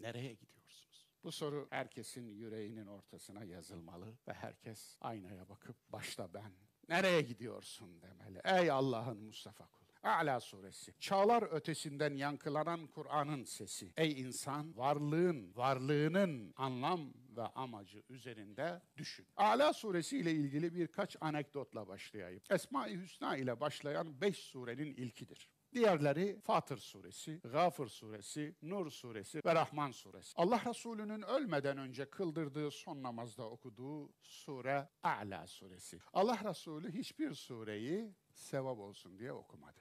Nereye 0.00 0.32
gidiyorsunuz? 0.32 1.06
Bu 1.24 1.32
soru 1.32 1.68
herkesin 1.70 2.28
yüreğinin 2.28 2.86
ortasına 2.86 3.44
yazılmalı 3.44 4.06
ve 4.28 4.32
herkes 4.32 4.96
aynaya 5.00 5.48
bakıp 5.48 5.76
başta 5.92 6.34
ben 6.34 6.52
nereye 6.88 7.22
gidiyorsun 7.22 8.02
demeli. 8.02 8.40
Ey 8.44 8.70
Allah'ın 8.70 9.22
Mustafa 9.22 9.66
kulu. 9.66 9.90
A'la 10.02 10.40
suresi. 10.40 10.94
Çağlar 11.00 11.42
ötesinden 11.42 12.14
yankılanan 12.14 12.86
Kur'an'ın 12.86 13.44
sesi. 13.44 13.92
Ey 13.96 14.20
insan 14.20 14.76
varlığın, 14.76 15.56
varlığının 15.56 16.54
anlam 16.56 17.14
ve 17.36 17.42
amacı 17.42 18.02
üzerinde 18.08 18.82
düşün. 18.96 19.26
A'la 19.36 19.72
suresi 19.72 20.18
ile 20.18 20.32
ilgili 20.32 20.74
birkaç 20.74 21.16
anekdotla 21.20 21.88
başlayayım. 21.88 22.42
Esma-i 22.50 22.96
Hüsna 23.00 23.36
ile 23.36 23.60
başlayan 23.60 24.20
beş 24.20 24.38
surenin 24.38 24.94
ilkidir. 24.94 25.48
Diğerleri 25.72 26.40
Fatır 26.40 26.76
suresi, 26.76 27.40
Gafır 27.44 27.88
suresi, 27.88 28.54
Nur 28.62 28.90
suresi 28.90 29.40
ve 29.44 29.54
Rahman 29.54 29.90
suresi. 29.90 30.32
Allah 30.36 30.62
Resulü'nün 30.66 31.22
ölmeden 31.22 31.78
önce 31.78 32.10
kıldırdığı 32.10 32.70
son 32.70 33.02
namazda 33.02 33.50
okuduğu 33.50 34.12
sure 34.22 34.88
A'la 35.02 35.46
suresi. 35.46 35.98
Allah 36.12 36.38
Resulü 36.44 36.92
hiçbir 36.92 37.34
sureyi 37.34 38.14
sevap 38.34 38.78
olsun 38.78 39.18
diye 39.18 39.32
okumadı. 39.32 39.80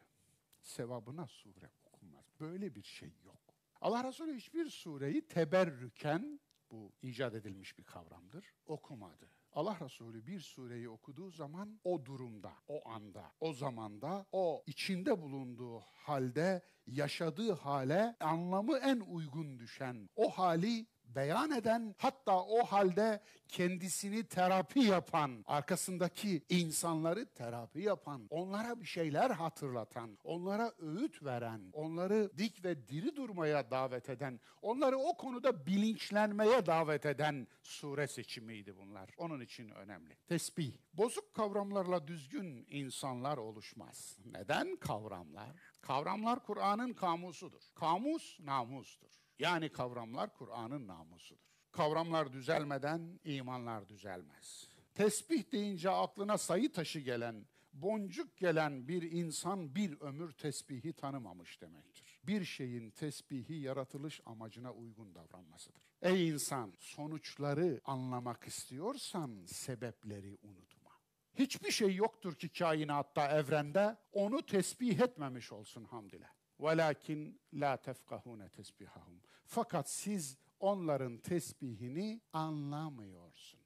Sevabına 0.61 1.27
sure 1.27 1.69
okunmaz. 1.85 2.25
Böyle 2.39 2.75
bir 2.75 2.83
şey 2.83 3.13
yok. 3.25 3.39
Allah 3.81 4.03
Resulü 4.03 4.35
hiçbir 4.35 4.69
sureyi 4.69 5.27
teberrüken, 5.27 6.39
bu 6.71 6.91
icat 7.01 7.35
edilmiş 7.35 7.77
bir 7.77 7.83
kavramdır, 7.83 8.53
okumadı. 8.65 9.29
Allah 9.53 9.77
Resulü 9.81 10.27
bir 10.27 10.39
sureyi 10.39 10.89
okuduğu 10.89 11.31
zaman 11.31 11.79
o 11.83 12.05
durumda, 12.05 12.53
o 12.67 12.89
anda, 12.89 13.31
o 13.39 13.53
zamanda, 13.53 14.25
o 14.31 14.63
içinde 14.67 15.21
bulunduğu 15.21 15.79
halde, 15.79 16.61
yaşadığı 16.87 17.53
hale 17.53 18.15
anlamı 18.19 18.77
en 18.77 18.99
uygun 18.99 19.59
düşen, 19.59 20.09
o 20.15 20.29
hali 20.29 20.87
beyan 21.15 21.51
eden 21.51 21.95
hatta 21.97 22.43
o 22.43 22.63
halde 22.63 23.21
kendisini 23.47 24.23
terapi 24.23 24.79
yapan, 24.79 25.43
arkasındaki 25.47 26.41
insanları 26.49 27.25
terapi 27.25 27.81
yapan, 27.81 28.27
onlara 28.29 28.81
bir 28.81 28.85
şeyler 28.85 29.29
hatırlatan, 29.29 30.17
onlara 30.23 30.71
öğüt 30.79 31.23
veren, 31.23 31.61
onları 31.73 32.31
dik 32.37 32.65
ve 32.65 32.87
diri 32.87 33.15
durmaya 33.15 33.71
davet 33.71 34.09
eden, 34.09 34.39
onları 34.61 34.97
o 34.97 35.17
konuda 35.17 35.65
bilinçlenmeye 35.65 36.65
davet 36.65 37.05
eden 37.05 37.47
sure 37.63 38.07
seçimiydi 38.07 38.77
bunlar. 38.77 39.09
Onun 39.17 39.41
için 39.41 39.69
önemli. 39.69 40.17
Tesbih. 40.27 40.73
Bozuk 40.93 41.33
kavramlarla 41.33 42.07
düzgün 42.07 42.65
insanlar 42.69 43.37
oluşmaz. 43.37 44.17
Neden 44.25 44.75
kavramlar? 44.75 45.49
Kavramlar 45.81 46.43
Kur'an'ın 46.43 46.93
kamusudur. 46.93 47.61
Kamus 47.75 48.39
namustur. 48.39 49.18
Yani 49.39 49.69
kavramlar 49.69 50.33
Kur'an'ın 50.33 50.87
namusudur. 50.87 51.49
Kavramlar 51.71 52.33
düzelmeden 52.33 53.19
imanlar 53.23 53.89
düzelmez. 53.89 54.69
Tesbih 54.95 55.51
deyince 55.51 55.89
aklına 55.89 56.37
sayı 56.37 56.71
taşı 56.71 56.99
gelen, 56.99 57.45
boncuk 57.73 58.37
gelen 58.37 58.87
bir 58.87 59.11
insan 59.11 59.75
bir 59.75 60.01
ömür 60.01 60.31
tesbihi 60.31 60.93
tanımamış 60.93 61.61
demektir. 61.61 62.19
Bir 62.23 62.45
şeyin 62.45 62.91
tesbihi 62.91 63.53
yaratılış 63.53 64.21
amacına 64.25 64.73
uygun 64.73 65.15
davranmasıdır. 65.15 65.83
Ey 66.01 66.29
insan, 66.29 66.73
sonuçları 66.79 67.81
anlamak 67.85 68.47
istiyorsan 68.47 69.45
sebepleri 69.45 70.37
unutma. 70.41 70.91
Hiçbir 71.35 71.71
şey 71.71 71.95
yoktur 71.95 72.35
ki 72.35 72.49
kainatta, 72.49 73.27
evrende 73.27 73.97
onu 74.11 74.45
tesbih 74.45 74.99
etmemiş 74.99 75.51
olsun 75.51 75.83
hamdile. 75.83 76.27
Velakin 76.59 77.39
la 77.53 77.77
tefkahune 77.77 78.49
tesbihahum. 78.49 79.21
Fakat 79.45 79.89
siz 79.89 80.37
onların 80.59 81.17
tesbihini 81.17 82.21
anlamıyorsunuz. 82.33 83.59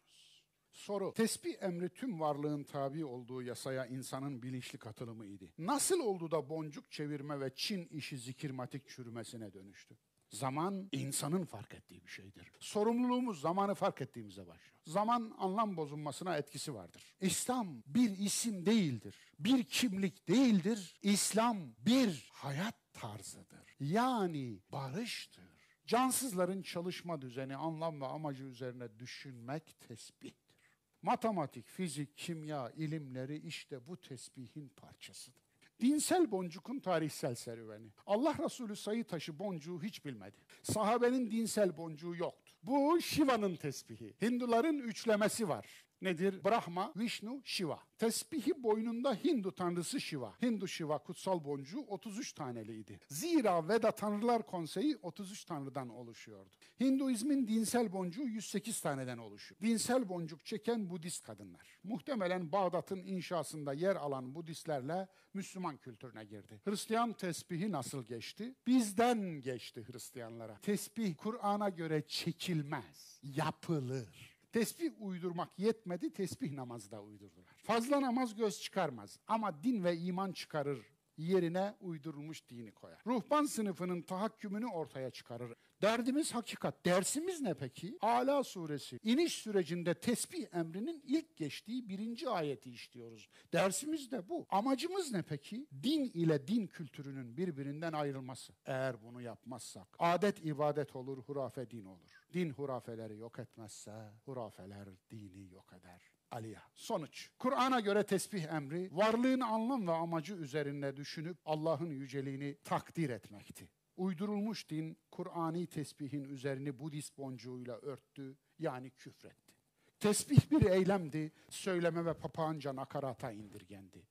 Soru, 0.71 1.13
tesbih 1.13 1.55
emri 1.61 1.89
tüm 1.89 2.19
varlığın 2.19 2.63
tabi 2.63 3.05
olduğu 3.05 3.41
yasaya 3.41 3.85
insanın 3.85 4.43
bilinçli 4.43 4.77
katılımı 4.77 5.25
idi. 5.25 5.53
Nasıl 5.57 5.99
oldu 5.99 6.31
da 6.31 6.49
boncuk 6.49 6.91
çevirme 6.91 7.39
ve 7.39 7.51
Çin 7.55 7.85
işi 7.85 8.17
zikirmatik 8.17 8.87
çürümesine 8.87 9.53
dönüştü? 9.53 9.97
Zaman 10.33 10.89
insanın 10.91 11.45
fark 11.45 11.73
ettiği 11.73 12.05
bir 12.05 12.09
şeydir. 12.09 12.51
Sorumluluğumuz 12.59 13.41
zamanı 13.41 13.75
fark 13.75 14.01
ettiğimizde 14.01 14.47
başlıyor. 14.47 14.77
Zaman 14.85 15.35
anlam 15.37 15.77
bozulmasına 15.77 16.37
etkisi 16.37 16.73
vardır. 16.73 17.15
İslam 17.21 17.83
bir 17.87 18.17
isim 18.17 18.65
değildir. 18.65 19.15
Bir 19.39 19.63
kimlik 19.63 20.27
değildir. 20.27 20.95
İslam 21.01 21.57
bir 21.79 22.29
hayat 22.33 22.75
tarzıdır. 22.93 23.75
Yani 23.79 24.59
barıştır. 24.71 25.43
Cansızların 25.87 26.61
çalışma 26.61 27.21
düzeni, 27.21 27.55
anlam 27.55 28.01
ve 28.01 28.05
amacı 28.05 28.43
üzerine 28.43 28.99
düşünmek 28.99 29.79
tesbihtir. 29.79 30.55
Matematik, 31.01 31.67
fizik, 31.67 32.17
kimya 32.17 32.69
ilimleri 32.69 33.37
işte 33.37 33.87
bu 33.87 33.97
tesbihin 33.97 34.69
parçasıdır. 34.69 35.42
Dinsel 35.83 36.31
boncukun 36.31 36.79
tarihsel 36.79 37.35
serüveni. 37.35 37.87
Allah 38.05 38.35
Resulü 38.45 38.75
sayı 38.75 39.03
taşı 39.03 39.39
boncuğu 39.39 39.83
hiç 39.83 40.05
bilmedi. 40.05 40.37
Sahabenin 40.63 41.31
dinsel 41.31 41.77
boncuğu 41.77 42.15
yoktu. 42.15 42.53
Bu 42.63 43.01
Shiva'nın 43.01 43.55
tesbihi. 43.55 44.13
Hinduların 44.21 44.77
üçlemesi 44.77 45.49
var. 45.49 45.65
Nedir? 46.03 46.43
Brahma, 46.43 46.93
Vishnu, 46.95 47.41
Shiva. 47.43 47.79
Tesbihi 47.97 48.63
boynunda 48.63 49.15
Hindu 49.15 49.51
tanrısı 49.51 50.01
Shiva. 50.01 50.33
Hindu 50.41 50.67
Shiva 50.67 50.97
kutsal 50.97 51.43
boncuğu 51.43 51.79
33 51.79 52.33
taneliydi. 52.33 52.99
Zira 53.07 53.67
Veda 53.67 53.91
Tanrılar 53.91 54.45
Konseyi 54.45 54.97
33 55.01 55.45
tanrıdan 55.45 55.89
oluşuyordu. 55.89 56.49
Hinduizmin 56.79 57.47
dinsel 57.47 57.93
boncuğu 57.93 58.23
108 58.23 58.81
taneden 58.81 59.17
oluşuyor. 59.17 59.61
Dinsel 59.61 60.09
boncuk 60.09 60.45
çeken 60.45 60.89
Budist 60.89 61.23
kadınlar. 61.23 61.79
Muhtemelen 61.83 62.51
Bağdat'ın 62.51 63.03
inşasında 63.03 63.73
yer 63.73 63.95
alan 63.95 64.35
Budistlerle 64.35 65.07
Müslüman 65.33 65.77
kültürüne 65.77 66.25
girdi. 66.25 66.61
Hristiyan 66.65 67.13
tesbihi 67.13 67.71
nasıl 67.71 68.03
geçti? 68.03 68.55
Bizden 68.67 69.41
geçti 69.41 69.85
Hristiyanlara. 69.91 70.57
Tesbih 70.61 71.15
Kur'an'a 71.17 71.69
göre 71.69 72.03
çekilmez, 72.07 73.19
yapılır. 73.23 74.32
Tesbih 74.53 74.91
uydurmak 74.99 75.59
yetmedi, 75.59 76.13
tesbih 76.13 76.51
namazı 76.51 76.91
da 76.91 77.01
uydurdular. 77.01 77.55
Fazla 77.63 78.01
namaz 78.01 78.35
göz 78.35 78.61
çıkarmaz 78.61 79.19
ama 79.27 79.63
din 79.63 79.83
ve 79.83 79.97
iman 79.97 80.31
çıkarır 80.31 80.85
yerine 81.17 81.75
uydurulmuş 81.79 82.49
dini 82.49 82.71
koyar. 82.71 83.01
Ruhban 83.07 83.45
sınıfının 83.45 84.01
tahakkümünü 84.01 84.67
ortaya 84.67 85.11
çıkarır. 85.11 85.53
Derdimiz 85.83 86.35
hakikat. 86.35 86.85
Dersimiz 86.85 87.41
ne 87.41 87.53
peki? 87.53 87.97
Ala 88.01 88.43
suresi. 88.43 88.99
İniş 89.03 89.33
sürecinde 89.33 89.93
tesbih 89.93 90.45
emrinin 90.53 91.03
ilk 91.07 91.37
geçtiği 91.37 91.89
birinci 91.89 92.29
ayeti 92.29 92.71
işliyoruz. 92.71 93.29
Dersimiz 93.53 94.11
de 94.11 94.29
bu. 94.29 94.45
Amacımız 94.49 95.11
ne 95.11 95.21
peki? 95.21 95.67
Din 95.83 96.03
ile 96.03 96.47
din 96.47 96.67
kültürünün 96.67 97.37
birbirinden 97.37 97.93
ayrılması. 97.93 98.53
Eğer 98.65 99.03
bunu 99.03 99.21
yapmazsak 99.21 99.87
adet 99.99 100.45
ibadet 100.45 100.95
olur, 100.95 101.17
hurafe 101.17 101.69
din 101.69 101.85
olur. 101.85 102.25
Din 102.33 102.49
hurafeleri 102.49 103.17
yok 103.17 103.39
etmezse 103.39 104.11
hurafeler 104.25 104.87
dini 105.11 105.49
yok 105.53 105.73
eder. 105.79 106.01
Aliya. 106.31 106.63
Sonuç. 106.75 107.29
Kur'an'a 107.39 107.79
göre 107.79 108.03
tesbih 108.03 108.43
emri 108.43 108.89
varlığın 108.91 109.39
anlam 109.39 109.87
ve 109.87 109.91
amacı 109.91 110.33
üzerinde 110.33 110.97
düşünüp 110.97 111.37
Allah'ın 111.45 111.89
yüceliğini 111.89 112.57
takdir 112.63 113.09
etmekti. 113.09 113.69
Uydurulmuş 113.97 114.69
din 114.69 114.97
Kur'ani 115.11 115.67
tesbihin 115.67 116.23
üzerini 116.23 116.79
Budist 116.79 117.17
boncuğuyla 117.17 117.77
örttü 117.77 118.37
yani 118.59 118.89
küfretti. 118.89 119.53
Tesbih 119.99 120.51
bir 120.51 120.65
eylemdi, 120.65 121.31
söyleme 121.49 122.05
ve 122.05 122.13
papağanca 122.13 122.75
nakarata 122.75 123.31
indirgendi. 123.31 124.07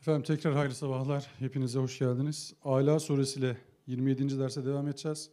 Efendim 0.00 0.22
tekrar 0.22 0.54
hayırlı 0.54 0.74
sabahlar. 0.74 1.30
Hepinize 1.38 1.78
hoş 1.78 1.98
geldiniz. 1.98 2.54
Ala 2.64 3.00
suresiyle 3.00 3.56
27. 3.88 4.38
derse 4.38 4.64
devam 4.64 4.88
edeceğiz. 4.88 5.30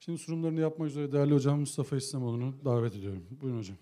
Şimdi 0.00 0.18
sunumlarını 0.18 0.60
yapmak 0.60 0.88
üzere 0.88 1.12
değerli 1.12 1.34
hocam 1.34 1.60
Mustafa 1.60 1.96
İslamoğlu'nu 1.96 2.64
davet 2.64 2.96
ediyorum. 2.96 3.26
Buyurun 3.30 3.58
hocam. 3.58 3.76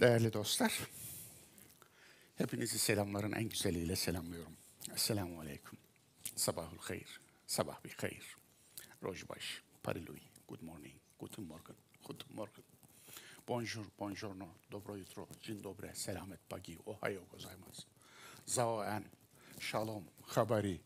Değerli 0.00 0.32
dostlar, 0.32 0.88
hepinizi 2.34 2.78
selamların 2.78 3.32
en 3.32 3.48
güzeliyle 3.48 3.96
selamlıyorum. 3.96 4.52
Esselamu 4.94 5.40
Aleyküm. 5.40 5.78
Sabahul 6.36 6.78
hayır. 6.80 7.20
Sabah 7.46 7.84
bir 7.84 7.96
hayır. 8.00 8.36
Rojbaş, 9.02 9.62
Pariluy, 9.82 10.20
good 10.48 10.62
morning, 10.62 10.94
guten 11.18 11.44
morgen, 11.44 11.76
guten 12.04 12.36
morgen. 12.36 12.71
Bonjour, 13.46 13.86
buongiorno, 13.98 14.54
dobro 14.70 14.96
jutro, 14.96 15.26
dzień 15.42 15.62
dobry, 15.62 15.90
selamet 15.94 16.40
bagi, 16.50 16.78
ohayo 16.86 17.26
gozaimasu. 17.30 17.82
Zao 18.46 18.84
en, 18.84 19.04
shalom, 19.58 20.04
habari, 20.26 20.80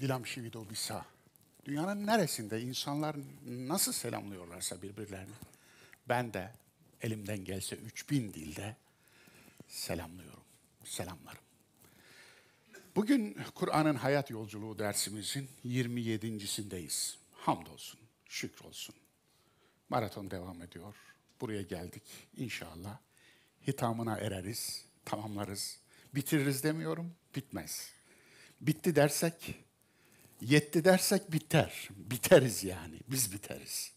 dilam 0.00 0.26
shivido 0.26 0.64
bisa. 0.70 1.04
Dünyanın 1.64 2.06
neresinde 2.06 2.60
insanlar 2.60 3.16
nasıl 3.46 3.92
selamlıyorlarsa 3.92 4.82
birbirlerini, 4.82 5.34
ben 6.08 6.32
de 6.34 6.52
elimden 7.00 7.44
gelse 7.44 7.76
3000 7.76 8.34
dilde 8.34 8.76
selamlıyorum, 9.68 10.44
selamlarım. 10.84 11.42
Bugün 12.96 13.36
Kur'an'ın 13.54 13.94
hayat 13.94 14.30
yolculuğu 14.30 14.78
dersimizin 14.78 15.48
27.sindeyiz. 15.64 17.18
Hamdolsun, 17.32 18.00
şükrolsun. 18.28 19.05
Maraton 19.88 20.30
devam 20.30 20.62
ediyor. 20.62 20.94
Buraya 21.40 21.62
geldik 21.62 22.02
inşallah. 22.36 22.98
Hitamına 23.66 24.18
ereriz, 24.18 24.84
tamamlarız. 25.04 25.78
Bitiririz 26.14 26.64
demiyorum, 26.64 27.14
bitmez. 27.34 27.90
Bitti 28.60 28.96
dersek, 28.96 29.54
yetti 30.40 30.84
dersek 30.84 31.32
biter. 31.32 31.88
Biteriz 31.96 32.64
yani, 32.64 33.00
biz 33.08 33.32
biteriz. 33.32 33.92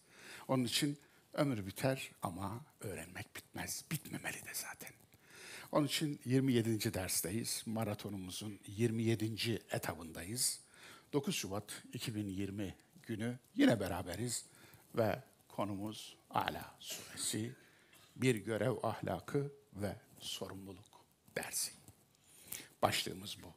Onun 0.47 0.63
için 0.63 0.97
ömür 1.33 1.65
biter 1.65 2.12
ama 2.21 2.65
öğrenmek 2.80 3.36
bitmez. 3.36 3.86
Bitmemeli 3.91 4.45
de 4.45 4.53
zaten. 4.53 4.89
Onun 5.71 5.88
için 5.88 6.19
27. 6.25 6.94
dersteyiz. 6.94 7.63
Maratonumuzun 7.65 8.59
27. 8.68 9.53
etabındayız. 9.71 10.59
9 11.13 11.36
Şubat 11.36 11.83
2020 11.94 12.75
günü 13.03 13.39
yine 13.56 13.80
beraberiz 13.80 14.45
ve 14.95 15.24
konumuz 15.60 16.16
Ala 16.30 16.76
suresi 16.80 17.56
bir 18.16 18.36
görev 18.36 18.76
ahlakı 18.84 19.52
ve 19.74 19.96
sorumluluk 20.20 21.06
dersi. 21.38 21.72
Başlığımız 22.82 23.38
bu. 23.44 23.54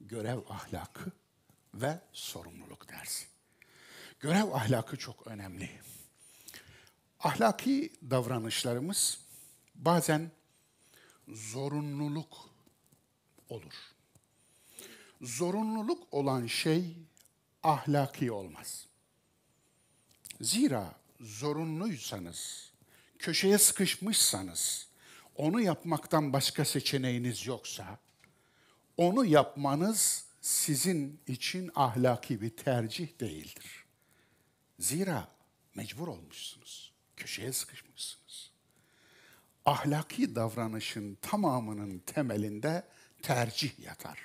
Görev 0.00 0.38
ahlakı 0.48 1.12
ve 1.74 2.00
sorumluluk 2.12 2.88
dersi. 2.88 3.26
Görev 4.20 4.52
ahlakı 4.52 4.96
çok 4.96 5.26
önemli. 5.26 5.70
Ahlaki 7.20 7.92
davranışlarımız 8.10 9.18
bazen 9.74 10.30
zorunluluk 11.28 12.50
olur. 13.48 13.74
Zorunluluk 15.20 16.14
olan 16.14 16.46
şey 16.46 16.96
ahlaki 17.62 18.32
olmaz. 18.32 18.86
Zira 20.40 21.01
zorunluysanız, 21.22 22.72
köşeye 23.18 23.58
sıkışmışsanız, 23.58 24.88
onu 25.36 25.60
yapmaktan 25.60 26.32
başka 26.32 26.64
seçeneğiniz 26.64 27.46
yoksa, 27.46 27.98
onu 28.96 29.24
yapmanız 29.24 30.24
sizin 30.40 31.20
için 31.26 31.70
ahlaki 31.74 32.40
bir 32.40 32.50
tercih 32.50 33.20
değildir. 33.20 33.84
Zira 34.78 35.28
mecbur 35.74 36.08
olmuşsunuz, 36.08 36.92
köşeye 37.16 37.52
sıkışmışsınız. 37.52 38.50
Ahlaki 39.64 40.34
davranışın 40.34 41.14
tamamının 41.14 41.98
temelinde 41.98 42.86
tercih 43.22 43.78
yatar. 43.78 44.18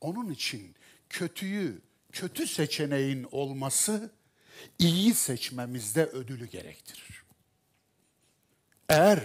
Onun 0.00 0.30
için 0.30 0.76
kötüyü, 1.08 1.82
kötü 2.12 2.46
seçeneğin 2.46 3.26
olması 3.30 4.12
iyi 4.78 5.14
seçmemizde 5.14 6.06
ödülü 6.06 6.46
gerektirir. 6.46 7.22
Eğer 8.88 9.20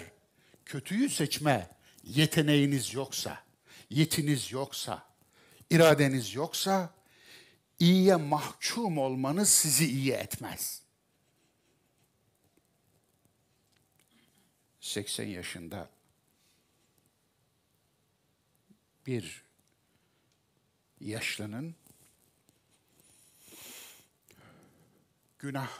kötüyü 0.65 1.09
seçme 1.09 1.69
yeteneğiniz 2.03 2.93
yoksa, 2.93 3.43
yetiniz 3.89 4.51
yoksa, 4.51 5.05
iradeniz 5.69 6.33
yoksa, 6.33 6.93
iyiye 7.79 8.15
mahkum 8.15 8.97
olmanız 8.97 9.49
sizi 9.49 9.85
iyi 9.85 10.11
etmez. 10.11 10.81
80 14.79 15.27
yaşında 15.27 15.89
bir 19.05 19.43
yaşlının 20.99 21.75
günah 25.39 25.71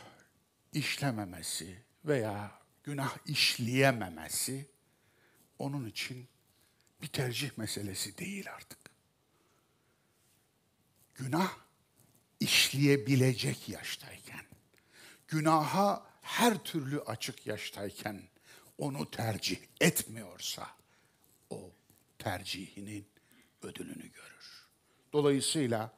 işlememesi 0.74 1.84
veya 2.06 2.60
günah 2.84 3.18
işleyememesi 3.26 4.70
onun 5.60 5.86
için 5.86 6.28
bir 7.02 7.08
tercih 7.08 7.58
meselesi 7.58 8.18
değil 8.18 8.54
artık. 8.54 8.80
Günah 11.16 11.58
işleyebilecek 12.40 13.70
yaştayken, 13.70 14.46
günaha 15.28 16.06
her 16.22 16.64
türlü 16.64 17.02
açık 17.02 17.48
yaştayken 17.48 18.22
onu 18.78 19.12
tercih 19.12 19.60
etmiyorsa 19.82 20.68
o 21.50 21.72
tercihinin 22.20 23.08
ödülünü 23.62 24.12
görür. 24.12 24.68
Dolayısıyla 25.14 25.94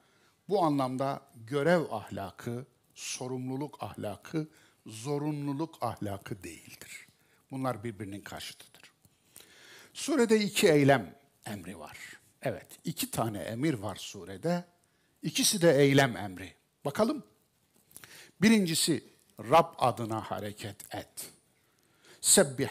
bu 0.49 0.63
anlamda 0.63 1.21
görev 1.35 1.91
ahlakı 1.91 2.65
sorumluluk 2.97 3.83
ahlakı, 3.83 4.47
zorunluluk 4.85 5.83
ahlakı 5.83 6.43
değildir. 6.43 7.07
Bunlar 7.51 7.83
birbirinin 7.83 8.21
karşıtıdır. 8.21 8.91
Surede 9.93 10.39
iki 10.39 10.69
eylem 10.69 11.15
emri 11.45 11.79
var. 11.79 11.97
Evet, 12.41 12.67
iki 12.83 13.11
tane 13.11 13.39
emir 13.39 13.73
var 13.73 13.95
surede. 13.95 14.65
İkisi 15.23 15.61
de 15.61 15.77
eylem 15.77 16.17
emri. 16.17 16.53
Bakalım. 16.85 17.23
Birincisi 18.41 19.03
Rab 19.39 19.73
adına 19.77 20.21
hareket 20.21 20.95
et. 20.95 21.31
Sebbih 22.21 22.69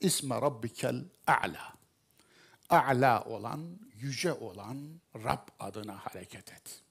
isme 0.00 0.34
rabbikel 0.34 1.04
a'la. 1.26 1.74
A'la 2.68 3.24
olan, 3.24 3.78
yüce 3.94 4.32
olan 4.32 5.00
Rab 5.14 5.48
adına 5.58 5.96
hareket 5.96 6.52
et. 6.52 6.82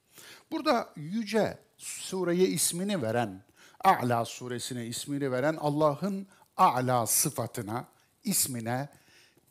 Burada 0.51 0.94
yüce 0.96 1.57
sureye 1.78 2.48
ismini 2.48 3.01
veren, 3.01 3.44
A'la 3.84 4.25
suresine 4.25 4.86
ismini 4.86 5.31
veren 5.31 5.56
Allah'ın 5.56 6.28
A'la 6.57 7.07
sıfatına, 7.07 7.88
ismine 8.24 8.90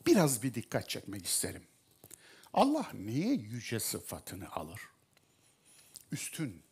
biraz 0.05 0.43
bir 0.43 0.53
dikkat 0.53 0.89
çekmek 0.89 1.25
isterim. 1.25 1.63
Allah 2.53 2.87
niye 2.93 3.33
yüce 3.33 3.79
sıfatını 3.79 4.51
alır? 4.51 4.81
Üstün, 6.11 6.63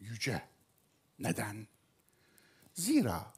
yüce. 0.00 0.42
Neden? 1.18 1.66
Zira 2.74 3.32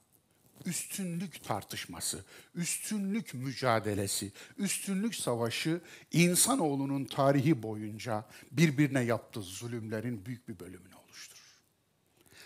üstünlük 0.67 1.45
tartışması, 1.45 2.25
üstünlük 2.55 3.35
mücadelesi, 3.35 4.33
üstünlük 4.57 5.15
savaşı 5.15 5.81
insanoğlunun 6.13 7.05
tarihi 7.05 7.63
boyunca 7.63 8.27
birbirine 8.51 9.01
yaptığı 9.01 9.43
zulümlerin 9.43 10.27
büyük 10.27 10.49
bir 10.49 10.59
bölümünü 10.59 10.95
oluşturur. 10.95 11.61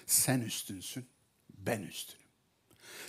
Sen 0.06 0.40
üstünsün, 0.40 1.06
ben 1.58 1.82
üstünüm. 1.82 2.22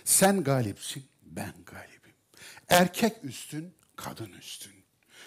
Sen 0.04 0.44
galipsin, 0.44 1.04
ben 1.22 1.54
galibim. 1.66 2.14
Erkek 2.68 3.24
üstün, 3.24 3.74
kadın 3.96 4.32
üstün. 4.32 4.72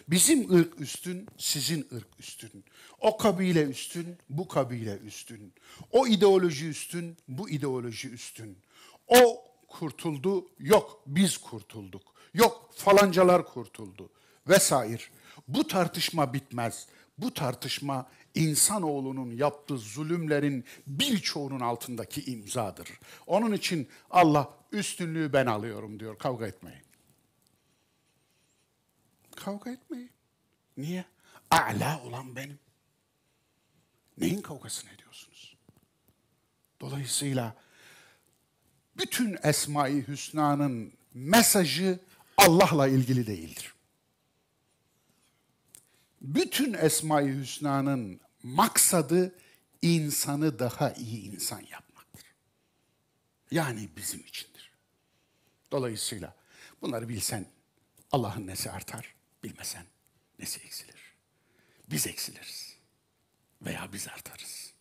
Bizim 0.07 0.55
ırk 0.55 0.81
üstün, 0.81 1.27
sizin 1.37 1.87
ırk 1.93 2.19
üstün. 2.19 2.65
O 2.99 3.17
kabile 3.17 3.63
üstün, 3.63 4.17
bu 4.29 4.47
kabile 4.47 4.97
üstün. 4.97 5.53
O 5.91 6.07
ideoloji 6.07 6.67
üstün, 6.67 7.17
bu 7.27 7.49
ideoloji 7.49 8.09
üstün. 8.09 8.57
O 9.07 9.46
kurtuldu, 9.79 10.47
yok 10.59 11.03
biz 11.07 11.37
kurtulduk. 11.37 12.01
Yok 12.33 12.69
falancalar 12.75 13.45
kurtuldu 13.45 14.09
vesaire. 14.47 15.03
Bu 15.47 15.67
tartışma 15.67 16.33
bitmez. 16.33 16.87
Bu 17.17 17.33
tartışma 17.33 18.09
insanoğlunun 18.35 19.31
yaptığı 19.31 19.77
zulümlerin 19.77 20.65
birçoğunun 20.87 21.59
altındaki 21.59 22.31
imzadır. 22.31 22.89
Onun 23.27 23.51
için 23.51 23.89
Allah 24.09 24.53
üstünlüğü 24.71 25.33
ben 25.33 25.45
alıyorum 25.45 25.99
diyor. 25.99 26.17
Kavga 26.17 26.47
etmeyin. 26.47 26.83
Kavga 29.35 29.71
etmeyin. 29.71 30.11
Niye? 30.77 31.05
A'la 31.51 32.01
olan 32.03 32.35
benim. 32.35 32.59
Neyin 34.17 34.41
kavgasını 34.41 34.91
ediyorsunuz? 34.91 35.57
Dolayısıyla 36.81 37.55
bütün 38.97 39.37
Esma-i 39.43 40.07
Hüsna'nın 40.07 40.93
mesajı 41.13 41.99
Allah'la 42.37 42.87
ilgili 42.87 43.27
değildir. 43.27 43.73
Bütün 46.21 46.73
Esma-i 46.73 47.39
Hüsna'nın 47.39 48.19
maksadı 48.43 49.35
insanı 49.81 50.59
daha 50.59 50.91
iyi 50.91 51.31
insan 51.31 51.59
yapmaktır. 51.59 52.25
Yani 53.51 53.89
bizim 53.97 54.19
içindir. 54.19 54.71
Dolayısıyla 55.71 56.35
bunları 56.81 57.09
bilsen 57.09 57.45
Allah'ın 58.11 58.47
nesi 58.47 58.71
artar, 58.71 59.15
bilmesen 59.43 59.85
nesi 60.39 60.59
eksilir. 60.59 60.95
Biz 61.89 62.07
eksiliriz 62.07 62.77
veya 63.61 63.89
biz 63.93 64.07
artarız. 64.07 64.73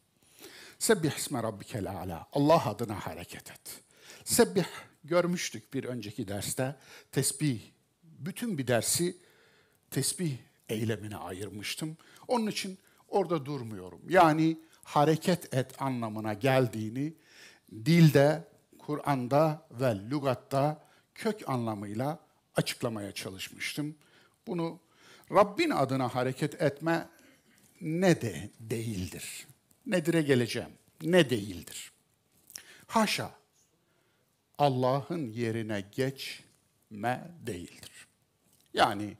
Sebbih 0.78 1.12
isme 1.12 1.42
rabbikel 1.42 1.90
a'la. 1.90 2.28
Allah 2.32 2.66
adına 2.66 3.06
hareket 3.06 3.50
et. 3.50 3.85
Sebbih 4.26 4.64
görmüştük 5.04 5.74
bir 5.74 5.84
önceki 5.84 6.28
derste. 6.28 6.76
Tesbih, 7.12 7.60
bütün 8.02 8.58
bir 8.58 8.66
dersi 8.66 9.16
tesbih 9.90 10.36
eylemine 10.68 11.16
ayırmıştım. 11.16 11.96
Onun 12.28 12.46
için 12.46 12.78
orada 13.08 13.46
durmuyorum. 13.46 14.00
Yani 14.08 14.60
hareket 14.84 15.54
et 15.54 15.82
anlamına 15.82 16.34
geldiğini 16.34 17.14
dilde, 17.72 18.48
Kur'an'da 18.78 19.68
ve 19.70 19.98
lügatta 20.10 20.88
kök 21.14 21.48
anlamıyla 21.48 22.20
açıklamaya 22.56 23.12
çalışmıştım. 23.12 23.96
Bunu 24.46 24.80
Rabbin 25.32 25.70
adına 25.70 26.14
hareket 26.14 26.62
etme 26.62 27.08
ne 27.80 28.20
de 28.20 28.50
değildir. 28.60 29.46
Nedir'e 29.86 30.22
geleceğim. 30.22 30.70
Ne 31.02 31.30
değildir. 31.30 31.92
Haşa 32.86 33.45
Allah'ın 34.58 35.26
yerine 35.26 35.84
geçme 35.92 37.30
değildir. 37.46 38.06
Yani 38.74 39.16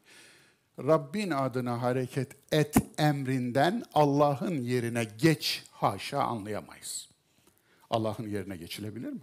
Rabbin 0.79 1.31
adına 1.31 1.83
hareket 1.83 2.33
et 2.53 2.77
emrinden 2.99 3.85
Allah'ın 3.95 4.63
yerine 4.63 5.05
geç 5.05 5.65
haşa 5.71 6.23
anlayamayız. 6.23 7.09
Allah'ın 7.91 8.29
yerine 8.29 8.57
geçilebilir 8.57 9.13
mi? 9.13 9.21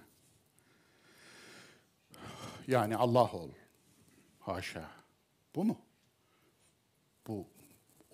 Yani 2.68 2.98
Allah 2.98 3.32
ol. 3.32 3.50
Haşa. 4.40 4.92
Bu 5.56 5.64
mu? 5.64 5.80
Bu 7.28 7.48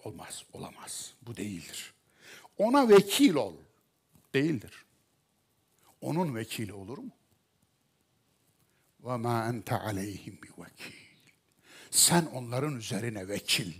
olmaz, 0.04 0.44
olamaz. 0.54 1.14
Bu 1.22 1.38
değildir. 1.38 1.94
Ona 2.58 2.90
vekil 2.90 3.36
ol. 3.36 3.54
Değildir. 4.34 4.86
Onun 6.02 6.36
vekili 6.36 6.74
olur 6.74 6.98
mu? 6.98 7.12
Ve 9.04 9.18
ma 9.18 9.46
ente 9.46 9.76
aleyhim 9.76 10.40
bi 10.44 10.48
vekil. 10.64 10.94
Sen 11.92 12.26
onların 12.26 12.76
üzerine 12.76 13.28
vekil 13.28 13.74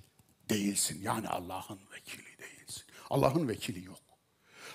değilsin. 0.50 1.02
Yani 1.02 1.28
Allah'ın 1.28 1.80
vekili 1.96 2.38
değilsin. 2.38 2.84
Allah'ın 3.10 3.48
vekili 3.48 3.86
yok. 3.86 4.00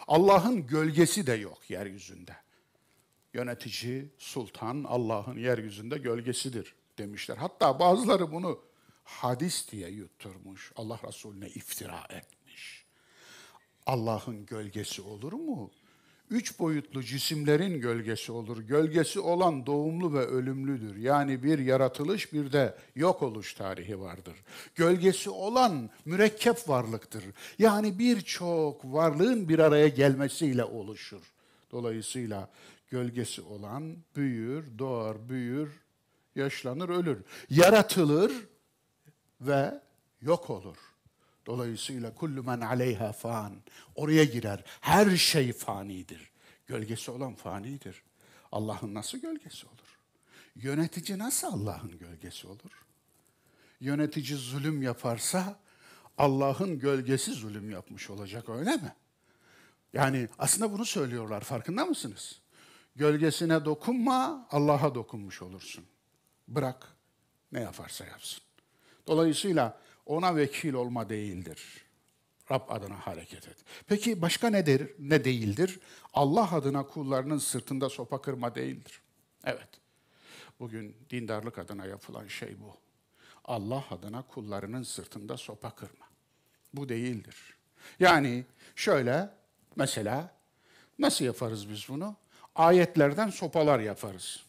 Allah'ın 0.09 0.67
gölgesi 0.67 1.27
de 1.27 1.33
yok 1.33 1.71
yeryüzünde. 1.71 2.37
Yönetici, 3.35 4.09
sultan 4.19 4.85
Allah'ın 4.85 5.39
yeryüzünde 5.39 5.99
gölgesidir 5.99 6.75
demişler. 6.99 7.37
Hatta 7.37 7.79
bazıları 7.79 8.33
bunu 8.33 8.61
hadis 9.05 9.71
diye 9.71 9.89
yutturmuş. 9.89 10.73
Allah 10.77 11.01
Resulüne 11.09 11.49
iftira 11.49 12.07
etmiş. 12.11 12.85
Allah'ın 13.87 14.47
gölgesi 14.47 15.03
olur 15.03 15.33
mu? 15.33 15.71
Üç 16.31 16.59
boyutlu 16.59 17.03
cisimlerin 17.03 17.81
gölgesi 17.81 18.33
olur. 18.33 18.59
Gölgesi 18.59 19.21
olan 19.21 19.67
doğumlu 19.67 20.15
ve 20.15 20.27
ölümlüdür. 20.27 20.97
Yani 20.97 21.43
bir 21.43 21.59
yaratılış 21.59 22.33
bir 22.33 22.53
de 22.53 22.75
yok 22.95 23.23
oluş 23.23 23.55
tarihi 23.55 24.01
vardır. 24.01 24.35
Gölgesi 24.75 25.31
olan 25.31 25.91
mürekkep 26.05 26.69
varlıktır. 26.69 27.25
Yani 27.59 27.99
birçok 27.99 28.85
varlığın 28.85 29.49
bir 29.49 29.59
araya 29.59 29.89
gelmesiyle 29.89 30.65
oluşur. 30.65 31.23
Dolayısıyla 31.73 32.51
gölgesi 32.89 33.43
olan 33.43 33.97
büyür, 34.17 34.79
doğar, 34.79 35.29
büyür, 35.29 35.81
yaşlanır, 36.35 36.89
ölür. 36.89 37.19
Yaratılır 37.51 38.33
ve 39.41 39.81
yok 40.21 40.51
olur. 40.51 40.77
Dolayısıyla 41.47 42.15
kullu 42.15 42.43
men 42.43 42.61
aleyha 42.61 43.13
fan. 43.13 43.55
Oraya 43.95 44.25
girer. 44.25 44.65
Her 44.81 45.17
şey 45.17 45.53
fanidir. 45.53 46.31
Gölgesi 46.67 47.11
olan 47.11 47.35
fanidir. 47.35 48.03
Allah'ın 48.53 48.95
nasıl 48.95 49.19
gölgesi 49.19 49.67
olur? 49.67 49.99
Yönetici 50.57 51.19
nasıl 51.19 51.47
Allah'ın 51.47 51.99
gölgesi 51.99 52.47
olur? 52.47 52.85
Yönetici 53.81 54.39
zulüm 54.39 54.83
yaparsa 54.83 55.59
Allah'ın 56.19 56.79
gölgesi 56.79 57.33
zulüm 57.33 57.71
yapmış 57.71 58.11
olacak 58.11 58.49
öyle 58.49 58.77
mi? 58.77 58.95
Yani 59.93 60.29
aslında 60.39 60.73
bunu 60.73 60.85
söylüyorlar 60.85 61.41
farkında 61.41 61.85
mısınız? 61.87 62.41
Gölgesine 62.97 63.65
dokunma 63.65 64.49
Allah'a 64.51 64.95
dokunmuş 64.95 65.43
olursun. 65.43 65.85
Bırak 66.49 66.97
ne 67.53 67.61
yaparsa 67.61 68.05
yapsın. 68.05 68.43
Dolayısıyla 69.07 69.81
ona 70.07 70.37
vekil 70.37 70.75
olma 70.75 71.09
değildir. 71.09 71.85
Rab 72.51 72.69
adına 72.69 72.95
hareket 72.95 73.49
et. 73.49 73.57
Peki 73.87 74.23
başka 74.23 74.51
nedir? 74.51 74.93
Ne 74.99 75.25
değildir? 75.25 75.81
Allah 76.15 76.53
adına 76.53 76.87
kullarının 76.87 77.39
sırtında 77.39 77.89
sopa 77.89 78.23
kırma 78.23 78.55
değildir. 78.55 79.01
Evet. 79.45 79.69
Bugün 80.61 80.97
dindarlık 81.11 81.59
adına 81.59 81.87
yapılan 81.87 82.27
şey 82.27 82.61
bu. 82.61 82.77
Allah 83.45 83.85
adına 83.91 84.23
kullarının 84.23 84.83
sırtında 84.83 85.37
sopa 85.37 85.75
kırma. 85.75 86.07
Bu 86.75 86.89
değildir. 86.89 87.37
Yani 88.01 88.45
şöyle 88.77 89.31
mesela 89.77 90.35
nasıl 90.99 91.25
yaparız 91.25 91.69
biz 91.69 91.89
bunu? 91.89 92.17
Ayetlerden 92.55 93.31
sopalar 93.31 93.81
yaparız. 93.81 94.45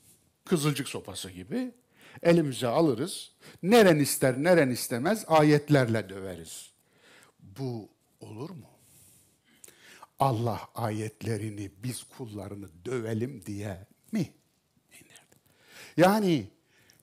Kızılcık 0.46 0.90
sopası 0.90 1.32
gibi 1.32 1.72
elimize 2.24 2.68
alırız. 2.68 3.32
Neren 3.64 4.00
ister, 4.00 4.44
neren 4.44 4.70
istemez 4.70 5.26
ayetlerle 5.28 6.10
döveriz. 6.10 6.72
Bu 7.40 7.90
olur 8.20 8.50
mu? 8.50 8.70
Allah 10.20 10.70
ayetlerini 10.76 11.72
biz 11.84 12.04
kullarını 12.04 12.68
dövelim 12.86 13.46
diye 13.46 13.88
mi 14.12 14.34
indirdi? 14.92 15.36
Yani 15.98 16.48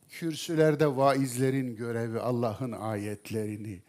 kürsülerde 0.09 0.97
vaizlerin 0.97 1.77
görevi 1.77 2.21
Allah'ın 2.21 2.73
ayetlerini 2.73 3.83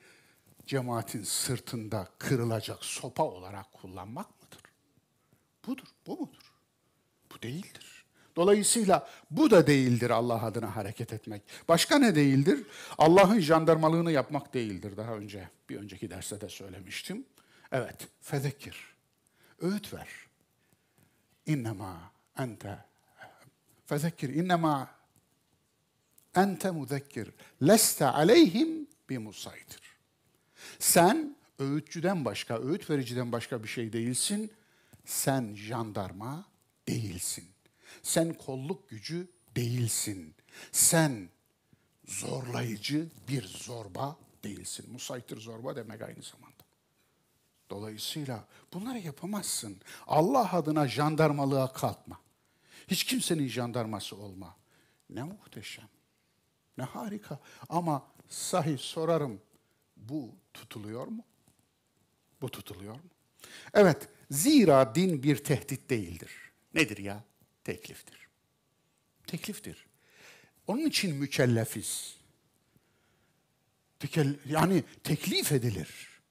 cemaatin 0.66 1.24
sırtında 1.24 2.08
kırılacak 2.20 2.86
sopa 2.86 3.24
olarak 3.24 3.74
kullanmak 3.74 4.44
mıdır? 4.44 4.62
Budur, 5.68 5.88
bu 6.08 6.18
mudur? 6.18 6.54
Bu 7.32 7.42
değildir. 7.42 7.93
Dolayısıyla 8.36 9.10
bu 9.32 9.52
da 9.52 9.68
değildir 9.68 10.10
Allah 10.10 10.44
adına 10.44 10.76
hareket 10.76 11.14
etmek. 11.14 11.42
Başka 11.68 12.00
ne 12.00 12.16
değildir? 12.16 12.64
Allah'ın 12.98 13.40
jandarmalığını 13.40 14.12
yapmak 14.12 14.54
değildir. 14.54 14.98
Daha 14.98 15.16
önce 15.16 15.50
bir 15.70 15.78
önceki 15.78 16.10
derste 16.10 16.42
de 16.42 16.50
söylemiştim. 16.50 17.26
Evet, 17.72 18.08
fezekir. 18.22 18.94
Öğüt 19.62 19.94
ver. 19.94 20.08
İnnemâ 21.46 22.12
ente 22.38 22.78
fezekir 23.86 24.30
innema 24.30 24.90
ente 26.36 26.72
muzekkir 26.72 27.30
leste 27.62 28.06
aleyhim 28.06 28.88
bi 29.10 29.20
musaytir. 29.20 29.82
Sen 30.80 31.36
öğütçüden 31.60 32.26
başka, 32.26 32.60
öğüt 32.64 32.90
vericiden 32.90 33.32
başka 33.32 33.64
bir 33.64 33.68
şey 33.68 33.94
değilsin. 33.94 34.52
Sen 35.06 35.56
jandarma 35.56 36.46
değilsin. 36.88 37.53
Sen 38.04 38.34
kolluk 38.34 38.90
gücü 38.90 39.28
değilsin. 39.56 40.36
Sen 40.72 41.30
zorlayıcı 42.06 43.08
bir 43.28 43.48
zorba 43.48 44.18
değilsin. 44.44 44.92
Musaytir 44.92 45.38
zorba 45.38 45.76
demek 45.76 46.02
aynı 46.02 46.24
zamanda. 46.24 46.64
Dolayısıyla 47.70 48.48
bunları 48.74 49.00
yapamazsın. 49.00 49.78
Allah 50.08 50.54
adına 50.54 50.88
jandarmalığa 50.88 51.74
kalkma. 51.74 52.20
Hiç 52.88 53.04
kimsenin 53.04 53.48
jandarması 53.48 54.16
olma. 54.16 54.56
Ne 55.10 55.24
muhteşem. 55.24 55.90
Ne 56.78 56.84
harika. 56.84 57.40
Ama 57.70 58.08
sahi 58.30 58.78
sorarım. 58.78 59.42
Bu 59.98 60.36
tutuluyor 60.54 61.08
mu? 61.08 61.24
Bu 62.42 62.50
tutuluyor 62.52 62.96
mu? 62.96 63.10
Evet, 63.74 64.10
zira 64.32 64.96
din 64.96 65.24
bir 65.24 65.44
tehdit 65.44 65.90
değildir. 65.90 66.32
Nedir 66.74 66.98
ya? 66.98 67.24
Tekliftir. 67.64 68.28
Tekliftir. 69.28 69.86
Onun 70.68 70.86
için 70.86 71.16
mükellefiz. 71.16 72.18
Yani 74.46 74.84
teklif 75.04 75.52
edilir. 75.52 76.22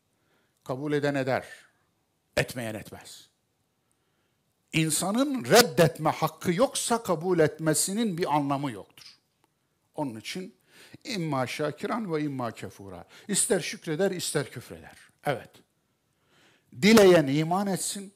Kabul 0.64 0.92
eden 0.92 1.14
eder, 1.14 1.46
etmeyen 2.36 2.74
etmez. 2.74 3.28
İnsanın 4.72 5.44
reddetme 5.44 6.10
hakkı 6.10 6.52
yoksa 6.52 7.02
kabul 7.02 7.38
etmesinin 7.38 8.18
bir 8.18 8.36
anlamı 8.36 8.72
yoktur. 8.72 9.18
Onun 9.94 10.20
için 10.20 10.54
imma 11.04 11.46
şakiran 11.46 12.14
ve 12.14 12.22
imma 12.22 12.50
kefura. 12.50 13.04
İster 13.28 13.60
şükreder, 13.60 14.10
ister 14.10 14.50
küfreder. 14.50 14.96
Evet. 15.24 15.50
Dileyen 16.82 17.26
iman 17.26 17.66
etsin, 17.66 18.14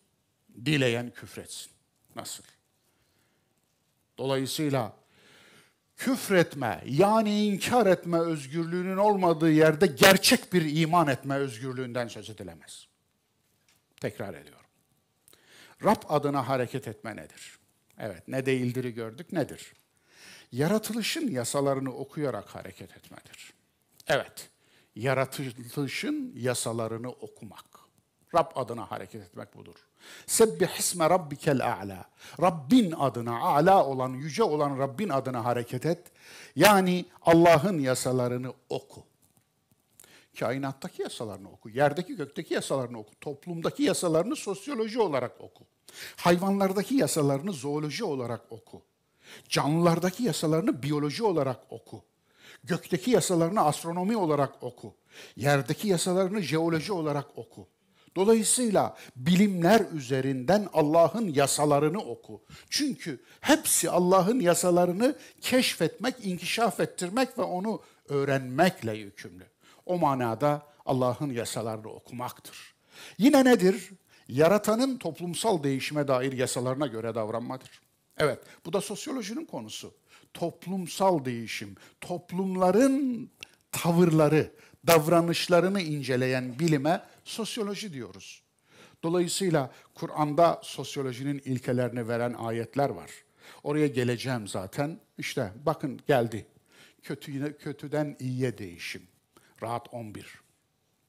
dileyen 0.64 1.10
küfretsin. 1.10 1.72
Nasıl? 2.16 2.44
Dolayısıyla 4.18 4.96
küfretme 5.96 6.82
yani 6.86 7.44
inkar 7.44 7.86
etme 7.86 8.18
özgürlüğünün 8.18 8.96
olmadığı 8.96 9.50
yerde 9.50 9.86
gerçek 9.86 10.52
bir 10.52 10.76
iman 10.80 11.08
etme 11.08 11.34
özgürlüğünden 11.34 12.08
söz 12.08 12.30
edilemez. 12.30 12.86
Tekrar 14.00 14.34
ediyorum. 14.34 14.66
Rab 15.84 16.02
adına 16.08 16.48
hareket 16.48 16.88
etme 16.88 17.16
nedir? 17.16 17.58
Evet, 17.98 18.28
ne 18.28 18.46
değildir'i 18.46 18.94
gördük, 18.94 19.32
nedir? 19.32 19.72
Yaratılışın 20.52 21.30
yasalarını 21.30 21.94
okuyarak 21.94 22.48
hareket 22.48 22.96
etmedir. 22.96 23.52
Evet, 24.06 24.50
yaratılışın 24.94 26.32
yasalarını 26.36 27.10
okumak. 27.10 27.75
Rab 28.34 28.50
adına 28.54 28.90
hareket 28.90 29.22
etmek 29.22 29.56
budur. 29.56 29.74
Sebbih 30.26 30.78
isme 30.78 31.10
rabbikel 31.10 31.66
a'la. 31.66 32.04
Rabbin 32.40 32.92
adına, 32.92 33.40
a'la 33.40 33.86
olan, 33.86 34.10
yüce 34.10 34.42
olan 34.42 34.78
Rabbin 34.78 35.08
adına 35.08 35.44
hareket 35.44 35.86
et. 35.86 35.98
Yani 36.56 37.04
Allah'ın 37.22 37.78
yasalarını 37.78 38.52
oku. 38.68 39.04
Kainattaki 40.38 41.02
yasalarını 41.02 41.50
oku, 41.50 41.68
yerdeki 41.68 42.16
gökteki 42.16 42.54
yasalarını 42.54 42.98
oku, 42.98 43.14
toplumdaki 43.20 43.82
yasalarını 43.82 44.36
sosyoloji 44.36 45.00
olarak 45.00 45.40
oku. 45.40 45.64
Hayvanlardaki 46.16 46.94
yasalarını 46.94 47.52
zooloji 47.52 48.04
olarak 48.04 48.52
oku. 48.52 48.82
Canlılardaki 49.48 50.22
yasalarını 50.22 50.82
biyoloji 50.82 51.24
olarak 51.24 51.60
oku. 51.70 52.04
Gökteki 52.64 53.10
yasalarını 53.10 53.64
astronomi 53.64 54.16
olarak 54.16 54.62
oku. 54.62 54.94
Yerdeki 55.36 55.88
yasalarını 55.88 56.40
jeoloji 56.40 56.92
olarak 56.92 57.38
oku. 57.38 57.68
Dolayısıyla 58.16 58.96
bilimler 59.16 59.82
üzerinden 59.94 60.68
Allah'ın 60.72 61.28
yasalarını 61.28 61.98
oku. 61.98 62.42
Çünkü 62.70 63.22
hepsi 63.40 63.90
Allah'ın 63.90 64.40
yasalarını 64.40 65.16
keşfetmek, 65.40 66.14
inkişaf 66.26 66.80
ettirmek 66.80 67.38
ve 67.38 67.42
onu 67.42 67.80
öğrenmekle 68.08 68.96
yükümlü. 68.96 69.44
O 69.86 69.98
manada 69.98 70.66
Allah'ın 70.86 71.30
yasalarını 71.30 71.88
okumaktır. 71.88 72.74
Yine 73.18 73.44
nedir? 73.44 73.90
Yaratanın 74.28 74.98
toplumsal 74.98 75.62
değişime 75.62 76.08
dair 76.08 76.32
yasalarına 76.32 76.86
göre 76.86 77.14
davranmadır. 77.14 77.80
Evet, 78.18 78.38
bu 78.66 78.72
da 78.72 78.80
sosyolojinin 78.80 79.44
konusu. 79.44 79.94
Toplumsal 80.34 81.24
değişim, 81.24 81.76
toplumların 82.00 83.30
tavırları, 83.72 84.52
davranışlarını 84.86 85.80
inceleyen 85.80 86.58
bilime 86.58 87.02
sosyoloji 87.24 87.92
diyoruz. 87.92 88.42
Dolayısıyla 89.02 89.70
Kur'an'da 89.94 90.60
sosyolojinin 90.62 91.38
ilkelerini 91.38 92.08
veren 92.08 92.32
ayetler 92.32 92.90
var. 92.90 93.10
Oraya 93.62 93.86
geleceğim 93.86 94.48
zaten. 94.48 95.00
İşte 95.18 95.52
bakın 95.66 96.00
geldi. 96.06 96.46
Kötü, 97.02 97.58
kötüden 97.58 98.16
iyiye 98.20 98.58
değişim. 98.58 99.02
Rahat 99.62 99.94
11. 99.94 100.40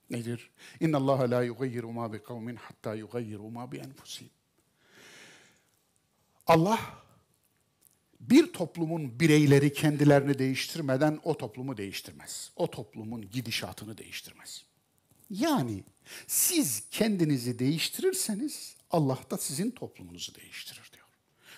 Nedir? 0.10 0.50
İnna 0.80 0.98
Allah 0.98 1.32
la 1.32 1.44
yugayyiru 1.44 1.92
ma 1.92 2.14
bi 2.14 2.24
kavmin 2.24 2.56
hatta 2.56 2.96
yugayyiru 2.96 3.50
ma 3.50 3.72
bi 3.72 3.78
enfusihim. 3.78 4.30
Allah 6.48 6.80
bir 8.20 8.54
toplumun 8.54 9.20
bireyleri 9.20 9.74
kendilerini 9.74 10.40
değiştirmeden 10.40 11.20
o 11.24 11.38
toplumu 11.38 11.78
değiştirmez. 11.78 12.52
O 12.56 12.72
toplumun 12.72 13.30
gidişatını 13.32 13.98
değiştirmez. 13.98 14.66
Yani 15.30 15.84
siz 16.28 16.84
kendinizi 16.92 17.60
değiştirirseniz 17.60 18.76
Allah 18.92 19.20
da 19.32 19.38
sizin 19.38 19.72
toplumunuzu 19.72 20.36
değiştirir 20.36 20.92
diyor. 20.94 21.08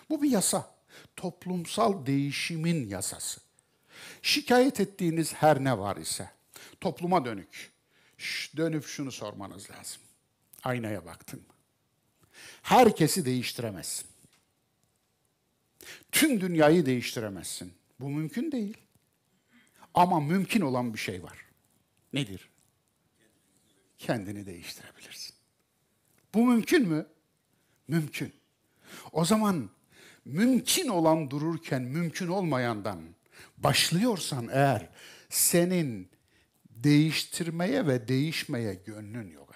Bu 0.10 0.22
bir 0.24 0.30
yasa. 0.30 0.80
Toplumsal 1.16 2.06
değişimin 2.06 2.90
yasası. 2.90 3.42
Şikayet 4.22 4.80
ettiğiniz 4.80 5.34
her 5.34 5.64
ne 5.64 5.78
var 5.78 5.98
ise 5.98 6.32
topluma 6.82 7.26
dönük. 7.26 7.72
dönüp 8.58 8.86
şunu 8.86 9.12
sormanız 9.12 9.70
lazım. 9.72 10.02
Aynaya 10.64 11.06
baktın 11.06 11.40
mı? 11.40 11.54
Herkesi 12.62 13.26
değiştiremezsin. 13.26 14.09
Tüm 16.12 16.42
dünyayı 16.42 16.86
değiştiremezsin. 16.86 17.74
Bu 18.00 18.10
mümkün 18.10 18.52
değil. 18.52 18.78
Ama 19.94 20.20
mümkün 20.20 20.62
olan 20.62 20.94
bir 20.94 21.00
şey 21.00 21.24
var. 21.24 21.46
Nedir? 22.14 22.50
Kendini 23.98 24.46
değiştirebilirsin. 24.46 25.36
Bu 26.34 26.46
mümkün 26.46 26.88
mü? 26.88 27.08
Mümkün. 27.88 28.34
O 29.12 29.26
zaman 29.26 29.70
mümkün 30.26 30.88
olan 30.88 31.32
dururken 31.32 31.82
mümkün 31.82 32.28
olmayandan 32.28 33.00
başlıyorsan 33.58 34.50
eğer 34.52 34.90
senin 35.30 36.10
değiştirmeye 36.70 37.88
ve 37.88 38.08
değişmeye 38.08 38.74
gönlün 38.74 39.32
yok. 39.32 39.49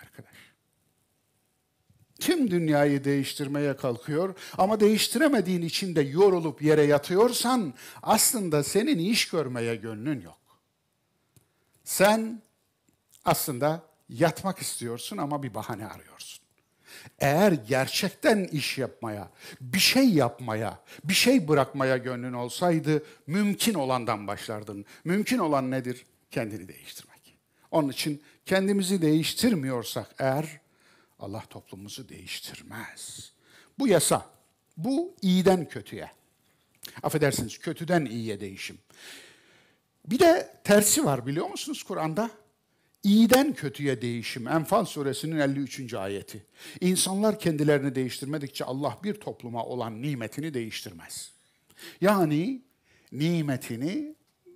Tüm 2.23 2.51
dünyayı 2.51 3.03
değiştirmeye 3.03 3.75
kalkıyor 3.75 4.36
ama 4.57 4.79
değiştiremediğin 4.79 5.62
için 5.62 5.95
de 5.95 6.01
yorulup 6.01 6.62
yere 6.62 6.83
yatıyorsan 6.83 7.73
aslında 8.03 8.63
senin 8.63 8.99
iş 8.99 9.29
görmeye 9.29 9.75
gönlün 9.75 10.21
yok. 10.21 10.39
Sen 11.83 12.41
aslında 13.25 13.83
yatmak 14.09 14.59
istiyorsun 14.59 15.17
ama 15.17 15.43
bir 15.43 15.53
bahane 15.53 15.88
arıyorsun. 15.88 16.43
Eğer 17.19 17.51
gerçekten 17.51 18.43
iş 18.43 18.77
yapmaya, 18.77 19.29
bir 19.62 19.79
şey 19.79 20.09
yapmaya, 20.09 20.79
bir 21.03 21.13
şey 21.13 21.47
bırakmaya 21.47 21.97
gönlün 21.97 22.33
olsaydı 22.33 23.03
mümkün 23.27 23.73
olandan 23.73 24.27
başlardın. 24.27 24.86
Mümkün 25.03 25.38
olan 25.38 25.71
nedir? 25.71 26.05
Kendini 26.31 26.67
değiştirmek. 26.67 27.38
Onun 27.71 27.89
için 27.89 28.21
kendimizi 28.45 29.01
değiştirmiyorsak 29.01 30.15
eğer 30.19 30.62
Allah 31.23 31.43
toplumumuzu 31.49 32.09
değiştirmez. 32.09 33.31
Bu 33.79 33.88
yasa. 33.88 34.33
Bu 34.77 35.15
iyiden 35.21 35.67
kötüye. 35.67 36.12
Affedersiniz 37.03 37.57
kötüden 37.57 38.05
iyiye 38.05 38.39
değişim. 38.39 38.77
Bir 40.05 40.19
de 40.19 40.59
tersi 40.63 41.05
var 41.05 41.25
biliyor 41.25 41.49
musunuz 41.49 41.83
Kur'an'da? 41.83 42.31
İyiden 43.03 43.53
kötüye 43.53 44.01
değişim. 44.01 44.47
Enfal 44.47 44.86
suresinin 44.86 45.39
53. 45.39 45.93
ayeti. 45.93 46.45
İnsanlar 46.81 47.39
kendilerini 47.39 47.95
değiştirmedikçe 47.95 48.65
Allah 48.65 48.97
bir 49.03 49.13
topluma 49.13 49.65
olan 49.65 50.01
nimetini 50.01 50.53
değiştirmez. 50.53 51.31
Yani 52.01 52.62
nimetini 53.12 54.15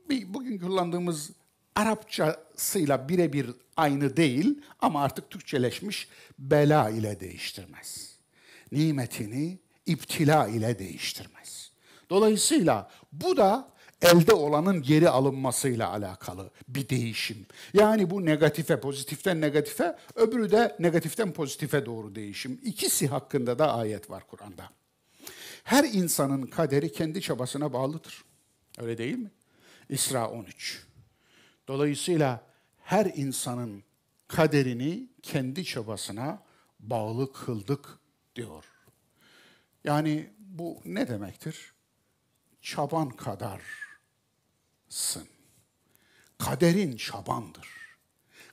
bugün 0.10 0.60
kullandığımız 0.60 1.32
Arapçasıyla 1.78 3.10
birebir 3.10 3.50
aynı 3.78 4.18
değil 4.18 4.62
ama 4.80 5.04
artık 5.04 5.30
Türkçeleşmiş 5.30 6.08
bela 6.40 6.90
ile 6.90 7.20
değiştirmez. 7.20 8.18
Nimetini 8.72 9.60
iptila 9.86 10.48
ile 10.48 10.80
değiştirmez. 10.80 11.72
Dolayısıyla 12.10 12.92
bu 13.12 13.38
da 13.38 13.70
elde 14.02 14.34
olanın 14.34 14.82
geri 14.82 15.10
alınmasıyla 15.10 15.90
alakalı 15.90 16.52
bir 16.68 16.90
değişim. 16.90 17.46
Yani 17.74 18.10
bu 18.10 18.26
negatife, 18.26 18.80
pozitiften 18.80 19.42
negatife, 19.42 19.98
öbürü 20.16 20.52
de 20.52 20.76
negatiften 20.80 21.34
pozitife 21.34 21.86
doğru 21.86 22.16
değişim. 22.16 22.60
İkisi 22.64 23.08
hakkında 23.08 23.60
da 23.60 23.74
ayet 23.74 24.10
var 24.10 24.24
Kur'an'da. 24.28 24.70
Her 25.64 25.84
insanın 25.84 26.42
kaderi 26.42 26.92
kendi 26.92 27.22
çabasına 27.22 27.74
bağlıdır. 27.74 28.24
Öyle 28.78 28.98
değil 28.98 29.18
mi? 29.18 29.32
İsra 29.90 30.30
13. 30.30 30.87
Dolayısıyla 31.68 32.44
her 32.84 33.06
insanın 33.06 33.84
kaderini 34.28 35.08
kendi 35.24 35.66
çabasına 35.66 36.44
bağlı 36.80 37.34
kıldık 37.34 38.00
diyor. 38.36 38.66
Yani 39.84 40.34
bu 40.40 40.82
ne 40.86 41.08
demektir? 41.08 41.74
Çaban 42.62 43.10
kadarsın. 43.10 43.68
Kaderin 46.38 46.98
çabandır. 46.98 47.68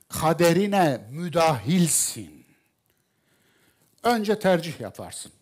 Kaderine 0.09 1.09
müdahilsin. 1.11 2.47
Önce 4.03 4.39
tercih 4.39 4.81
yaparsın. 4.81 5.33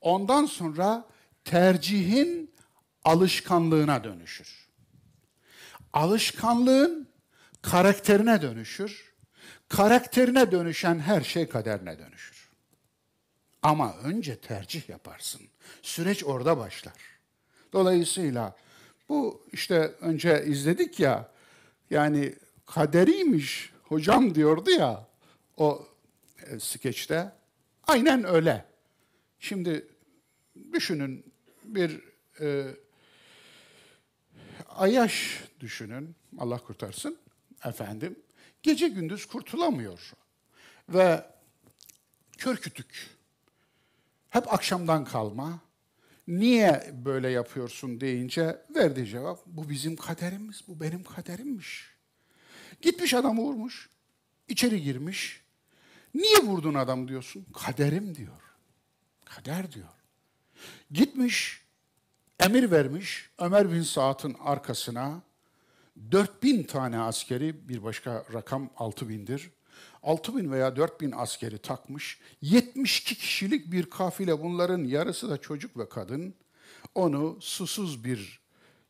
Ondan 0.00 0.46
sonra 0.46 1.08
tercihin 1.44 2.54
alışkanlığına 3.04 4.04
dönüşür 4.04 4.69
alışkanlığın 5.92 7.08
karakterine 7.62 8.42
dönüşür. 8.42 9.10
Karakterine 9.68 10.52
dönüşen 10.52 10.98
her 10.98 11.20
şey 11.20 11.48
kaderine 11.48 11.98
dönüşür. 11.98 12.50
Ama 13.62 13.96
önce 13.96 14.36
tercih 14.36 14.88
yaparsın. 14.88 15.42
Süreç 15.82 16.24
orada 16.24 16.58
başlar. 16.58 16.94
Dolayısıyla 17.72 18.56
bu 19.08 19.46
işte 19.52 19.92
önce 20.00 20.44
izledik 20.46 21.00
ya 21.00 21.28
yani 21.90 22.34
kaderiymiş 22.66 23.72
hocam 23.82 24.34
diyordu 24.34 24.70
ya 24.70 25.06
o 25.56 25.86
e, 26.46 26.60
skeçte. 26.60 27.32
Aynen 27.86 28.24
öyle. 28.24 28.64
Şimdi 29.38 29.86
düşünün 30.72 31.32
bir 31.64 32.00
e, 32.40 32.66
Ayaş 34.76 35.44
düşünün, 35.60 36.16
Allah 36.38 36.58
kurtarsın 36.58 37.18
efendim. 37.64 38.18
Gece 38.62 38.88
gündüz 38.88 39.26
kurtulamıyor. 39.26 40.12
Ve 40.88 41.26
kör 42.38 42.56
kütük. 42.56 43.10
Hep 44.30 44.52
akşamdan 44.52 45.04
kalma. 45.04 45.60
Niye 46.28 46.90
böyle 47.04 47.28
yapıyorsun 47.28 48.00
deyince 48.00 48.62
verdiği 48.74 49.06
cevap 49.06 49.46
bu 49.46 49.70
bizim 49.70 49.96
kaderimiz, 49.96 50.62
bu 50.68 50.80
benim 50.80 51.04
kaderimmiş. 51.04 51.90
Gitmiş 52.82 53.14
adamı 53.14 53.40
vurmuş, 53.40 53.88
içeri 54.48 54.82
girmiş. 54.82 55.42
Niye 56.14 56.38
vurdun 56.38 56.74
adam 56.74 57.08
diyorsun? 57.08 57.46
Kaderim 57.64 58.14
diyor. 58.14 58.40
Kader 59.24 59.72
diyor. 59.72 59.88
Gitmiş, 60.90 61.59
emir 62.40 62.70
vermiş 62.70 63.30
Ömer 63.38 63.72
bin 63.72 63.82
Saad'ın 63.82 64.36
arkasına 64.44 65.22
4000 66.12 66.62
tane 66.62 66.98
askeri, 66.98 67.68
bir 67.68 67.82
başka 67.82 68.24
rakam 68.32 68.70
6000'dir. 68.76 69.50
6000 70.02 70.52
veya 70.52 70.76
4000 70.76 71.12
askeri 71.12 71.58
takmış. 71.58 72.20
72 72.42 73.14
kişilik 73.14 73.72
bir 73.72 73.90
kafile 73.90 74.42
bunların 74.42 74.84
yarısı 74.84 75.30
da 75.30 75.36
çocuk 75.38 75.76
ve 75.76 75.88
kadın. 75.88 76.34
Onu 76.94 77.38
susuz 77.40 78.04
bir 78.04 78.40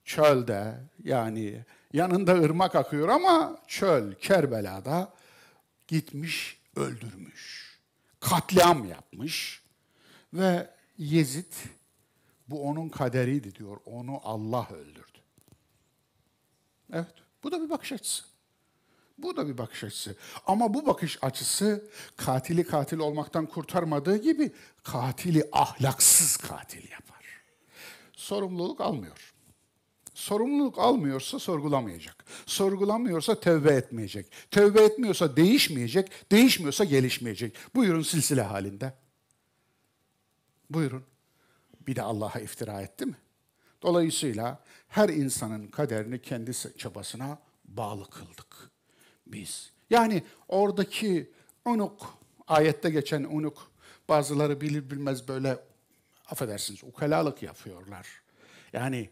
çölde 0.05 0.75
yani 1.05 1.65
yanında 1.93 2.33
ırmak 2.33 2.75
akıyor 2.75 3.09
ama 3.09 3.59
çöl 3.67 4.15
Kerbela'da 4.15 5.15
gitmiş 5.89 6.61
öldürmüş. 6.77 7.71
Katliam 8.21 8.85
yapmış 8.85 9.63
ve 10.35 10.71
Yezid 10.99 11.53
bu 12.51 12.63
onun 12.69 12.89
kaderiydi 12.89 13.55
diyor. 13.55 13.77
Onu 13.85 14.21
Allah 14.25 14.69
öldürdü. 14.73 15.19
Evet, 16.93 17.15
bu 17.43 17.53
da 17.53 17.63
bir 17.63 17.71
bakış 17.71 17.93
açısı. 17.93 18.25
Bu 19.19 19.37
da 19.37 19.49
bir 19.49 19.59
bakış 19.59 19.85
açısı. 19.85 20.17
Ama 20.47 20.75
bu 20.75 20.87
bakış 20.87 21.19
açısı 21.23 21.91
katili 22.17 22.65
katil 22.65 22.99
olmaktan 22.99 23.47
kurtarmadığı 23.47 24.17
gibi 24.17 24.53
katili 24.83 25.49
ahlaksız 25.53 26.37
katil 26.37 26.91
yapar. 26.91 27.25
Sorumluluk 28.13 28.81
almıyor. 28.81 29.35
Sorumluluk 30.15 30.79
almıyorsa 30.79 31.39
sorgulamayacak. 31.39 32.25
Sorgulamıyorsa 32.47 33.41
tevbe 33.41 33.73
etmeyecek. 33.73 34.33
Tevbe 34.51 34.83
etmiyorsa 34.83 35.37
değişmeyecek. 35.37 36.31
Değişmiyorsa 36.33 36.85
gelişmeyecek. 36.85 37.57
Buyurun 37.75 38.03
silsile 38.03 38.43
halinde. 38.43 38.95
Buyurun. 40.71 41.10
Bir 41.87 41.97
de 41.97 42.03
Allah'a 42.03 42.41
iftira 42.41 42.81
etti 42.81 43.07
mi? 43.07 43.17
Dolayısıyla 43.83 44.61
her 44.89 45.09
insanın 45.09 45.67
kaderini 45.67 46.23
kendi 46.23 46.53
çabasına 46.79 47.39
bağlı 47.65 48.11
kıldık 48.11 48.71
biz. 49.27 49.71
Yani 49.91 50.23
oradaki 50.49 51.31
unuk, 51.65 52.15
ayette 52.47 52.91
geçen 52.91 53.25
unuk, 53.25 53.71
bazıları 54.09 54.61
bilir 54.61 54.91
bilmez 54.91 55.29
böyle, 55.29 55.59
affedersiniz, 56.27 56.85
ukalalık 56.85 57.43
yapıyorlar. 57.43 58.07
Yani 58.73 59.11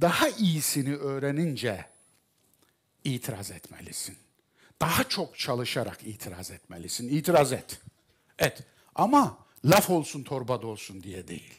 daha 0.00 0.28
iyisini 0.28 0.96
öğrenince 0.96 1.86
itiraz 3.04 3.50
etmelisin. 3.50 4.16
Daha 4.80 5.04
çok 5.04 5.38
çalışarak 5.38 5.98
itiraz 6.02 6.50
etmelisin. 6.50 7.08
İtiraz 7.08 7.52
et. 7.52 7.80
Et. 8.38 8.62
Ama 8.94 9.38
laf 9.64 9.90
olsun 9.90 10.22
torbada 10.22 10.66
olsun 10.66 11.02
diye 11.02 11.28
değil. 11.28 11.54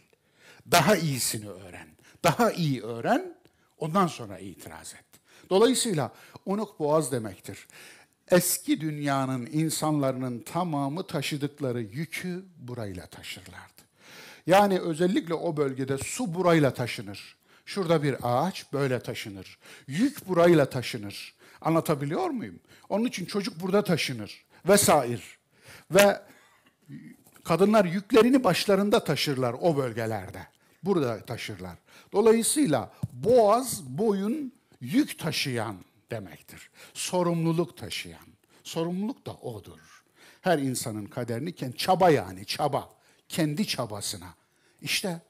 Daha 0.71 0.95
iyisini 0.95 1.49
öğren. 1.49 1.88
Daha 2.23 2.51
iyi 2.51 2.84
öğren, 2.84 3.36
ondan 3.78 4.08
sonra 4.08 4.39
itiraz 4.39 4.93
et. 4.93 5.06
Dolayısıyla 5.49 6.12
unuk 6.45 6.80
boğaz 6.80 7.12
demektir. 7.12 7.67
Eski 8.32 8.82
dünyanın 8.82 9.45
insanların 9.45 10.39
tamamı 10.39 11.08
taşıdıkları 11.08 11.82
yükü 11.82 12.45
burayla 12.58 13.06
taşırlardı. 13.08 13.82
Yani 14.47 14.80
özellikle 14.80 15.34
o 15.34 15.58
bölgede 15.58 15.97
su 15.97 16.34
burayla 16.34 16.73
taşınır. 16.73 17.36
Şurada 17.65 18.04
bir 18.04 18.15
ağaç 18.23 18.73
böyle 18.73 18.99
taşınır. 18.99 19.58
Yük 19.88 20.28
burayla 20.28 20.69
taşınır. 20.69 21.36
Anlatabiliyor 21.62 22.30
muyum? 22.30 22.60
Onun 22.89 23.06
için 23.06 23.25
çocuk 23.25 23.62
burada 23.62 23.84
taşınır 23.84 24.45
vesaire. 24.67 25.21
Ve 25.91 26.21
kadınlar 27.43 27.86
yüklerini 27.86 28.43
başlarında 28.43 29.04
taşırlar 29.04 29.56
o 29.62 29.78
bölgelerde. 29.78 30.47
Burada 30.86 31.26
taşırlar. 31.26 31.78
Dolayısıyla 32.12 32.93
boğaz, 33.13 33.84
boyun 33.84 34.54
yük 34.82 35.19
taşıyan 35.19 35.78
demektir. 36.12 36.69
Sorumluluk 36.93 37.78
taşıyan. 37.78 38.28
Sorumluluk 38.63 39.26
da 39.26 39.34
odur. 39.34 40.04
Her 40.41 40.60
insanın 40.60 41.06
kaderini 41.06 41.56
kendi 41.56 41.78
çaba 41.78 42.10
yani 42.10 42.45
çaba. 42.45 42.95
Kendi 43.30 43.67
çabasına. 43.67 44.36
İşte 44.82 45.21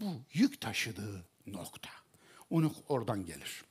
bu 0.00 0.22
yük 0.32 0.60
taşıdığı 0.60 1.24
nokta. 1.46 1.90
Onu 2.50 2.74
oradan 2.88 3.26
gelir. 3.26 3.64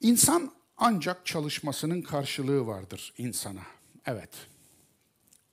İnsan 0.00 0.52
ancak 0.76 1.26
çalışmasının 1.26 2.02
karşılığı 2.02 2.66
vardır 2.66 3.12
insana. 3.18 3.62
Evet. 4.06 4.30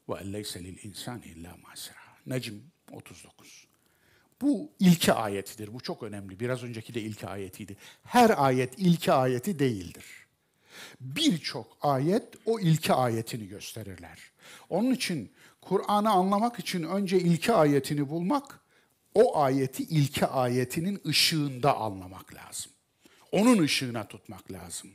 Ve 0.09 0.15
elleyse 0.19 0.63
lil 0.63 0.83
insani 0.83 1.25
illa 1.25 1.57
masira. 1.63 1.97
Necm 2.25 2.55
39. 2.91 3.68
Bu 4.41 4.71
ilki 4.79 5.13
ayetidir. 5.13 5.73
Bu 5.73 5.79
çok 5.79 6.03
önemli. 6.03 6.39
Biraz 6.39 6.63
önceki 6.63 6.93
de 6.93 7.01
ilki 7.01 7.27
ayetiydi. 7.27 7.77
Her 8.03 8.45
ayet 8.45 8.79
ilki 8.79 9.11
ayeti 9.11 9.59
değildir. 9.59 10.05
Birçok 11.01 11.77
ayet 11.81 12.23
o 12.45 12.59
ilki 12.59 12.93
ayetini 12.93 13.47
gösterirler. 13.47 14.19
Onun 14.69 14.91
için 14.91 15.31
Kur'an'ı 15.61 16.09
anlamak 16.09 16.59
için 16.59 16.83
önce 16.83 17.19
ilki 17.19 17.53
ayetini 17.53 18.09
bulmak, 18.09 18.59
o 19.13 19.37
ayeti 19.37 19.83
ilki 19.83 20.25
ayetinin 20.25 21.01
ışığında 21.07 21.77
anlamak 21.77 22.33
lazım. 22.33 22.71
Onun 23.31 23.63
ışığına 23.63 24.07
tutmak 24.07 24.51
lazım. 24.51 24.89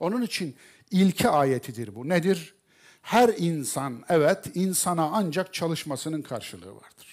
Onun 0.00 0.22
için 0.22 0.56
ilki 0.90 1.28
ayetidir 1.28 1.94
bu. 1.94 2.08
Nedir? 2.08 2.54
Her 3.02 3.28
insan, 3.28 4.04
evet 4.08 4.50
insana 4.54 5.10
ancak 5.12 5.54
çalışmasının 5.54 6.22
karşılığı 6.22 6.74
vardır. 6.76 7.07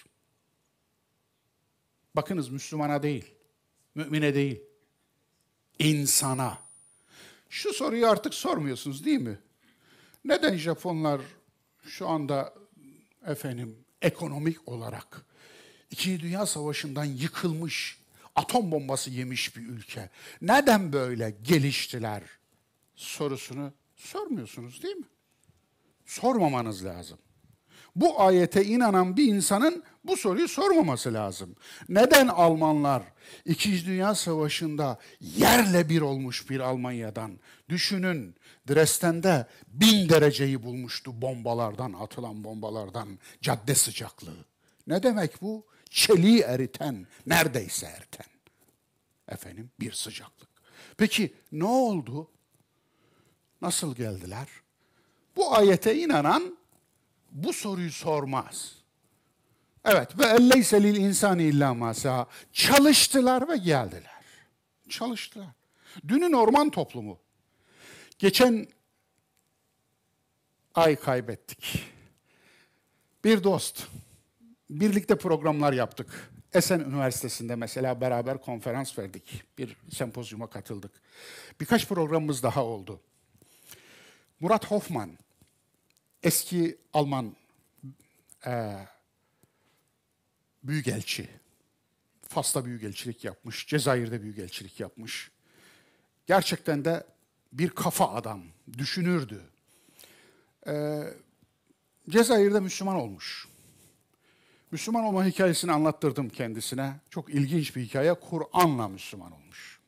Bakınız 2.15 2.49
Müslümana 2.49 3.03
değil, 3.03 3.25
mümine 3.95 4.35
değil, 4.35 4.61
insana. 5.79 6.57
Şu 7.49 7.73
soruyu 7.73 8.07
artık 8.07 8.33
sormuyorsunuz 8.33 9.05
değil 9.05 9.21
mi? 9.21 9.39
Neden 10.25 10.57
Japonlar 10.57 11.21
şu 11.85 12.07
anda 12.07 12.53
efendim 13.25 13.75
ekonomik 14.01 14.67
olarak 14.67 15.25
İkinci 15.91 16.23
Dünya 16.23 16.45
Savaşı'ndan 16.45 17.05
yıkılmış, 17.05 17.99
atom 18.35 18.71
bombası 18.71 19.09
yemiş 19.09 19.57
bir 19.57 19.61
ülke. 19.61 20.09
Neden 20.41 20.93
böyle 20.93 21.37
geliştiler 21.43 22.23
sorusunu 22.95 23.73
sormuyorsunuz 23.95 24.83
değil 24.83 24.95
mi? 24.95 25.05
Sormamanız 26.05 26.85
lazım. 26.85 27.17
Bu 27.95 28.21
ayete 28.21 28.65
inanan 28.65 29.17
bir 29.17 29.27
insanın 29.27 29.83
bu 30.03 30.17
soruyu 30.17 30.47
sormaması 30.47 31.13
lazım. 31.13 31.55
Neden 31.89 32.27
Almanlar 32.27 33.03
İkinci 33.45 33.85
Dünya 33.85 34.15
Savaşı'nda 34.15 34.99
yerle 35.21 35.89
bir 35.89 36.01
olmuş 36.01 36.49
bir 36.49 36.59
Almanya'dan, 36.59 37.39
düşünün 37.69 38.35
Dresden'de 38.69 39.47
bin 39.67 40.09
dereceyi 40.09 40.63
bulmuştu 40.63 41.21
bombalardan, 41.21 41.93
atılan 41.93 42.43
bombalardan, 42.43 43.19
cadde 43.41 43.75
sıcaklığı. 43.75 44.45
Ne 44.87 45.03
demek 45.03 45.41
bu? 45.41 45.65
Çeliği 45.89 46.41
eriten, 46.41 47.07
neredeyse 47.25 47.85
eriten. 47.85 48.25
Efendim 49.29 49.69
bir 49.79 49.91
sıcaklık. 49.91 50.49
Peki 50.97 51.33
ne 51.51 51.65
oldu? 51.65 52.27
Nasıl 53.61 53.95
geldiler? 53.95 54.47
Bu 55.35 55.55
ayete 55.55 55.95
inanan 55.95 56.57
bu 57.35 57.53
soruyu 57.53 57.91
sormaz. 57.91 58.75
Evet 59.85 60.19
ve 60.19 60.25
elleyse 60.25 60.83
lil 60.83 60.95
insani 60.95 61.43
illa 61.43 61.73
masa. 61.73 62.27
Çalıştılar 62.53 63.49
ve 63.49 63.57
geldiler. 63.57 64.23
Çalıştılar. 64.89 65.47
Dünün 66.07 66.33
orman 66.33 66.69
toplumu. 66.69 67.19
Geçen 68.19 68.67
ay 70.75 70.95
kaybettik. 70.95 71.83
Bir 73.23 73.43
dost. 73.43 73.87
Birlikte 74.69 75.15
programlar 75.17 75.73
yaptık. 75.73 76.31
Esen 76.53 76.79
Üniversitesi'nde 76.79 77.55
mesela 77.55 78.01
beraber 78.01 78.41
konferans 78.41 78.99
verdik. 78.99 79.43
Bir 79.57 79.77
sempozyuma 79.91 80.47
katıldık. 80.47 80.91
Birkaç 81.59 81.87
programımız 81.87 82.43
daha 82.43 82.63
oldu. 82.63 83.01
Murat 84.39 84.65
Hoffman, 84.65 85.17
eski 86.25 86.77
Alman 86.93 87.35
e, 88.45 88.75
büyükelçi, 90.63 91.29
Fas'ta 92.27 92.65
büyükelçilik 92.65 93.23
yapmış, 93.23 93.67
Cezayir'de 93.67 94.21
büyükelçilik 94.21 94.79
yapmış. 94.79 95.31
Gerçekten 96.27 96.85
de 96.85 97.03
bir 97.53 97.69
kafa 97.69 98.13
adam, 98.13 98.43
düşünürdü. 98.77 99.41
Ee, 100.67 101.03
Cezayir'de 102.09 102.59
Müslüman 102.59 102.95
olmuş. 102.95 103.47
Müslüman 104.71 105.03
olma 105.03 105.25
hikayesini 105.25 105.71
anlattırdım 105.71 106.29
kendisine. 106.29 106.93
Çok 107.09 107.29
ilginç 107.29 107.75
bir 107.75 107.81
hikaye. 107.81 108.13
Kur'an'la 108.13 108.87
Müslüman 108.87 109.31
olmuş. 109.31 109.79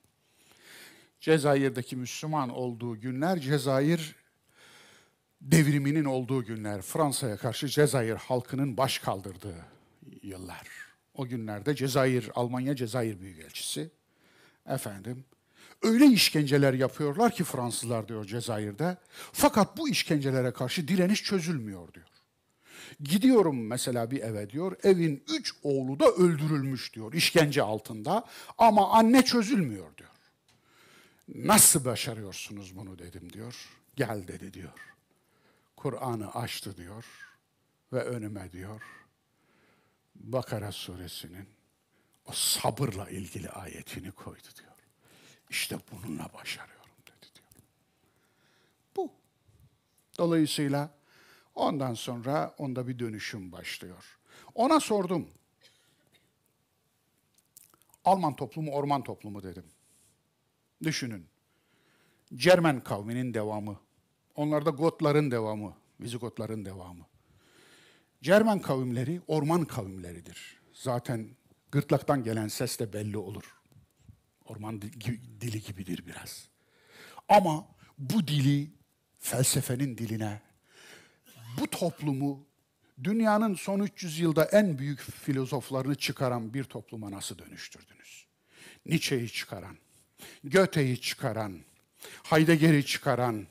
Cezayir'deki 1.19 1.95
Müslüman 1.95 2.49
olduğu 2.49 2.99
günler, 2.99 3.39
Cezayir 3.39 4.15
devriminin 5.41 6.05
olduğu 6.05 6.45
günler, 6.45 6.81
Fransa'ya 6.81 7.37
karşı 7.37 7.67
Cezayir 7.67 8.15
halkının 8.15 8.77
baş 8.77 8.99
kaldırdığı 8.99 9.65
yıllar. 10.23 10.67
O 11.13 11.27
günlerde 11.27 11.75
Cezayir, 11.75 12.29
Almanya 12.35 12.75
Cezayir 12.75 13.19
Büyükelçisi, 13.19 13.91
efendim, 14.65 15.25
öyle 15.83 16.05
işkenceler 16.05 16.73
yapıyorlar 16.73 17.31
ki 17.31 17.43
Fransızlar 17.43 18.07
diyor 18.07 18.25
Cezayir'de. 18.25 18.97
Fakat 19.31 19.77
bu 19.77 19.89
işkencelere 19.89 20.51
karşı 20.51 20.87
direniş 20.87 21.23
çözülmüyor 21.23 21.93
diyor. 21.93 22.07
Gidiyorum 23.03 23.67
mesela 23.67 24.11
bir 24.11 24.21
eve 24.21 24.49
diyor, 24.49 24.77
evin 24.83 25.23
üç 25.29 25.53
oğlu 25.63 25.99
da 25.99 26.11
öldürülmüş 26.11 26.93
diyor, 26.93 27.13
işkence 27.13 27.61
altında 27.61 28.25
ama 28.57 28.91
anne 28.91 29.25
çözülmüyor 29.25 29.97
diyor. 29.97 30.09
Nasıl 31.35 31.85
başarıyorsunuz 31.85 32.75
bunu 32.75 32.99
dedim 32.99 33.33
diyor. 33.33 33.55
Gel 33.95 34.27
dedi 34.27 34.53
diyor. 34.53 34.96
Kur'an'ı 35.77 36.31
açtı 36.33 36.77
diyor 36.77 37.05
ve 37.93 38.03
önüme 38.03 38.51
diyor. 38.51 38.81
Bakara 40.15 40.71
suresinin 40.71 41.49
o 42.25 42.31
sabırla 42.31 43.09
ilgili 43.09 43.49
ayetini 43.49 44.11
koydu 44.11 44.47
diyor. 44.59 44.73
İşte 45.49 45.77
bununla 45.91 46.29
başarıyorum 46.33 46.95
dedi 47.07 47.25
diyor. 47.35 47.47
Bu. 48.95 49.11
Dolayısıyla 50.17 50.97
ondan 51.55 51.93
sonra 51.93 52.55
onda 52.57 52.87
bir 52.87 52.99
dönüşüm 52.99 53.51
başlıyor. 53.51 54.19
Ona 54.55 54.79
sordum. 54.79 55.29
Alman 58.05 58.35
toplumu, 58.35 58.71
orman 58.71 59.03
toplumu 59.03 59.43
dedim. 59.43 59.65
Düşünün. 60.83 61.27
Cermen 62.35 62.83
kavminin 62.83 63.33
devamı. 63.33 63.86
Onlar 64.37 64.65
da 64.65 64.69
Gotların 64.69 65.31
devamı. 65.31 65.73
Vizigotların 65.99 66.65
devamı. 66.65 67.05
Cermen 68.21 68.59
kavimleri 68.59 69.21
orman 69.27 69.65
kavimleridir. 69.65 70.59
Zaten 70.73 71.29
gırtlaktan 71.71 72.23
gelen 72.23 72.47
ses 72.47 72.79
de 72.79 72.93
belli 72.93 73.17
olur. 73.17 73.55
Orman 74.45 74.81
dili 75.41 75.61
gibidir 75.61 76.05
biraz. 76.07 76.47
Ama 77.29 77.67
bu 77.97 78.27
dili 78.27 78.71
felsefenin 79.19 79.97
diline, 79.97 80.41
bu 81.59 81.67
toplumu 81.67 82.47
dünyanın 83.03 83.55
son 83.55 83.79
300 83.79 84.19
yılda 84.19 84.45
en 84.45 84.79
büyük 84.79 84.99
filozoflarını 84.99 85.95
çıkaran 85.95 86.53
bir 86.53 86.63
topluma 86.63 87.11
nasıl 87.11 87.37
dönüştürdünüz? 87.37 88.27
Nietzsche'yi 88.85 89.29
çıkaran, 89.29 89.77
Goethe'yi 90.43 91.01
çıkaran, 91.01 91.59
Heidegger'i 92.23 92.85
çıkaran, 92.85 93.47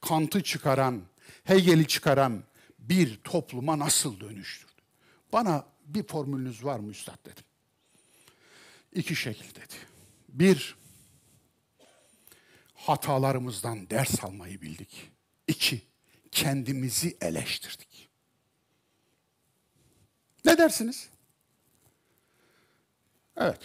Kant'ı 0.00 0.42
çıkaran, 0.42 1.02
Hegel'i 1.44 1.86
çıkaran 1.86 2.44
bir 2.78 3.20
topluma 3.24 3.78
nasıl 3.78 4.20
dönüştürdü? 4.20 4.72
Bana 5.32 5.66
bir 5.86 6.06
formülünüz 6.06 6.64
var 6.64 6.78
mı 6.78 6.90
üstad 6.90 7.24
dedim. 7.24 7.44
İki 8.92 9.16
şekil 9.16 9.54
dedi. 9.54 9.74
Bir, 10.28 10.76
hatalarımızdan 12.74 13.90
ders 13.90 14.24
almayı 14.24 14.60
bildik. 14.60 15.10
İki, 15.46 15.82
kendimizi 16.30 17.16
eleştirdik. 17.20 18.08
Ne 20.44 20.58
dersiniz? 20.58 21.08
Evet. 23.36 23.60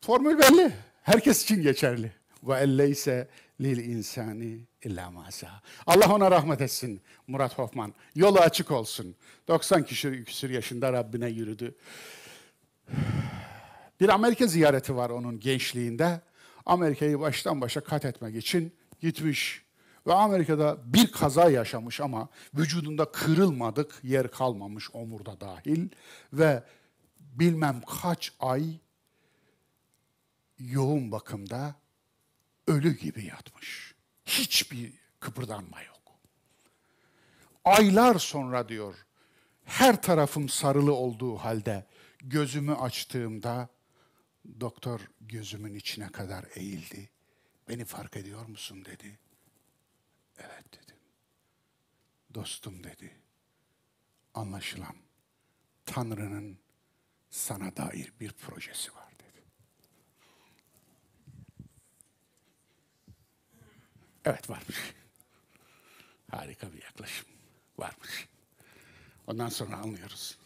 Formül 0.00 0.38
belli. 0.38 0.72
Herkes 1.02 1.42
için 1.42 1.62
geçerli. 1.62 2.12
Ve 2.42 2.58
elleyse 2.58 3.28
lil 3.60 3.78
insani 3.78 4.66
illa. 4.82 5.12
Allah 5.86 6.14
ona 6.14 6.30
rahmet 6.30 6.60
etsin 6.60 7.00
Murat 7.26 7.58
Hoffman. 7.58 7.94
Yolu 8.14 8.38
açık 8.38 8.70
olsun. 8.70 9.16
90 9.48 9.82
küsür, 9.82 10.24
küsür 10.24 10.50
yaşında 10.50 10.92
Rabbine 10.92 11.28
yürüdü. 11.28 11.74
Bir 14.00 14.08
Amerika 14.08 14.46
ziyareti 14.46 14.96
var 14.96 15.10
onun 15.10 15.40
gençliğinde. 15.40 16.20
Amerika'yı 16.66 17.20
baştan 17.20 17.60
başa 17.60 17.80
kat 17.80 18.04
etmek 18.04 18.36
için 18.36 18.72
gitmiş. 19.00 19.64
Ve 20.06 20.14
Amerika'da 20.14 20.78
bir 20.84 21.12
kaza 21.12 21.50
yaşamış 21.50 22.00
ama 22.00 22.28
vücudunda 22.54 23.12
kırılmadık 23.12 24.00
yer 24.02 24.30
kalmamış 24.30 24.90
omurda 24.94 25.40
dahil. 25.40 25.88
Ve 26.32 26.62
bilmem 27.20 27.82
kaç 28.02 28.32
ay 28.40 28.78
yoğun 30.58 31.12
bakımda 31.12 31.74
ölü 32.66 32.96
gibi 32.96 33.24
yatmış. 33.24 33.94
Hiçbir 34.26 34.92
kıpırdanma 35.20 35.82
yok. 35.82 36.18
Aylar 37.64 38.18
sonra 38.18 38.68
diyor, 38.68 39.06
her 39.64 40.02
tarafım 40.02 40.48
sarılı 40.48 40.94
olduğu 40.94 41.36
halde 41.36 41.86
gözümü 42.18 42.74
açtığımda 42.74 43.68
doktor 44.60 45.00
gözümün 45.20 45.74
içine 45.74 46.12
kadar 46.12 46.44
eğildi. 46.54 47.10
Beni 47.68 47.84
fark 47.84 48.16
ediyor 48.16 48.46
musun 48.46 48.84
dedi. 48.84 49.18
Evet 50.38 50.64
dedim. 50.72 50.96
Dostum 52.34 52.84
dedi. 52.84 53.16
Anlaşılan 54.34 54.96
Tanrı'nın 55.86 56.58
sana 57.30 57.76
dair 57.76 58.12
bir 58.20 58.32
projesi 58.32 58.94
var. 58.94 59.03
Evet 64.24 64.50
varmış. 64.50 64.76
Harika 66.30 66.72
bir 66.72 66.82
yaklaşım. 66.82 67.26
Varmış. 67.78 68.28
Ondan 69.26 69.48
sonra 69.48 69.76
anlıyoruz. 69.76 70.38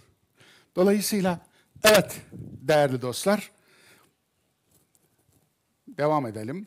Dolayısıyla 0.77 1.47
evet 1.85 2.21
değerli 2.33 3.03
dostlar 3.03 3.51
devam 5.89 6.27
edelim. 6.27 6.67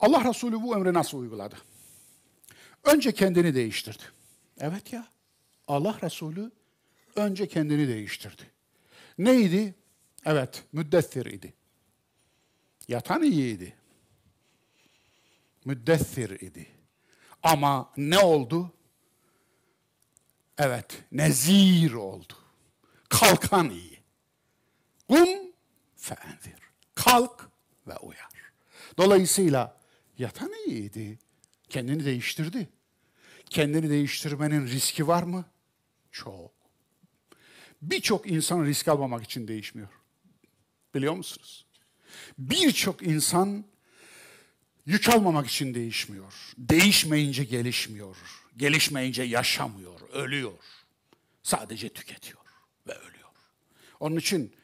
Allah 0.00 0.24
Resulü 0.24 0.62
bu 0.62 0.76
emri 0.76 0.94
nasıl 0.94 1.18
uyguladı? 1.18 1.56
Önce 2.84 3.12
kendini 3.12 3.54
değiştirdi. 3.54 4.02
Evet 4.60 4.92
ya. 4.92 5.08
Allah 5.68 5.98
Resulü 6.02 6.50
önce 7.16 7.48
kendini 7.48 7.88
değiştirdi. 7.88 8.42
Neydi? 9.18 9.74
Evet, 10.24 10.64
müddessir 10.72 11.26
idi. 11.26 11.54
Yatan 12.88 13.22
iyiydi 13.22 13.77
müddessir 15.68 16.30
idi. 16.30 16.66
Ama 17.42 17.92
ne 17.96 18.18
oldu? 18.18 18.72
Evet, 20.58 21.04
nezir 21.12 21.92
oldu. 21.92 22.32
Kalkan 23.08 23.70
iyi. 23.70 23.98
Kum 25.08 25.28
feendir. 25.96 26.60
Kalk 26.94 27.50
ve 27.86 27.96
uyar. 27.96 28.28
Dolayısıyla 28.98 29.80
yatan 30.18 30.52
iyiydi. 30.66 31.18
Kendini 31.68 32.04
değiştirdi. 32.04 32.68
Kendini 33.50 33.90
değiştirmenin 33.90 34.66
riski 34.66 35.08
var 35.08 35.22
mı? 35.22 35.44
Çok. 36.12 36.50
Birçok 37.82 38.30
insan 38.30 38.64
risk 38.64 38.88
almamak 38.88 39.24
için 39.24 39.48
değişmiyor. 39.48 39.88
Biliyor 40.94 41.14
musunuz? 41.14 41.66
Birçok 42.38 43.02
insan 43.02 43.64
Yük 44.88 45.08
almamak 45.08 45.46
için 45.46 45.74
değişmiyor. 45.74 46.34
Değişmeyince 46.58 47.44
gelişmiyor. 47.44 48.16
Gelişmeyince 48.56 49.22
yaşamıyor, 49.22 50.00
ölüyor. 50.12 50.58
Sadece 51.42 51.88
tüketiyor 51.88 52.40
ve 52.86 52.92
ölüyor. 52.92 53.28
Onun 54.00 54.16
için 54.16 54.54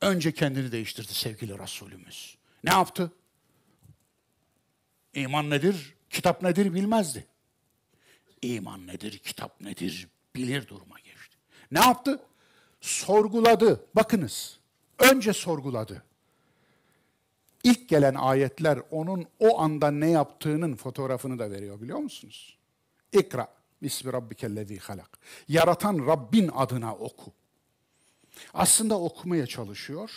önce 0.00 0.32
kendini 0.32 0.72
değiştirdi 0.72 1.14
sevgili 1.14 1.58
Resulümüz. 1.58 2.36
Ne 2.64 2.70
yaptı? 2.70 3.12
İman 5.14 5.50
nedir, 5.50 5.94
kitap 6.10 6.42
nedir 6.42 6.74
bilmezdi. 6.74 7.26
İman 8.42 8.86
nedir, 8.86 9.18
kitap 9.18 9.60
nedir 9.60 10.08
bilir 10.36 10.68
duruma 10.68 11.00
geçti. 11.00 11.36
Ne 11.70 11.80
yaptı? 11.80 12.22
Sorguladı. 12.80 13.86
Bakınız. 13.94 14.58
Önce 14.98 15.32
sorguladı 15.32 16.05
ilk 17.66 17.88
gelen 17.88 18.14
ayetler 18.14 18.78
onun 18.90 19.26
o 19.38 19.60
anda 19.60 19.90
ne 19.90 20.10
yaptığının 20.10 20.74
fotoğrafını 20.76 21.38
da 21.38 21.50
veriyor 21.50 21.80
biliyor 21.80 21.98
musunuz? 21.98 22.58
İkra. 23.12 23.56
Bismi 23.82 24.12
rabbikellezi 24.12 24.78
halak. 24.78 25.18
Yaratan 25.48 26.06
Rabbin 26.06 26.50
adına 26.54 26.94
oku. 26.94 27.32
Aslında 28.54 29.00
okumaya 29.00 29.46
çalışıyor, 29.46 30.10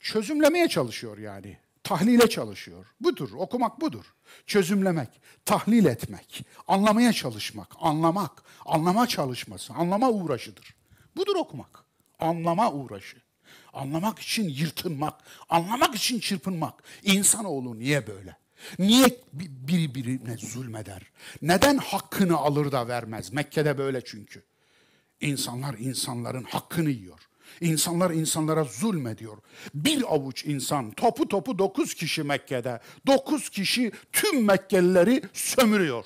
çözümlemeye 0.00 0.68
çalışıyor 0.68 1.18
yani. 1.18 1.58
Tahlile 1.82 2.28
çalışıyor. 2.28 2.86
Budur, 3.00 3.32
okumak 3.32 3.80
budur. 3.80 4.14
Çözümlemek, 4.46 5.08
tahlil 5.44 5.84
etmek, 5.84 6.46
anlamaya 6.68 7.12
çalışmak, 7.12 7.68
anlamak, 7.80 8.42
anlama 8.66 9.06
çalışması, 9.06 9.72
anlama 9.72 10.10
uğraşıdır. 10.10 10.74
Budur 11.16 11.36
okumak. 11.36 11.84
Anlama 12.18 12.72
uğraşı. 12.72 13.25
Anlamak 13.72 14.18
için 14.18 14.48
yırtınmak, 14.48 15.14
anlamak 15.48 15.94
için 15.94 16.20
çırpınmak. 16.20 16.82
İnsanoğlu 17.02 17.78
niye 17.78 18.06
böyle? 18.06 18.36
Niye 18.78 19.06
biri 19.32 19.94
birine 19.94 20.36
zulmeder? 20.36 21.02
Neden 21.42 21.76
hakkını 21.76 22.36
alır 22.36 22.72
da 22.72 22.88
vermez? 22.88 23.32
Mekke'de 23.32 23.78
böyle 23.78 24.04
çünkü. 24.04 24.42
İnsanlar 25.20 25.74
insanların 25.78 26.44
hakkını 26.44 26.90
yiyor. 26.90 27.20
İnsanlar 27.60 28.10
insanlara 28.10 28.64
zulmediyor. 28.64 29.38
Bir 29.74 30.14
avuç 30.14 30.44
insan, 30.44 30.90
topu 30.90 31.28
topu 31.28 31.58
dokuz 31.58 31.94
kişi 31.94 32.22
Mekke'de. 32.22 32.80
Dokuz 33.06 33.48
kişi 33.48 33.92
tüm 34.12 34.44
Mekkelileri 34.44 35.22
sömürüyor. 35.32 36.04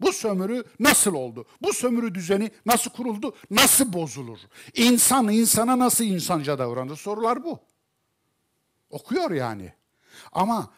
Bu 0.00 0.12
sömürü 0.12 0.64
nasıl 0.80 1.14
oldu? 1.14 1.44
Bu 1.62 1.72
sömürü 1.72 2.14
düzeni 2.14 2.50
nasıl 2.66 2.90
kuruldu? 2.90 3.34
Nasıl 3.50 3.92
bozulur? 3.92 4.38
İnsan 4.74 5.28
insana 5.28 5.78
nasıl 5.78 6.04
insanca 6.04 6.58
davranır? 6.58 6.96
Sorular 6.96 7.44
bu. 7.44 7.58
Okuyor 8.90 9.30
yani. 9.30 9.72
Ama 10.32 10.70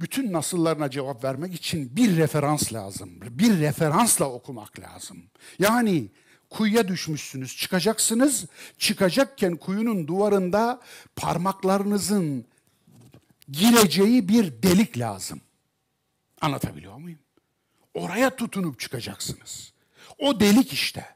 bütün 0.00 0.32
nasıllarına 0.32 0.90
cevap 0.90 1.24
vermek 1.24 1.54
için 1.54 1.96
bir 1.96 2.16
referans 2.16 2.72
lazım. 2.72 3.10
Bir 3.30 3.58
referansla 3.58 4.24
okumak 4.24 4.80
lazım. 4.80 5.22
Yani 5.58 6.10
kuyuya 6.50 6.88
düşmüşsünüz, 6.88 7.56
çıkacaksınız. 7.56 8.46
Çıkacakken 8.78 9.56
kuyunun 9.56 10.06
duvarında 10.08 10.80
parmaklarınızın 11.16 12.44
gireceği 13.48 14.28
bir 14.28 14.62
delik 14.62 14.98
lazım. 14.98 15.40
Anlatabiliyor 16.40 16.96
muyum? 16.96 17.18
Oraya 17.94 18.36
tutunup 18.36 18.80
çıkacaksınız. 18.80 19.72
O 20.18 20.40
delik 20.40 20.72
işte. 20.72 21.06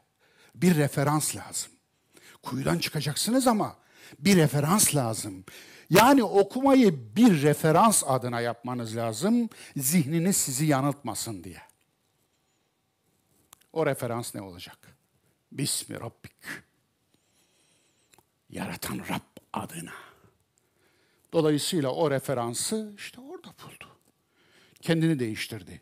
Bir 0.55 0.75
referans 0.75 1.35
lazım. 1.35 1.71
Kuyudan 2.43 2.77
çıkacaksınız 2.77 3.47
ama 3.47 3.75
bir 4.19 4.35
referans 4.35 4.95
lazım. 4.95 5.45
Yani 5.89 6.23
okumayı 6.23 7.15
bir 7.15 7.41
referans 7.41 8.03
adına 8.07 8.41
yapmanız 8.41 8.95
lazım. 8.95 9.49
Zihniniz 9.77 10.37
sizi 10.37 10.65
yanıltmasın 10.65 11.43
diye. 11.43 11.61
O 13.73 13.85
referans 13.85 14.35
ne 14.35 14.41
olacak? 14.41 14.97
Bismi 15.51 15.99
Rabbik. 15.99 16.35
Yaratan 18.49 18.99
Rab 18.99 19.41
adına. 19.53 19.93
Dolayısıyla 21.33 21.89
o 21.89 22.11
referansı 22.11 22.93
işte 22.97 23.21
orada 23.21 23.47
buldu. 23.47 23.97
Kendini 24.81 25.19
değiştirdi. 25.19 25.81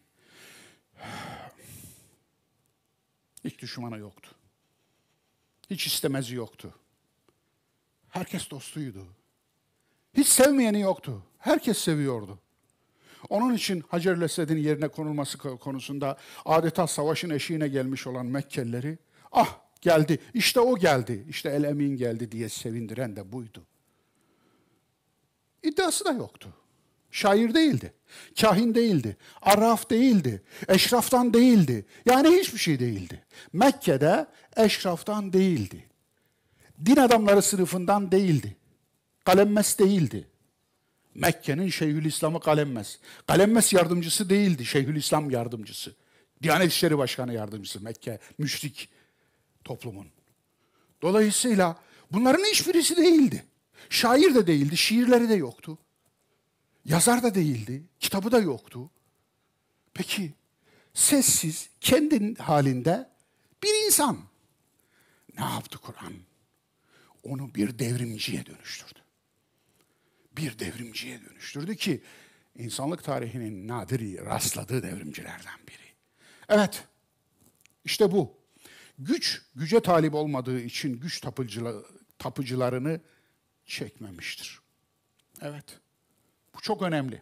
Hiç 3.44 3.62
düşmanı 3.62 3.98
yoktu. 3.98 4.30
Hiç 5.70 5.88
istemezi 5.88 6.36
yoktu. 6.36 6.74
Herkes 8.10 8.50
dostuydu. 8.50 9.06
Hiç 10.14 10.28
sevmeyeni 10.28 10.82
yoktu. 10.82 11.24
Herkes 11.38 11.78
seviyordu. 11.78 12.40
Onun 13.30 13.54
için 13.54 13.84
Hacer 13.88 14.22
Esed'in 14.22 14.58
yerine 14.58 14.88
konulması 14.88 15.38
konusunda 15.38 16.18
adeta 16.46 16.88
savaşın 16.88 17.30
eşiğine 17.30 17.68
gelmiş 17.68 18.08
olan 18.08 18.26
Mekkelileri, 18.26 18.98
ah 19.32 19.60
geldi, 19.82 20.20
işte 20.34 20.60
o 20.60 20.78
geldi, 20.78 21.26
işte 21.30 21.50
El 21.50 21.64
Emin 21.64 21.98
geldi 21.98 22.32
diye 22.32 22.50
sevindiren 22.50 23.16
de 23.16 23.32
buydu. 23.32 23.64
İddiası 25.64 26.06
da 26.06 26.12
yoktu. 26.12 26.54
Şair 27.14 27.54
değildi, 27.54 27.94
kahin 28.42 28.76
değildi, 28.76 29.18
arraf 29.42 29.90
değildi, 29.90 30.44
eşraftan 30.68 31.34
değildi. 31.34 31.86
Yani 32.06 32.40
hiçbir 32.40 32.60
şey 32.60 32.80
değildi. 32.80 33.26
Mekke'de 33.54 34.28
eşraftan 34.58 35.34
değildi. 35.34 35.86
Din 36.86 36.96
adamları 36.96 37.42
sınıfından 37.42 38.12
değildi. 38.12 38.56
Kalemmes 39.26 39.80
değildi. 39.80 40.28
Mekke'nin 41.16 41.70
Şeyhülislam'ı 41.70 42.40
Kalemmes. 42.40 43.00
Kalemmes 43.28 43.74
yardımcısı 43.74 44.30
değildi, 44.30 44.66
Şeyhülislam 44.66 45.32
yardımcısı. 45.32 45.96
Diyanet 46.44 46.72
İşleri 46.72 46.98
Başkanı 46.98 47.34
yardımcısı 47.34 47.82
Mekke, 47.82 48.20
müşrik 48.38 48.90
toplumun. 49.64 50.08
Dolayısıyla 51.02 51.78
bunların 52.12 52.44
hiçbirisi 52.44 52.98
değildi. 52.98 53.44
Şair 53.90 54.36
de 54.36 54.48
değildi, 54.48 54.78
şiirleri 54.78 55.30
de 55.30 55.36
yoktu. 55.36 55.78
Yazar 56.86 57.24
da 57.24 57.36
değildi, 57.36 57.84
kitabı 58.00 58.32
da 58.32 58.40
yoktu. 58.40 58.90
Peki 59.94 60.34
sessiz, 60.94 61.70
kendi 61.82 62.36
halinde 62.36 63.10
bir 63.64 63.86
insan. 63.86 64.20
Ne 65.38 65.44
yaptı 65.44 65.78
Kur'an? 65.78 66.14
Onu 67.24 67.56
bir 67.56 67.80
devrimciye 67.80 68.46
dönüştürdü. 68.46 69.00
Bir 70.38 70.60
devrimciye 70.60 71.22
dönüştürdü 71.22 71.76
ki 71.76 72.04
insanlık 72.56 73.04
tarihinin 73.04 73.68
nadir 73.68 74.26
rastladığı 74.26 74.84
devrimcilerden 74.84 75.60
biri. 75.68 75.94
Evet, 76.50 76.84
işte 77.86 78.12
bu. 78.12 78.44
Güç, 79.00 79.42
güce 79.56 79.80
talip 79.80 80.14
olmadığı 80.14 80.60
için 80.60 81.00
güç 81.00 81.22
tapıcılarını 82.20 83.02
çekmemiştir. 83.66 84.60
Evet. 85.42 85.83
Bu 86.56 86.62
çok 86.62 86.82
önemli. 86.82 87.22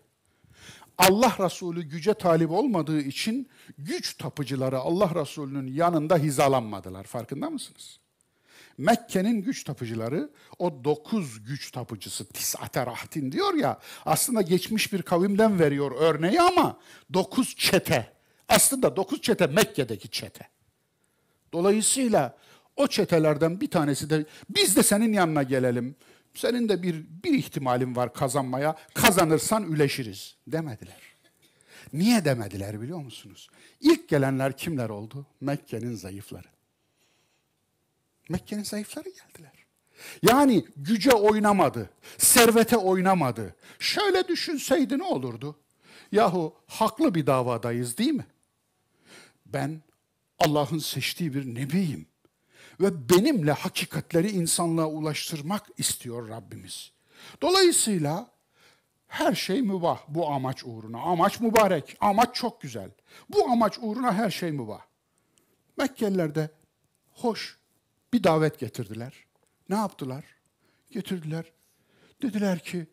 Allah 0.97 1.35
Resulü 1.39 1.83
güce 1.83 2.13
talip 2.13 2.51
olmadığı 2.51 3.01
için 3.01 3.49
güç 3.77 4.13
tapıcıları 4.13 4.79
Allah 4.79 5.21
Resulü'nün 5.21 5.67
yanında 5.67 6.17
hizalanmadılar. 6.17 7.03
Farkında 7.03 7.49
mısınız? 7.49 7.99
Mekke'nin 8.77 9.41
güç 9.41 9.63
tapıcıları 9.63 10.29
o 10.59 10.83
dokuz 10.83 11.43
güç 11.43 11.71
tapıcısı 11.71 12.25
tis'ate 12.25 12.85
rahtin 12.85 13.31
diyor 13.31 13.53
ya 13.53 13.79
aslında 14.05 14.41
geçmiş 14.41 14.93
bir 14.93 15.01
kavimden 15.01 15.59
veriyor 15.59 15.91
örneği 15.99 16.41
ama 16.41 16.79
dokuz 17.13 17.55
çete. 17.55 18.13
Aslında 18.47 18.95
dokuz 18.95 19.21
çete 19.21 19.47
Mekke'deki 19.47 20.09
çete. 20.09 20.47
Dolayısıyla 21.53 22.37
o 22.75 22.87
çetelerden 22.87 23.61
bir 23.61 23.71
tanesi 23.71 24.09
de 24.09 24.25
biz 24.49 24.75
de 24.75 24.83
senin 24.83 25.13
yanına 25.13 25.43
gelelim. 25.43 25.95
Senin 26.33 26.69
de 26.69 26.83
bir, 26.83 27.05
bir 27.23 27.33
ihtimalin 27.33 27.95
var 27.95 28.13
kazanmaya. 28.13 28.75
Kazanırsan 28.93 29.63
üleşiriz 29.63 30.35
demediler. 30.47 31.01
Niye 31.93 32.25
demediler 32.25 32.81
biliyor 32.81 32.99
musunuz? 32.99 33.49
İlk 33.79 34.09
gelenler 34.09 34.57
kimler 34.57 34.89
oldu? 34.89 35.25
Mekke'nin 35.41 35.95
zayıfları. 35.95 36.47
Mekke'nin 38.29 38.63
zayıfları 38.63 39.09
geldiler. 39.09 39.51
Yani 40.23 40.65
güce 40.77 41.11
oynamadı, 41.11 41.89
servete 42.17 42.77
oynamadı. 42.77 43.55
Şöyle 43.79 44.27
düşünseydi 44.27 44.97
ne 44.97 45.03
olurdu? 45.03 45.59
Yahu 46.11 46.55
haklı 46.67 47.15
bir 47.15 47.25
davadayız 47.25 47.97
değil 47.97 48.13
mi? 48.13 48.25
Ben 49.45 49.81
Allah'ın 50.39 50.79
seçtiği 50.79 51.33
bir 51.33 51.55
nebiyim 51.55 52.05
ve 52.81 53.09
benimle 53.09 53.51
hakikatleri 53.51 54.31
insanlığa 54.31 54.87
ulaştırmak 54.87 55.67
istiyor 55.77 56.29
Rabbimiz. 56.29 56.91
Dolayısıyla 57.41 58.31
her 59.07 59.35
şey 59.35 59.61
mübah 59.61 60.01
bu 60.07 60.29
amaç 60.29 60.63
uğruna. 60.65 61.01
Amaç 61.01 61.39
mübarek, 61.39 61.97
amaç 61.99 62.35
çok 62.35 62.61
güzel. 62.61 62.91
Bu 63.29 63.49
amaç 63.49 63.79
uğruna 63.81 64.13
her 64.13 64.29
şey 64.29 64.51
mübah. 64.51 64.81
Mekkeliler 65.77 66.35
de 66.35 66.49
hoş 67.11 67.57
bir 68.13 68.23
davet 68.23 68.59
getirdiler. 68.59 69.13
Ne 69.69 69.75
yaptılar? 69.75 70.25
Getirdiler. 70.91 71.51
Dediler 72.21 72.59
ki 72.59 72.87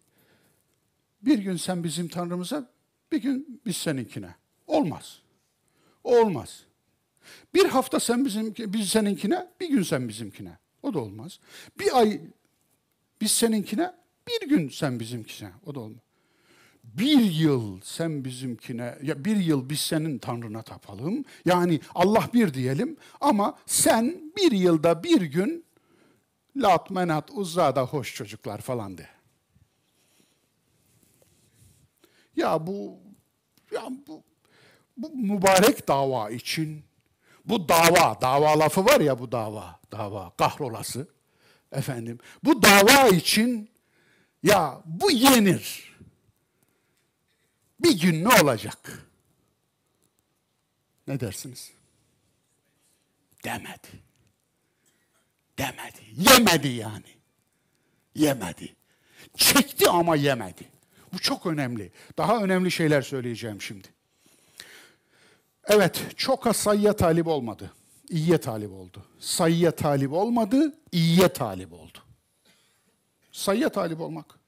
bir 1.23 1.39
gün 1.39 1.57
sen 1.57 1.85
bizim 1.85 2.09
Tanrımıza, 2.09 2.71
bir 3.13 3.23
gün 3.23 3.61
biz 3.67 3.77
seninkine. 3.77 4.35
Olmaz. 4.67 5.23
Olmaz. 6.05 6.65
Bir 7.55 7.65
hafta 7.65 8.01
sen 8.01 8.25
bizim, 8.25 8.55
biz 8.59 8.89
seninkine, 8.89 9.49
bir 9.61 9.69
gün 9.69 9.83
sen 9.83 10.09
bizimkine. 10.09 10.59
O 10.83 10.95
da 10.95 10.99
olmaz. 10.99 11.41
Bir 11.79 11.99
ay 11.99 12.21
biz 13.21 13.31
seninkine, 13.31 13.93
bir 14.29 14.49
gün 14.49 14.69
sen 14.69 15.01
bizimkine. 15.01 15.51
O 15.67 15.75
da 15.75 15.81
olmaz. 15.81 16.03
Bir 16.85 17.21
yıl 17.21 17.81
sen 17.81 18.25
bizimkine, 18.25 18.99
ya 19.03 19.25
bir 19.25 19.37
yıl 19.37 19.71
biz 19.71 19.81
senin 19.81 20.19
Tanrına 20.19 20.63
tapalım. 20.63 21.25
Yani 21.45 21.81
Allah 21.95 22.29
bir 22.35 22.55
diyelim 22.55 22.97
ama 23.21 23.59
sen 23.67 24.33
bir 24.37 24.53
yılda 24.53 25.05
bir 25.05 25.21
gün 25.21 25.65
Lat, 26.57 26.91
Menat, 26.91 27.31
Uzza 27.31 27.77
da 27.77 27.83
hoş 27.83 28.15
çocuklar 28.15 28.61
falan 28.61 28.99
de. 28.99 29.09
Ya 32.37 32.67
bu 32.67 32.99
ya 33.75 33.89
bu 34.07 34.23
bu 34.97 35.11
mübarek 35.11 35.89
dava 35.89 36.31
için 36.31 36.85
bu 37.49 37.69
dava, 37.69 38.21
dava 38.21 38.59
lafı 38.59 38.85
var 38.85 39.01
ya 39.01 39.19
bu 39.19 39.33
dava, 39.33 39.81
dava, 39.93 40.33
kahrolası. 40.39 41.09
Efendim 41.73 42.19
bu 42.45 42.63
dava 42.63 43.09
için 43.09 43.71
ya 44.43 44.83
bu 44.85 45.11
yenir. 45.11 45.97
Bir 47.81 48.01
gün 48.01 48.25
ne 48.25 48.29
olacak? 48.43 49.07
Ne 51.07 51.21
dersiniz? 51.21 51.73
Demedi. 53.45 53.89
Demedi. 55.59 56.01
Yemedi 56.13 56.69
yani. 56.69 57.17
Yemedi. 58.15 58.77
Çekti 59.37 59.89
ama 59.89 60.17
yemedi. 60.17 60.69
Bu 61.13 61.19
çok 61.19 61.47
önemli. 61.47 61.93
Daha 62.19 62.43
önemli 62.43 62.71
şeyler 62.71 63.03
söyleyeceğim 63.03 63.63
şimdi. 63.63 63.89
Evet, 65.69 66.03
çok 66.17 66.47
az 66.47 66.57
sayıya 66.57 66.93
talip 66.93 67.27
olmadı. 67.27 67.73
İyiye 68.11 68.39
talip 68.39 68.73
oldu. 68.73 69.05
Sayıya 69.19 69.71
talip 69.71 70.13
olmadı, 70.13 70.75
iyiye 70.93 71.29
talip 71.29 71.73
oldu. 71.73 71.99
Sayıya 73.33 73.69
talip 73.69 74.01
olmak. 74.01 74.39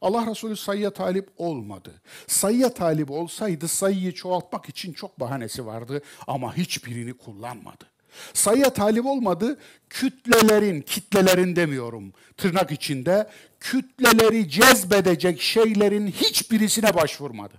Allah 0.00 0.26
Resulü 0.30 0.56
sayıya 0.56 0.90
talip 0.90 1.28
olmadı. 1.36 2.02
Sayıya 2.26 2.74
talip 2.74 3.10
olsaydı 3.10 3.68
sayıyı 3.68 4.14
çoğaltmak 4.14 4.68
için 4.68 4.92
çok 4.92 5.20
bahanesi 5.20 5.66
vardı 5.66 6.02
ama 6.26 6.56
hiçbirini 6.56 7.14
kullanmadı. 7.14 7.84
Sayıya 8.32 8.72
talip 8.72 9.06
olmadı, 9.06 9.58
kütlelerin, 9.90 10.80
kitlelerin 10.80 11.56
demiyorum 11.56 12.12
tırnak 12.36 12.72
içinde, 12.72 13.30
kütleleri 13.60 14.48
cezbedecek 14.50 15.40
şeylerin 15.40 16.06
hiçbirisine 16.06 16.94
başvurmadı. 16.94 17.54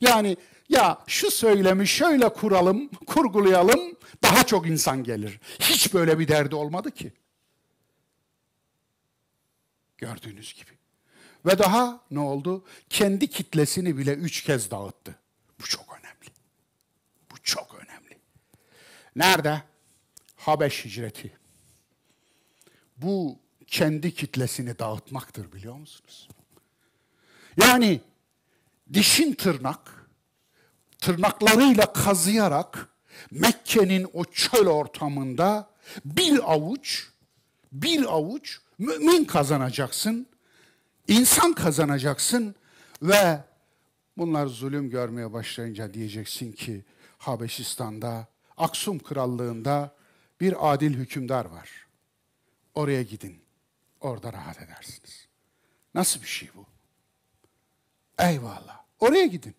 Yani 0.00 0.36
ya 0.72 1.04
şu 1.06 1.30
söylemi 1.30 1.88
şöyle 1.88 2.28
kuralım, 2.28 2.88
kurgulayalım, 2.88 3.96
daha 4.22 4.46
çok 4.46 4.66
insan 4.66 5.04
gelir. 5.04 5.40
Hiç 5.60 5.94
böyle 5.94 6.18
bir 6.18 6.28
derdi 6.28 6.54
olmadı 6.54 6.90
ki. 6.90 7.12
Gördüğünüz 9.98 10.54
gibi. 10.54 10.70
Ve 11.46 11.58
daha 11.58 12.00
ne 12.10 12.20
oldu? 12.20 12.64
Kendi 12.90 13.30
kitlesini 13.30 13.98
bile 13.98 14.14
üç 14.14 14.42
kez 14.42 14.70
dağıttı. 14.70 15.18
Bu 15.60 15.64
çok 15.64 15.98
önemli. 15.98 16.36
Bu 17.30 17.34
çok 17.42 17.74
önemli. 17.74 18.18
Nerede? 19.16 19.62
Habeş 20.36 20.84
hicreti. 20.84 21.32
Bu 22.96 23.38
kendi 23.66 24.14
kitlesini 24.14 24.78
dağıtmaktır 24.78 25.52
biliyor 25.52 25.74
musunuz? 25.74 26.28
Yani 27.56 28.00
dişin 28.92 29.32
tırnak, 29.34 30.01
tırnaklarıyla 31.02 31.92
kazıyarak 31.92 32.88
Mekke'nin 33.30 34.10
o 34.12 34.24
çöl 34.24 34.66
ortamında 34.66 35.68
bir 36.04 36.52
avuç, 36.52 37.08
bir 37.72 38.04
avuç 38.04 38.60
mümin 38.78 39.24
kazanacaksın, 39.24 40.26
insan 41.08 41.52
kazanacaksın 41.52 42.54
ve 43.02 43.44
bunlar 44.18 44.46
zulüm 44.46 44.90
görmeye 44.90 45.32
başlayınca 45.32 45.94
diyeceksin 45.94 46.52
ki 46.52 46.84
Habeşistan'da, 47.18 48.26
Aksum 48.56 48.98
Krallığı'nda 48.98 49.94
bir 50.40 50.72
adil 50.72 50.94
hükümdar 50.94 51.44
var. 51.44 51.70
Oraya 52.74 53.02
gidin. 53.02 53.42
Orada 54.00 54.32
rahat 54.32 54.62
edersiniz. 54.62 55.28
Nasıl 55.94 56.22
bir 56.22 56.26
şey 56.26 56.50
bu? 56.54 56.66
Eyvallah. 58.18 58.80
Oraya 59.00 59.26
gidin. 59.26 59.54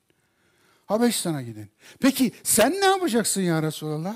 Habeşistan'a 0.86 1.42
gidin. 1.42 1.70
Peki 2.00 2.32
sen 2.44 2.72
ne 2.72 2.86
yapacaksın 2.86 3.42
ya 3.42 3.64
Resulallah? 3.64 4.16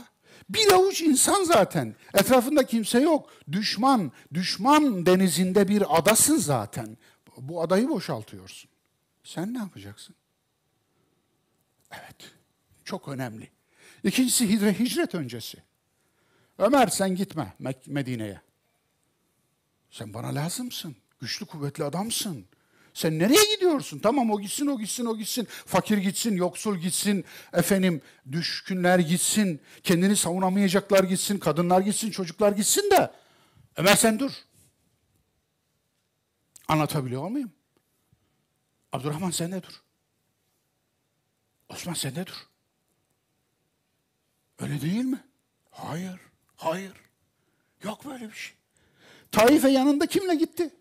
Bir 0.49 0.72
avuç 0.72 1.01
insan 1.01 1.43
zaten. 1.43 1.95
Etrafında 2.13 2.65
kimse 2.65 2.99
yok. 2.99 3.30
Düşman, 3.51 4.11
düşman 4.34 5.05
denizinde 5.05 5.68
bir 5.68 5.97
adasın 5.97 6.38
zaten. 6.38 6.97
Bu 7.38 7.61
adayı 7.61 7.89
boşaltıyorsun. 7.89 8.70
Sen 9.24 9.53
ne 9.53 9.57
yapacaksın? 9.57 10.15
Evet. 11.91 12.32
Çok 12.86 13.07
önemli. 13.07 13.49
İkincisi 14.03 14.49
hicret, 14.49 14.80
hicret 14.80 15.15
öncesi. 15.15 15.57
Ömer 16.57 16.88
sen 16.88 17.15
gitme 17.15 17.53
Medine'ye. 17.88 18.41
Sen 19.91 20.13
bana 20.13 20.36
lazımsın. 20.36 20.95
Güçlü 21.20 21.45
kuvvetli 21.45 21.84
adamsın. 21.84 22.45
Sen 22.97 23.19
nereye 23.19 23.55
gidiyorsun? 23.55 23.99
Tamam 23.99 24.31
o 24.31 24.41
gitsin, 24.41 24.67
o 24.67 24.79
gitsin, 24.79 25.05
o 25.05 25.17
gitsin. 25.17 25.47
Fakir 25.65 25.97
gitsin, 25.97 26.35
yoksul 26.35 26.77
gitsin. 26.77 27.25
Efendim 27.53 28.01
düşkünler 28.31 28.99
gitsin. 28.99 29.61
Kendini 29.83 30.15
savunamayacaklar 30.15 31.03
gitsin. 31.03 31.37
Kadınlar 31.37 31.81
gitsin, 31.81 32.11
çocuklar 32.11 32.51
gitsin 32.51 32.91
de. 32.91 33.11
Ömer 33.75 33.95
sen 33.95 34.19
dur. 34.19 34.31
Anlatabiliyor 36.67 37.27
muyum? 37.27 37.51
Abdurrahman 38.91 39.31
sen 39.31 39.51
de 39.51 39.63
dur. 39.63 39.81
Osman 41.69 41.93
sen 41.93 42.15
de 42.15 42.25
dur. 42.25 42.47
Öyle 44.59 44.81
değil 44.81 45.05
mi? 45.05 45.23
Hayır, 45.71 46.19
hayır. 46.55 46.93
Yok 47.83 48.05
böyle 48.05 48.29
bir 48.29 48.35
şey. 48.35 48.55
Taif'e 49.31 49.69
yanında 49.69 50.07
kimle 50.07 50.35
gitti? 50.35 50.76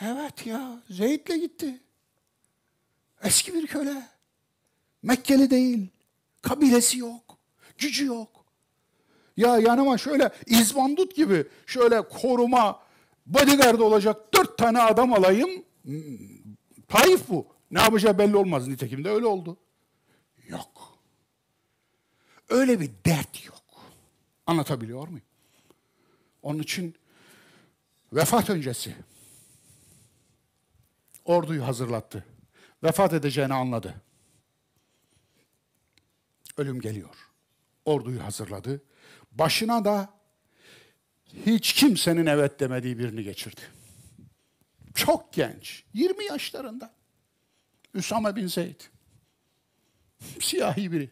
Evet 0.00 0.46
ya, 0.46 0.82
Zeyd'le 0.90 1.40
gitti. 1.40 1.80
Eski 3.22 3.54
bir 3.54 3.66
köle. 3.66 4.02
Mekkeli 5.02 5.50
değil. 5.50 5.88
Kabilesi 6.42 6.98
yok. 6.98 7.38
Gücü 7.78 8.06
yok. 8.06 8.44
Ya 9.36 9.58
yanıma 9.58 9.98
şöyle 9.98 10.30
izbandut 10.46 11.16
gibi 11.16 11.46
şöyle 11.66 12.08
koruma, 12.08 12.80
bodyguard 13.26 13.78
olacak 13.80 14.34
dört 14.34 14.58
tane 14.58 14.80
adam 14.80 15.12
alayım. 15.12 15.64
Hmm, 15.82 16.02
Taif 16.88 17.28
bu. 17.28 17.46
Ne 17.70 17.80
yapacağı 17.80 18.18
belli 18.18 18.36
olmaz 18.36 18.68
nitekim 18.68 19.04
de 19.04 19.10
öyle 19.10 19.26
oldu. 19.26 19.56
Yok. 20.48 20.98
Öyle 22.48 22.80
bir 22.80 22.90
dert 23.06 23.46
yok. 23.46 23.62
Anlatabiliyor 24.46 25.08
muyum? 25.08 25.26
Onun 26.42 26.58
için 26.58 26.94
vefat 28.12 28.50
öncesi 28.50 28.96
orduyu 31.26 31.66
hazırlattı. 31.66 32.24
Vefat 32.84 33.12
edeceğini 33.12 33.54
anladı. 33.54 33.94
Ölüm 36.56 36.80
geliyor. 36.80 37.14
Orduyu 37.84 38.24
hazırladı. 38.24 38.82
Başına 39.32 39.84
da 39.84 40.10
hiç 41.46 41.72
kimsenin 41.72 42.26
evet 42.26 42.60
demediği 42.60 42.98
birini 42.98 43.22
geçirdi. 43.22 43.60
Çok 44.94 45.32
genç, 45.32 45.84
20 45.94 46.24
yaşlarında. 46.24 46.94
Üsame 47.94 48.36
bin 48.36 48.46
Zeyd. 48.46 48.80
Siyahi 50.40 50.92
biri. 50.92 51.10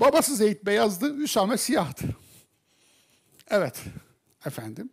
Babası 0.00 0.36
Zeyd 0.36 0.66
beyazdı, 0.66 1.16
Üsame 1.16 1.56
siyahtı. 1.56 2.16
Evet, 3.48 3.82
efendim. 4.46 4.90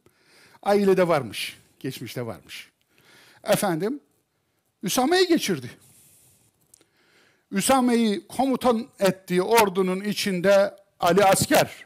Ailede 0.63 1.07
varmış, 1.07 1.57
geçmişte 1.79 2.25
varmış. 2.25 2.71
Efendim, 3.45 3.99
Üsame'yi 4.83 5.27
geçirdi. 5.27 5.69
Üsame'yi 7.51 8.27
komutan 8.27 8.87
ettiği 8.99 9.41
ordunun 9.41 10.01
içinde 10.01 10.75
Ali 10.99 11.25
asker, 11.25 11.85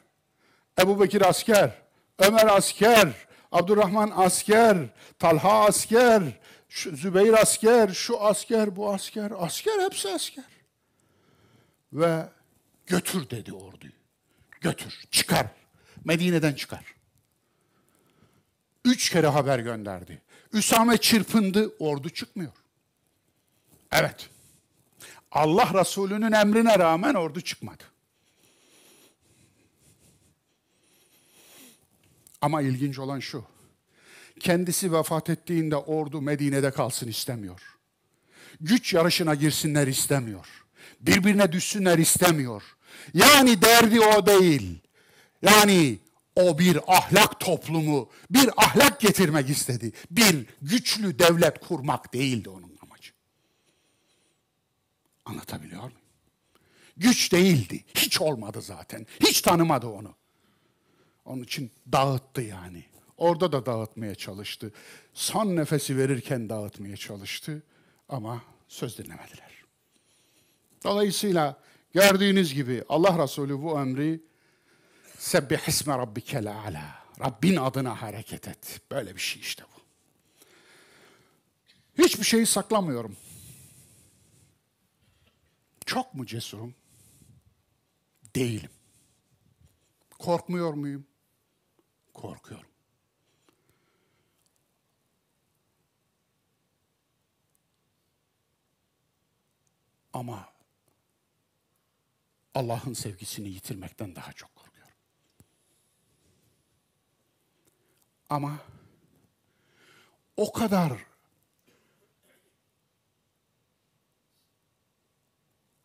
Ebu 0.82 1.02
Bekir 1.02 1.30
asker, 1.30 1.72
Ömer 2.20 2.48
asker, 2.48 3.08
Abdurrahman 3.52 4.12
asker, 4.16 4.78
Talha 5.20 5.66
asker, 5.66 6.24
Zübeyir 6.70 7.34
asker, 7.34 7.90
şu 7.90 8.22
asker, 8.22 8.76
bu 8.76 8.94
asker, 8.94 9.32
asker 9.38 9.80
hepsi 9.80 10.10
asker. 10.10 10.46
Ve 11.94 12.26
götür 12.88 13.30
dedi 13.30 13.54
orduyu. 13.54 13.92
Götür, 14.62 15.00
çıkar. 15.12 15.46
Medine'den 16.06 16.54
çıkar. 16.54 16.96
Üç 18.86 19.10
kere 19.10 19.28
haber 19.28 19.60
gönderdi. 19.60 20.22
Üsame 20.54 20.98
çırpındı, 20.98 21.76
ordu 21.80 22.10
çıkmıyor. 22.10 22.52
Evet. 23.92 24.30
Allah 25.32 25.80
Resulü'nün 25.80 26.32
emrine 26.32 26.80
rağmen 26.80 27.14
ordu 27.14 27.42
çıkmadı. 27.42 27.84
Ama 32.42 32.62
ilginç 32.62 33.00
olan 33.00 33.20
şu. 33.20 33.46
Kendisi 34.40 34.94
vefat 34.94 35.30
ettiğinde 35.30 35.76
ordu 35.76 36.22
Medine'de 36.22 36.72
kalsın 36.72 37.08
istemiyor. 37.08 37.62
Güç 38.62 38.94
yarışına 38.94 39.36
girsinler 39.36 39.88
istemiyor. 39.88 40.48
Birbirine 41.00 41.52
düşsünler 41.52 41.98
istemiyor. 41.98 42.64
Yani 43.14 43.62
derdi 43.62 44.00
o 44.02 44.26
değil. 44.26 44.80
Yani 45.42 46.00
o 46.40 46.60
bir 46.60 46.80
ahlak 46.88 47.40
toplumu, 47.40 48.10
bir 48.30 48.50
ahlak 48.58 49.00
getirmek 49.00 49.50
istedi. 49.50 49.92
Bir 50.12 50.46
güçlü 50.62 51.20
devlet 51.20 51.60
kurmak 51.60 52.14
değildi 52.14 52.50
onun 52.50 52.78
amacı. 52.82 53.12
Anlatabiliyor 55.26 55.82
muyum? 55.82 55.94
Güç 56.98 57.32
değildi. 57.32 57.84
Hiç 57.96 58.22
olmadı 58.22 58.62
zaten. 58.62 59.08
Hiç 59.20 59.42
tanımadı 59.42 59.88
onu. 59.88 60.16
Onun 61.26 61.44
için 61.44 61.72
dağıttı 61.92 62.42
yani. 62.42 62.84
Orada 63.18 63.52
da 63.52 63.66
dağıtmaya 63.66 64.16
çalıştı. 64.16 64.72
Son 65.14 65.56
nefesi 65.56 65.98
verirken 65.98 66.50
dağıtmaya 66.50 66.98
çalıştı 66.98 67.64
ama 68.10 68.44
söz 68.68 68.98
dinlemediler. 68.98 69.64
Dolayısıyla 70.84 71.60
gördüğünüz 71.94 72.54
gibi 72.54 72.84
Allah 72.90 73.24
Resulü 73.24 73.62
bu 73.62 73.80
emri 73.80 74.29
Sebbih 75.20 75.68
isme 75.68 75.98
rabbikel 75.98 76.52
a'la. 76.52 77.04
Rabbin 77.20 77.56
adına 77.56 78.02
hareket 78.02 78.48
et. 78.48 78.82
Böyle 78.92 79.16
bir 79.16 79.22
şey 79.22 79.42
işte 79.42 79.64
bu. 79.64 79.82
Hiçbir 82.04 82.24
şeyi 82.24 82.46
saklamıyorum. 82.46 83.18
Çok 85.86 86.14
mu 86.14 86.26
cesurum? 86.26 86.76
Değilim. 88.36 88.70
Korkmuyor 90.20 90.74
muyum? 90.74 91.08
Korkuyorum. 92.14 92.70
Ama 100.14 100.54
Allah'ın 102.56 102.94
sevgisini 102.94 103.50
yitirmekten 103.50 104.16
daha 104.16 104.34
çok 104.34 104.56
korkuyorum. 104.56 104.70
Ama 108.30 108.60
o 110.38 110.52
kadar 110.52 110.92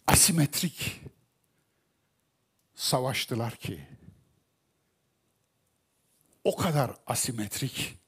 asimetrik 0.06 1.00
savaştılar 2.74 3.56
ki 3.56 3.88
o 6.44 6.56
kadar 6.56 6.96
asimetrik 7.06 7.98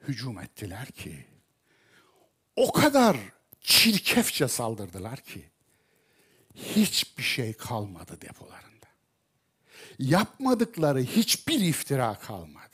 hücum 0.00 0.38
ettiler 0.38 0.86
ki 0.86 1.26
o 2.56 2.72
kadar 2.72 3.16
çirkefçe 3.60 4.48
saldırdılar 4.48 5.20
ki 5.20 5.50
hiçbir 6.54 7.22
şey 7.22 7.52
kalmadı 7.52 8.20
depolarında. 8.20 8.86
Yapmadıkları 9.98 11.00
hiçbir 11.00 11.60
iftira 11.60 12.18
kalmadı. 12.18 12.73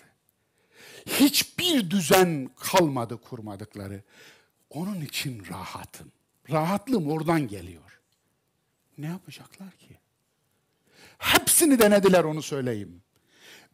Hiçbir 1.18 1.90
düzen 1.90 2.50
kalmadı 2.56 3.16
kurmadıkları. 3.20 4.02
Onun 4.70 5.00
için 5.00 5.46
rahatım. 5.50 6.12
Rahatlığım 6.50 7.10
oradan 7.10 7.48
geliyor. 7.48 8.00
Ne 8.98 9.06
yapacaklar 9.06 9.70
ki? 9.72 9.98
Hepsini 11.18 11.78
denediler 11.78 12.24
onu 12.24 12.42
söyleyeyim. 12.42 13.02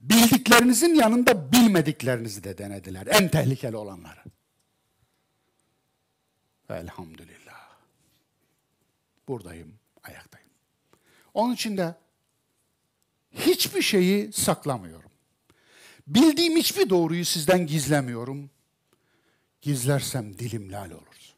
Bildiklerinizin 0.01 0.95
yanında 0.95 1.53
bilmediklerinizi 1.53 2.45
de 2.45 2.59
denediler. 2.59 3.07
En 3.07 3.29
tehlikeli 3.29 3.77
olanları. 3.77 4.21
Elhamdülillah. 6.71 7.69
Buradayım, 9.29 9.75
ayaktayım. 10.03 10.51
Onun 11.35 11.55
için 11.55 11.77
de 11.77 11.95
hiçbir 13.33 13.83
şeyi 13.83 14.33
saklamıyorum. 14.33 15.06
Bildiğim 16.07 16.57
hiçbir 16.57 16.91
doğruyu 16.91 17.25
sizden 17.25 17.67
gizlemiyorum. 17.67 18.51
Gizlersem 19.63 20.39
dilim 20.39 20.73
lal 20.73 20.91
olur. 20.91 21.35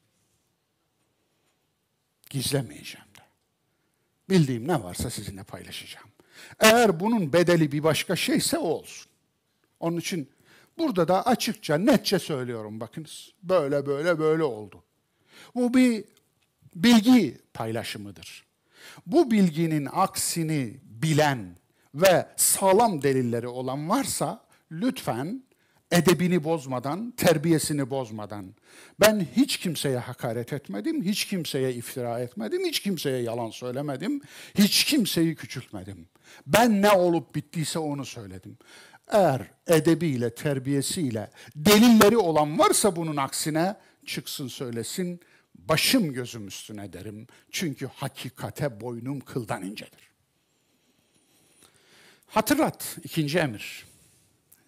Gizlemeyeceğim 2.30 3.06
de. 3.06 3.22
Bildiğim 4.30 4.68
ne 4.68 4.82
varsa 4.82 5.10
sizinle 5.10 5.42
paylaşacağım. 5.42 6.08
Eğer 6.60 7.00
bunun 7.00 7.32
bedeli 7.32 7.72
bir 7.72 7.82
başka 7.82 8.16
şeyse 8.16 8.58
o 8.58 8.68
olsun. 8.68 9.10
Onun 9.80 9.96
için 9.96 10.30
burada 10.78 11.08
da 11.08 11.26
açıkça, 11.26 11.78
netçe 11.78 12.18
söylüyorum 12.18 12.80
bakınız. 12.80 13.32
Böyle 13.42 13.86
böyle 13.86 14.18
böyle 14.18 14.42
oldu. 14.42 14.84
Bu 15.54 15.74
bir 15.74 16.04
bilgi 16.74 17.38
paylaşımıdır. 17.54 18.46
Bu 19.06 19.30
bilginin 19.30 19.88
aksini 19.92 20.76
bilen 20.82 21.56
ve 21.94 22.28
sağlam 22.36 23.02
delilleri 23.02 23.48
olan 23.48 23.88
varsa 23.88 24.47
lütfen 24.72 25.42
edebini 25.90 26.44
bozmadan, 26.44 27.10
terbiyesini 27.10 27.90
bozmadan. 27.90 28.54
Ben 29.00 29.26
hiç 29.36 29.56
kimseye 29.56 29.98
hakaret 29.98 30.52
etmedim, 30.52 31.02
hiç 31.02 31.24
kimseye 31.24 31.72
iftira 31.74 32.20
etmedim, 32.20 32.64
hiç 32.64 32.80
kimseye 32.80 33.22
yalan 33.22 33.50
söylemedim, 33.50 34.20
hiç 34.54 34.84
kimseyi 34.84 35.34
küçültmedim. 35.34 36.08
Ben 36.46 36.82
ne 36.82 36.90
olup 36.90 37.34
bittiyse 37.34 37.78
onu 37.78 38.04
söyledim. 38.06 38.58
Eğer 39.08 39.50
edebiyle, 39.66 40.34
terbiyesiyle 40.34 41.30
delilleri 41.56 42.16
olan 42.16 42.58
varsa 42.58 42.96
bunun 42.96 43.16
aksine 43.16 43.76
çıksın 44.06 44.48
söylesin, 44.48 45.20
başım 45.54 46.12
gözüm 46.12 46.46
üstüne 46.46 46.92
derim. 46.92 47.26
Çünkü 47.50 47.86
hakikate 47.86 48.80
boynum 48.80 49.20
kıldan 49.20 49.62
incedir. 49.62 50.08
Hatırlat, 52.26 52.96
ikinci 53.04 53.38
emir. 53.38 53.87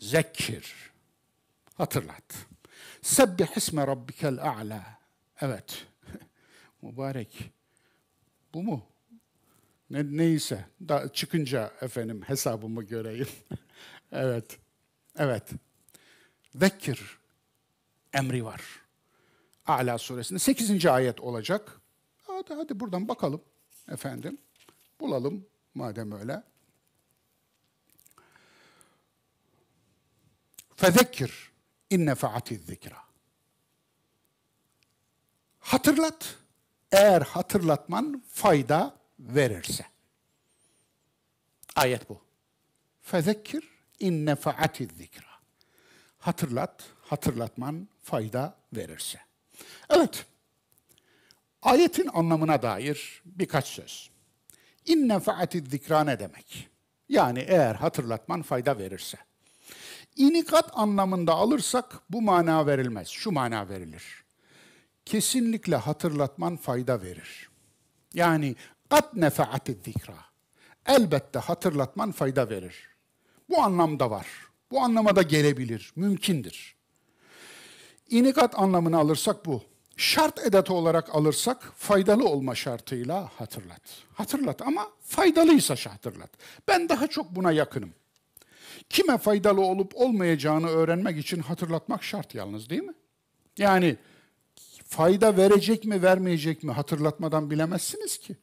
Zekkir. 0.01 0.75
Hatırlat. 1.75 2.35
Sebbih 3.03 3.57
isme 3.57 3.87
rabbikel 3.87 4.39
a'la. 4.43 4.99
Evet. 5.41 5.87
Mübarek. 6.83 7.51
Bu 8.55 8.63
mu? 8.63 8.87
Ne, 9.91 10.17
neyse. 10.17 10.65
Da 10.89 11.13
çıkınca 11.13 11.73
efendim 11.81 12.23
hesabımı 12.23 12.83
göreyim. 12.83 13.29
evet. 14.13 14.59
Evet. 15.17 15.51
Zekkir 16.55 17.19
emri 18.13 18.45
var. 18.45 18.63
A'la 19.67 19.99
suresinde 19.99 20.39
8. 20.39 20.87
ayet 20.87 21.21
olacak. 21.21 21.81
Hadi 22.23 22.55
hadi 22.55 22.81
buradan 22.81 23.09
bakalım 23.09 23.43
efendim. 23.89 24.39
Bulalım 25.01 25.47
madem 25.75 26.13
öyle. 26.13 26.43
Fezekkir 30.81 31.51
inne 31.91 32.15
faati 32.15 32.59
zikra. 32.59 32.97
Hatırlat. 35.61 36.37
Eğer 36.93 37.23
hatırlatman 37.23 38.23
fayda 38.29 38.95
verirse. 39.19 39.87
Ayet 41.77 42.09
bu. 42.09 42.21
Fezekkir 43.03 43.65
inne 43.99 44.37
faati 44.37 44.87
zikra. 44.87 45.31
Hatırlat, 46.19 46.85
hatırlatman 47.03 47.89
fayda 48.03 48.57
verirse. 48.73 49.21
Evet. 49.91 50.27
Ayetin 51.63 52.11
anlamına 52.13 52.63
dair 52.63 53.23
birkaç 53.25 53.67
söz. 53.67 54.11
İnne 54.87 55.21
faati 55.21 55.61
zikra 55.61 56.05
ne 56.05 56.19
demek? 56.19 56.69
Yani 57.09 57.39
eğer 57.39 57.75
hatırlatman 57.75 58.43
fayda 58.43 58.79
verirse. 58.79 59.19
İnikat 60.17 60.71
anlamında 60.73 61.35
alırsak 61.35 62.01
bu 62.11 62.23
mana 62.23 62.67
verilmez. 62.67 63.09
Şu 63.09 63.31
mana 63.33 63.69
verilir. 63.69 64.25
Kesinlikle 65.07 65.77
hatırlatman 65.77 66.57
fayda 66.57 67.03
verir. 67.03 67.49
Yani 68.15 68.57
kat 68.91 69.15
nefaati 69.15 69.79
zikra. 69.85 70.15
Elbette 70.87 71.39
hatırlatman 71.39 72.13
fayda 72.13 72.51
verir. 72.51 72.89
Bu 73.49 73.63
anlamda 73.63 74.11
var. 74.11 74.27
Bu 74.71 74.81
anlamada 74.81 75.23
gelebilir, 75.23 75.93
mümkündür. 75.97 76.75
İnikat 78.09 78.59
anlamını 78.59 78.99
alırsak 78.99 79.47
bu. 79.47 79.63
Şart 79.97 80.47
edatı 80.47 80.75
olarak 80.75 81.15
alırsak 81.15 81.73
faydalı 81.77 82.29
olma 82.29 82.55
şartıyla 82.55 83.31
hatırlat. 83.39 83.83
Hatırlat 84.15 84.63
ama 84.63 84.89
faydalıysa 85.01 85.75
hatırlat. 85.75 86.31
Ben 86.69 86.89
daha 86.89 87.07
çok 87.07 87.31
buna 87.37 87.53
yakınım. 87.53 87.95
Kime 88.89 89.19
faydalı 89.19 89.61
olup 89.61 89.97
olmayacağını 89.97 90.69
öğrenmek 90.69 91.19
için 91.19 91.41
hatırlatmak 91.41 92.05
şart 92.05 92.35
yalnız 92.35 92.71
değil 92.71 92.83
mi? 92.83 92.95
Yani 93.59 93.97
fayda 94.85 95.37
verecek 95.37 95.85
mi 95.85 96.03
vermeyecek 96.03 96.63
mi 96.63 96.73
hatırlatmadan 96.73 97.51
bilemezsiniz 97.51 98.19
ki. 98.19 98.37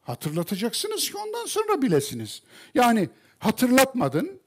Hatırlatacaksınız 0.00 1.10
ki 1.10 1.16
ondan 1.16 1.46
sonra 1.46 1.82
bilesiniz. 1.82 2.42
Yani 2.74 3.08
hatırlatmadın 3.38 4.40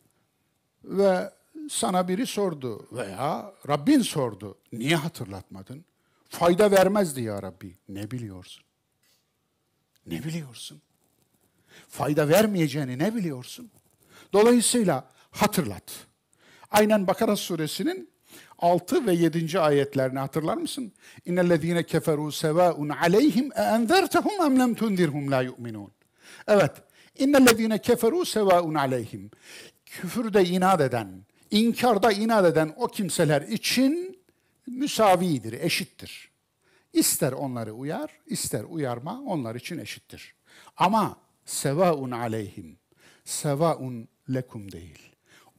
ve 0.84 1.34
sana 1.70 2.08
biri 2.08 2.28
sordu 2.28 2.88
veya 2.92 3.54
Rabbin 3.68 4.02
sordu. 4.02 4.58
Niye 4.72 4.96
hatırlatmadın? 4.96 5.86
Fayda 6.30 6.72
vermezdi 6.72 7.22
ya 7.22 7.42
Rabbi. 7.44 7.76
Ne 7.90 8.12
biliyorsun? 8.12 8.64
Ne 10.06 10.24
biliyorsun? 10.24 10.82
Fayda 11.88 12.30
vermeyeceğini 12.30 13.00
ne 13.00 13.16
biliyorsun? 13.16 13.72
Dolayısıyla 14.34 15.10
hatırlat. 15.32 15.92
Aynen 16.72 17.08
Bakara 17.08 17.36
suresinin 17.36 18.10
6 18.60 19.08
ve 19.08 19.14
7. 19.14 19.60
ayetlerini 19.60 20.20
hatırlar 20.20 20.58
mısın? 20.58 20.94
İnnellezîne 21.26 21.82
keferû 21.82 22.32
sevâun 22.32 22.90
aleyhim 22.90 23.52
e 23.56 23.62
enzertehum 23.62 24.46
em 24.46 24.60
lem 24.60 24.76
tunzirhum 24.76 25.32
la 25.32 25.42
yu'minûn. 25.42 25.92
Evet, 26.48 26.72
İnnellezine 27.18 27.82
keferu 27.82 28.26
sevaun 28.26 28.74
aleyhim. 28.74 29.32
Küfürde 29.86 30.46
inat 30.46 30.82
eden, 30.82 31.26
inkarda 31.52 32.12
inat 32.12 32.46
eden 32.46 32.74
o 32.78 32.88
kimseler 32.88 33.42
için 33.42 34.20
müsavidir, 34.68 35.54
eşittir. 35.54 36.32
İster 36.94 37.32
onları 37.32 37.74
uyar, 37.74 38.12
ister 38.26 38.64
uyarma 38.64 39.22
onlar 39.22 39.56
için 39.56 39.78
eşittir. 39.78 40.36
Ama 40.78 41.18
sevaun 41.46 42.12
aleyhim, 42.12 42.78
sevaun 43.26 44.08
lekum 44.30 44.72
değil. 44.72 45.00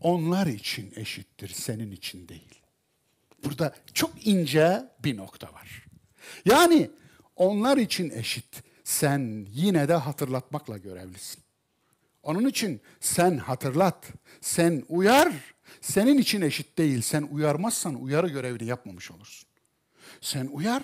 Onlar 0.00 0.46
için 0.46 0.92
eşittir, 0.96 1.48
senin 1.48 1.92
için 1.92 2.28
değil. 2.28 2.60
Burada 3.44 3.74
çok 3.94 4.26
ince 4.26 4.84
bir 5.04 5.16
nokta 5.16 5.52
var. 5.52 5.84
Yani 6.44 6.90
onlar 7.36 7.76
için 7.76 8.10
eşit. 8.10 8.62
Sen 8.84 9.46
yine 9.50 9.88
de 9.88 9.94
hatırlatmakla 9.94 10.78
görevlisin. 10.78 11.42
Onun 12.22 12.48
için 12.48 12.80
sen 13.00 13.38
hatırlat, 13.38 14.06
sen 14.40 14.82
uyar. 14.88 15.32
Senin 15.80 16.18
için 16.18 16.40
eşit 16.40 16.78
değil. 16.78 17.02
Sen 17.02 17.22
uyarmazsan 17.22 18.02
uyarı 18.02 18.28
görevini 18.28 18.68
yapmamış 18.68 19.10
olursun. 19.10 19.48
Sen 20.20 20.46
uyar. 20.46 20.82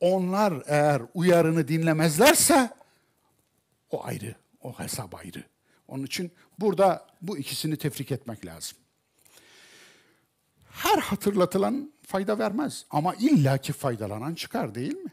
Onlar 0.00 0.62
eğer 0.66 1.02
uyarını 1.14 1.68
dinlemezlerse 1.68 2.70
o 3.90 4.04
ayrı, 4.04 4.34
o 4.60 4.78
hesap 4.78 5.14
ayrı. 5.14 5.44
Onun 5.92 6.04
için 6.04 6.32
burada 6.58 7.06
bu 7.22 7.38
ikisini 7.38 7.76
tefrik 7.76 8.12
etmek 8.12 8.46
lazım. 8.46 8.78
Her 10.70 10.98
hatırlatılan 10.98 11.92
fayda 12.06 12.38
vermez 12.38 12.86
ama 12.90 13.14
illaki 13.14 13.72
faydalanan 13.72 14.34
çıkar 14.34 14.74
değil 14.74 14.94
mi? 14.94 15.12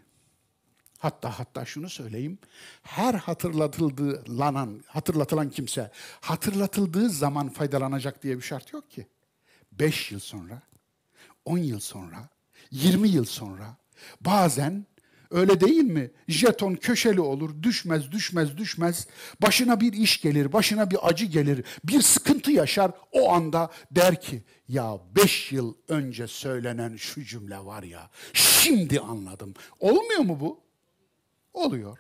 Hatta 0.98 1.40
hatta 1.40 1.66
şunu 1.66 1.90
söyleyeyim. 1.90 2.40
Her 2.84 3.14
hatırlatıldığı 3.14 4.24
lanan, 4.40 4.84
hatırlatılan 4.88 5.50
kimse 5.50 5.92
hatırlatıldığı 6.22 7.10
zaman 7.10 7.50
faydalanacak 7.50 8.24
diye 8.24 8.38
bir 8.38 8.42
şart 8.42 8.74
yok 8.74 8.92
ki. 8.92 9.08
Beş 9.72 10.12
yıl 10.12 10.20
sonra, 10.20 10.62
on 11.46 11.58
yıl 11.58 11.80
sonra, 11.80 12.30
yirmi 12.72 13.10
yıl 13.10 13.26
sonra 13.26 13.78
bazen 14.22 14.86
Öyle 15.32 15.62
değil 15.62 15.84
mi? 15.84 16.12
Jeton 16.28 16.76
köşeli 16.76 17.22
olur, 17.22 17.64
düşmez, 17.64 18.12
düşmez, 18.12 18.58
düşmez. 18.58 19.08
Başına 19.42 19.82
bir 19.82 19.94
iş 19.94 20.22
gelir, 20.22 20.54
başına 20.54 20.92
bir 20.92 20.98
acı 21.02 21.26
gelir, 21.26 21.66
bir 21.84 22.02
sıkıntı 22.02 22.52
yaşar. 22.52 22.92
O 23.12 23.32
anda 23.32 23.70
der 23.92 24.22
ki, 24.22 24.44
ya 24.68 25.00
beş 25.16 25.52
yıl 25.52 25.74
önce 25.88 26.28
söylenen 26.28 26.96
şu 26.96 27.24
cümle 27.24 27.58
var 27.58 27.84
ya, 27.84 28.10
şimdi 28.34 29.00
anladım. 29.00 29.54
Olmuyor 29.80 30.20
mu 30.22 30.40
bu? 30.40 30.60
Oluyor. 31.54 31.98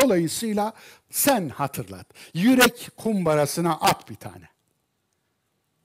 Dolayısıyla 0.00 0.72
sen 1.10 1.48
hatırlat. 1.48 2.06
Yürek 2.34 2.88
kumbarasına 2.96 3.74
at 3.80 4.10
bir 4.10 4.14
tane. 4.14 4.48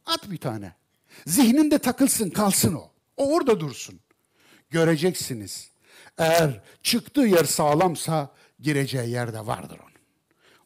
At 0.05 0.32
bir 0.32 0.38
tane. 0.38 0.76
Zihninde 1.28 1.80
takılsın, 1.80 2.30
kalsın 2.30 2.74
o. 2.74 2.91
O 3.17 3.34
orada 3.34 3.59
dursun. 3.59 3.99
Göreceksiniz 4.70 5.72
eğer 6.20 6.61
çıktığı 6.84 7.22
yer 7.22 7.43
sağlamsa 7.43 8.34
gireceği 8.59 9.09
yerde 9.09 9.47
vardır 9.47 9.80
onun. 9.80 9.89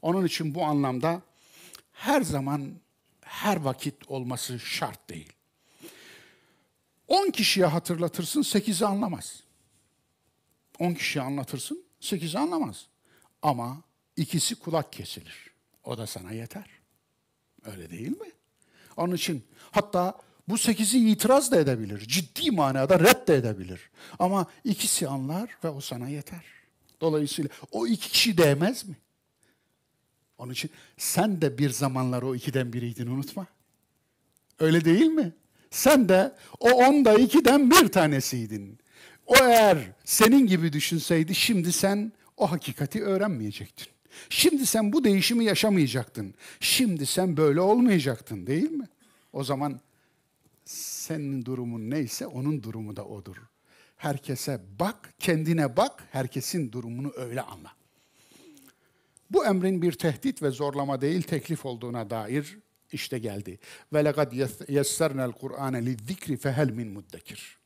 Onun 0.01 0.25
için 0.25 0.55
bu 0.55 0.63
anlamda 0.65 1.21
her 1.91 2.21
zaman 2.21 2.79
her 3.21 3.57
vakit 3.57 4.09
olması 4.09 4.59
şart 4.59 5.09
değil. 5.09 5.33
On 7.07 7.29
kişiye 7.29 7.65
hatırlatırsın, 7.65 8.41
sekizi 8.41 8.85
anlamaz. 8.85 9.43
On 10.79 10.93
kişiye 10.93 11.25
anlatırsın, 11.25 11.85
sekizi 11.99 12.39
anlamaz. 12.39 12.87
Ama 13.41 13.81
ikisi 14.15 14.55
kulak 14.55 14.93
kesilir. 14.93 15.53
O 15.83 15.97
da 15.97 16.07
sana 16.07 16.31
yeter. 16.31 16.69
Öyle 17.65 17.89
değil 17.89 18.21
mi? 18.21 18.31
Onun 18.97 19.15
için 19.15 19.47
hatta 19.71 20.17
bu 20.47 20.57
sekizi 20.57 21.09
itiraz 21.09 21.51
da 21.51 21.59
edebilir. 21.59 21.99
Ciddi 21.99 22.51
manada 22.51 22.99
red 22.99 23.27
de 23.27 23.35
edebilir. 23.35 23.89
Ama 24.19 24.45
ikisi 24.63 25.07
anlar 25.07 25.49
ve 25.63 25.69
o 25.69 25.81
sana 25.81 26.09
yeter. 26.09 26.45
Dolayısıyla 27.01 27.49
o 27.71 27.87
iki 27.87 28.09
kişi 28.09 28.37
değmez 28.37 28.85
mi? 28.85 28.95
Onun 30.37 30.53
için 30.53 30.69
sen 30.97 31.41
de 31.41 31.57
bir 31.57 31.69
zamanlar 31.69 32.21
o 32.21 32.35
ikiden 32.35 32.73
biriydin 32.73 33.07
unutma. 33.07 33.47
Öyle 34.59 34.85
değil 34.85 35.05
mi? 35.05 35.31
Sen 35.71 36.09
de 36.09 36.35
o 36.59 36.71
onda 36.71 37.13
ikiden 37.13 37.71
bir 37.71 37.87
tanesiydin. 37.87 38.79
O 39.25 39.35
eğer 39.35 39.77
senin 40.05 40.47
gibi 40.47 40.73
düşünseydi 40.73 41.35
şimdi 41.35 41.71
sen 41.71 42.11
o 42.37 42.51
hakikati 42.51 43.03
öğrenmeyecektin. 43.03 43.87
Şimdi 44.29 44.65
sen 44.65 44.93
bu 44.93 45.03
değişimi 45.03 45.45
yaşamayacaktın. 45.45 46.33
Şimdi 46.59 47.05
sen 47.05 47.37
böyle 47.37 47.61
olmayacaktın 47.61 48.47
değil 48.47 48.71
mi? 48.71 48.87
O 49.33 49.43
zaman 49.43 49.79
senin 50.65 51.45
durumun 51.45 51.89
neyse 51.89 52.27
onun 52.27 52.63
durumu 52.63 52.95
da 52.95 53.05
odur. 53.05 53.37
Herkese 53.97 54.61
bak, 54.79 55.13
kendine 55.19 55.77
bak, 55.77 56.03
herkesin 56.11 56.71
durumunu 56.71 57.11
öyle 57.15 57.41
anla. 57.41 57.71
Bu 59.31 59.45
emrin 59.45 59.81
bir 59.81 59.91
tehdit 59.91 60.41
ve 60.41 60.49
zorlama 60.49 61.01
değil, 61.01 61.21
teklif 61.21 61.65
olduğuna 61.65 62.09
dair 62.09 62.57
işte 62.91 63.19
geldi. 63.19 63.59
Ve 63.93 64.05
lekad 64.05 64.31
yessernel 64.67 65.31
Kur'ane 65.31 65.85
lizzikri 65.85 66.37
fehel 66.37 66.69
min 66.69 66.87
muddekir. 66.87 67.57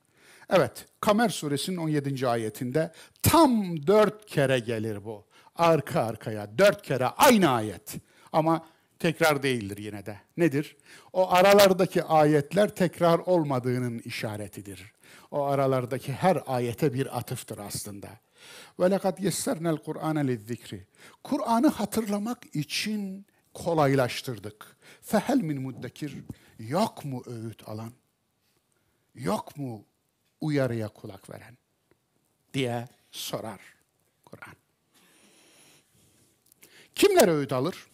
Evet, 0.49 0.85
Kamer 1.01 1.29
suresinin 1.29 1.77
17. 1.77 2.27
ayetinde 2.27 2.91
tam 3.21 3.87
dört 3.87 4.25
kere 4.25 4.59
gelir 4.59 5.05
bu. 5.05 5.25
Arka 5.55 6.01
arkaya 6.01 6.57
dört 6.57 6.81
kere 6.81 7.05
aynı 7.05 7.49
ayet. 7.49 7.95
Ama 8.31 8.65
tekrar 8.99 9.43
değildir 9.43 9.77
yine 9.77 10.05
de. 10.05 10.19
Nedir? 10.37 10.75
O 11.13 11.31
aralardaki 11.31 12.03
ayetler 12.03 12.75
tekrar 12.75 13.19
olmadığının 13.19 13.99
işaretidir. 13.99 14.91
O 15.31 15.43
aralardaki 15.43 16.13
her 16.13 16.43
ayete 16.47 16.93
bir 16.93 17.17
atıftır 17.17 17.57
aslında. 17.57 18.09
Ve 18.79 18.91
lekad 18.91 19.19
yessernel 19.19 19.77
Kur'ane 19.77 20.27
lizzikri. 20.27 20.85
Kur'an'ı 21.23 21.67
hatırlamak 21.67 22.55
için 22.55 23.25
kolaylaştırdık. 23.53 24.77
Fehel 25.01 25.37
min 25.37 25.61
muddekir. 25.61 26.15
Yok 26.59 27.05
mu 27.05 27.23
öğüt 27.25 27.69
alan? 27.69 27.91
Yok 29.15 29.57
mu 29.57 29.85
uyarıya 30.41 30.87
kulak 30.87 31.29
veren? 31.29 31.57
diye 32.57 32.87
sorar 33.11 33.59
Kur'an. 34.25 34.55
Kimler 36.95 37.27
öğüt 37.27 37.53
alır? 37.53 37.87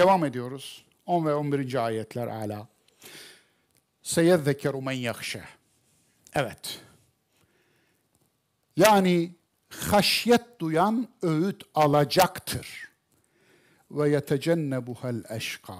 Devam 0.00 0.24
ediyoruz. 0.24 0.84
10 1.06 1.26
ve 1.26 1.34
11. 1.34 1.84
ayetler 1.84 2.26
ala. 2.26 2.68
Seyezzekeru 4.02 4.82
men 4.82 4.92
yakşe. 4.92 5.44
Evet. 6.34 6.80
Yani 8.76 9.34
haşyet 9.70 10.60
duyan 10.60 11.08
öğüt 11.22 11.62
alacaktır. 11.74 12.88
Ve 13.90 14.10
yetecennebuhel 14.10 15.22
eşka. 15.28 15.76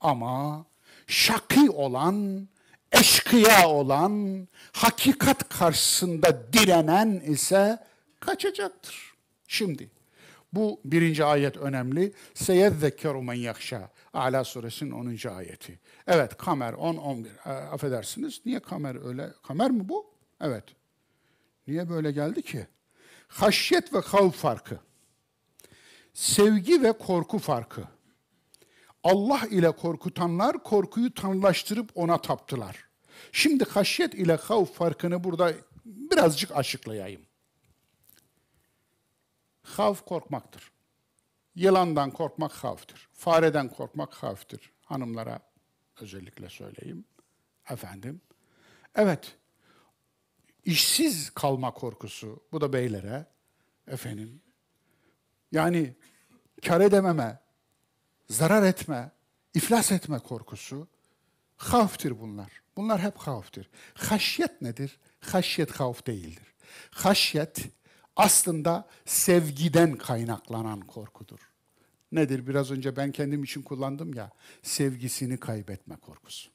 Ama 0.00 0.64
şaki 1.06 1.70
olan, 1.70 2.48
eşkıya 2.92 3.68
olan, 3.68 4.48
hakikat 4.72 5.48
karşısında 5.48 6.52
direnen 6.52 7.22
ise 7.26 7.78
kaçacaktır. 8.20 9.14
Şimdi 9.48 9.90
bu 10.54 10.80
birinci 10.84 11.24
ayet 11.24 11.56
önemli. 11.56 12.12
Seyezzekkeru 12.34 13.22
men 13.22 13.34
yakşa. 13.34 13.90
Ala 14.12 14.44
suresinin 14.44 14.90
10. 14.90 15.28
ayeti. 15.28 15.78
Evet 16.06 16.36
kamer 16.36 16.72
10-11. 16.72 17.26
E, 17.46 17.50
affedersiniz. 17.50 18.40
Niye 18.46 18.60
kamer 18.60 19.06
öyle? 19.06 19.30
Kamer 19.42 19.70
mi 19.70 19.88
bu? 19.88 20.06
Evet. 20.40 20.64
Niye 21.66 21.88
böyle 21.88 22.12
geldi 22.12 22.42
ki? 22.42 22.66
Haşyet 23.28 23.94
ve 23.94 23.98
havf 23.98 24.36
farkı. 24.36 24.78
Sevgi 26.14 26.82
ve 26.82 26.92
korku 26.92 27.38
farkı. 27.38 27.82
Allah 29.02 29.40
ile 29.50 29.70
korkutanlar 29.70 30.62
korkuyu 30.62 31.14
tanrılaştırıp 31.14 31.90
ona 31.94 32.18
taptılar. 32.18 32.84
Şimdi 33.32 33.64
haşyet 33.64 34.14
ile 34.14 34.36
havf 34.36 34.72
farkını 34.72 35.24
burada 35.24 35.52
birazcık 35.84 36.56
açıklayayım. 36.56 37.20
Havf 39.64 40.04
korkmaktır. 40.04 40.72
Yılandan 41.54 42.10
korkmak 42.10 42.52
havftır. 42.52 43.08
Fareden 43.12 43.68
korkmak 43.68 44.14
havftır. 44.14 44.72
Hanımlara 44.84 45.40
özellikle 46.00 46.48
söyleyeyim. 46.48 47.04
Efendim. 47.70 48.20
Evet. 48.94 49.36
İşsiz 50.64 51.30
kalma 51.30 51.74
korkusu. 51.74 52.42
Bu 52.52 52.60
da 52.60 52.72
beylere. 52.72 53.26
Efendim. 53.88 54.42
Yani 55.52 55.94
kar 56.66 56.80
edememe, 56.80 57.40
zarar 58.30 58.62
etme, 58.62 59.10
iflas 59.54 59.92
etme 59.92 60.18
korkusu. 60.18 60.88
Havftir 61.56 62.20
bunlar. 62.20 62.62
Bunlar 62.76 63.00
hep 63.00 63.16
havftir. 63.16 63.70
Haşyet 63.94 64.62
nedir? 64.62 64.98
Haşyet 65.20 65.70
havf 65.70 66.06
değildir. 66.06 66.54
Haşyet 66.90 67.58
aslında 68.16 68.88
sevgiden 69.04 69.96
kaynaklanan 69.96 70.80
korkudur. 70.80 71.38
nedir? 72.12 72.46
Biraz 72.46 72.70
önce 72.70 72.96
ben 72.96 73.12
kendim 73.12 73.44
için 73.44 73.62
kullandım 73.62 74.14
ya. 74.14 74.30
Sevgisini 74.62 75.36
kaybetme 75.36 75.96
korkusu. 75.96 76.50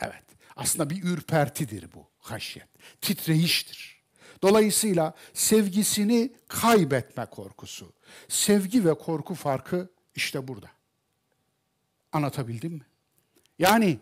Evet. 0.00 0.24
Aslında 0.56 0.90
bir 0.90 1.02
ürpertidir 1.02 1.92
bu 1.94 2.06
haşyet. 2.18 2.68
Titreyiştir. 3.00 3.98
Dolayısıyla 4.42 5.14
sevgisini 5.34 6.32
kaybetme 6.48 7.26
korkusu. 7.26 7.92
Sevgi 8.28 8.84
ve 8.84 8.94
korku 8.94 9.34
farkı 9.34 9.90
işte 10.14 10.48
burada. 10.48 10.70
Anlatabildim 12.12 12.72
mi? 12.72 12.86
Yani 13.58 13.98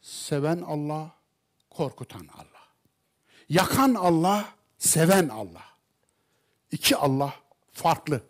seven 0.00 0.60
Allah, 0.60 1.14
korkutan 1.70 2.28
Allah. 2.34 2.66
Yakan 3.48 3.94
Allah, 3.94 4.55
seven 4.78 5.28
Allah. 5.28 5.64
İki 6.70 6.96
Allah 6.96 7.34
farklı. 7.72 8.22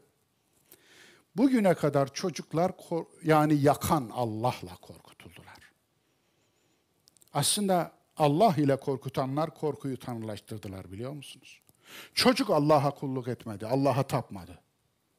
Bugüne 1.37 1.75
kadar 1.75 2.15
çocuklar 2.15 2.73
yani 3.25 3.55
yakan 3.55 4.11
Allah'la 4.15 4.77
korkutuldular. 4.77 5.59
Aslında 7.33 7.93
Allah 8.17 8.55
ile 8.57 8.77
korkutanlar 8.77 9.55
korkuyu 9.55 9.99
tanrılaştırdılar 9.99 10.93
biliyor 10.93 11.13
musunuz? 11.13 11.61
Çocuk 12.15 12.51
Allah'a 12.51 12.91
kulluk 12.91 13.29
etmedi, 13.29 13.67
Allah'a 13.67 14.03
tapmadı. 14.03 14.59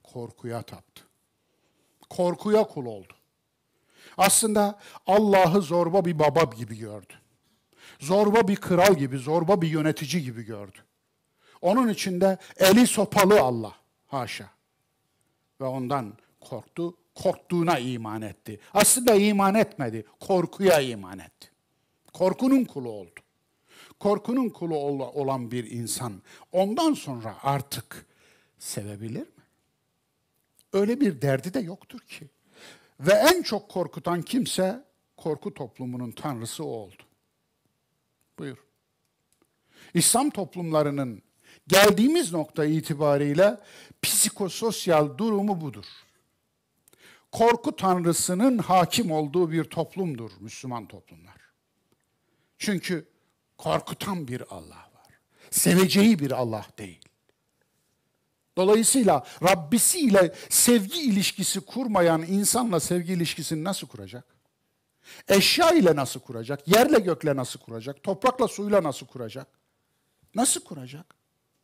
Korkuya 0.04 0.62
taptı. 0.62 1.04
Korkuya 2.10 2.64
kul 2.64 2.86
oldu. 2.86 3.14
Aslında 4.18 4.80
Allah'ı 5.08 5.62
zorba 5.62 6.06
bir 6.06 6.20
baba 6.20 6.44
gibi 6.44 6.78
gördü. 6.78 7.14
Zorba 8.00 8.48
bir 8.48 8.56
kral 8.56 8.96
gibi, 8.96 9.18
zorba 9.18 9.62
bir 9.62 9.68
yönetici 9.68 10.24
gibi 10.24 10.44
gördü. 10.44 10.78
Onun 11.62 11.88
içinde 11.88 12.38
eli 12.58 12.88
sopalı 12.88 13.42
Allah. 13.42 13.76
Haşa. 14.08 14.50
Ve 15.62 15.66
ondan 15.66 16.14
korktu, 16.40 16.98
korktuğuna 17.16 17.80
iman 17.80 18.22
etti. 18.22 18.60
Aslında 18.74 19.14
iman 19.14 19.56
etmedi, 19.56 20.06
korkuya 20.20 20.80
iman 20.80 21.20
etti. 21.20 21.52
Korkunun 22.14 22.66
kulu 22.66 22.90
oldu. 22.90 23.20
Korkunun 24.00 24.50
kulu 24.50 24.76
olan 25.06 25.52
bir 25.52 25.72
insan 25.72 26.22
ondan 26.52 26.94
sonra 26.94 27.38
artık 27.44 28.06
sevebilir 28.60 29.22
mi? 29.22 29.44
Öyle 30.74 31.02
bir 31.02 31.22
derdi 31.22 31.54
de 31.54 31.60
yoktur 31.60 32.00
ki. 32.00 32.30
Ve 33.00 33.14
en 33.14 33.42
çok 33.42 33.70
korkutan 33.70 34.22
kimse 34.22 34.84
korku 35.18 35.54
toplumunun 35.54 36.12
tanrısı 36.12 36.64
o 36.64 36.68
oldu. 36.68 37.04
Buyur. 38.40 38.58
İslam 39.94 40.30
toplumlarının 40.30 41.22
geldiğimiz 41.68 42.34
nokta 42.34 42.66
itibariyle 42.66 43.58
psikososyal 44.02 45.18
durumu 45.18 45.62
budur. 45.62 45.86
Korku 47.32 47.76
tanrısının 47.76 48.58
hakim 48.58 49.12
olduğu 49.12 49.52
bir 49.52 49.64
toplumdur 49.64 50.32
Müslüman 50.40 50.86
toplumlar. 50.86 51.38
Çünkü 52.58 53.08
korkutan 53.58 54.28
bir 54.28 54.44
Allah 54.50 54.76
var. 54.76 55.20
Seveceği 55.52 56.20
bir 56.20 56.32
Allah 56.32 56.66
değil. 56.78 57.02
Dolayısıyla 58.58 59.26
Rabbisi 59.44 60.00
ile 60.00 60.36
sevgi 60.50 61.02
ilişkisi 61.02 61.60
kurmayan 61.60 62.22
insanla 62.22 62.80
sevgi 62.80 63.14
ilişkisini 63.14 63.64
nasıl 63.64 63.88
kuracak? 63.88 64.26
Eşya 65.28 65.72
ile 65.72 65.96
nasıl 65.96 66.20
kuracak? 66.20 66.68
Yerle 66.68 67.00
gökle 67.00 67.36
nasıl 67.36 67.60
kuracak? 67.60 68.04
Toprakla 68.04 68.48
suyla 68.48 68.84
nasıl 68.84 69.08
kuracak? 69.08 69.48
Nasıl 70.36 70.64
kuracak? 70.64 71.17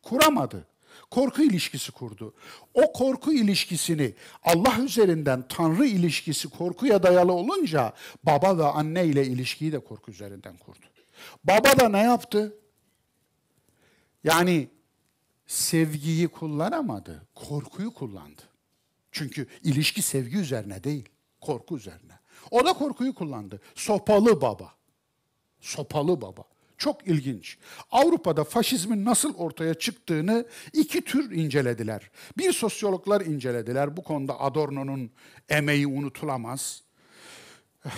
Kuramadı. 0.04 0.66
Korku 1.10 1.42
ilişkisi 1.42 1.92
kurdu. 1.92 2.34
O 2.74 2.92
korku 2.92 3.32
ilişkisini 3.32 4.14
Allah 4.42 4.78
üzerinden 4.84 5.44
Tanrı 5.48 5.86
ilişkisi 5.86 6.48
korkuya 6.48 7.02
dayalı 7.02 7.32
olunca 7.32 7.92
baba 8.22 8.58
ve 8.58 8.64
anne 8.64 9.04
ile 9.04 9.26
ilişkiyi 9.26 9.72
de 9.72 9.78
korku 9.78 10.10
üzerinden 10.10 10.56
kurdu. 10.56 10.86
Baba 11.44 11.80
da 11.80 11.88
ne 11.88 12.02
yaptı? 12.02 12.58
Yani 14.24 14.68
sevgiyi 15.46 16.28
kullanamadı, 16.28 17.26
korkuyu 17.34 17.94
kullandı. 17.94 18.42
Çünkü 19.12 19.46
ilişki 19.62 20.02
sevgi 20.02 20.36
üzerine 20.36 20.84
değil, 20.84 21.08
korku 21.40 21.76
üzerine. 21.76 22.18
O 22.50 22.66
da 22.66 22.72
korkuyu 22.72 23.14
kullandı. 23.14 23.60
Sopalı 23.74 24.40
baba. 24.40 24.74
Sopalı 25.60 26.20
baba. 26.20 26.44
Çok 26.78 27.06
ilginç. 27.06 27.58
Avrupa'da 27.90 28.44
faşizmin 28.44 29.04
nasıl 29.04 29.34
ortaya 29.34 29.74
çıktığını 29.74 30.46
iki 30.72 31.00
tür 31.00 31.30
incelediler. 31.30 32.10
Bir 32.38 32.52
sosyologlar 32.52 33.20
incelediler. 33.20 33.96
Bu 33.96 34.02
konuda 34.02 34.40
Adorno'nun 34.40 35.10
emeği 35.48 35.86
unutulamaz. 35.86 36.82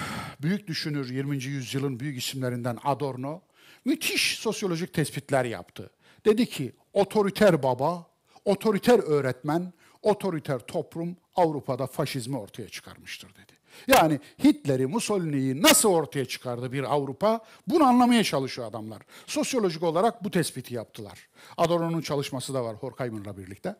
Büyük 0.42 0.66
düşünür 0.66 1.10
20. 1.10 1.44
yüzyılın 1.44 2.00
büyük 2.00 2.18
isimlerinden 2.18 2.78
Adorno 2.84 3.40
müthiş 3.84 4.38
sosyolojik 4.38 4.92
tespitler 4.94 5.44
yaptı. 5.44 5.90
Dedi 6.24 6.46
ki 6.46 6.72
otoriter 6.92 7.62
baba, 7.62 8.06
otoriter 8.44 8.98
öğretmen, 8.98 9.72
otoriter 10.02 10.58
toplum 10.58 11.16
Avrupa'da 11.36 11.86
faşizmi 11.86 12.38
ortaya 12.38 12.68
çıkarmıştır 12.68 13.34
dedi. 13.34 13.55
Yani 13.86 14.20
Hitler'i, 14.44 14.86
Mussolini'yi 14.86 15.62
nasıl 15.62 15.88
ortaya 15.88 16.24
çıkardı 16.24 16.72
bir 16.72 16.94
Avrupa? 16.94 17.40
Bunu 17.66 17.84
anlamaya 17.84 18.24
çalışıyor 18.24 18.68
adamlar. 18.68 19.02
Sosyolojik 19.26 19.82
olarak 19.82 20.24
bu 20.24 20.30
tespiti 20.30 20.74
yaptılar. 20.74 21.28
Adorno'nun 21.56 22.00
çalışması 22.00 22.54
da 22.54 22.64
var 22.64 22.76
Horkheimer'la 22.76 23.36
birlikte. 23.36 23.76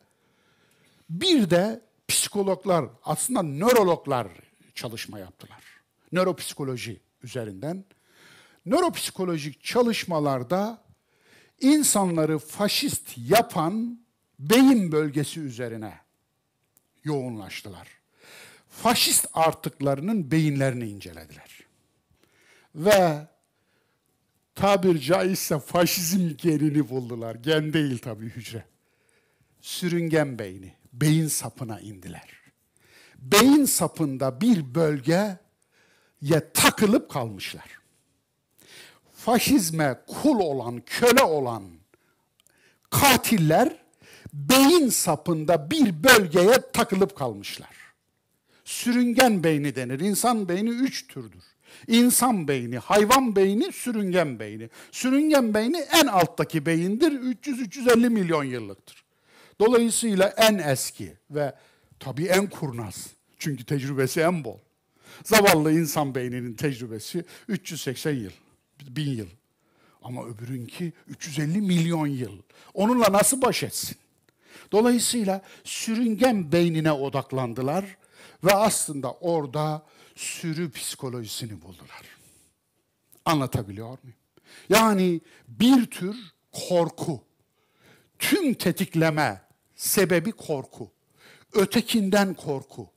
Bir 1.11 1.51
de 1.51 1.81
psikologlar, 2.09 2.85
aslında 3.05 3.43
nörologlar 3.43 4.29
çalışma 4.75 5.19
yaptılar. 5.19 5.63
Nöropsikoloji 6.13 7.01
üzerinden. 7.23 7.85
Nöropsikolojik 8.67 9.65
çalışmalarda 9.65 10.83
insanları 11.61 12.39
faşist 12.39 13.19
yapan 13.19 14.01
beyin 14.39 14.93
bölgesi 14.93 15.41
üzerine 15.41 15.95
yoğunlaştılar. 17.05 17.89
Faşist 18.83 19.27
artıklarının 19.33 20.31
beyinlerini 20.31 20.89
incelediler. 20.89 21.61
Ve 22.75 23.27
tabir 24.55 25.01
caizse 25.01 25.59
faşizm 25.59 26.37
genini 26.37 26.89
buldular. 26.89 27.35
Gen 27.35 27.73
değil 27.73 27.99
tabii 27.99 28.29
hücre. 28.29 28.65
Sürüngen 29.61 30.39
beyni, 30.39 30.75
beyin 30.93 31.29
sapına 31.29 31.81
indiler. 31.81 32.31
Beyin 33.19 33.65
sapında 33.65 34.41
bir 34.41 34.75
bölgeye 34.75 35.39
takılıp 36.55 37.11
kalmışlar 37.11 37.77
faşizme 39.27 40.01
kul 40.07 40.41
olan, 40.41 40.83
köle 40.87 41.23
olan 41.23 41.63
katiller 42.91 43.77
beyin 44.33 44.89
sapında 44.89 45.71
bir 45.71 46.05
bölgeye 46.05 46.71
takılıp 46.73 47.17
kalmışlar. 47.17 47.86
Sürüngen 48.67 49.45
beyni 49.45 49.77
denir. 49.77 50.01
İnsan 50.01 50.49
beyni 50.49 50.71
üç 50.71 51.09
türdür. 51.09 51.43
İnsan 51.89 52.49
beyni, 52.49 52.79
hayvan 52.79 53.37
beyni, 53.37 53.73
sürüngen 53.73 54.39
beyni. 54.39 54.71
Sürüngen 54.93 55.55
beyni 55.55 55.77
en 55.77 56.07
alttaki 56.07 56.67
beyindir. 56.67 57.13
300-350 57.13 58.11
milyon 58.11 58.45
yıllıktır. 58.45 59.05
Dolayısıyla 59.61 60.29
en 60.37 60.59
eski 60.59 61.13
ve 61.31 61.55
tabii 62.01 62.25
en 62.25 62.47
kurnaz. 62.47 63.07
Çünkü 63.39 63.65
tecrübesi 63.65 64.21
en 64.21 64.45
bol. 64.45 64.59
Zavallı 65.25 65.73
insan 65.73 66.15
beyninin 66.15 66.55
tecrübesi 66.55 67.25
380 67.49 68.13
yıl 68.13 68.33
bin 68.89 69.11
yıl. 69.11 69.29
Ama 70.03 70.27
öbürünki 70.27 70.93
350 71.09 71.61
milyon 71.61 72.07
yıl. 72.07 72.39
Onunla 72.75 73.13
nasıl 73.13 73.43
baş 73.43 73.63
etsin? 73.63 73.97
Dolayısıyla 74.73 75.43
sürüngen 75.65 76.53
beynine 76.53 76.93
odaklandılar 76.93 77.97
ve 78.45 78.55
aslında 78.55 79.13
orada 79.13 79.87
sürü 80.17 80.71
psikolojisini 80.71 81.63
buldular. 81.63 82.03
Anlatabiliyor 83.25 83.99
muyum? 84.03 84.19
Yani 84.69 85.21
bir 85.49 85.87
tür 85.87 86.17
korku. 86.69 87.25
Tüm 88.19 88.55
tetikleme 88.55 89.41
sebebi 89.77 90.33
korku. 90.33 90.91
Ötekinden 91.53 92.35
korku. 92.35 92.91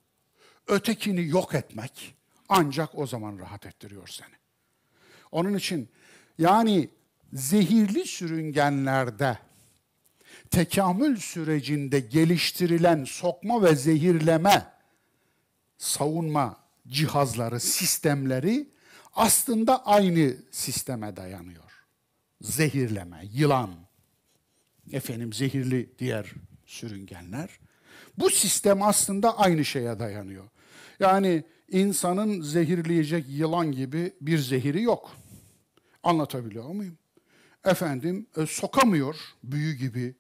Ötekini 0.68 1.28
yok 1.28 1.56
etmek 1.56 2.16
ancak 2.50 2.98
o 2.98 3.08
zaman 3.08 3.40
rahat 3.40 3.66
ettiriyor 3.66 4.08
seni. 4.08 4.36
Onun 5.32 5.54
için 5.54 5.90
yani 6.38 6.90
zehirli 7.34 8.06
sürüngenlerde 8.06 9.38
tekamül 10.50 11.18
sürecinde 11.18 12.00
geliştirilen 12.00 13.04
sokma 13.04 13.64
ve 13.64 13.76
zehirleme 13.76 14.79
savunma 15.80 16.58
cihazları, 16.88 17.60
sistemleri 17.60 18.70
aslında 19.14 19.86
aynı 19.86 20.36
sisteme 20.52 21.16
dayanıyor. 21.16 21.64
Zehirleme, 22.42 23.24
yılan, 23.34 23.76
efendim 24.92 25.34
zehirli 25.34 25.90
diğer 26.00 26.34
sürüngenler 26.66 27.60
Bu 28.18 28.30
sistem 28.30 28.82
aslında 28.82 29.38
aynı 29.38 29.66
şeye 29.66 30.00
dayanıyor. 30.00 30.44
Yani 31.00 31.44
insanın 31.70 32.42
zehirleyecek 32.42 33.26
yılan 33.30 33.72
gibi 33.72 34.14
bir 34.22 34.38
zehiri 34.38 34.82
yok. 34.82 35.12
Anlatabiliyor 36.04 36.70
muyum? 36.70 36.98
Efendim 37.66 38.28
e, 38.38 38.46
sokamıyor 38.46 39.16
büyü 39.44 39.74
gibi. 39.74 40.16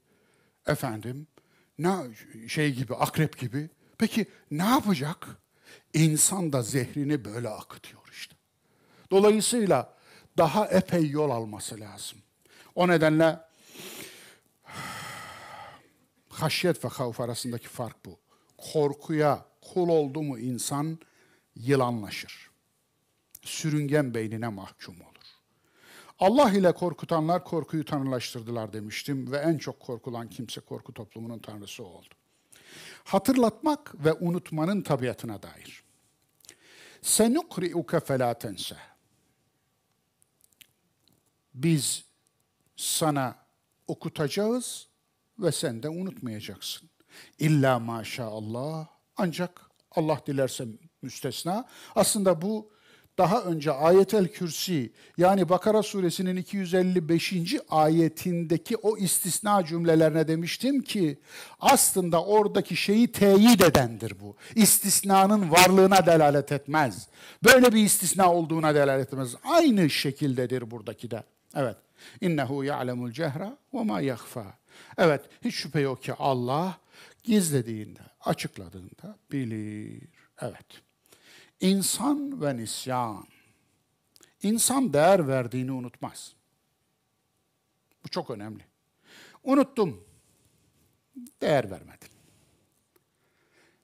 Efendim 0.67 1.27
ne 1.79 1.95
şey 2.47 2.73
gibi 2.73 2.95
akrep 2.95 3.37
gibi. 3.37 3.69
Peki 3.97 4.25
ne 4.51 4.65
yapacak? 4.65 5.27
İnsan 5.93 6.53
da 6.53 6.61
zehrini 6.61 7.25
böyle 7.25 7.49
akıtıyor 7.49 8.01
işte. 8.11 8.35
Dolayısıyla 9.11 9.93
daha 10.37 10.67
epey 10.67 11.09
yol 11.09 11.29
alması 11.29 11.79
lazım. 11.79 12.19
O 12.75 12.87
nedenle 12.87 13.39
haşyet 16.29 16.85
ve 16.85 16.89
havf 16.89 17.19
arasındaki 17.19 17.67
fark 17.67 18.05
bu. 18.05 18.19
Korkuya 18.57 19.45
kul 19.61 19.89
oldu 19.89 20.21
mu 20.21 20.39
insan 20.39 20.99
yılanlaşır. 21.55 22.49
Sürüngen 23.41 24.13
beynine 24.13 24.47
mahkum 24.47 24.95
olur. 24.95 25.09
Allah 26.19 26.51
ile 26.51 26.71
korkutanlar 26.71 27.43
korkuyu 27.43 27.85
tanrılaştırdılar 27.85 28.73
demiştim 28.73 29.31
ve 29.31 29.37
en 29.37 29.57
çok 29.57 29.79
korkulan 29.79 30.29
kimse 30.29 30.61
korku 30.61 30.93
toplumunun 30.93 31.39
tanrısı 31.39 31.83
oldu. 31.83 32.18
Hatırlatmak 33.03 34.05
ve 34.05 34.13
unutmanın 34.13 34.81
tabiatına 34.81 35.43
dair. 35.43 35.83
Senukri'uke 37.01 37.99
felâ 37.99 38.33
tense. 38.33 38.75
Biz 41.53 42.03
sana 42.75 43.35
okutacağız 43.87 44.87
ve 45.39 45.51
sen 45.51 45.83
de 45.83 45.89
unutmayacaksın. 45.89 46.89
İlla 47.39 47.79
maşallah 47.79 48.87
ancak 49.17 49.69
Allah 49.91 50.21
dilerse 50.27 50.65
müstesna. 51.01 51.67
Aslında 51.95 52.41
bu 52.41 52.71
daha 53.19 53.41
önce 53.41 53.71
ayetel 53.71 54.27
kürsi 54.27 54.91
yani 55.17 55.49
Bakara 55.49 55.83
suresinin 55.83 56.35
255. 56.35 57.33
ayetindeki 57.69 58.77
o 58.77 58.97
istisna 58.97 59.65
cümlelerine 59.65 60.27
demiştim 60.27 60.81
ki 60.81 61.19
aslında 61.59 62.23
oradaki 62.23 62.75
şeyi 62.75 63.11
teyit 63.11 63.63
edendir 63.63 64.13
bu. 64.21 64.35
İstisnanın 64.55 65.51
varlığına 65.51 66.05
delalet 66.05 66.51
etmez. 66.51 67.07
Böyle 67.43 67.73
bir 67.73 67.83
istisna 67.83 68.33
olduğuna 68.33 68.75
delalet 68.75 69.07
etmez. 69.07 69.35
Aynı 69.43 69.89
şekildedir 69.89 70.71
buradaki 70.71 71.11
de. 71.11 71.23
Evet. 71.55 71.77
İnnehu 72.21 72.63
ya'lemul 72.63 73.11
cehra 73.11 73.57
ve 73.73 73.83
ma 73.83 74.01
yahfa. 74.01 74.45
Evet, 74.97 75.21
hiç 75.41 75.55
şüphe 75.55 75.79
yok 75.79 76.03
ki 76.03 76.13
Allah 76.13 76.77
gizlediğinde, 77.23 77.99
açıkladığında 78.21 79.15
bilir. 79.31 80.01
Evet. 80.41 80.88
İnsan 81.61 82.41
ve 82.41 82.57
nisyan. 82.57 83.27
İnsan 84.43 84.93
değer 84.93 85.27
verdiğini 85.27 85.71
unutmaz. 85.71 86.33
Bu 88.03 88.09
çok 88.09 88.29
önemli. 88.29 88.65
Unuttum. 89.43 90.03
Değer 91.41 91.71
vermedin. 91.71 92.09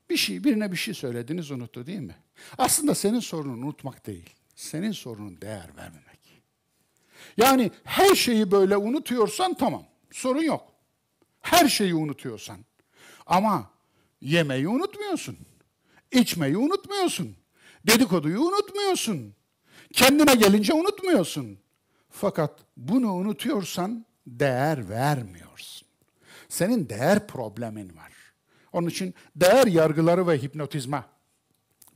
Bir 0.10 0.18
şey, 0.18 0.44
birine 0.44 0.72
bir 0.72 0.78
şey 0.78 0.94
söylediniz 0.94 1.52
unuttu 1.52 1.86
değil 1.86 2.00
mi? 2.00 2.16
Aslında 2.58 2.96
senin 2.96 3.20
sorunun 3.20 3.62
unutmak 3.62 4.08
değil. 4.08 4.30
Senin 4.56 4.92
sorunun 4.92 5.42
değer 5.42 5.70
vermemek. 5.78 6.42
Yani 7.38 7.72
her 7.84 8.16
şeyi 8.16 8.52
böyle 8.52 8.78
unutuyorsan 8.78 9.54
tamam. 9.54 9.86
Sorun 10.12 10.42
yok. 10.42 10.74
Her 11.42 11.68
şeyi 11.70 11.96
unutuyorsan. 11.96 12.58
Ama 13.26 13.72
yemeği 14.22 14.68
unutmuyorsun. 14.68 15.38
İçmeyi 16.12 16.58
unutmuyorsun. 16.58 17.36
Dedikoduyu 17.88 18.42
unutmuyorsun. 18.42 19.36
Kendine 19.94 20.36
gelince 20.36 20.74
unutmuyorsun. 20.74 21.60
Fakat 22.10 22.60
bunu 22.78 23.14
unutuyorsan 23.14 24.06
değer 24.28 24.90
vermiyorsun. 24.90 25.88
Senin 26.50 26.90
değer 26.90 27.28
problemin 27.28 27.96
var. 27.98 28.14
Onun 28.74 28.88
için 28.88 29.14
değer 29.36 29.68
yargıları 29.68 30.28
ve 30.28 30.38
hipnotizma. 30.42 31.06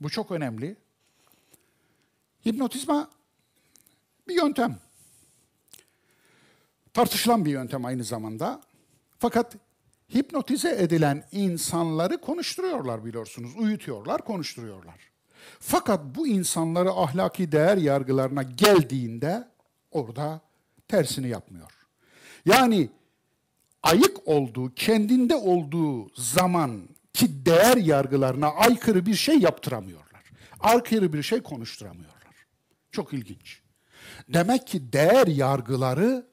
Bu 0.00 0.10
çok 0.10 0.30
önemli. 0.30 0.76
Hipnotizma 2.46 3.10
bir 4.28 4.34
yöntem. 4.34 4.78
Tartışılan 6.92 7.44
bir 7.44 7.50
yöntem 7.50 7.84
aynı 7.84 8.04
zamanda. 8.04 8.60
Fakat 9.18 9.56
hipnotize 10.14 10.70
edilen 10.82 11.24
insanları 11.32 12.20
konuşturuyorlar 12.20 13.04
biliyorsunuz. 13.04 13.56
Uyutuyorlar, 13.56 14.24
konuşturuyorlar. 14.24 15.09
Fakat 15.60 16.00
bu 16.04 16.26
insanları 16.26 16.90
ahlaki 16.90 17.52
değer 17.52 17.76
yargılarına 17.76 18.42
geldiğinde 18.42 19.48
orada 19.90 20.40
tersini 20.88 21.28
yapmıyor. 21.28 21.70
Yani 22.44 22.88
ayık 23.82 24.28
olduğu, 24.28 24.74
kendinde 24.74 25.34
olduğu 25.36 26.14
zaman 26.14 26.88
ki 27.12 27.46
değer 27.46 27.76
yargılarına 27.76 28.48
aykırı 28.48 29.06
bir 29.06 29.14
şey 29.14 29.38
yaptıramıyorlar. 29.38 30.24
Aykırı 30.60 31.12
bir 31.12 31.22
şey 31.22 31.42
konuşturamıyorlar. 31.42 32.20
Çok 32.90 33.12
ilginç. 33.12 33.60
Demek 34.28 34.66
ki 34.66 34.92
değer 34.92 35.26
yargıları 35.26 36.26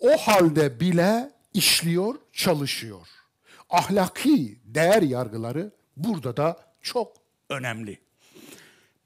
o 0.00 0.16
halde 0.16 0.80
bile 0.80 1.30
işliyor, 1.54 2.14
çalışıyor. 2.32 3.08
Ahlaki 3.70 4.60
değer 4.64 5.02
yargıları 5.02 5.72
burada 5.96 6.36
da 6.36 6.58
çok 6.82 7.12
önemli. 7.48 8.07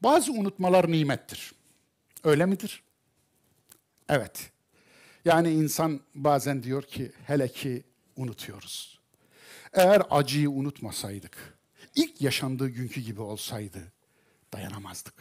Bazı 0.03 0.32
unutmalar 0.32 0.92
nimettir. 0.92 1.53
Öyle 2.24 2.46
midir? 2.46 2.82
Evet. 4.09 4.50
Yani 5.24 5.50
insan 5.50 6.00
bazen 6.14 6.62
diyor 6.62 6.82
ki 6.82 7.12
hele 7.26 7.48
ki 7.48 7.82
unutuyoruz. 8.16 9.00
Eğer 9.72 10.03
acıyı 10.11 10.50
unutmasaydık, 10.50 11.59
ilk 11.94 12.20
yaşandığı 12.20 12.68
günkü 12.68 13.00
gibi 13.00 13.20
olsaydı 13.20 13.92
dayanamazdık. 14.53 15.14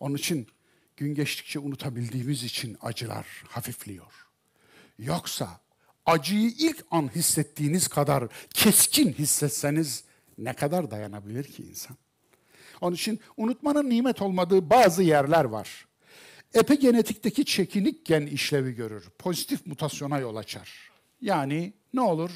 Onun 0.00 0.14
için 0.14 0.48
gün 0.96 1.14
geçtikçe 1.14 1.58
unutabildiğimiz 1.58 2.44
için 2.44 2.76
acılar 2.80 3.26
hafifliyor. 3.48 4.12
Yoksa 4.98 5.60
acıyı 6.06 6.50
ilk 6.50 6.84
an 6.90 7.14
hissettiğiniz 7.14 7.88
kadar 7.88 8.28
keskin 8.54 9.12
hissetseniz 9.12 10.04
ne 10.38 10.52
kadar 10.52 10.90
dayanabilir 10.90 11.44
ki 11.44 11.62
insan? 11.62 11.96
Onun 12.80 12.94
için 12.94 13.20
unutmanın 13.36 13.90
nimet 13.90 14.22
olmadığı 14.22 14.70
bazı 14.70 15.02
yerler 15.02 15.44
var. 15.44 15.86
Epigenetikteki 16.54 17.44
çekinik 17.44 18.06
gen 18.06 18.26
işlevi 18.26 18.72
görür. 18.74 19.08
Pozitif 19.18 19.66
mutasyona 19.66 20.18
yol 20.18 20.36
açar. 20.36 20.90
Yani 21.20 21.72
ne 21.94 22.00
olur? 22.00 22.30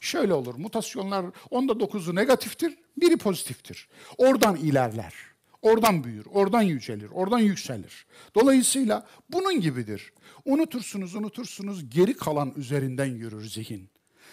Şöyle 0.00 0.34
olur. 0.34 0.54
Mutasyonlar 0.54 1.26
onda 1.50 1.80
dokuzu 1.80 2.14
negatiftir, 2.14 2.78
biri 2.96 3.16
pozitiftir. 3.16 3.88
Oradan 4.18 4.56
ilerler. 4.56 5.14
Oradan 5.62 6.04
büyür, 6.04 6.26
oradan 6.32 6.62
yücelir, 6.62 7.10
oradan 7.10 7.38
yükselir. 7.38 8.06
Dolayısıyla 8.34 9.06
bunun 9.30 9.60
gibidir. 9.60 10.12
Unutursunuz, 10.44 11.14
unutursunuz, 11.14 11.90
geri 11.90 12.16
kalan 12.16 12.52
üzerinden 12.56 13.06
yürür 13.06 13.48
zihin. 13.48 13.90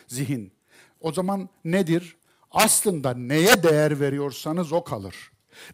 Zihin. 0.07 0.51
O 1.01 1.11
zaman 1.11 1.49
nedir? 1.65 2.17
Aslında 2.51 3.13
neye 3.13 3.63
değer 3.63 3.99
veriyorsanız 3.99 4.71
o 4.71 4.83
kalır. 4.83 5.15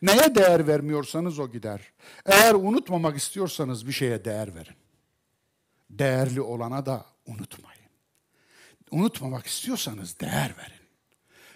Neye 0.02 0.36
değer 0.36 0.68
vermiyorsanız 0.68 1.40
o 1.40 1.52
gider. 1.52 1.82
Eğer 2.26 2.54
unutmamak 2.54 3.18
istiyorsanız 3.18 3.88
bir 3.88 3.92
şeye 3.92 4.26
değer 4.26 4.56
verin. 4.56 4.76
Değerli 5.90 6.42
olana 6.42 6.86
da 6.86 7.06
unutmayın. 7.28 7.82
Unutmamak 8.92 9.48
istiyorsanız 9.48 10.20
değer 10.20 10.56
verin. 10.58 10.82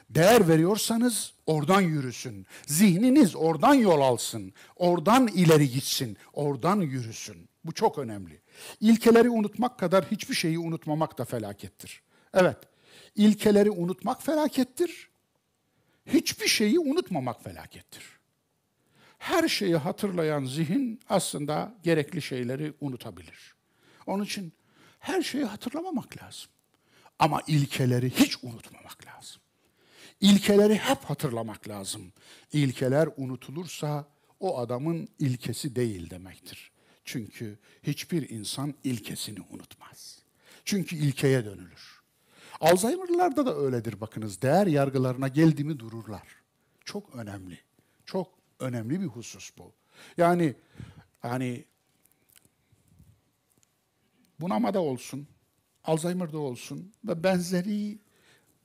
Değer 0.09 0.47
veriyorsanız 0.47 1.34
oradan 1.45 1.82
yürüsün. 1.82 2.45
Zihniniz 2.65 3.36
oradan 3.36 3.73
yol 3.73 4.01
alsın. 4.01 4.53
Oradan 4.76 5.28
ileri 5.28 5.69
gitsin. 5.69 6.17
Oradan 6.34 6.82
yürüsün. 6.82 7.49
Bu 7.65 7.71
çok 7.71 7.97
önemli. 7.97 8.41
İlkeleri 8.82 9.30
unutmak 9.30 9.80
kadar 9.80 10.05
hiçbir 10.05 10.36
şeyi 10.36 10.59
unutmamak 10.59 11.17
da 11.17 11.26
felakettir. 11.26 12.01
Evet, 12.34 12.57
ilkeleri 13.15 13.71
unutmak 13.71 14.23
felakettir. 14.23 15.09
Hiçbir 16.05 16.47
şeyi 16.47 16.80
unutmamak 16.80 17.43
felakettir 17.43 18.14
her 19.26 19.47
şeyi 19.47 19.76
hatırlayan 19.76 20.45
zihin 20.45 20.99
aslında 21.09 21.76
gerekli 21.84 22.21
şeyleri 22.21 22.73
unutabilir. 22.82 23.55
Onun 24.07 24.23
için 24.23 24.53
her 24.99 25.21
şeyi 25.21 25.43
hatırlamamak 25.43 26.23
lazım. 26.23 26.49
Ama 27.19 27.41
ilkeleri 27.47 28.09
hiç 28.09 28.43
unutmamak 28.43 29.05
lazım. 29.07 29.41
İlkeleri 30.21 30.76
hep 30.76 30.97
hatırlamak 31.03 31.67
lazım. 31.67 32.13
İlkeler 32.53 33.09
unutulursa 33.17 34.07
o 34.39 34.59
adamın 34.59 35.07
ilkesi 35.19 35.76
değil 35.76 36.09
demektir. 36.09 36.71
Çünkü 37.05 37.59
hiçbir 37.84 38.30
insan 38.30 38.73
ilkesini 38.84 39.39
unutmaz. 39.49 40.19
Çünkü 40.65 40.95
ilkeye 40.95 41.45
dönülür. 41.45 42.01
Alzheimer'lılarda 42.59 43.45
da 43.45 43.55
öyledir 43.55 44.01
bakınız. 44.01 44.41
Değer 44.41 44.67
yargılarına 44.67 45.28
geldi 45.28 45.63
mi 45.63 45.80
dururlar. 45.80 46.28
Çok 46.86 47.15
önemli. 47.15 47.59
Çok 48.05 48.45
önemli 48.60 49.01
bir 49.01 49.06
husus 49.06 49.51
bu. 49.58 49.74
Yani 50.18 50.56
hani 51.20 51.66
bunamada 54.39 54.82
olsun, 54.82 55.28
Alzheimer'da 55.84 56.38
olsun 56.38 56.93
ve 57.03 57.24
benzeri 57.24 57.99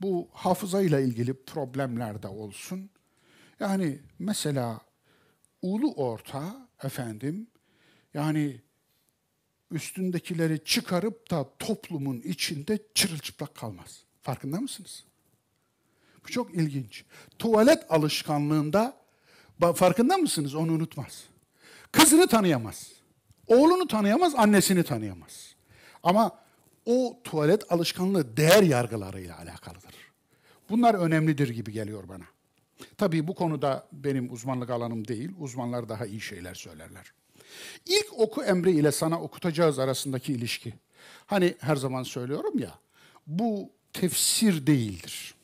bu 0.01 0.29
hafızayla 0.33 1.01
ilgili 1.01 1.45
problemlerde 1.45 2.29
olsun. 2.29 2.91
Yani 3.61 3.99
mesela 4.19 4.81
ulu 5.63 5.93
orta 5.93 6.69
efendim 6.83 7.47
yani 8.15 8.61
üstündekileri 9.71 10.65
çıkarıp 10.65 11.31
da 11.31 11.49
toplumun 11.59 12.21
içinde 12.21 12.79
çırılçıplak 12.95 13.55
kalmaz. 13.55 14.05
Farkında 14.23 14.61
mısınız? 14.61 15.05
Bu 16.25 16.29
çok 16.29 16.55
ilginç. 16.55 17.05
Tuvalet 17.39 17.93
alışkanlığında 17.93 19.00
farkında 19.75 20.17
mısınız? 20.17 20.55
Onu 20.55 20.73
unutmaz. 20.73 21.25
Kızını 21.93 22.27
tanıyamaz. 22.27 22.93
Oğlunu 23.47 23.87
tanıyamaz, 23.87 24.35
annesini 24.35 24.83
tanıyamaz. 24.83 25.55
Ama 26.03 26.39
o 26.87 27.19
tuvalet 27.25 27.73
alışkanlığı 27.73 28.37
değer 28.37 28.63
yargılarıyla 28.63 29.39
alakalıdır. 29.39 29.95
Bunlar 30.71 30.95
önemlidir 30.95 31.49
gibi 31.49 31.73
geliyor 31.73 32.09
bana. 32.09 32.25
Tabii 32.97 33.29
bu 33.29 33.35
konuda 33.35 33.87
benim 33.93 34.33
uzmanlık 34.33 34.71
alanım 34.71 35.09
değil. 35.09 35.31
Uzmanlar 35.39 35.89
daha 35.89 36.07
iyi 36.07 36.21
şeyler 36.21 36.55
söylerler. 36.55 37.13
İlk 37.87 38.19
oku 38.19 38.43
emri 38.43 38.71
ile 38.71 38.93
sana 38.93 39.21
okutacağız 39.21 39.79
arasındaki 39.79 40.33
ilişki. 40.33 40.75
Hani 41.27 41.55
her 41.61 41.77
zaman 41.77 42.03
söylüyorum 42.03 42.59
ya, 42.59 42.79
bu 43.27 43.71
tefsir 43.93 44.67
değildir. 44.67 45.35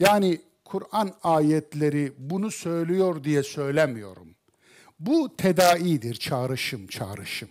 Yani 0.00 0.40
Kur'an 0.74 1.12
ayetleri 1.22 2.12
bunu 2.18 2.50
söylüyor 2.50 3.24
diye 3.24 3.42
söylemiyorum. 3.42 4.34
Bu 5.00 5.36
tedaidir, 5.36 6.14
çağrışım, 6.14 6.86
çağrışım. 6.86 7.48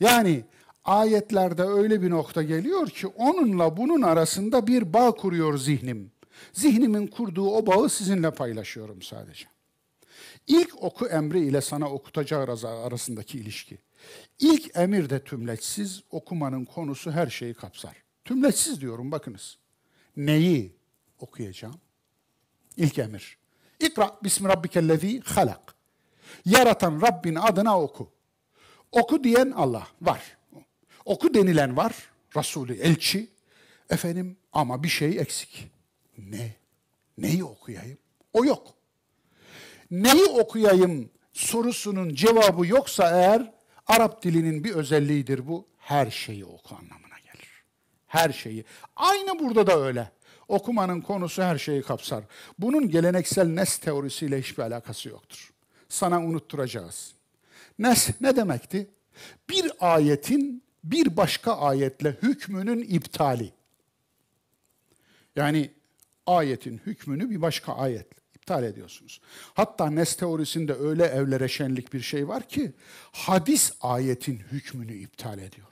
Yani 0.00 0.44
ayetlerde 0.84 1.62
öyle 1.62 2.02
bir 2.02 2.10
nokta 2.10 2.42
geliyor 2.42 2.90
ki 2.90 3.06
onunla 3.06 3.76
bunun 3.76 4.02
arasında 4.02 4.66
bir 4.66 4.92
bağ 4.92 5.10
kuruyor 5.10 5.58
zihnim. 5.58 6.12
Zihnimin 6.52 7.06
kurduğu 7.06 7.50
o 7.50 7.66
bağı 7.66 7.90
sizinle 7.90 8.30
paylaşıyorum 8.30 9.02
sadece. 9.02 9.46
İlk 10.46 10.82
oku 10.82 11.06
emri 11.06 11.40
ile 11.46 11.60
sana 11.60 11.90
okutacağı 11.90 12.58
arasındaki 12.64 13.38
ilişki. 13.38 13.78
İlk 14.38 14.76
emir 14.76 15.10
de 15.10 15.24
tümletsiz, 15.24 16.02
okumanın 16.10 16.64
konusu 16.64 17.12
her 17.12 17.26
şeyi 17.26 17.54
kapsar. 17.54 17.96
Tümletsiz 18.24 18.80
diyorum 18.80 19.12
bakınız. 19.12 19.58
Neyi 20.16 20.76
okuyacağım? 21.18 21.83
İlk 22.76 22.98
emir. 22.98 23.38
İkra 23.80 24.18
bismi 24.24 24.48
rabbikellezi 24.48 25.20
halak. 25.20 25.74
Yaratan 26.44 27.00
Rabbin 27.00 27.34
adına 27.34 27.80
oku. 27.80 28.12
Oku 28.92 29.24
diyen 29.24 29.50
Allah 29.50 29.86
var. 30.02 30.36
Oku 31.04 31.34
denilen 31.34 31.76
var. 31.76 31.92
Resulü, 32.36 32.74
elçi. 32.74 33.30
Efendim 33.90 34.36
ama 34.52 34.82
bir 34.82 34.88
şey 34.88 35.18
eksik. 35.18 35.70
Ne? 36.18 36.54
Neyi 37.18 37.44
okuyayım? 37.44 37.98
O 38.32 38.44
yok. 38.44 38.74
Neyi 39.90 40.24
okuyayım 40.24 41.10
sorusunun 41.32 42.14
cevabı 42.14 42.66
yoksa 42.66 43.10
eğer 43.20 43.54
Arap 43.86 44.22
dilinin 44.22 44.64
bir 44.64 44.74
özelliğidir 44.74 45.48
bu. 45.48 45.68
Her 45.78 46.10
şeyi 46.10 46.44
oku 46.44 46.74
anlamına 46.74 47.18
gelir. 47.18 47.64
Her 48.06 48.32
şeyi. 48.32 48.64
Aynı 48.96 49.38
burada 49.38 49.66
da 49.66 49.80
öyle. 49.80 50.10
Okumanın 50.48 51.00
konusu 51.00 51.42
her 51.42 51.58
şeyi 51.58 51.82
kapsar. 51.82 52.24
Bunun 52.58 52.88
geleneksel 52.88 53.46
nes 53.46 53.78
teorisiyle 53.78 54.40
hiçbir 54.42 54.62
alakası 54.62 55.08
yoktur. 55.08 55.52
Sana 55.88 56.20
unutturacağız. 56.20 57.14
Nes 57.78 58.20
ne 58.20 58.36
demekti? 58.36 58.90
Bir 59.50 59.72
ayetin 59.80 60.62
bir 60.84 61.16
başka 61.16 61.56
ayetle 61.56 62.10
hükmünün 62.22 62.82
iptali. 62.82 63.52
Yani 65.36 65.70
ayetin 66.26 66.80
hükmünü 66.86 67.30
bir 67.30 67.42
başka 67.42 67.72
ayet 67.74 68.06
iptal 68.34 68.64
ediyorsunuz. 68.64 69.20
Hatta 69.54 69.90
Nes 69.90 70.16
teorisinde 70.16 70.74
öyle 70.74 71.04
evlere 71.04 71.48
şenlik 71.48 71.92
bir 71.92 72.00
şey 72.00 72.28
var 72.28 72.48
ki 72.48 72.72
hadis 73.12 73.72
ayetin 73.80 74.38
hükmünü 74.38 74.94
iptal 74.94 75.38
ediyor. 75.38 75.68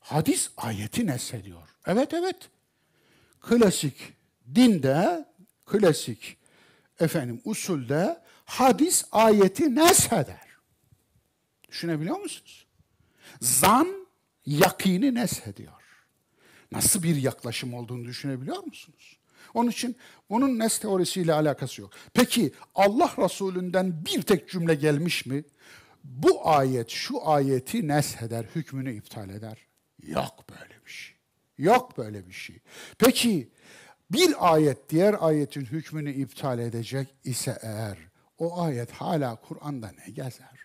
Hadis 0.00 0.50
ayeti 0.56 1.06
neshediyor. 1.06 1.68
Evet 1.86 2.14
evet. 2.14 2.36
Klasik 3.40 4.12
dinde, 4.54 5.26
klasik 5.66 6.36
efendim 7.00 7.40
usulde 7.44 8.22
hadis 8.44 9.04
ayeti 9.12 9.74
nesheder. 9.74 10.48
Düşünebiliyor 11.68 12.20
musunuz? 12.20 12.66
Zan 13.40 14.06
yakini 14.46 15.14
neshediyor. 15.14 15.72
Nasıl 16.72 17.02
bir 17.02 17.16
yaklaşım 17.16 17.74
olduğunu 17.74 18.04
düşünebiliyor 18.04 18.64
musunuz? 18.64 19.18
Onun 19.54 19.70
için 19.70 19.96
bunun 20.30 20.58
nes 20.58 20.78
teorisiyle 20.78 21.32
alakası 21.32 21.80
yok. 21.80 21.90
Peki 22.14 22.52
Allah 22.74 23.14
Resulü'nden 23.18 24.04
bir 24.04 24.22
tek 24.22 24.50
cümle 24.50 24.74
gelmiş 24.74 25.26
mi? 25.26 25.44
Bu 26.04 26.48
ayet 26.48 26.90
şu 26.90 27.28
ayeti 27.28 27.88
nesheder, 27.88 28.44
hükmünü 28.54 28.94
iptal 28.94 29.30
eder. 29.30 29.58
Yok 30.02 30.44
böyle. 30.50 30.77
Yok 31.58 31.98
böyle 31.98 32.26
bir 32.26 32.32
şey. 32.32 32.56
Peki 32.98 33.48
bir 34.10 34.54
ayet 34.54 34.90
diğer 34.90 35.16
ayetin 35.20 35.64
hükmünü 35.64 36.12
iptal 36.12 36.58
edecek 36.58 37.14
ise 37.24 37.58
eğer 37.62 37.98
o 38.38 38.62
ayet 38.62 38.90
hala 38.92 39.36
Kur'an'da 39.36 39.92
ne 40.06 40.12
gezer? 40.12 40.58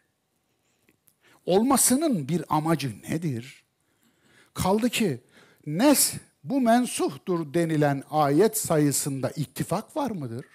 Olmasının 1.45 2.27
bir 2.27 2.43
amacı 2.49 3.01
nedir? 3.09 3.63
Kaldı 4.53 4.89
ki 4.89 5.21
nes 5.65 6.13
bu 6.43 6.61
mensuhtur 6.61 7.53
denilen 7.53 8.03
ayet 8.09 8.57
sayısında 8.57 9.31
ittifak 9.35 9.95
var 9.97 10.11
mıdır? 10.11 10.45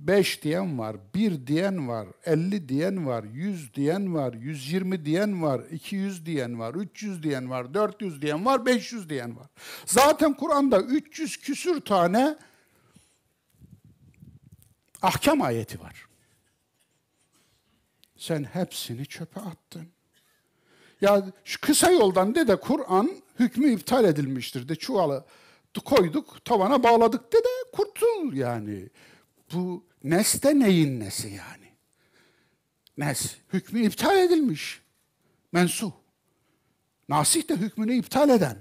Beş 0.00 0.42
diyen 0.42 0.78
var, 0.78 0.96
bir 1.14 1.46
diyen 1.46 1.88
var, 1.88 2.08
elli 2.24 2.68
diyen 2.68 3.06
var, 3.06 3.24
yüz 3.24 3.74
diyen 3.74 4.14
var, 4.14 4.34
yüz 4.34 4.72
yirmi 4.72 5.04
diyen 5.04 5.42
var, 5.42 5.60
iki 5.70 5.96
yüz 5.96 6.26
diyen 6.26 6.58
var, 6.58 6.74
üç 6.74 7.02
yüz 7.02 7.22
diyen 7.22 7.50
var, 7.50 7.74
dört 7.74 8.02
yüz 8.02 8.22
diyen 8.22 8.44
var, 8.44 8.66
beş 8.66 8.92
yüz 8.92 9.10
diyen 9.10 9.36
var. 9.36 9.46
Zaten 9.86 10.34
Kur'an'da 10.34 10.80
üç 10.80 11.18
yüz 11.18 11.36
küsür 11.36 11.80
tane 11.80 12.36
ahkam 15.02 15.42
ayeti 15.42 15.80
var. 15.80 16.06
Sen 18.16 18.44
hepsini 18.44 19.06
çöpe 19.06 19.40
attın. 19.40 19.88
Ya 21.00 21.32
şu 21.44 21.60
kısa 21.60 21.90
yoldan 21.90 22.34
de 22.34 22.48
de 22.48 22.56
Kur'an 22.56 23.10
hükmü 23.38 23.72
iptal 23.72 24.04
edilmiştir 24.04 24.68
de 24.68 24.74
çuvalı 24.74 25.24
koyduk 25.84 26.44
tavana 26.44 26.82
bağladık 26.82 27.32
de 27.32 27.36
de 27.36 27.70
kurtul 27.72 28.32
yani. 28.32 28.88
Bu 29.52 29.86
neste 30.04 30.58
neyin 30.58 31.00
nesi 31.00 31.28
yani? 31.28 31.70
Nes, 32.98 33.36
hükmü 33.52 33.80
iptal 33.80 34.18
edilmiş. 34.18 34.80
Mensuh. 35.52 35.92
Nasih 37.08 37.48
de 37.48 37.56
hükmünü 37.56 37.94
iptal 37.94 38.28
eden. 38.28 38.58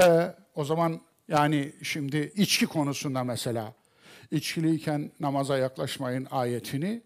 Ee, 0.00 0.34
o 0.54 0.64
zaman 0.64 1.00
yani 1.28 1.72
şimdi 1.82 2.32
içki 2.36 2.66
konusunda 2.66 3.24
mesela 3.24 3.74
içkiliyken 4.30 5.10
namaza 5.20 5.58
yaklaşmayın 5.58 6.26
ayetini 6.30 7.02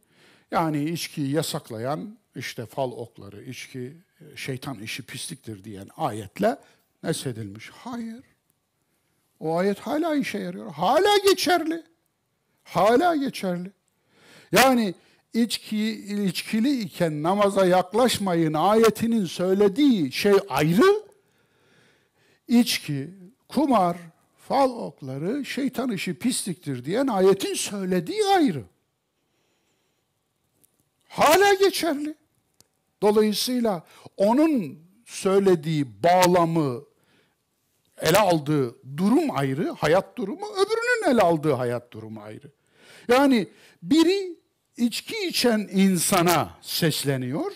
yani 0.51 0.85
içkiyi 0.85 1.31
yasaklayan 1.31 2.19
işte 2.37 2.67
fal 2.67 2.93
okları, 2.93 3.45
içki 3.45 3.97
şeytan 4.37 4.79
işi 4.79 5.03
pisliktir 5.03 5.65
diyen 5.65 5.89
ayetle 5.97 6.59
nesedilmiş. 7.03 7.71
Hayır. 7.71 8.25
O 9.41 9.57
ayet 9.57 9.79
hala 9.79 10.15
işe 10.15 10.39
yarıyor. 10.39 10.73
Hala 10.73 11.19
geçerli. 11.19 11.92
Hala 12.65 13.17
geçerli. 13.17 13.73
Yani 14.53 14.95
içki, 15.35 15.91
içkili 16.25 16.81
iken 16.81 17.23
namaza 17.23 17.67
yaklaşmayın 17.67 18.55
ayetinin 18.55 19.27
söylediği 19.27 20.13
şey 20.13 20.35
ayrı. 20.49 21.03
İçki, 22.49 23.11
kumar, 23.49 23.97
fal 24.49 24.71
okları 24.71 25.45
şeytan 25.45 25.91
işi 25.91 26.15
pisliktir 26.15 26.85
diyen 26.85 27.07
ayetin 27.07 27.55
söylediği 27.55 28.25
ayrı. 28.25 28.65
Hala 31.09 31.55
geçerli. 31.55 32.15
Dolayısıyla 33.03 33.83
onun 34.17 34.79
söylediği 35.07 36.03
bağlamı, 36.03 36.83
ele 38.01 38.19
aldığı 38.19 38.97
durum 38.97 39.31
ayrı, 39.31 39.71
hayat 39.71 40.19
durumu, 40.19 40.47
öbürünün 40.47 40.92
ele 41.03 41.21
aldığı 41.21 41.53
hayat 41.53 41.93
durumu 41.93 42.21
ayrı. 42.21 42.51
Yani 43.09 43.49
biri 43.83 44.37
içki 44.77 45.27
içen 45.27 45.69
insana 45.73 46.51
sesleniyor. 46.63 47.53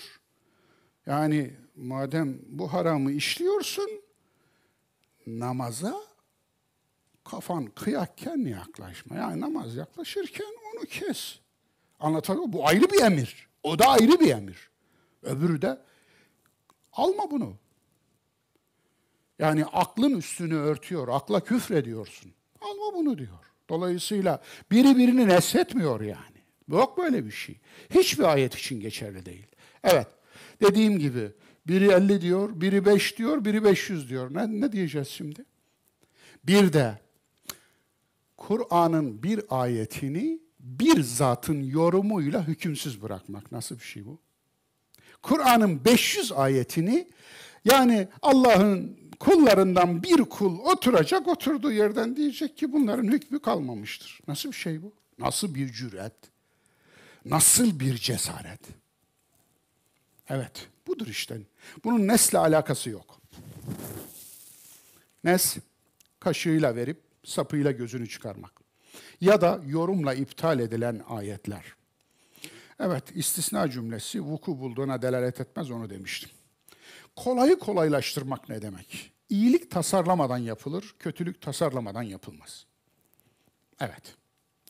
Yani 1.07 1.55
madem 1.76 2.38
bu 2.47 2.72
haramı 2.72 3.12
işliyorsun, 3.12 3.90
namaza 5.26 5.94
kafan 7.24 7.66
kıyakken 7.66 8.38
yaklaşma. 8.38 9.16
Yani 9.16 9.40
namaz 9.40 9.76
yaklaşırken 9.76 10.55
onu 10.74 10.84
kes. 10.86 11.38
Anlatabiliyor? 12.01 12.53
Bu 12.53 12.68
ayrı 12.68 12.90
bir 12.90 13.03
emir. 13.03 13.49
O 13.62 13.78
da 13.78 13.86
ayrı 13.86 14.20
bir 14.20 14.30
emir. 14.30 14.70
Öbürü 15.22 15.62
de 15.62 15.78
alma 16.92 17.30
bunu. 17.30 17.57
Yani 19.38 19.64
aklın 19.64 20.16
üstünü 20.16 20.57
örtüyor, 20.57 21.09
akla 21.09 21.44
küfrediyorsun. 21.44 22.32
Alma 22.66 22.98
bunu 22.98 23.18
diyor. 23.18 23.38
Dolayısıyla 23.68 24.42
biri 24.70 24.96
birini 24.96 25.28
nesletmiyor 25.28 26.00
yani. 26.00 26.36
Yok 26.68 26.98
böyle 26.98 27.26
bir 27.26 27.30
şey. 27.30 27.58
Hiçbir 27.90 28.24
ayet 28.24 28.54
için 28.54 28.80
geçerli 28.80 29.26
değil. 29.26 29.46
Evet, 29.84 30.06
dediğim 30.62 30.98
gibi 30.98 31.32
biri 31.66 31.86
50 31.86 32.20
diyor, 32.20 32.60
biri 32.60 32.86
5 32.86 33.18
diyor, 33.18 33.44
biri 33.44 33.64
500 33.64 34.10
diyor. 34.10 34.34
Ne, 34.34 34.60
ne 34.60 34.72
diyeceğiz 34.72 35.08
şimdi? 35.08 35.44
Bir 36.44 36.72
de 36.72 36.98
Kur'an'ın 38.36 39.22
bir 39.22 39.40
ayetini 39.50 40.40
bir 40.60 41.02
zatın 41.02 41.62
yorumuyla 41.62 42.48
hükümsüz 42.48 43.02
bırakmak. 43.02 43.52
Nasıl 43.52 43.78
bir 43.78 43.84
şey 43.84 44.06
bu? 44.06 44.18
Kur'an'ın 45.22 45.84
500 45.84 46.32
ayetini 46.32 47.08
yani 47.64 48.08
Allah'ın 48.22 48.98
kullarından 49.20 50.02
bir 50.02 50.16
kul 50.16 50.58
oturacak 50.58 51.28
oturduğu 51.28 51.72
yerden 51.72 52.16
diyecek 52.16 52.56
ki 52.56 52.72
bunların 52.72 53.08
hükmü 53.08 53.38
kalmamıştır. 53.38 54.20
Nasıl 54.28 54.48
bir 54.48 54.56
şey 54.56 54.82
bu? 54.82 54.92
Nasıl 55.18 55.54
bir 55.54 55.72
cüret? 55.72 56.14
Nasıl 57.24 57.80
bir 57.80 57.94
cesaret? 57.94 58.60
Evet, 60.28 60.68
budur 60.86 61.06
işte. 61.06 61.38
Bunun 61.84 62.08
nesle 62.08 62.38
alakası 62.38 62.90
yok. 62.90 63.20
Nes, 65.24 65.56
kaşığıyla 66.20 66.76
verip 66.76 67.00
sapıyla 67.24 67.70
gözünü 67.70 68.08
çıkarmak. 68.08 68.52
Ya 69.20 69.40
da 69.40 69.60
yorumla 69.66 70.14
iptal 70.14 70.60
edilen 70.60 71.02
ayetler. 71.08 71.64
Evet, 72.80 73.04
istisna 73.14 73.70
cümlesi 73.70 74.20
vuku 74.20 74.60
bulduğuna 74.60 75.02
delalet 75.02 75.40
etmez 75.40 75.70
onu 75.70 75.90
demiştim. 75.90 76.30
Kolayı 77.16 77.58
kolaylaştırmak 77.58 78.48
ne 78.48 78.62
demek? 78.62 79.12
İyilik 79.28 79.70
tasarlamadan 79.70 80.38
yapılır, 80.38 80.94
kötülük 80.98 81.42
tasarlamadan 81.42 82.02
yapılmaz. 82.02 82.66
Evet, 83.80 84.14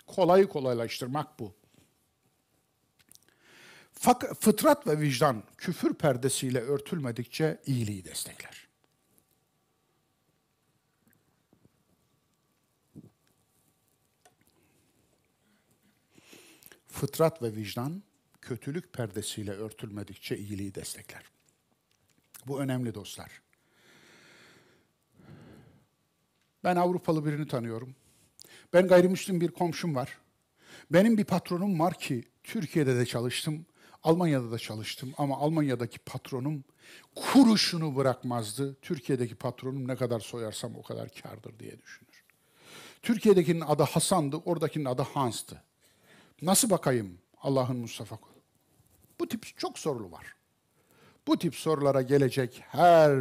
kolayı 0.06 0.48
kolaylaştırmak 0.48 1.38
bu. 1.38 1.54
Fak 3.92 4.24
fıtrat 4.40 4.86
ve 4.86 5.00
vicdan 5.00 5.42
küfür 5.58 5.94
perdesiyle 5.94 6.60
örtülmedikçe 6.60 7.62
iyiliği 7.66 8.04
destekler. 8.04 8.68
Fıtrat 16.88 17.42
ve 17.42 17.56
vicdan 17.56 18.02
kötülük 18.42 18.92
perdesiyle 18.92 19.52
örtülmedikçe 19.52 20.36
iyiliği 20.36 20.74
destekler. 20.74 21.35
Bu 22.46 22.60
önemli 22.60 22.94
dostlar. 22.94 23.42
Ben 26.64 26.76
Avrupalı 26.76 27.26
birini 27.26 27.48
tanıyorum. 27.48 27.94
Ben 28.72 28.88
gayrimüslim 28.88 29.40
bir 29.40 29.48
komşum 29.48 29.94
var. 29.94 30.18
Benim 30.90 31.18
bir 31.18 31.24
patronum 31.24 31.80
var 31.80 31.98
ki 31.98 32.24
Türkiye'de 32.44 32.96
de 32.96 33.06
çalıştım, 33.06 33.66
Almanya'da 34.02 34.50
da 34.50 34.58
çalıştım 34.58 35.14
ama 35.18 35.36
Almanya'daki 35.36 35.98
patronum 35.98 36.64
kuruşunu 37.14 37.96
bırakmazdı. 37.96 38.74
Türkiye'deki 38.82 39.34
patronum 39.34 39.88
ne 39.88 39.96
kadar 39.96 40.20
soyarsam 40.20 40.76
o 40.76 40.82
kadar 40.82 41.08
kardır 41.22 41.58
diye 41.58 41.82
düşünür. 41.82 42.24
Türkiye'dekinin 43.02 43.60
adı 43.60 43.82
Hasan'dı, 43.82 44.36
oradakinin 44.36 44.84
adı 44.84 45.02
Hans'tı. 45.02 45.62
Nasıl 46.42 46.70
bakayım 46.70 47.18
Allah'ın 47.40 47.76
Mustafa? 47.76 48.18
Bu 49.20 49.28
tip 49.28 49.58
çok 49.58 49.78
sorulu 49.78 50.12
var. 50.12 50.36
Bu 51.26 51.38
tip 51.38 51.54
sorulara 51.54 52.02
gelecek 52.02 52.62
her 52.68 53.18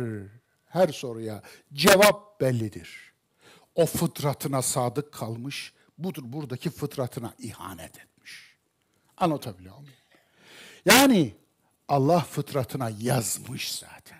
her 0.65 0.87
soruya 0.87 1.41
cevap 1.73 2.41
bellidir. 2.41 3.13
O 3.75 3.85
fıtratına 3.85 4.61
sadık 4.61 5.11
kalmış, 5.11 5.73
budur 5.97 6.23
buradaki 6.25 6.69
fıtratına 6.69 7.33
ihanet 7.39 7.97
etmiş. 7.97 8.55
Anlatabiliyor 9.17 9.77
muyum? 9.77 9.93
Yani 10.85 11.35
Allah 11.87 12.19
fıtratına 12.19 12.91
yazmış 12.99 13.71
zaten. 13.71 14.19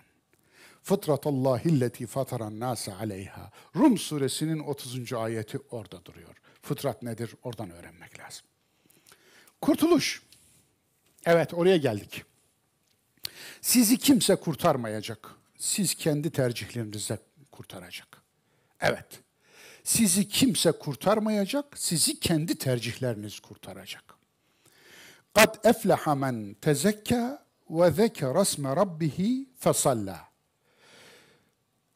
Fıtratallahi 0.82 1.80
lleti 1.80 2.06
fataran 2.06 2.60
nase 2.60 2.94
aleyha. 2.94 3.50
Rum 3.76 3.98
suresinin 3.98 4.58
30. 4.58 5.12
ayeti 5.12 5.58
orada 5.70 6.04
duruyor. 6.04 6.36
Fıtrat 6.62 7.02
nedir? 7.02 7.34
Oradan 7.42 7.70
öğrenmek 7.70 8.18
lazım. 8.18 8.46
Kurtuluş. 9.60 10.22
Evet 11.24 11.54
oraya 11.54 11.76
geldik. 11.76 12.24
Sizi 13.66 13.98
kimse 13.98 14.36
kurtarmayacak. 14.36 15.34
Siz 15.58 15.94
kendi 15.94 16.30
tercihlerinize 16.30 17.18
kurtaracak. 17.52 18.22
Evet. 18.80 19.06
Sizi 19.84 20.28
kimse 20.28 20.72
kurtarmayacak, 20.72 21.78
sizi 21.78 22.20
kendi 22.20 22.58
tercihleriniz 22.58 23.40
kurtaracak. 23.40 24.04
Kad 25.34 25.54
efleha 25.64 26.14
men 26.14 26.54
tezekka 26.54 27.46
ve 27.70 27.90
zekere 27.90 28.42
isme 28.42 28.76
rabbihi 28.76 29.48
fesalla. 29.58 30.28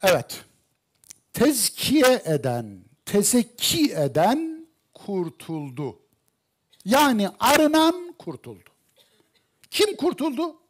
Evet. 0.01 0.45
Tezkiye 1.33 2.21
eden, 2.25 2.85
tezekki 3.05 3.93
eden 3.93 4.67
kurtuldu. 4.93 5.99
Yani 6.85 7.29
arınan 7.39 8.15
kurtuldu. 8.19 8.69
Kim 9.69 9.95
kurtuldu? 9.95 10.60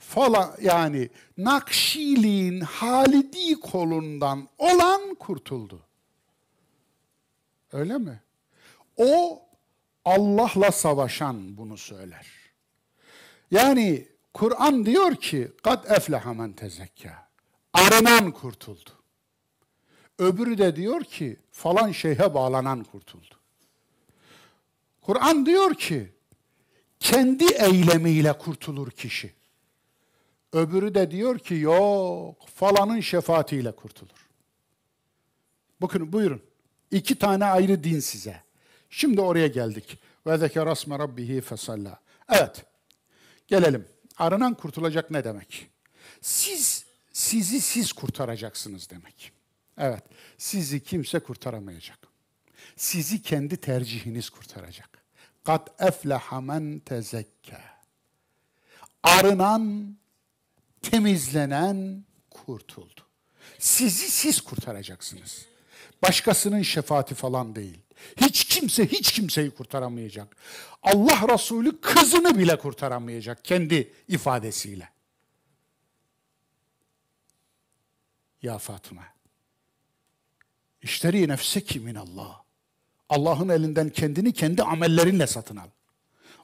Fala 0.00 0.56
yani 0.60 1.08
Nakşiliğin 1.38 2.60
Halidi 2.60 3.60
kolundan 3.60 4.48
olan 4.58 5.14
kurtuldu. 5.14 5.80
Öyle 7.72 7.98
mi? 7.98 8.20
O 8.96 9.42
Allah'la 10.04 10.72
savaşan 10.72 11.56
bunu 11.56 11.78
söyler. 11.78 12.26
Yani 13.50 14.08
Kur'an 14.34 14.86
diyor 14.86 15.16
ki 15.16 15.52
kad 15.62 15.90
efleha 15.90 16.34
men 16.34 16.52
tezekka. 16.52 17.28
Arınan 17.72 18.30
kurtuldu. 18.30 18.90
Öbürü 20.18 20.58
de 20.58 20.76
diyor 20.76 21.04
ki 21.04 21.36
falan 21.50 21.92
şeyhe 21.92 22.34
bağlanan 22.34 22.84
kurtuldu. 22.84 23.34
Kur'an 25.00 25.46
diyor 25.46 25.74
ki 25.74 26.12
kendi 27.00 27.44
eylemiyle 27.44 28.38
kurtulur 28.38 28.90
kişi. 28.90 29.39
Öbürü 30.52 30.94
de 30.94 31.10
diyor 31.10 31.38
ki 31.38 31.54
yok 31.54 32.48
falanın 32.54 33.00
şefaatiyle 33.00 33.72
kurtulur. 33.72 34.28
Bakın 35.82 36.12
buyurun. 36.12 36.42
İki 36.90 37.18
tane 37.18 37.44
ayrı 37.44 37.84
din 37.84 38.00
size. 38.00 38.42
Şimdi 38.90 39.20
oraya 39.20 39.46
geldik. 39.46 39.98
Ve 40.26 40.38
zekere 40.38 40.70
asme 40.70 40.98
rabbihi 40.98 41.40
fesalla. 41.40 42.00
Evet. 42.28 42.64
Gelelim. 43.48 43.88
Arınan 44.18 44.54
kurtulacak 44.54 45.10
ne 45.10 45.24
demek? 45.24 45.70
Siz, 46.20 46.84
sizi 47.12 47.60
siz 47.60 47.92
kurtaracaksınız 47.92 48.90
demek. 48.90 49.32
Evet. 49.78 50.04
Sizi 50.38 50.82
kimse 50.82 51.20
kurtaramayacak. 51.20 51.98
Sizi 52.76 53.22
kendi 53.22 53.56
tercihiniz 53.56 54.30
kurtaracak. 54.30 55.04
Kat 55.44 55.80
efleha 55.80 56.40
men 56.40 56.78
tezekka. 56.78 57.60
Arınan, 59.02 59.96
temizlenen 60.82 62.04
kurtuldu. 62.30 63.00
Sizi 63.58 64.10
siz 64.10 64.40
kurtaracaksınız. 64.40 65.46
Başkasının 66.02 66.62
şefaati 66.62 67.14
falan 67.14 67.54
değil. 67.56 67.78
Hiç 68.16 68.44
kimse 68.44 68.86
hiç 68.86 69.12
kimseyi 69.12 69.50
kurtaramayacak. 69.50 70.36
Allah 70.82 71.34
Resulü 71.34 71.80
kızını 71.80 72.38
bile 72.38 72.58
kurtaramayacak 72.58 73.44
kendi 73.44 73.92
ifadesiyle. 74.08 74.88
Ya 78.42 78.58
Fatıma. 78.58 79.04
İşteri 80.82 81.28
nefseki 81.28 81.80
min 81.80 81.94
Allah. 81.94 82.44
Allah'ın 83.08 83.48
elinden 83.48 83.88
kendini 83.88 84.32
kendi 84.32 84.62
amellerinle 84.62 85.26
satın 85.26 85.56
al. 85.56 85.68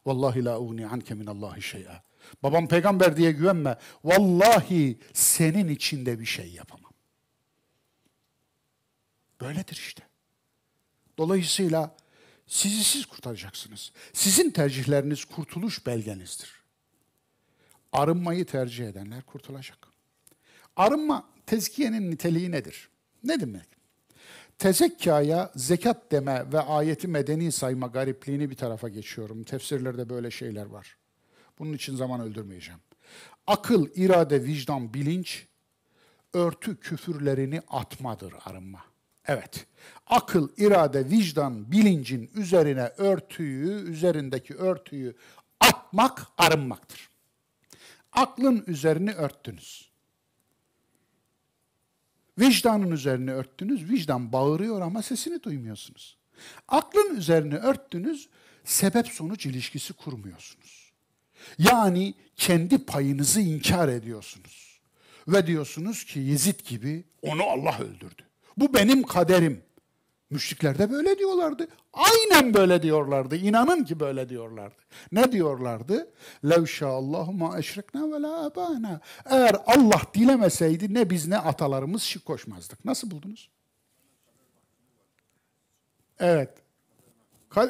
Vallahi 0.06 0.44
la 0.44 0.60
ugni 0.60 0.86
anke 0.86 1.14
min 1.14 1.26
Allahi 1.26 1.62
şey'a. 1.62 2.02
Babam 2.42 2.68
peygamber 2.68 3.16
diye 3.16 3.32
güvenme. 3.32 3.78
Vallahi 4.04 4.98
senin 5.12 5.68
içinde 5.68 6.20
bir 6.20 6.24
şey 6.24 6.52
yapamam. 6.52 6.92
Böyledir 9.40 9.76
işte. 9.76 10.02
Dolayısıyla 11.18 11.96
sizi 12.46 12.84
siz 12.84 13.06
kurtaracaksınız. 13.06 13.92
Sizin 14.12 14.50
tercihleriniz 14.50 15.24
kurtuluş 15.24 15.86
belgenizdir. 15.86 16.52
Arınmayı 17.92 18.46
tercih 18.46 18.88
edenler 18.88 19.22
kurtulacak. 19.22 19.78
Arınma, 20.76 21.28
tezkiyenin 21.46 22.10
niteliği 22.10 22.50
nedir? 22.50 22.88
Ne 23.24 23.40
demek? 23.40 23.66
Tezekkaya 24.58 25.52
zekat 25.56 26.12
deme 26.12 26.52
ve 26.52 26.60
ayeti 26.60 27.08
medeni 27.08 27.52
sayma 27.52 27.86
garipliğini 27.86 28.50
bir 28.50 28.54
tarafa 28.54 28.88
geçiyorum. 28.88 29.44
Tefsirlerde 29.44 30.08
böyle 30.08 30.30
şeyler 30.30 30.66
var. 30.66 30.96
Bunun 31.58 31.72
için 31.72 31.96
zaman 31.96 32.20
öldürmeyeceğim. 32.20 32.80
Akıl, 33.46 33.86
irade, 33.94 34.44
vicdan, 34.44 34.94
bilinç, 34.94 35.46
örtü 36.32 36.76
küfürlerini 36.76 37.62
atmadır 37.68 38.34
arınma. 38.44 38.84
Evet, 39.26 39.66
akıl, 40.06 40.48
irade, 40.56 41.10
vicdan, 41.10 41.72
bilincin 41.72 42.30
üzerine 42.34 42.92
örtüyü, 42.96 43.90
üzerindeki 43.90 44.54
örtüyü 44.54 45.16
atmak 45.60 46.26
arınmaktır. 46.38 47.08
Aklın 48.12 48.64
üzerini 48.66 49.12
örttünüz. 49.12 49.90
Vicdanın 52.38 52.90
üzerini 52.90 53.32
örttünüz, 53.32 53.90
vicdan 53.90 54.32
bağırıyor 54.32 54.80
ama 54.80 55.02
sesini 55.02 55.42
duymuyorsunuz. 55.42 56.16
Aklın 56.68 57.16
üzerini 57.16 57.56
örttünüz, 57.56 58.28
sebep 58.64 59.08
sonuç 59.08 59.46
ilişkisi 59.46 59.92
kurmuyorsunuz. 59.92 60.85
Yani 61.58 62.14
kendi 62.36 62.78
payınızı 62.78 63.40
inkar 63.40 63.88
ediyorsunuz. 63.88 64.80
Ve 65.28 65.46
diyorsunuz 65.46 66.04
ki 66.04 66.18
Yezid 66.20 66.60
gibi 66.68 67.04
onu 67.22 67.42
Allah 67.42 67.78
öldürdü. 67.78 68.22
Bu 68.56 68.74
benim 68.74 69.02
kaderim. 69.02 69.62
Müşrikler 70.30 70.78
de 70.78 70.90
böyle 70.90 71.18
diyorlardı. 71.18 71.68
Aynen 71.92 72.54
böyle 72.54 72.82
diyorlardı. 72.82 73.36
İnanın 73.36 73.84
ki 73.84 74.00
böyle 74.00 74.28
diyorlardı. 74.28 74.74
Ne 75.12 75.32
diyorlardı? 75.32 76.10
Lev 76.44 76.66
şaallahu 76.66 77.32
ma 77.32 77.58
eşrekna 77.58 78.12
ve 78.12 78.22
la 78.22 78.46
abana. 78.46 79.00
Eğer 79.24 79.56
Allah 79.66 80.02
dilemeseydi 80.14 80.94
ne 80.94 81.10
biz 81.10 81.26
ne 81.28 81.38
atalarımız 81.38 82.02
şirk 82.02 82.24
koşmazdık. 82.24 82.84
Nasıl 82.84 83.10
buldunuz? 83.10 83.50
Evet. 86.18 86.50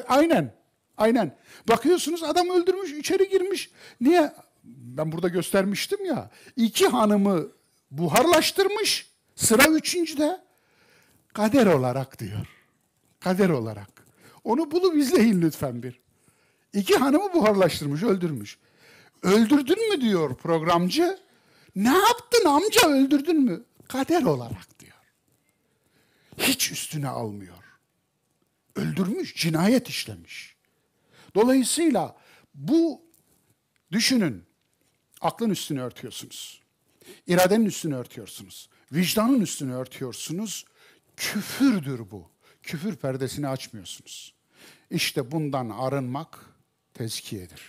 Aynen. 0.07 0.56
Aynen. 0.97 1.37
Bakıyorsunuz 1.69 2.23
adam 2.23 2.49
öldürmüş, 2.49 2.91
içeri 2.91 3.29
girmiş. 3.29 3.69
Niye? 4.01 4.33
Ben 4.63 5.11
burada 5.11 5.27
göstermiştim 5.27 6.05
ya. 6.05 6.31
İki 6.55 6.87
hanımı 6.87 7.47
buharlaştırmış. 7.91 9.09
Sıra 9.35 9.67
üçüncüde. 9.67 10.41
Kader 11.33 11.65
olarak 11.65 12.19
diyor. 12.19 12.47
Kader 13.19 13.49
olarak. 13.49 13.89
Onu 14.43 14.71
bulup 14.71 14.97
izleyin 14.97 15.41
lütfen 15.41 15.83
bir. 15.83 15.99
İki 16.73 16.95
hanımı 16.95 17.33
buharlaştırmış, 17.33 18.03
öldürmüş. 18.03 18.57
Öldürdün 19.23 19.89
mü 19.89 20.01
diyor 20.01 20.35
programcı. 20.35 21.19
Ne 21.75 21.97
yaptın 21.97 22.45
amca 22.45 22.89
öldürdün 22.89 23.41
mü? 23.41 23.63
Kader 23.87 24.23
olarak 24.23 24.79
diyor. 24.79 24.97
Hiç 26.37 26.71
üstüne 26.71 27.07
almıyor. 27.07 27.63
Öldürmüş, 28.75 29.35
cinayet 29.35 29.89
işlemiş. 29.89 30.56
Dolayısıyla 31.37 32.17
bu 32.55 33.01
düşünün. 33.91 34.45
Aklın 35.21 35.49
üstünü 35.49 35.81
örtüyorsunuz. 35.81 36.61
İradenin 37.27 37.65
üstünü 37.65 37.95
örtüyorsunuz. 37.95 38.69
Vicdanın 38.91 39.41
üstünü 39.41 39.73
örtüyorsunuz. 39.73 40.65
Küfürdür 41.17 42.11
bu. 42.11 42.29
Küfür 42.63 42.95
perdesini 42.95 43.47
açmıyorsunuz. 43.47 44.33
İşte 44.89 45.31
bundan 45.31 45.69
arınmak 45.69 46.45
tezkiyedir. 46.93 47.61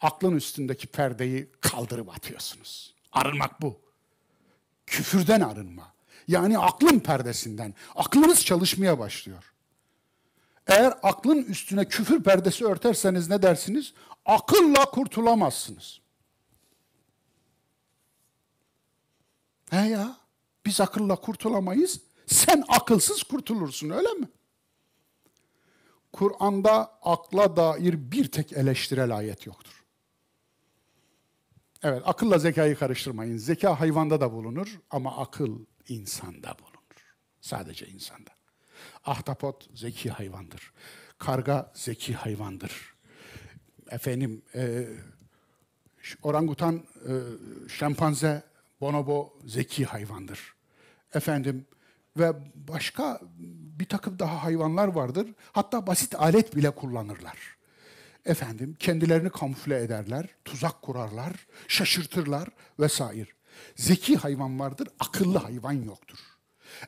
Aklın 0.00 0.36
üstündeki 0.36 0.86
perdeyi 0.86 1.52
kaldırıp 1.60 2.16
atıyorsunuz. 2.16 2.94
Arınmak 3.12 3.62
bu. 3.62 3.80
Küfürden 4.86 5.40
arınma. 5.40 5.94
Yani 6.28 6.58
aklın 6.58 6.98
perdesinden. 6.98 7.74
Aklınız 7.94 8.44
çalışmaya 8.44 8.98
başlıyor. 8.98 9.52
Eğer 10.68 10.94
aklın 11.02 11.42
üstüne 11.42 11.84
küfür 11.84 12.22
perdesi 12.22 12.66
örterseniz 12.66 13.30
ne 13.30 13.42
dersiniz? 13.42 13.94
Akılla 14.24 14.84
kurtulamazsınız. 14.84 16.00
He 19.70 19.88
ya, 19.88 20.16
biz 20.66 20.80
akılla 20.80 21.16
kurtulamayız. 21.16 22.00
Sen 22.26 22.64
akılsız 22.68 23.22
kurtulursun 23.22 23.90
öyle 23.90 24.08
mi? 24.12 24.28
Kur'an'da 26.12 26.98
akla 27.02 27.56
dair 27.56 28.12
bir 28.12 28.30
tek 28.30 28.52
eleştirel 28.52 29.16
ayet 29.16 29.46
yoktur. 29.46 29.84
Evet, 31.82 32.02
akılla 32.04 32.38
zekayı 32.38 32.76
karıştırmayın. 32.76 33.36
Zeka 33.36 33.80
hayvanda 33.80 34.20
da 34.20 34.32
bulunur 34.32 34.80
ama 34.90 35.16
akıl 35.16 35.58
insanda 35.88 36.56
bulunur. 36.58 37.16
Sadece 37.40 37.86
insanda. 37.86 38.37
Ahtapot 39.04 39.68
zeki 39.74 40.10
hayvandır. 40.10 40.72
Karga 41.18 41.72
zeki 41.74 42.14
hayvandır. 42.14 42.94
Efendim, 43.90 44.42
e, 44.54 44.86
orangutan, 46.22 46.76
e, 46.76 47.12
şempanze, 47.68 48.42
bonobo 48.80 49.38
zeki 49.46 49.84
hayvandır. 49.84 50.54
Efendim, 51.14 51.66
ve 52.18 52.32
başka 52.54 53.20
bir 53.78 53.84
takım 53.84 54.18
daha 54.18 54.44
hayvanlar 54.44 54.88
vardır. 54.88 55.28
Hatta 55.52 55.86
basit 55.86 56.14
alet 56.14 56.56
bile 56.56 56.70
kullanırlar. 56.70 57.58
Efendim 58.26 58.76
kendilerini 58.78 59.30
kamufle 59.30 59.82
ederler, 59.82 60.28
tuzak 60.44 60.82
kurarlar, 60.82 61.32
şaşırtırlar 61.68 62.48
vesaire. 62.80 63.30
Zeki 63.76 64.16
hayvan 64.16 64.60
vardır, 64.60 64.88
akıllı 65.00 65.38
hayvan 65.38 65.72
yoktur. 65.72 66.18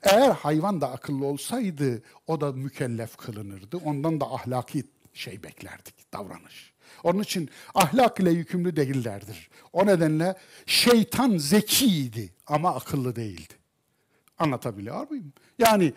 Eğer 0.03 0.31
hayvan 0.31 0.81
da 0.81 0.93
akıllı 0.93 1.27
olsaydı 1.27 2.03
o 2.27 2.41
da 2.41 2.53
mükellef 2.53 3.17
kılınırdı. 3.17 3.77
Ondan 3.77 4.21
da 4.21 4.27
ahlaki 4.27 4.85
şey 5.15 5.43
beklerdik, 5.43 6.12
davranış. 6.12 6.73
Onun 7.03 7.23
için 7.23 7.51
ahlak 7.75 8.21
ile 8.21 8.31
yükümlü 8.31 8.77
değillerdir. 8.77 9.51
O 9.73 9.87
nedenle 9.87 10.35
şeytan 10.67 11.37
zekiydi 11.37 12.33
ama 12.47 12.75
akıllı 12.75 13.17
değildi. 13.17 13.55
Anlatabiliyor 14.39 15.11
muyum? 15.11 15.33
Yani 15.59 15.93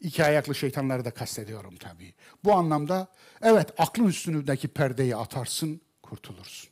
iki 0.00 0.24
ayaklı 0.24 0.54
şeytanları 0.54 1.04
da 1.04 1.10
kastediyorum 1.10 1.76
tabii. 1.76 2.14
Bu 2.44 2.52
anlamda 2.52 3.06
evet 3.42 3.68
aklın 3.78 4.06
üstündeki 4.06 4.68
perdeyi 4.68 5.16
atarsın, 5.16 5.80
kurtulursun. 6.02 6.70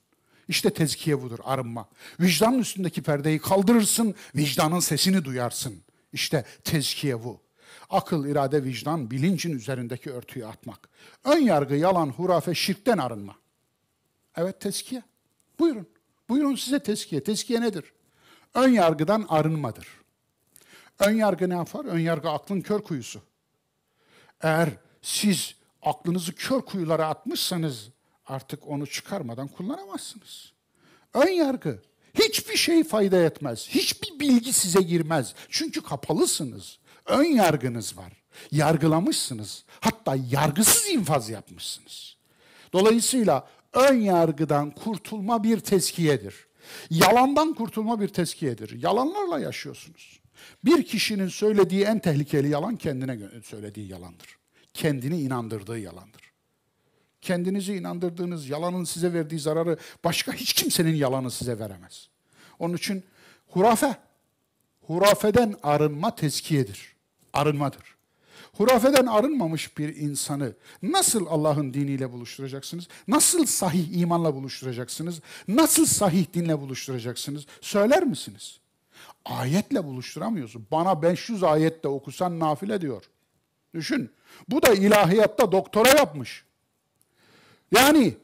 İşte 0.49 0.71
tezkiye 0.71 1.23
budur, 1.23 1.39
arınma. 1.45 1.89
Vicdanın 2.21 2.59
üstündeki 2.59 3.03
perdeyi 3.03 3.39
kaldırırsın, 3.39 4.15
vicdanın 4.37 4.81
sesini 4.81 5.25
duyarsın. 5.25 5.83
İşte 6.17 6.45
tezkiye 6.65 7.25
bu. 7.25 7.41
Akıl, 7.91 8.27
irade, 8.27 8.65
vicdan, 8.65 9.11
bilincin 9.11 9.53
üzerindeki 9.53 10.11
örtüyü 10.11 10.47
atmak. 10.47 10.89
Ön 11.25 11.39
yargı, 11.39 11.75
yalan, 11.75 12.09
hurafe, 12.09 12.55
şirkten 12.55 12.99
arınma. 12.99 13.37
Evet 14.37 14.61
tezkiye. 14.61 15.03
Buyurun. 15.59 15.89
Buyurun 16.29 16.55
size 16.55 16.83
tezkiye. 16.83 17.23
Tezkiye 17.23 17.61
nedir? 17.61 17.93
Ön 18.55 18.69
yargıdan 18.69 19.27
arınmadır. 19.29 19.89
Ön 20.99 21.17
yargı 21.17 21.49
ne 21.49 21.55
yapar? 21.55 21.85
Ön 21.85 21.99
yargı 21.99 22.31
aklın 22.31 22.61
kör 22.61 22.83
kuyusu. 22.83 23.23
Eğer 24.41 24.69
siz 25.03 25.55
aklınızı 25.83 26.35
kör 26.35 26.61
kuyulara 26.61 27.09
atmışsanız 27.09 27.89
artık 28.27 28.69
onu 28.69 28.87
çıkarmadan 28.87 29.49
kullanamazsınız. 29.49 30.53
Ön 31.15 31.31
yargı 31.31 31.83
hiçbir 32.19 32.57
şey 32.57 32.85
fayda 32.85 33.23
etmez. 33.23 33.69
Hiçbir 33.69 34.21
bilgi 34.21 34.53
size 34.53 34.83
girmez. 34.83 35.35
Çünkü 35.49 35.83
kapalısınız. 35.83 36.79
Ön 37.07 37.25
yargınız 37.25 37.97
var. 37.97 38.13
Yargılamışsınız. 38.53 39.65
Hatta 39.81 40.17
yargısız 40.31 40.91
infaz 40.91 41.31
yapmışsınız. 41.31 42.17
Dolayısıyla 42.73 43.49
ön 43.73 44.01
yargıdan 44.01 44.71
kurtulma 44.71 45.45
bir 45.45 45.61
teskiyedir. 45.61 46.47
Yalandan 46.91 47.55
kurtulma 47.55 48.01
bir 48.01 48.09
teskiyedir. 48.09 48.83
Yalanlarla 48.83 49.39
yaşıyorsunuz. 49.39 50.21
Bir 50.65 50.83
kişinin 50.87 51.29
söylediği 51.29 51.85
en 51.85 51.99
tehlikeli 51.99 52.49
yalan 52.49 52.77
kendine 52.77 53.19
söylediği 53.45 53.89
yalandır. 53.89 54.37
Kendini 54.75 55.21
inandırdığı 55.21 55.79
yalandır. 55.79 56.26
Kendinizi 57.27 57.75
inandırdığınız 57.75 58.49
yalanın 58.49 58.85
size 58.85 59.13
verdiği 59.13 59.41
zararı 59.41 59.77
başka 60.05 60.33
hiç 60.33 60.53
kimsenin 60.53 60.95
yalanı 60.95 61.31
size 61.31 61.59
veremez. 61.59 62.09
Onun 62.59 62.77
için 62.77 63.05
hurafe, 63.49 63.97
hurafeden 64.83 65.57
arınma 65.63 66.15
tezkiyedir, 66.15 66.97
arınmadır. 67.33 67.97
Hurafeden 68.53 69.07
arınmamış 69.07 69.79
bir 69.79 69.97
insanı 69.97 70.53
nasıl 70.83 71.27
Allah'ın 71.27 71.75
diniyle 71.75 72.13
buluşturacaksınız? 72.13 72.89
Nasıl 73.09 73.47
sahih 73.47 74.01
imanla 74.01 74.35
buluşturacaksınız? 74.35 75.21
Nasıl 75.49 75.87
sahih 75.87 76.27
dinle 76.35 76.61
buluşturacaksınız? 76.61 77.47
Söyler 77.61 78.05
misiniz? 78.05 78.61
Ayetle 79.25 79.85
buluşturamıyorsun. 79.85 80.67
Bana 80.71 81.03
500 81.03 81.43
ayette 81.43 81.89
okusan 81.89 82.41
nafile 82.41 82.81
diyor. 82.81 83.05
Düşün. 83.75 84.11
Bu 84.49 84.63
da 84.63 84.75
ilahiyatta 84.75 85.53
doktora 85.53 85.89
yapmış. 85.89 86.46
Yani 87.73 88.17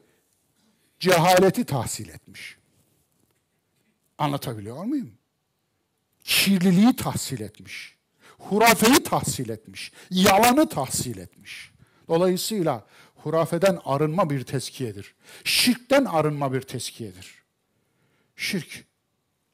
cehaleti 0.99 1.65
tahsil 1.65 2.09
etmiş. 2.09 2.57
Anlatabiliyor 4.17 4.83
muyum? 4.83 5.17
kirliliği 6.23 6.95
tahsil 6.95 7.39
etmiş. 7.39 7.95
Hurafeyi 8.39 9.03
tahsil 9.03 9.49
etmiş. 9.49 9.91
Yalanı 10.09 10.69
tahsil 10.69 11.17
etmiş. 11.17 11.71
Dolayısıyla 12.07 12.85
hurafeden 13.15 13.79
arınma 13.85 14.29
bir 14.29 14.43
teskiyedir. 14.43 15.15
Şirkten 15.43 16.05
arınma 16.05 16.53
bir 16.53 16.61
teskiyedir. 16.61 17.43
Şirk, 18.35 18.85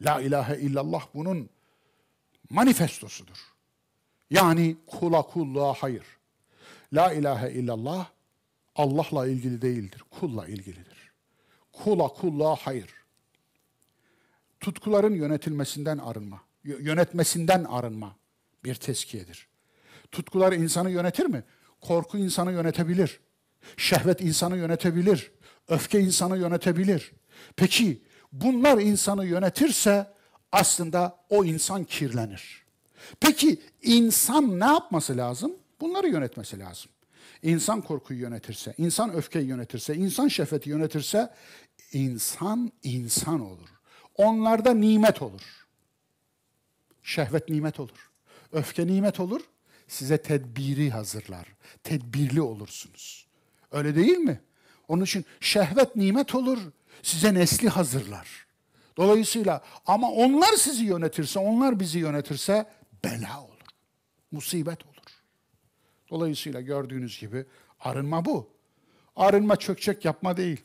la 0.02 0.22
ilahe 0.22 0.60
illallah 0.60 1.08
bunun 1.14 1.50
manifestosudur. 2.50 3.38
Yani 4.30 4.78
kula 4.88 5.22
kulluğa 5.22 5.74
hayır. 5.74 6.06
La 6.94 7.14
ilahe 7.14 7.52
illallah 7.52 8.10
Allah'la 8.80 9.28
ilgili 9.28 9.62
değildir, 9.62 10.04
kulla 10.10 10.48
ilgilidir. 10.48 11.12
Kula 11.72 12.08
kulluğa 12.08 12.56
hayır. 12.56 12.90
Tutkuların 14.60 15.14
yönetilmesinden 15.14 15.98
arınma, 15.98 16.42
yönetmesinden 16.64 17.64
arınma 17.64 18.16
bir 18.64 18.76
teskiyedir. 18.76 19.48
Tutkular 20.12 20.54
insanı 20.54 20.92
yönetir 20.92 21.26
mi? 21.26 21.44
Korku 21.82 22.18
insanı 22.18 22.52
yönetebilir. 22.52 23.20
Şehvet 23.78 24.22
insanı 24.22 24.58
yönetebilir. 24.58 25.32
Öfke 25.68 26.00
insanı 26.00 26.38
yönetebilir. 26.38 27.12
Peki 27.56 28.04
bunlar 28.32 28.78
insanı 28.78 29.26
yönetirse 29.26 30.14
aslında 30.52 31.20
o 31.30 31.46
insan 31.46 31.84
kirlenir. 31.84 32.66
Peki 33.20 33.62
insan 33.82 34.60
ne 34.60 34.66
yapması 34.66 35.18
lazım? 35.18 35.56
Bunları 35.82 36.08
yönetmesi 36.08 36.60
lazım. 36.60 36.92
İnsan 37.44 37.82
korkuyu 37.82 38.20
yönetirse, 38.20 38.74
insan 38.78 39.14
öfkeyi 39.14 39.48
yönetirse, 39.48 39.96
insan 39.96 40.28
şehveti 40.28 40.70
yönetirse 40.70 41.34
insan 41.94 42.72
insan 42.84 43.40
olur. 43.40 43.70
Onlarda 44.16 44.74
nimet 44.74 45.22
olur. 45.22 45.66
Şehvet 47.04 47.50
nimet 47.50 47.80
olur. 47.80 48.10
Öfke 48.52 48.88
nimet 48.88 49.20
olur. 49.20 49.42
Size 49.88 50.22
tedbiri 50.22 50.90
hazırlar. 50.90 51.48
Tedbirli 51.84 52.42
olursunuz. 52.42 53.28
Öyle 53.72 53.96
değil 53.96 54.18
mi? 54.18 54.42
Onun 54.88 55.04
için 55.04 55.26
şehvet 55.40 55.96
nimet 55.96 56.36
olur. 56.36 56.60
Size 57.04 57.34
nesli 57.34 57.70
hazırlar. 57.70 58.28
Dolayısıyla 58.98 59.64
ama 59.86 60.12
onlar 60.12 60.54
sizi 60.54 60.86
yönetirse, 60.86 61.40
onlar 61.40 61.80
bizi 61.80 62.00
yönetirse 62.00 62.66
bela 63.04 63.42
olur. 63.44 63.50
Musibet 64.32 64.86
olur. 64.86 64.89
Dolayısıyla 66.10 66.62
gördüğünüz 66.62 67.20
gibi 67.20 67.46
arınma 67.80 68.26
bu. 68.26 68.50
Arınma 69.16 69.56
çökçek 69.56 70.06
yapma 70.06 70.38
değil. 70.38 70.62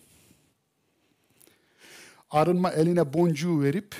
Arınma 2.31 2.71
eline 2.71 3.13
boncuğu 3.13 3.63
verip 3.63 3.95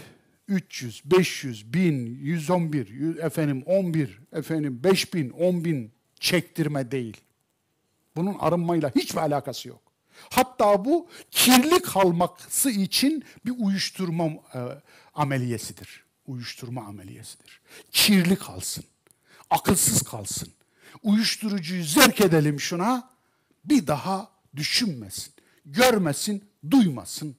300, 0.49 1.03
500, 1.05 1.75
1000, 1.75 2.07
111, 2.23 3.19
efendim 3.19 3.63
11, 3.67 4.21
efendim 4.33 4.81
5000, 4.85 5.31
10000 5.31 5.93
çektirme 6.21 6.91
değil. 6.91 7.17
Bunun 8.17 8.35
arınmayla 8.39 8.91
hiçbir 8.95 9.21
alakası 9.21 9.69
yok. 9.69 9.81
Hatta 10.31 10.85
bu 10.85 11.09
kirli 11.31 11.83
kalması 11.83 12.71
için 12.71 13.25
bir 13.47 13.53
uyuşturma 13.59 14.25
e, 14.27 14.59
ameliyesidir. 15.15 16.05
Uyuşturma 16.27 16.85
ameliyesidir. 16.85 17.61
Kirli 17.93 18.37
kalsın. 18.37 18.85
Akılsız 19.51 20.03
kalsın. 20.03 20.49
Uyuşturucuyu 21.03 21.85
zerk 21.85 22.21
edelim 22.21 22.61
şuna. 22.61 23.11
Bir 23.65 23.87
daha 23.87 24.31
düşünmesin. 24.57 25.35
Görmesin, 25.67 26.51
duymasın. 26.71 27.37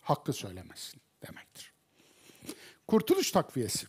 Hakkı 0.00 0.32
söylemesin 0.32 1.00
demektir. 1.26 1.72
Kurtuluş 2.88 3.30
takviyesi. 3.30 3.86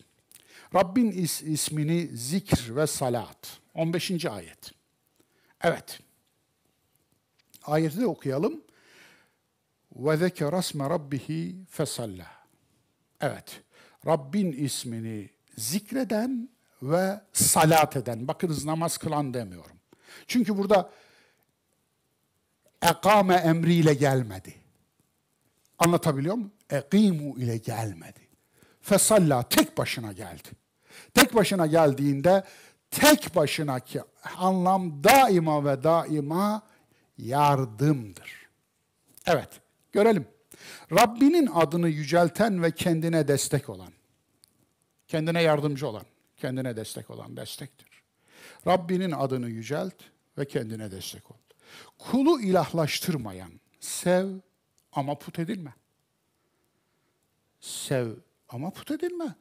Rabbin 0.76 1.12
is 1.12 1.42
ismini 1.42 2.08
zikr 2.18 2.76
ve 2.76 2.88
salat. 2.88 3.60
15. 3.74 4.26
ayet. 4.26 4.72
Evet. 5.62 6.00
Ayeti 7.64 8.00
de 8.00 8.06
okuyalım. 8.06 8.62
Ve 9.96 10.18
zekere 10.18 10.56
asme 10.56 10.90
rabbihi 10.90 11.56
fesalla. 11.70 12.28
Evet. 13.22 13.62
Rabbin 14.06 14.52
ismini 14.52 15.30
zikreden 15.58 16.50
ve 16.82 17.22
salat 17.34 17.96
eden. 17.96 18.28
Bakınız 18.28 18.66
namaz 18.66 18.98
kılan 18.98 19.34
demiyorum. 19.34 19.78
Çünkü 20.28 20.58
burada 20.58 20.90
ekame 22.82 23.36
emriyle 23.36 23.94
gelmedi. 23.94 24.56
Anlatabiliyor 25.80 26.36
muyum? 26.36 26.52
Ekimu 26.70 27.40
ile 27.40 27.58
gelmedi. 27.58 28.20
Fesalla 28.82 29.44
tek 29.44 29.78
başına 29.78 30.12
geldi. 30.12 30.50
Tek 31.14 31.36
başına 31.36 31.68
geldiğinde 31.68 32.44
tek 32.92 33.36
başınaki 33.36 34.02
anlam 34.38 35.04
daima 35.04 35.66
ve 35.66 35.84
daima 35.84 36.62
yardımdır. 37.18 38.48
Evet, 39.26 39.50
görelim. 39.92 40.28
Rabbinin 40.92 41.50
adını 41.54 41.90
yücelten 41.90 42.64
ve 42.64 42.72
kendine 42.72 43.28
destek 43.28 43.70
olan, 43.70 43.92
kendine 45.08 45.42
yardımcı 45.42 45.88
olan, 45.88 46.04
kendine 46.38 46.76
destek 46.76 47.10
olan 47.10 47.38
destektir. 47.38 48.04
Rabbinin 48.68 49.12
adını 49.12 49.50
yücelt 49.50 49.96
ve 50.38 50.48
kendine 50.48 50.92
destek 50.92 51.32
ol. 51.32 51.36
Kulu 51.98 52.42
ilahlaştırmayan, 52.42 53.52
sev 53.80 54.30
ama 54.92 55.16
put 55.16 55.40
edilme. 55.40 55.74
Sev 57.60 58.12
ama 58.50 58.70
put 58.70 58.92
edilme. 58.92 59.36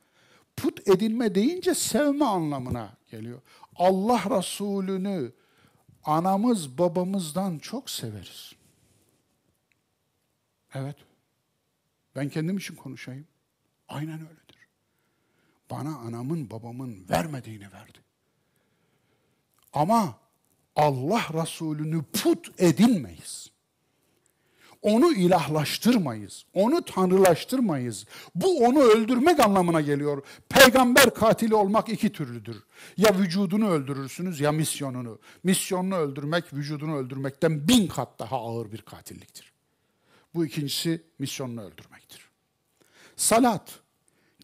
Put 0.57 0.89
edilme 0.89 1.35
deyince 1.35 1.75
sevme 1.75 2.25
anlamına 2.25 2.97
geliyor. 3.11 3.43
Allah 3.77 4.39
Resulü'nü 4.39 5.33
anamız 6.05 6.79
babamızdan 6.79 7.59
çok 7.59 7.91
severiz. 7.91 8.53
Evet. 10.75 10.97
Ben 12.17 12.29
kendim 12.29 12.57
için 12.57 12.75
konuşayım. 12.75 13.27
Aynen 13.89 14.21
öyledir. 14.21 14.46
Bana 15.71 15.99
anamın 15.99 16.51
babamın 16.51 17.09
vermediğini 17.11 17.73
verdi. 17.73 17.99
Ama 19.73 20.19
Allah 20.77 21.23
Resulü'nü 21.33 22.03
put 22.03 22.61
edinmeyiz. 22.61 23.51
Onu 24.83 25.13
ilahlaştırmayız. 25.13 26.45
Onu 26.55 26.83
tanrılaştırmayız. 26.83 28.07
Bu 28.35 28.59
onu 28.59 28.79
öldürmek 28.83 29.41
anlamına 29.41 29.81
geliyor. 29.81 30.23
Peygamber 30.49 31.15
katili 31.15 31.55
olmak 31.55 31.89
iki 31.89 32.13
türlüdür. 32.13 32.63
Ya 32.97 33.19
vücudunu 33.19 33.71
öldürürsünüz 33.71 34.41
ya 34.41 34.53
misyonunu. 34.53 35.19
Misyonunu 35.45 35.97
öldürmek 35.97 36.53
vücudunu 36.53 36.97
öldürmekten 36.97 37.69
bin 37.69 37.87
kat 37.87 38.19
daha 38.19 38.37
ağır 38.37 38.73
bir 38.73 38.83
katilliktir. 38.83 39.53
Bu 40.35 40.47
ikincisi 40.47 41.03
misyonunu 41.19 41.63
öldürmektir. 41.63 42.31
Salat, 43.17 43.81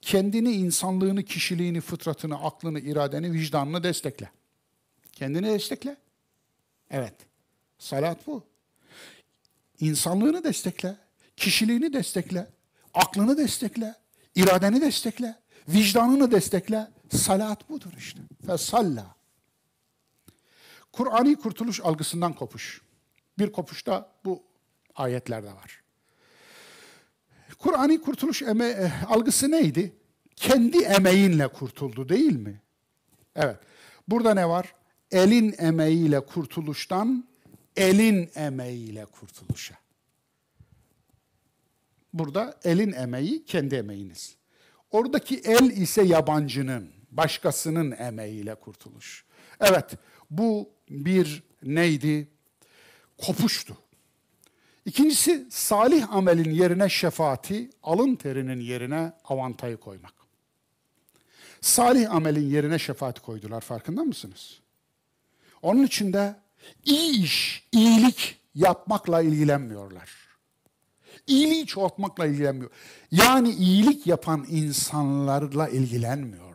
kendini, 0.03 0.53
insanlığını, 0.53 1.23
kişiliğini, 1.23 1.81
fıtratını, 1.81 2.43
aklını, 2.45 2.81
iradeni, 2.81 3.33
vicdanını 3.33 3.83
destekle. 3.83 4.31
Kendini 5.13 5.47
destekle. 5.47 5.97
Evet. 6.91 7.15
Salat 7.79 8.27
bu. 8.27 8.45
İnsanlığını 9.81 10.45
destekle, 10.45 10.97
kişiliğini 11.37 11.93
destekle, 11.93 12.51
aklını 12.95 13.37
destekle, 13.39 13.95
iradeni 14.35 14.81
destekle, 14.81 15.37
vicdanını 15.69 16.31
destekle. 16.31 16.91
Salat 17.11 17.69
budur 17.69 17.93
işte. 17.99 18.21
Fesalla. 18.47 19.17
Kur'ani 20.93 21.37
kurtuluş 21.37 21.81
algısından 21.81 22.33
kopuş. 22.33 22.83
Bir 23.39 23.53
kopuş 23.53 23.87
da 23.87 24.13
bu 24.25 24.43
ayetlerde 24.95 25.53
var. 25.53 25.82
Kur'ani 27.63 28.01
kurtuluş 28.01 28.43
eme, 28.43 28.67
e, 28.67 28.93
algısı 29.09 29.51
neydi? 29.51 29.93
Kendi 30.37 30.79
emeğinle 30.79 31.49
kurtuldu 31.49 32.09
değil 32.09 32.37
mi? 32.37 32.61
Evet. 33.37 33.57
Burada 34.09 34.35
ne 34.35 34.49
var? 34.49 34.75
Elin 35.11 35.55
emeğiyle 35.59 36.21
kurtuluştan 36.21 37.29
elin 37.77 38.31
emeğiyle 38.35 39.05
kurtuluşa. 39.05 39.75
Burada 42.13 42.61
elin 42.65 42.93
emeği 42.93 43.45
kendi 43.45 43.75
emeğiniz. 43.75 44.37
Oradaki 44.91 45.39
el 45.39 45.71
ise 45.71 46.03
yabancının, 46.03 46.91
başkasının 47.11 47.91
emeğiyle 47.91 48.55
kurtuluş. 48.55 49.25
Evet, 49.61 49.91
bu 50.31 50.71
bir 50.91 51.43
neydi? 51.63 52.29
Kopuştu. 53.19 53.77
İkincisi 54.87 55.47
salih 55.51 56.13
amelin 56.13 56.51
yerine 56.51 56.89
şefaati, 56.89 57.71
alın 57.83 58.15
terinin 58.15 58.61
yerine 58.61 59.13
avantayı 59.25 59.77
koymak. 59.77 60.15
Salih 61.61 62.15
amelin 62.15 62.51
yerine 62.51 62.79
şefaati 62.79 63.21
koydular 63.21 63.61
farkında 63.61 64.05
mısınız? 64.05 64.61
Onun 65.63 65.83
için 65.83 66.13
de 66.13 66.37
iyi 66.85 67.23
iş, 67.25 67.69
iyilik 67.73 68.41
yapmakla 68.55 69.23
ilgilenmiyorlar. 69.23 70.11
İyiliği 71.27 71.67
çoğaltmakla 71.67 72.27
ilgilenmiyor. 72.27 72.71
Yani 73.11 73.51
iyilik 73.51 74.07
yapan 74.07 74.47
insanlarla 74.49 75.69
ilgilenmiyorlar. 75.69 76.53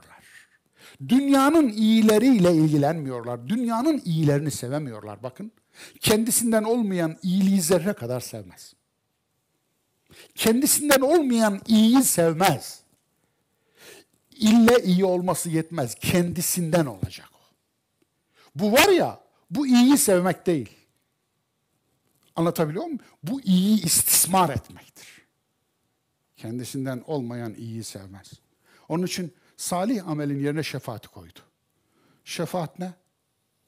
Dünyanın 1.09 1.69
iyileriyle 1.69 2.53
ilgilenmiyorlar. 2.53 3.49
Dünyanın 3.49 4.01
iyilerini 4.05 4.51
sevemiyorlar 4.51 5.23
bakın. 5.23 5.51
Kendisinden 5.99 6.63
olmayan 6.63 7.17
iyiliği 7.23 7.61
zerre 7.61 7.93
kadar 7.93 8.19
sevmez. 8.19 8.73
Kendisinden 10.35 11.01
olmayan 11.01 11.61
iyiyi 11.67 12.03
sevmez. 12.03 12.81
İlle 14.31 14.83
iyi 14.83 15.05
olması 15.05 15.49
yetmez. 15.49 15.95
Kendisinden 15.95 16.85
olacak 16.85 17.29
o. 17.33 17.39
Bu 18.55 18.71
var 18.71 18.89
ya, 18.89 19.19
bu 19.51 19.67
iyiyi 19.67 19.97
sevmek 19.97 20.45
değil. 20.45 20.69
Anlatabiliyor 22.35 22.83
muyum? 22.83 22.99
Bu 23.23 23.41
iyiyi 23.41 23.85
istismar 23.85 24.49
etmektir. 24.49 25.07
Kendisinden 26.37 27.03
olmayan 27.07 27.53
iyiyi 27.53 27.83
sevmez. 27.83 28.33
Onun 28.89 29.05
için 29.05 29.33
salih 29.57 30.07
amelin 30.07 30.39
yerine 30.39 30.63
şefaati 30.63 31.07
koydu. 31.07 31.39
Şefaat 32.25 32.79
ne? 32.79 32.93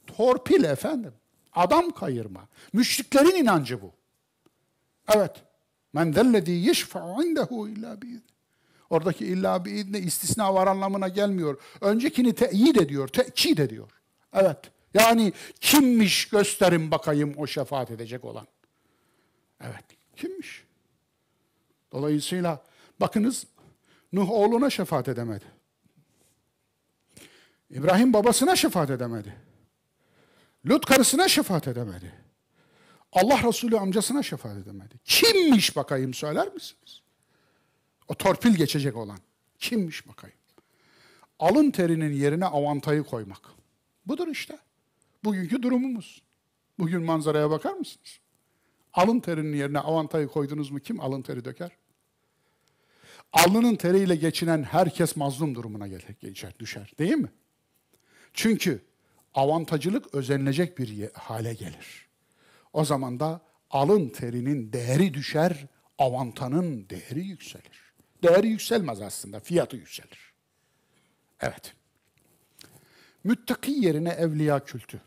Torpil 0.08 0.64
efendim. 0.64 1.14
Adam 1.54 1.92
kayırma. 1.92 2.48
Müşriklerin 2.74 3.36
inancı 3.36 3.82
bu. 3.82 3.92
Evet. 5.16 5.44
Men 5.94 6.12
zellezî 6.12 6.52
yeşfe'u 6.52 7.24
indehu 7.24 7.70
illa 7.70 8.02
bi'izni. 8.02 8.22
Oradaki 8.90 9.26
illa 9.26 9.66
bi'izni 9.66 9.98
istisna 9.98 10.54
var 10.54 10.68
anlamına 10.68 11.08
gelmiyor. 11.08 11.62
Öncekini 11.82 12.36
teyit 12.36 12.78
ediyor, 12.78 13.08
tekit 13.08 13.60
ediyor. 13.60 13.92
Evet. 14.34 14.58
Yani 14.94 15.34
kimmiş 15.62 16.30
gösterin 16.30 16.92
bakayım 16.92 17.34
o 17.38 17.48
şefaat 17.48 17.92
edecek 17.92 18.26
olan. 18.26 18.48
Evet. 19.62 19.86
Kimmiş? 20.16 20.64
Dolayısıyla 21.92 22.64
bakınız 23.00 23.46
Nuh 24.14 24.32
oğluna 24.32 24.70
şefaat 24.70 25.08
edemedi. 25.08 25.46
İbrahim 27.70 28.14
babasına 28.14 28.56
şefaat 28.56 28.90
edemedi. 28.90 29.36
Lut 30.66 30.86
karısına 30.86 31.28
şefaat 31.28 31.68
edemedi. 31.68 32.14
Allah 33.12 33.44
Resulü 33.44 33.78
amcasına 33.78 34.24
şefaat 34.24 34.58
edemedi. 34.58 34.96
Kimmiş 35.04 35.76
bakayım 35.76 36.14
söyler 36.14 36.54
misiniz? 36.54 37.02
O 38.08 38.16
torpil 38.16 38.56
geçecek 38.56 38.96
olan. 38.96 39.20
Kimmiş 39.60 40.08
bakayım? 40.08 40.38
Alın 41.40 41.72
terinin 41.72 42.14
yerine 42.14 42.46
avantayı 42.46 43.04
koymak. 43.04 43.42
Budur 44.06 44.28
işte. 44.28 44.60
Bugünkü 45.24 45.64
durumumuz. 45.64 46.22
Bugün 46.80 47.04
manzaraya 47.04 47.50
bakar 47.50 47.74
mısınız? 47.74 48.20
Alın 48.94 49.20
terinin 49.20 49.58
yerine 49.58 49.80
avantayı 49.80 50.28
koydunuz 50.28 50.72
mu 50.72 50.80
kim 50.80 51.00
alın 51.00 51.22
teri 51.22 51.46
döker? 51.46 51.72
Alnının 53.34 53.76
teriyle 53.76 54.16
geçinen 54.16 54.64
herkes 54.64 55.16
mazlum 55.16 55.56
durumuna 55.56 55.88
geçer, 55.88 56.60
düşer 56.60 56.92
değil 57.00 57.16
mi? 57.16 57.32
Çünkü 58.34 58.82
avantacılık 59.34 60.16
özenilecek 60.16 60.78
bir 60.78 61.12
hale 61.14 61.54
gelir. 61.54 62.08
O 62.74 62.86
zaman 62.86 63.20
da 63.20 63.42
alın 63.70 64.10
terinin 64.10 64.74
değeri 64.74 65.14
düşer, 65.14 65.66
avantanın 65.98 66.90
değeri 66.90 67.28
yükselir. 67.28 67.94
Değeri 68.24 68.48
yükselmez 68.48 69.02
aslında, 69.02 69.40
fiyatı 69.40 69.76
yükselir. 69.78 70.34
Evet. 71.42 71.74
Müttaki 73.24 73.72
yerine 73.72 74.10
evliya 74.10 74.64
kültü. 74.64 75.02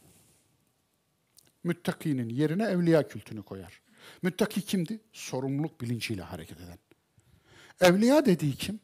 Müttakinin 1.64 2.28
yerine 2.28 2.64
evliya 2.64 3.08
kültünü 3.08 3.42
koyar. 3.42 3.82
Müttaki 4.22 4.62
kimdi? 4.62 5.00
Sorumluluk 5.12 5.80
bilinciyle 5.80 6.22
hareket 6.22 6.60
eden. 6.60 6.78
Evliya 7.80 8.26
dediği 8.26 8.56
kim? 8.56 8.80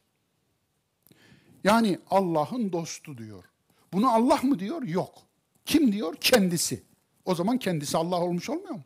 Yani 1.64 1.98
Allah'ın 2.10 2.72
dostu 2.72 3.18
diyor. 3.18 3.44
Bunu 3.92 4.12
Allah 4.12 4.40
mı 4.42 4.58
diyor? 4.58 4.82
Yok. 4.82 5.27
Kim 5.68 5.92
diyor? 5.92 6.14
Kendisi. 6.20 6.82
O 7.24 7.34
zaman 7.34 7.58
kendisi 7.58 7.96
Allah 7.96 8.20
olmuş 8.20 8.50
olmuyor 8.50 8.74
mu? 8.74 8.84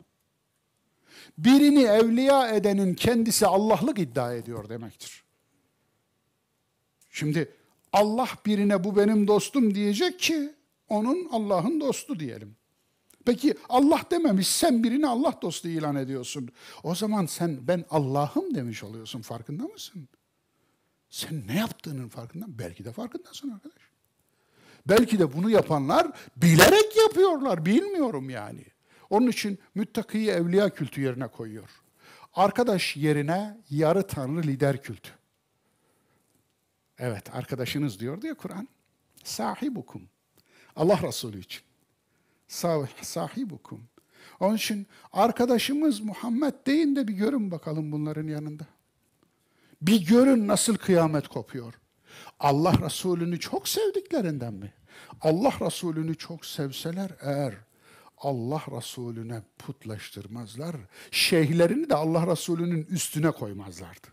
Birini 1.37 1.83
evliya 1.83 2.55
edenin 2.55 2.93
kendisi 2.93 3.47
Allah'lık 3.47 3.99
iddia 3.99 4.33
ediyor 4.33 4.69
demektir. 4.69 5.23
Şimdi 7.09 7.51
Allah 7.93 8.27
birine 8.45 8.83
bu 8.83 8.95
benim 8.95 9.27
dostum 9.27 9.75
diyecek 9.75 10.19
ki 10.19 10.53
onun 10.89 11.29
Allah'ın 11.31 11.79
dostu 11.79 12.19
diyelim. 12.19 12.55
Peki 13.25 13.53
Allah 13.69 14.01
dememiş 14.11 14.47
sen 14.47 14.83
birini 14.83 15.07
Allah 15.07 15.39
dostu 15.41 15.67
ilan 15.67 15.95
ediyorsun. 15.95 16.49
O 16.83 16.95
zaman 16.95 17.25
sen 17.25 17.67
ben 17.67 17.85
Allah'ım 17.89 18.55
demiş 18.55 18.83
oluyorsun 18.83 19.21
farkında 19.21 19.63
mısın? 19.63 20.07
Sen 21.09 21.47
ne 21.47 21.57
yaptığının 21.57 22.09
farkında 22.09 22.45
Belki 22.47 22.85
de 22.85 22.91
farkındasın 22.91 23.49
arkadaş. 23.49 23.92
Belki 24.85 25.19
de 25.19 25.33
bunu 25.33 25.49
yapanlar 25.49 26.07
bilerek 26.37 26.97
yapıyorlar. 26.97 27.65
Bilmiyorum 27.65 28.29
yani. 28.29 28.65
Onun 29.09 29.27
için 29.27 29.59
müttakiyi 29.75 30.29
evliya 30.29 30.69
kültü 30.69 31.01
yerine 31.01 31.27
koyuyor. 31.27 31.69
Arkadaş 32.33 32.97
yerine 32.97 33.57
yarı 33.69 34.07
tanrı 34.07 34.43
lider 34.43 34.83
kültü. 34.83 35.09
Evet 36.99 37.35
arkadaşınız 37.35 37.99
diyor 37.99 38.21
diye 38.21 38.33
Kur'an. 38.33 38.67
Sahibukum. 39.23 40.01
Allah 40.75 40.99
Resulü 41.01 41.39
için. 41.39 41.61
Sahibukum. 43.01 43.83
Onun 44.39 44.55
için 44.55 44.87
arkadaşımız 45.11 45.99
Muhammed 45.99 46.53
deyin 46.67 46.95
de 46.95 47.07
bir 47.07 47.13
görün 47.13 47.51
bakalım 47.51 47.91
bunların 47.91 48.27
yanında. 48.27 48.65
Bir 49.81 50.05
görün 50.05 50.47
nasıl 50.47 50.75
kıyamet 50.77 51.27
kopuyor. 51.27 51.73
Allah 52.39 52.73
Resulü'nü 52.85 53.39
çok 53.39 53.67
sevdiklerinden 53.67 54.53
mi? 54.53 54.73
Allah 55.21 55.53
Resulü'nü 55.61 56.15
çok 56.15 56.45
sevseler 56.45 57.11
eğer 57.21 57.53
Allah 58.17 58.61
Resulüne 58.77 59.41
putlaştırmazlar, 59.59 60.75
şeyhlerini 61.11 61.89
de 61.89 61.95
Allah 61.95 62.27
Resulü'nün 62.31 62.83
üstüne 62.83 63.31
koymazlardı. 63.31 64.07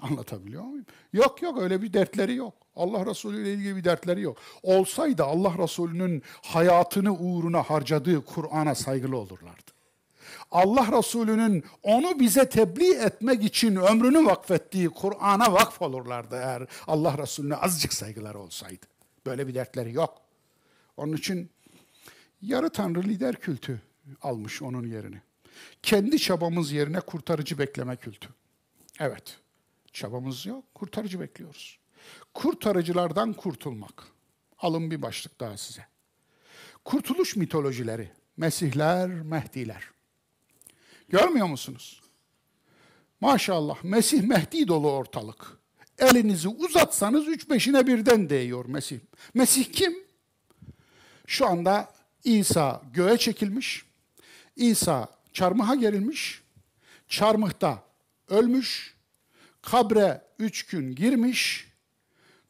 Anlatabiliyor 0.00 0.62
muyum? 0.62 0.86
Yok 1.12 1.42
yok 1.42 1.58
öyle 1.62 1.82
bir 1.82 1.92
dertleri 1.92 2.34
yok. 2.34 2.54
Allah 2.76 3.06
Resulü 3.06 3.42
ile 3.42 3.52
ilgili 3.52 3.76
bir 3.76 3.84
dertleri 3.84 4.20
yok. 4.20 4.38
Olsaydı 4.62 5.24
Allah 5.24 5.54
Resulü'nün 5.58 6.22
hayatını 6.42 7.18
uğruna 7.18 7.62
harcadığı 7.62 8.24
Kur'an'a 8.24 8.74
saygılı 8.74 9.16
olurlardı. 9.16 9.77
Allah 10.50 10.98
Resulü'nün 10.98 11.64
onu 11.82 12.20
bize 12.20 12.48
tebliğ 12.48 12.94
etmek 12.94 13.44
için 13.44 13.76
ömrünü 13.76 14.26
vakfettiği 14.26 14.88
Kur'an'a 14.88 15.52
vakf 15.52 15.82
olurlardı 15.82 16.36
eğer 16.36 16.66
Allah 16.86 17.18
Resulüne 17.18 17.56
azıcık 17.56 17.92
saygıları 17.92 18.38
olsaydı. 18.38 18.86
Böyle 19.26 19.48
bir 19.48 19.54
dertleri 19.54 19.92
yok. 19.92 20.22
Onun 20.96 21.16
için 21.16 21.50
yarı 22.42 22.70
tanrı 22.70 23.02
lider 23.02 23.36
kültü 23.36 23.80
almış 24.22 24.62
onun 24.62 24.86
yerini. 24.86 25.20
Kendi 25.82 26.18
çabamız 26.18 26.72
yerine 26.72 27.00
kurtarıcı 27.00 27.58
bekleme 27.58 27.96
kültü. 27.96 28.28
Evet, 29.00 29.38
çabamız 29.92 30.46
yok, 30.46 30.74
kurtarıcı 30.74 31.20
bekliyoruz. 31.20 31.78
Kurtarıcılardan 32.34 33.32
kurtulmak. 33.32 34.04
Alın 34.58 34.90
bir 34.90 35.02
başlık 35.02 35.40
daha 35.40 35.56
size. 35.56 35.86
Kurtuluş 36.84 37.36
mitolojileri, 37.36 38.10
Mesihler, 38.36 39.08
Mehdiler. 39.08 39.84
Görmüyor 41.08 41.46
musunuz? 41.46 42.02
Maşallah 43.20 43.84
Mesih 43.84 44.22
Mehdi 44.22 44.68
dolu 44.68 44.90
ortalık. 44.90 45.58
Elinizi 45.98 46.48
uzatsanız 46.48 47.28
üç 47.28 47.50
beşine 47.50 47.86
birden 47.86 48.30
değiyor 48.30 48.64
Mesih. 48.64 49.00
Mesih 49.34 49.64
kim? 49.72 49.94
Şu 51.26 51.46
anda 51.46 51.92
İsa 52.24 52.82
göğe 52.92 53.18
çekilmiş. 53.18 53.84
İsa 54.56 55.08
çarmıha 55.32 55.74
gerilmiş. 55.74 56.42
Çarmıhta 57.08 57.82
ölmüş. 58.28 58.96
Kabre 59.62 60.22
üç 60.38 60.66
gün 60.66 60.94
girmiş. 60.94 61.68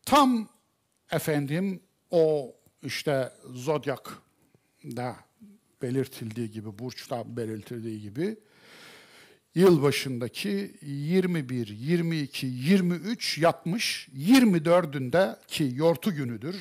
Tam 0.07 0.49
efendim 1.11 1.81
o 2.11 2.55
işte 2.83 3.33
Zodyak'da 3.55 5.17
belirtildiği 5.83 6.51
gibi, 6.51 6.79
burçta 6.79 7.37
belirtildiği 7.37 8.01
gibi 8.01 8.37
yıl 9.59 9.83
başındaki 9.83 10.77
21, 10.83 11.69
22, 11.69 12.47
23 12.47 13.39
yatmış, 13.39 14.09
24'ünde 14.17 15.47
ki 15.47 15.71
yortu 15.75 16.15
günüdür. 16.15 16.57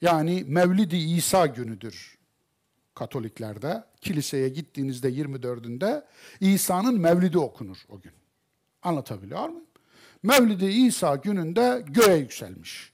Yani 0.00 0.44
Mevlidi 0.46 0.96
İsa 0.96 1.46
günüdür 1.46 2.18
Katoliklerde. 2.94 3.84
Kiliseye 4.00 4.48
gittiğinizde 4.48 5.08
24'ünde 5.08 6.04
İsa'nın 6.40 7.00
Mevlidi 7.00 7.38
okunur 7.38 7.76
o 7.88 8.00
gün. 8.00 8.12
Anlatabiliyor 8.82 9.48
muyum? 9.48 9.66
Mevlidi 10.22 10.64
İsa 10.64 11.16
gününde 11.16 11.84
göğe 11.86 12.16
yükselmiş. 12.16 12.92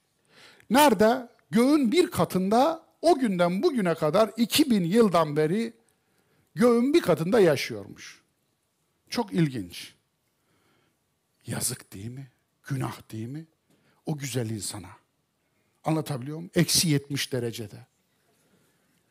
Nerede? 0.71 1.29
Göğün 1.51 1.93
bir 1.93 2.11
katında 2.11 2.83
o 3.03 3.19
günden 3.19 3.63
bugüne 3.63 3.95
kadar 3.95 4.31
2000 4.37 4.85
yıldan 4.85 5.37
beri 5.37 5.73
göğün 6.55 6.95
bir 6.95 7.01
katında 7.01 7.41
yaşıyormuş. 7.41 8.26
Çok 9.11 9.33
ilginç. 9.33 9.95
Yazık 11.47 11.93
değil 11.93 12.11
mi? 12.11 12.31
Günah 12.69 13.13
değil 13.13 13.29
mi? 13.29 13.47
O 14.07 14.19
güzel 14.19 14.51
insana. 14.51 14.91
Anlatabiliyor 15.85 16.37
muyum? 16.37 16.51
Eksi 16.55 16.89
70 16.89 17.33
derecede. 17.33 17.87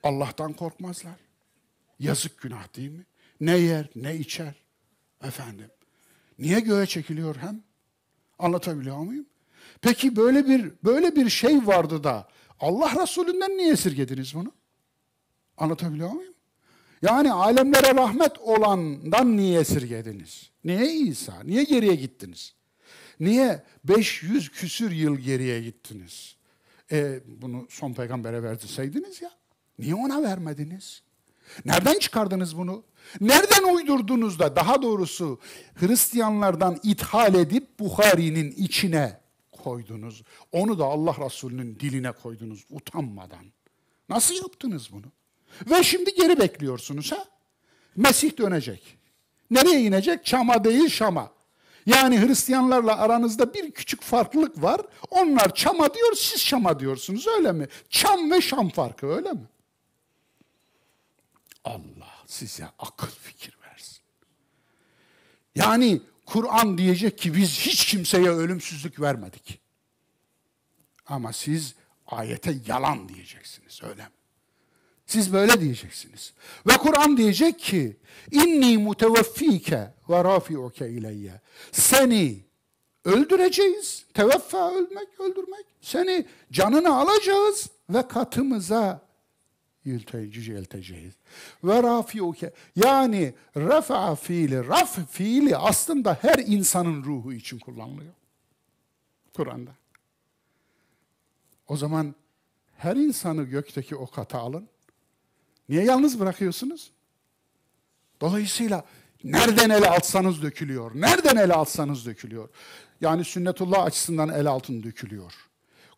Allah'tan 0.04 0.54
korkmazlar. 0.54 1.16
Yazık 2.00 2.42
günah 2.42 2.76
değil 2.76 2.90
mi? 2.90 3.06
Ne 3.40 3.58
yer, 3.58 3.90
ne 3.96 4.16
içer. 4.16 4.54
Efendim. 5.24 5.70
Niye 6.40 6.60
göğe 6.60 6.86
çekiliyor 6.86 7.36
hem? 7.36 7.64
Anlatabiliyor 8.40 8.98
muyum? 8.98 9.26
Peki 9.82 10.16
böyle 10.16 10.48
bir 10.48 10.72
böyle 10.84 11.16
bir 11.16 11.30
şey 11.30 11.68
vardı 11.68 12.04
da 12.04 12.28
Allah 12.60 13.02
Resulü'nden 13.04 13.58
niye 13.58 13.72
esirgediniz 13.74 14.36
bunu? 14.36 14.52
Anlatabiliyor 15.58 16.12
muyum? 16.12 16.35
Yani 17.02 17.32
alemlere 17.32 17.96
rahmet 17.96 18.40
olandan 18.40 19.38
niye 19.38 19.60
esirgediniz? 19.60 20.50
Niye 20.64 20.94
İsa? 20.94 21.34
Niye 21.44 21.64
geriye 21.64 21.96
gittiniz? 21.96 22.54
Niye 23.20 23.64
500 23.84 24.50
küsür 24.50 24.92
yıl 24.92 25.18
geriye 25.18 25.62
gittiniz? 25.62 26.36
E, 26.92 27.20
bunu 27.28 27.68
son 27.70 27.94
peygambere 27.94 28.44
verdirseydiniz 28.44 29.22
ya. 29.22 29.32
Niye 29.80 29.96
ona 29.96 30.24
vermediniz? 30.24 31.02
Nereden 31.66 32.00
çıkardınız 32.00 32.58
bunu? 32.58 32.84
Nereden 33.22 33.76
uydurdunuz 33.76 34.40
da 34.40 34.56
daha 34.56 34.82
doğrusu 34.82 35.40
Hristiyanlardan 35.76 36.80
ithal 36.84 37.36
edip 37.36 37.80
Bukhari'nin 37.80 38.52
içine 38.52 39.20
koydunuz. 39.52 40.24
Onu 40.52 40.80
da 40.80 40.86
Allah 40.86 41.16
Resulü'nün 41.26 41.80
diline 41.80 42.12
koydunuz 42.12 42.66
utanmadan. 42.70 43.46
Nasıl 44.10 44.36
yaptınız 44.36 44.90
bunu? 44.92 45.06
Ve 45.70 45.84
şimdi 45.84 46.14
geri 46.14 46.40
bekliyorsunuz 46.40 47.12
ha? 47.12 47.26
Mesih 47.96 48.38
dönecek. 48.38 48.98
Nereye 49.52 49.82
inecek? 49.82 50.26
Çam'a 50.26 50.64
değil 50.64 50.90
Şam'a. 50.90 51.32
Yani 51.86 52.22
Hristiyanlarla 52.22 52.98
aranızda 52.98 53.54
bir 53.54 53.72
küçük 53.72 54.02
farklılık 54.02 54.64
var. 54.64 54.82
Onlar 55.10 55.56
Çam'a 55.56 55.94
diyor, 55.94 56.16
siz 56.16 56.42
Şam'a 56.42 56.80
diyorsunuz 56.80 57.28
öyle 57.28 57.52
mi? 57.52 57.68
Çam 57.90 58.32
ve 58.32 58.42
Şam 58.42 58.70
farkı 58.70 59.08
öyle 59.08 59.34
mi? 59.34 59.46
Allah 61.64 62.14
size 62.26 62.68
akıl 62.80 63.08
fikir 63.08 63.58
versin. 63.68 64.02
Yani 65.56 66.02
Kur'an 66.26 66.78
diyecek 66.78 67.18
ki 67.18 67.36
biz 67.36 67.60
hiç 67.60 67.86
kimseye 67.86 68.30
ölümsüzlük 68.30 69.02
vermedik. 69.02 69.60
Ama 71.06 71.34
siz 71.34 71.76
ayete 72.08 72.56
yalan 72.68 73.10
diyeceksiniz 73.10 73.80
öyle 73.84 74.04
mi? 74.04 74.10
Siz 75.06 75.34
böyle 75.34 75.62
diyeceksiniz. 75.62 76.34
Ve 76.68 76.78
Kur'an 76.78 77.18
diyecek 77.18 77.60
ki 77.60 77.98
inni 78.32 78.78
muteveffike 78.78 79.94
ve 80.10 80.24
rafi'uke 80.24 80.90
ileyye. 80.90 81.42
Seni 81.72 82.44
öldüreceğiz. 83.06 84.06
Teveffa 84.14 84.72
ölmek, 84.72 85.20
öldürmek. 85.20 85.66
Seni 85.82 86.26
canını 86.52 86.98
alacağız 86.98 87.70
ve 87.90 88.08
katımıza 88.08 89.06
yülteceğiz. 89.86 91.14
Ve 91.64 91.84
rafi'uke. 91.84 92.54
Yani 92.76 93.34
rafa 93.58 94.16
fiili, 94.16 94.68
raf 94.68 95.12
fiili 95.12 95.58
aslında 95.58 96.18
her 96.22 96.40
insanın 96.40 97.04
ruhu 97.04 97.34
için 97.34 97.60
kullanılıyor. 97.60 98.14
Kur'an'da. 99.34 99.72
O 101.68 101.78
zaman 101.78 102.16
her 102.78 102.96
insanı 102.96 103.44
gökteki 103.44 103.96
o 103.96 104.08
kata 104.08 104.40
alın. 104.40 104.70
Niye 105.70 105.84
yalnız 105.84 106.20
bırakıyorsunuz? 106.20 106.92
Dolayısıyla 108.22 108.86
nereden 109.24 109.70
ele 109.70 109.90
alsanız 109.90 110.42
dökülüyor. 110.42 110.92
Nereden 110.96 111.36
ele 111.36 111.54
alsanız 111.54 112.06
dökülüyor. 112.06 112.50
Yani 113.02 113.26
sünnetullah 113.26 113.84
açısından 113.84 114.30
ele 114.30 114.50
altın 114.50 114.84
dökülüyor. 114.84 115.34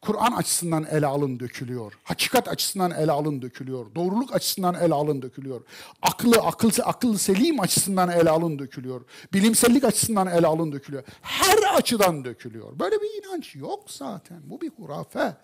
Kur'an 0.01 0.31
açısından 0.31 0.83
ele 0.83 1.05
alın 1.05 1.39
dökülüyor. 1.39 1.93
Hakikat 2.03 2.47
açısından 2.47 2.91
ele 2.91 3.11
alın 3.11 3.41
dökülüyor. 3.41 3.95
Doğruluk 3.95 4.35
açısından 4.35 4.75
ele 4.75 4.93
alın 4.93 5.21
dökülüyor. 5.21 5.61
Aklı, 6.01 6.37
akıl, 6.37 6.71
akıl 6.83 7.17
selim 7.17 7.59
açısından 7.59 8.09
ele 8.09 8.29
alın 8.29 8.59
dökülüyor. 8.59 9.01
Bilimsellik 9.33 9.83
açısından 9.83 10.27
ele 10.27 10.47
alın 10.47 10.71
dökülüyor. 10.71 11.03
Her 11.21 11.75
açıdan 11.77 12.25
dökülüyor. 12.25 12.79
Böyle 12.79 12.95
bir 12.95 13.23
inanç 13.23 13.55
yok 13.55 13.83
zaten. 13.91 14.39
Bu 14.43 14.61
bir 14.61 14.69
hurafe. 14.69 15.37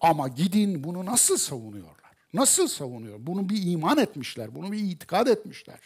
Ama 0.00 0.28
gidin 0.28 0.84
bunu 0.84 1.06
nasıl 1.06 1.36
savunuyorlar? 1.36 2.03
Nasıl 2.34 2.68
savunuyor? 2.68 3.16
Bunu 3.20 3.48
bir 3.48 3.72
iman 3.72 3.98
etmişler, 3.98 4.54
bunu 4.54 4.72
bir 4.72 4.78
itikad 4.78 5.26
etmişler. 5.26 5.78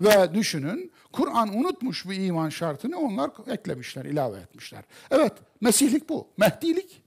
Ve 0.00 0.34
düşünün, 0.34 0.92
Kur'an 1.12 1.56
unutmuş 1.56 2.06
bu 2.06 2.12
iman 2.12 2.48
şartını 2.48 2.98
onlar 2.98 3.30
eklemişler, 3.46 4.04
ilave 4.04 4.38
etmişler. 4.38 4.84
Evet, 5.10 5.32
Mesihlik 5.60 6.08
bu, 6.08 6.28
Mehdilik. 6.36 7.02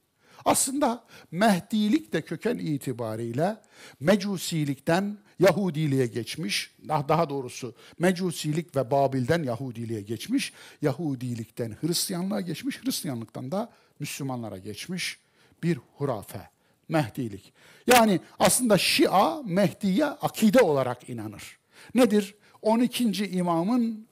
Aslında 0.46 1.04
Mehdilik 1.32 2.14
de 2.14 2.22
köken 2.22 2.58
itibariyle 2.58 3.58
Mecusilikten 4.00 5.18
Yahudiliğe 5.40 6.08
geçmiş, 6.08 6.76
daha 6.88 7.30
doğrusu 7.30 7.76
Mecusilik 8.00 8.76
ve 8.76 8.92
Babil'den 8.92 9.44
Yahudiliğe 9.44 10.02
geçmiş, 10.02 10.54
Yahudilikten 10.82 11.78
Hristiyanlığa 11.82 12.42
geçmiş, 12.42 12.84
Hristiyanlıktan 12.84 13.52
da 13.52 13.72
Müslümanlara 14.00 14.58
geçmiş 14.58 15.20
bir 15.64 15.80
hurafe. 15.98 16.57
Mehdilik. 16.90 17.54
Yani 17.88 18.20
aslında 18.40 18.78
Şia 18.78 19.44
Mehdi'ye 19.44 20.06
akide 20.06 20.62
olarak 20.62 21.10
inanır. 21.10 21.60
Nedir? 21.96 22.36
12. 22.62 23.26
imamın 23.26 24.08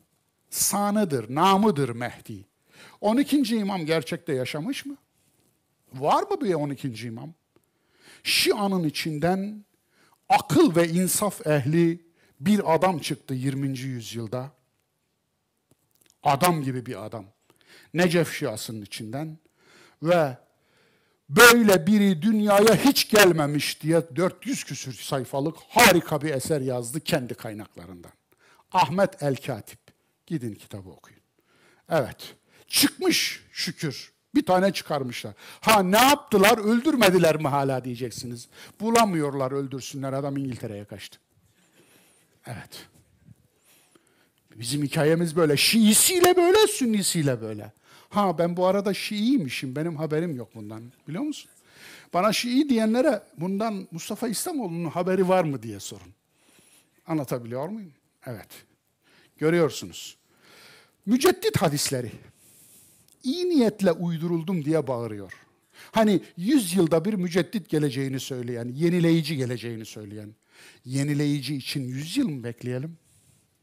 sanıdır, 0.49 1.35
namıdır 1.35 1.89
Mehdi. 1.89 2.45
12. 3.01 3.55
imam 3.55 3.85
gerçekte 3.85 4.33
yaşamış 4.33 4.85
mı? 4.85 4.97
Var 5.93 6.23
mı 6.23 6.41
bir 6.41 6.53
12. 6.53 7.07
imam? 7.07 7.33
Şia'nın 8.23 8.83
içinden 8.83 9.65
akıl 10.29 10.75
ve 10.75 10.89
insaf 10.89 11.47
ehli 11.47 12.05
bir 12.39 12.75
adam 12.75 12.99
çıktı 12.99 13.33
20. 13.33 13.79
yüzyılda. 13.79 14.51
Adam 16.23 16.61
gibi 16.61 16.85
bir 16.85 17.05
adam. 17.05 17.25
Necef 17.93 18.33
Şiası'nın 18.33 18.81
içinden 18.81 19.37
ve 20.03 20.37
böyle 21.29 21.87
biri 21.87 22.21
dünyaya 22.21 22.75
hiç 22.75 23.09
gelmemiş 23.09 23.81
diye 23.81 24.01
400 24.15 24.63
küsür 24.63 24.93
sayfalık 24.93 25.55
harika 25.69 26.21
bir 26.21 26.29
eser 26.33 26.61
yazdı 26.61 26.99
kendi 26.99 27.33
kaynaklarından. 27.33 28.11
Ahmet 28.71 29.23
El 29.23 29.35
Katip. 29.35 29.79
Gidin 30.27 30.55
kitabı 30.55 30.89
okuyun. 30.89 31.21
Evet. 31.89 32.35
Çıkmış 32.67 33.43
şükür. 33.51 34.13
Bir 34.35 34.45
tane 34.45 34.73
çıkarmışlar. 34.73 35.33
Ha 35.61 35.83
ne 35.83 35.97
yaptılar? 35.97 36.57
Öldürmediler 36.57 37.35
mi 37.35 37.47
hala 37.47 37.83
diyeceksiniz. 37.83 38.47
Bulamıyorlar 38.79 39.51
öldürsünler. 39.51 40.13
Adam 40.13 40.37
İngiltere'ye 40.37 40.85
kaçtı. 40.85 41.19
Evet. 42.47 42.87
Bizim 44.55 44.83
hikayemiz 44.83 45.35
böyle. 45.35 45.57
Şiisiyle 45.57 46.37
böyle, 46.37 46.67
Sünnisiyle 46.67 47.41
böyle. 47.41 47.71
Ha 48.15 48.37
ben 48.37 48.57
bu 48.57 48.65
arada 48.65 48.93
Şiiymişim, 48.93 49.75
benim 49.75 49.95
haberim 49.95 50.35
yok 50.35 50.55
bundan. 50.55 50.81
Biliyor 51.07 51.23
musun? 51.23 51.51
Bana 52.13 52.33
Şii 52.33 52.69
diyenlere 52.69 53.23
bundan 53.37 53.87
Mustafa 53.91 54.27
İslamoğlu'nun 54.27 54.89
haberi 54.89 55.27
var 55.27 55.43
mı 55.43 55.63
diye 55.63 55.79
sorun. 55.79 56.13
Anlatabiliyor 57.07 57.67
muyum? 57.67 57.91
Evet. 58.25 58.47
Görüyorsunuz. 59.37 60.17
Müceddit 61.05 61.57
hadisleri 61.57 62.11
iyi 63.23 63.49
niyetle 63.49 63.91
uyduruldum 63.91 64.65
diye 64.65 64.87
bağırıyor. 64.87 65.33
Hani 65.91 66.21
yüz 66.37 66.75
yılda 66.75 67.05
bir 67.05 67.13
müceddit 67.13 67.69
geleceğini 67.69 68.19
söyleyen, 68.19 68.67
yenileyici 68.67 69.37
geleceğini 69.37 69.85
söyleyen. 69.85 70.35
Yenileyici 70.85 71.55
için 71.55 71.81
yüz 71.81 72.17
yıl 72.17 72.29
mı 72.29 72.43
bekleyelim? 72.43 72.97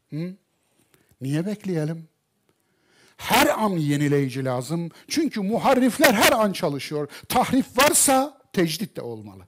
Hı? 0.09 0.35
Niye 1.21 1.45
bekleyelim? 1.45 2.07
Her 3.23 3.47
an 3.47 3.69
yenileyici 3.69 4.45
lazım. 4.45 4.89
Çünkü 5.07 5.41
muharrifler 5.41 6.13
her 6.13 6.31
an 6.31 6.51
çalışıyor. 6.51 7.07
Tahrif 7.29 7.77
varsa 7.77 8.41
tecdit 8.53 8.95
de 8.95 9.01
olmalı. 9.01 9.47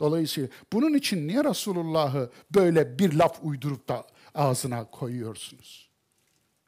Dolayısıyla 0.00 0.48
bunun 0.72 0.94
için 0.94 1.28
niye 1.28 1.44
Resulullah'ı 1.44 2.30
böyle 2.54 2.98
bir 2.98 3.12
laf 3.12 3.38
uydurup 3.42 3.88
da 3.88 4.06
ağzına 4.34 4.84
koyuyorsunuz? 4.84 5.90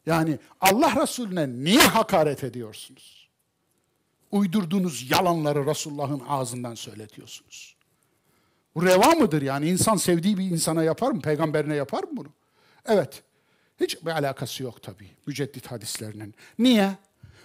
Yani 0.07 0.39
Allah 0.61 1.03
Resulüne 1.03 1.49
niye 1.49 1.81
hakaret 1.83 2.45
ediyorsunuz? 2.45 3.29
Uydurduğunuz 4.31 5.11
yalanları 5.11 5.67
Resulullah'ın 5.67 6.23
ağzından 6.29 6.75
söyletiyorsunuz. 6.75 7.77
Bu 8.75 8.87
reva 8.87 9.11
mıdır 9.11 9.43
yani? 9.43 9.69
İnsan 9.69 9.97
sevdiği 9.97 10.39
bir 10.39 10.45
insana 10.45 10.83
yapar 10.85 11.11
mı? 11.11 11.21
Peygamberine 11.21 11.75
yapar 11.75 12.03
mı 12.03 12.11
bunu? 12.13 12.29
Evet. 12.87 13.23
Hiç 13.81 14.07
bir 14.07 14.11
alakası 14.11 14.63
yok 14.63 14.83
tabii 14.83 15.11
müceddit 15.27 15.67
hadislerinin. 15.67 16.35
Niye? 16.59 16.97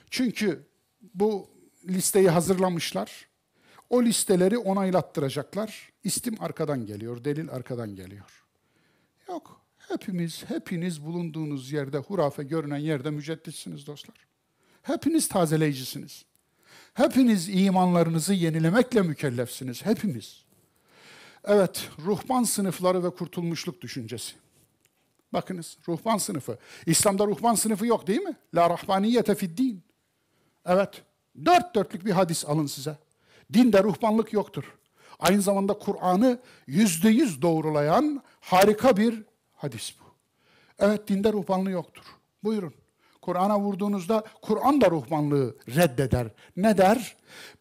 Çünkü 0.10 0.66
bu 1.14 1.49
listeyi 1.88 2.30
hazırlamışlar. 2.30 3.28
O 3.90 4.03
listeleri 4.03 4.57
onaylattıracaklar. 4.57 5.90
İstim 6.03 6.36
arkadan 6.40 6.86
geliyor, 6.86 7.24
delil 7.24 7.49
arkadan 7.49 7.95
geliyor. 7.95 8.45
Yok. 9.28 9.62
Hepimiz, 9.78 10.44
hepiniz 10.48 11.06
bulunduğunuz 11.06 11.72
yerde, 11.72 11.98
hurafe 11.98 12.44
görünen 12.44 12.78
yerde 12.78 13.10
mücedditsiniz 13.10 13.88
dostlar. 13.88 14.18
Hepiniz 14.82 15.28
tazeleycisiniz. 15.28 16.26
Hepiniz 16.94 17.49
imanlarınızı 17.49 18.34
yenilemekle 18.34 19.02
mükellefsiniz. 19.02 19.86
Hepimiz. 19.86 20.44
Evet, 21.44 21.90
ruhban 22.06 22.44
sınıfları 22.44 23.03
ve 23.03 23.10
kurtulmuşluk 23.10 23.82
düşüncesi. 23.82 24.36
Bakınız, 25.34 25.77
ruhban 25.88 26.18
sınıfı. 26.18 26.57
İslam'da 26.85 27.27
ruhban 27.27 27.56
sınıfı 27.56 27.85
yok 27.85 28.07
değil 28.07 28.22
mi? 28.22 28.35
La 28.56 28.69
rahbaniyete 28.69 29.35
fid 29.35 29.57
din. 29.57 29.84
Evet, 30.65 31.02
dört 31.45 31.76
dörtlük 31.76 32.06
bir 32.06 32.11
hadis 32.11 32.45
alın 32.45 32.65
size. 32.65 32.97
Dinde 33.53 33.84
ruhbanlık 33.84 34.34
yoktur. 34.34 34.64
Aynı 35.19 35.41
zamanda 35.41 35.73
Kur'an'ı 35.73 36.39
yüzde 36.68 37.10
yüz 37.10 37.41
doğrulayan 37.41 38.23
harika 38.41 38.97
bir 38.97 39.23
hadis 39.53 39.95
bu. 39.99 40.03
Evet, 40.80 41.07
dinde 41.07 41.34
ruhbanlığı 41.34 41.72
yoktur. 41.72 42.03
Buyurun. 42.43 42.73
Kur'an'a 43.22 43.60
vurduğunuzda 43.60 44.23
Kur'an 44.41 44.81
da 44.81 44.91
ruhbanlığı 44.91 45.56
reddeder. 45.76 46.27
Ne 46.57 46.77
der? 46.77 47.15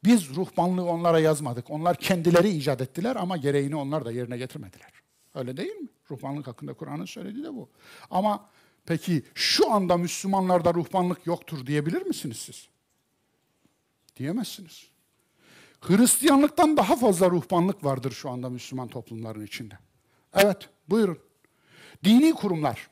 Biz 0.05 0.37
ruhbanlığı 0.37 0.85
onlara 0.85 1.21
yazmadık. 1.21 1.71
Onlar 1.71 1.97
kendileri 1.97 2.49
icat 2.49 2.81
ettiler 2.81 3.17
ama 3.17 3.37
gereğini 3.37 3.77
onlar 3.77 4.05
da 4.05 4.13
yerine 4.13 4.37
getirmediler. 4.37 5.04
Öyle 5.35 5.57
değil 5.57 5.77
mi? 5.77 5.89
Ruhbanlık 6.11 6.47
hakkında 6.47 6.75
Kur'an'ın 6.75 7.05
söylediği 7.05 7.45
de 7.45 7.55
bu. 7.55 7.69
Ama 8.11 8.51
peki 8.87 9.23
şu 9.35 9.73
anda 9.73 9.97
Müslümanlarda 9.97 10.75
ruhbanlık 10.75 11.27
yoktur 11.27 11.67
diyebilir 11.67 12.03
misiniz 12.03 12.37
siz? 12.37 12.69
Diyemezsiniz. 14.17 14.89
Hristiyanlıktan 15.81 16.77
daha 16.77 16.97
fazla 16.97 17.31
ruhbanlık 17.31 17.85
vardır 17.85 18.13
şu 18.13 18.31
anda 18.31 18.51
Müslüman 18.51 18.89
toplumların 18.89 19.45
içinde. 19.47 19.79
Evet, 20.35 20.69
buyurun. 20.89 21.19
Dini 22.05 22.33
kurumlar, 22.33 22.91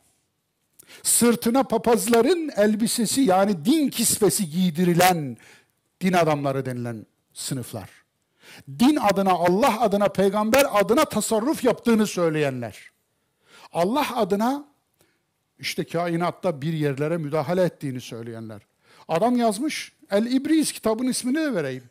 sırtına 1.02 1.62
papazların 1.62 2.50
elbisesi 2.56 3.20
yani 3.20 3.64
din 3.64 3.88
kisvesi 3.88 4.50
giydirilen 4.50 5.36
din 6.00 6.12
adamları 6.12 6.66
denilen 6.66 7.06
sınıflar. 7.32 8.01
Din 8.78 8.96
adına, 8.96 9.32
Allah 9.32 9.80
adına, 9.80 10.08
peygamber 10.08 10.66
adına 10.72 11.04
tasarruf 11.04 11.64
yaptığını 11.64 12.06
söyleyenler. 12.06 12.90
Allah 13.72 14.16
adına 14.16 14.64
işte 15.58 15.84
kainatta 15.84 16.62
bir 16.62 16.72
yerlere 16.72 17.16
müdahale 17.16 17.62
ettiğini 17.62 18.00
söyleyenler. 18.00 18.62
Adam 19.08 19.36
yazmış, 19.36 19.92
El 20.10 20.26
İbriz 20.26 20.72
kitabın 20.72 21.06
ismini 21.06 21.36
de 21.36 21.54
vereyim. 21.54 21.84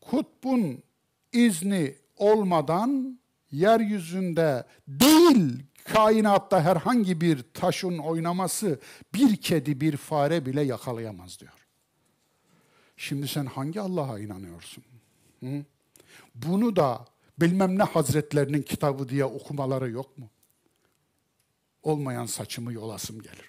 Kutbun 0.00 0.82
izni 1.32 1.94
olmadan 2.16 3.18
yeryüzünde 3.50 4.64
değil 4.88 5.62
kainatta 5.84 6.62
herhangi 6.62 7.20
bir 7.20 7.44
taşın 7.54 7.98
oynaması 7.98 8.80
bir 9.14 9.36
kedi 9.36 9.80
bir 9.80 9.96
fare 9.96 10.46
bile 10.46 10.62
yakalayamaz 10.62 11.40
diyor. 11.40 11.63
Şimdi 12.96 13.28
sen 13.28 13.46
hangi 13.46 13.80
Allah'a 13.80 14.18
inanıyorsun? 14.18 14.84
Hı? 15.40 15.64
Bunu 16.34 16.76
da 16.76 17.04
bilmem 17.38 17.78
ne 17.78 17.82
hazretlerinin 17.82 18.62
kitabı 18.62 19.08
diye 19.08 19.24
okumaları 19.24 19.90
yok 19.90 20.18
mu? 20.18 20.30
Olmayan 21.82 22.26
saçımı 22.26 22.72
yolasım 22.72 23.22
gelir. 23.22 23.48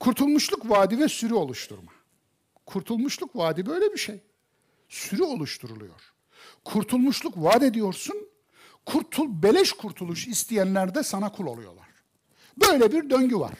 Kurtulmuşluk 0.00 0.70
vaadi 0.70 0.98
ve 0.98 1.08
sürü 1.08 1.34
oluşturma. 1.34 1.92
Kurtulmuşluk 2.66 3.36
vaadi 3.36 3.66
böyle 3.66 3.92
bir 3.92 3.98
şey. 3.98 4.20
Sürü 4.88 5.22
oluşturuluyor. 5.22 6.12
Kurtulmuşluk 6.64 7.34
vaat 7.36 7.62
ediyorsun, 7.62 8.28
kurtul, 8.86 9.42
beleş 9.42 9.72
kurtuluş 9.72 10.26
isteyenler 10.26 10.94
de 10.94 11.02
sana 11.02 11.32
kul 11.32 11.46
oluyorlar. 11.46 11.88
Böyle 12.56 12.92
bir 12.92 13.10
döngü 13.10 13.38
var. 13.38 13.54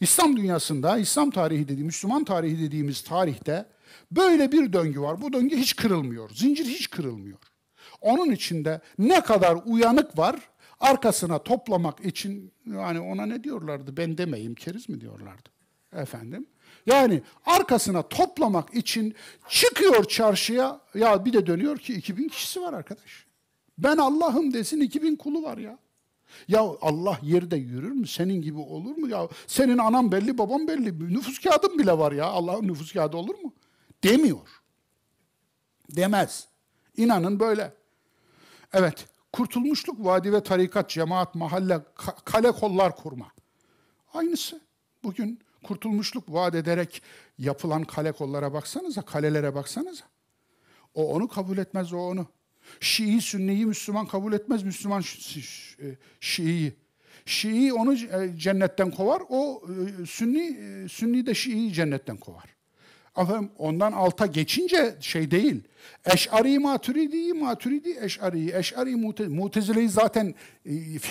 İslam 0.00 0.36
dünyasında, 0.36 0.98
İslam 0.98 1.30
tarihi 1.30 1.64
dediğimiz, 1.64 1.84
Müslüman 1.84 2.24
tarihi 2.24 2.60
dediğimiz 2.60 3.02
tarihte 3.02 3.66
böyle 4.10 4.52
bir 4.52 4.72
döngü 4.72 5.00
var. 5.00 5.22
Bu 5.22 5.32
döngü 5.32 5.56
hiç 5.56 5.76
kırılmıyor. 5.76 6.30
Zincir 6.30 6.64
hiç 6.64 6.90
kırılmıyor. 6.90 7.38
Onun 8.00 8.30
içinde 8.30 8.80
ne 8.98 9.20
kadar 9.20 9.58
uyanık 9.66 10.18
var, 10.18 10.36
arkasına 10.80 11.38
toplamak 11.38 12.04
için, 12.04 12.52
yani 12.66 13.00
ona 13.00 13.26
ne 13.26 13.44
diyorlardı, 13.44 13.96
ben 13.96 14.18
demeyeyim, 14.18 14.54
keriz 14.54 14.88
mi 14.88 15.00
diyorlardı? 15.00 15.48
Efendim? 15.92 16.46
Yani 16.86 17.22
arkasına 17.46 18.08
toplamak 18.08 18.74
için 18.74 19.14
çıkıyor 19.48 20.04
çarşıya, 20.04 20.80
ya 20.94 21.24
bir 21.24 21.32
de 21.32 21.46
dönüyor 21.46 21.78
ki 21.78 21.94
2000 21.94 22.28
kişisi 22.28 22.60
var 22.60 22.72
arkadaş. 22.72 23.26
Ben 23.78 23.96
Allah'ım 23.96 24.52
desin 24.52 24.80
2000 24.80 25.16
kulu 25.16 25.42
var 25.42 25.58
ya. 25.58 25.78
Ya 26.48 26.60
Allah 26.80 27.18
yerde 27.22 27.56
yürür 27.56 27.90
mü? 27.90 28.06
Senin 28.06 28.42
gibi 28.42 28.58
olur 28.58 28.96
mu? 28.96 29.08
Ya 29.08 29.28
senin 29.46 29.78
anan 29.78 30.12
belli, 30.12 30.38
baban 30.38 30.68
belli. 30.68 31.14
Nüfus 31.14 31.38
kağıdın 31.38 31.78
bile 31.78 31.98
var 31.98 32.12
ya. 32.12 32.24
Allah'ın 32.24 32.68
nüfus 32.68 32.92
kağıdı 32.92 33.16
olur 33.16 33.34
mu? 33.34 33.52
Demiyor. 34.04 34.62
Demez. 35.96 36.48
İnanın 36.96 37.40
böyle. 37.40 37.72
Evet, 38.72 39.06
kurtulmuşluk 39.32 40.04
vadi 40.04 40.32
ve 40.32 40.42
tarikat, 40.42 40.90
cemaat, 40.90 41.34
mahalle, 41.34 41.80
kale 42.24 42.52
kollar 42.52 42.96
kurma. 42.96 43.26
Aynısı. 44.14 44.60
Bugün 45.04 45.40
kurtulmuşluk 45.64 46.24
vaat 46.32 46.54
ederek 46.54 47.02
yapılan 47.38 47.82
kale 47.82 48.12
kollara 48.12 48.52
baksanıza, 48.52 49.02
kalelere 49.02 49.54
baksanıza. 49.54 50.04
O 50.94 51.14
onu 51.14 51.28
kabul 51.28 51.58
etmez, 51.58 51.92
o 51.92 51.98
onu. 51.98 52.26
Şii, 52.80 53.20
Sünni'yi 53.20 53.66
Müslüman 53.66 54.06
kabul 54.06 54.32
etmez, 54.32 54.62
Müslüman 54.62 55.02
e, 55.02 55.84
Şii'yi. 56.20 56.72
Şii 57.26 57.72
onu 57.72 57.94
e, 57.94 58.36
cennetten 58.36 58.90
kovar, 58.90 59.22
o 59.28 59.62
e, 60.02 60.06
Sünni, 60.06 60.88
Sünni 60.88 61.26
de 61.26 61.34
Şii'yi 61.34 61.72
cennetten 61.72 62.16
kovar. 62.16 62.54
Efendim, 63.18 63.50
ondan 63.58 63.92
alta 63.92 64.26
geçince 64.26 64.94
şey 65.00 65.30
değil. 65.30 65.62
Eş'ari 66.04 66.58
maturidi, 66.58 67.32
maturidi 67.34 67.98
eş'ari, 68.00 68.56
eş'ari 68.56 68.96
mute, 68.96 69.28
mutezileyi 69.28 69.88
zaten 69.88 70.34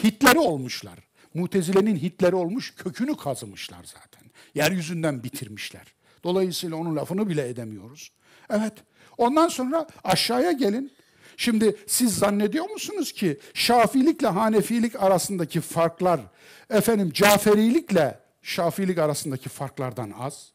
Hitleri 0.04 0.40
olmuşlar. 0.40 1.00
Mutezilenin 1.34 1.96
Hitleri 1.96 2.36
olmuş, 2.36 2.74
kökünü 2.76 3.18
kazımışlar 3.18 3.84
zaten. 3.84 4.30
Yeryüzünden 4.56 5.24
bitirmişler. 5.24 5.94
Dolayısıyla 6.24 6.78
onun 6.78 6.96
lafını 6.96 7.30
bile 7.30 7.50
edemiyoruz. 7.50 8.12
Evet, 8.50 8.74
ondan 9.18 9.48
sonra 9.48 9.88
aşağıya 10.04 10.52
gelin. 10.52 10.92
Şimdi 11.38 11.76
siz 11.88 12.18
zannediyor 12.18 12.70
musunuz 12.70 13.12
ki 13.12 13.40
Şafilikle 13.54 14.28
Hanefilik 14.28 15.04
arasındaki 15.04 15.62
farklar 15.62 16.22
efendim 16.70 17.12
Caferilikle 17.14 18.20
Şafilik 18.42 18.98
arasındaki 18.98 19.50
farklardan 19.50 20.14
az? 20.20 20.52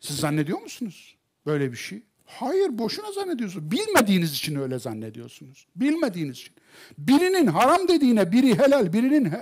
Siz 0.00 0.16
zannediyor 0.16 0.60
musunuz 0.60 1.16
böyle 1.46 1.72
bir 1.72 1.76
şey? 1.76 2.02
Hayır, 2.26 2.78
boşuna 2.78 3.12
zannediyorsunuz. 3.12 3.70
Bilmediğiniz 3.70 4.32
için 4.32 4.56
öyle 4.56 4.78
zannediyorsunuz. 4.78 5.66
Bilmediğiniz 5.76 6.36
için. 6.36 6.54
Birinin 6.98 7.46
haram 7.46 7.88
dediğine 7.88 8.32
biri 8.32 8.58
helal, 8.58 8.92
birinin 8.92 9.32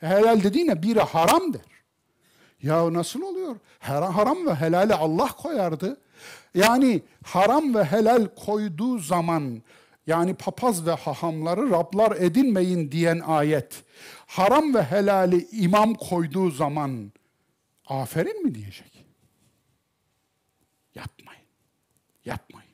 helal 0.00 0.42
dediğine 0.42 0.82
biri 0.82 1.00
haram 1.00 1.52
der. 1.54 1.60
Ya 2.62 2.92
nasıl 2.92 3.22
oluyor? 3.22 3.56
Haram 3.78 4.46
ve 4.46 4.54
helali 4.54 4.94
Allah 4.94 5.28
koyardı. 5.28 6.00
Yani 6.54 7.02
haram 7.24 7.74
ve 7.74 7.84
helal 7.84 8.26
koyduğu 8.46 8.98
zaman 8.98 9.62
yani 10.06 10.34
papaz 10.34 10.86
ve 10.86 10.92
hahamları 10.92 11.70
Rablar 11.70 12.16
edinmeyin 12.16 12.92
diyen 12.92 13.20
ayet 13.20 13.84
haram 14.26 14.74
ve 14.74 14.82
helali 14.82 15.48
imam 15.52 15.94
koyduğu 15.94 16.50
zaman 16.50 17.12
aferin 17.86 18.44
mi 18.44 18.54
diyecek? 18.54 19.04
Yapmayın. 20.94 21.42
Yapmayın. 22.24 22.70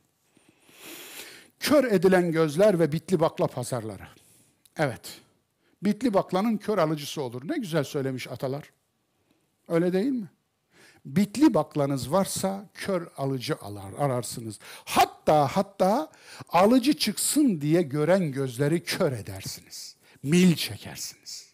Kör 1.60 1.84
edilen 1.84 2.32
gözler 2.32 2.78
ve 2.78 2.92
bitli 2.92 3.20
bakla 3.20 3.46
pazarları. 3.46 4.08
Evet. 4.76 5.20
Bitli 5.82 6.14
baklanın 6.14 6.56
kör 6.56 6.78
alıcısı 6.78 7.22
olur. 7.22 7.48
Ne 7.48 7.58
güzel 7.58 7.84
söylemiş 7.84 8.28
atalar. 8.28 8.70
Öyle 9.68 9.92
değil 9.92 10.12
mi? 10.12 10.28
Bitli 11.04 11.54
baklanız 11.54 12.12
varsa 12.12 12.68
kör 12.74 13.08
alıcı 13.16 13.56
alar, 13.56 13.92
ararsınız. 13.98 14.58
Hatta 14.84 15.46
hatta 15.46 16.10
alıcı 16.48 16.92
çıksın 16.92 17.60
diye 17.60 17.82
gören 17.82 18.32
gözleri 18.32 18.84
kör 18.84 19.12
edersiniz. 19.12 19.96
Mil 20.22 20.56
çekersiniz. 20.56 21.52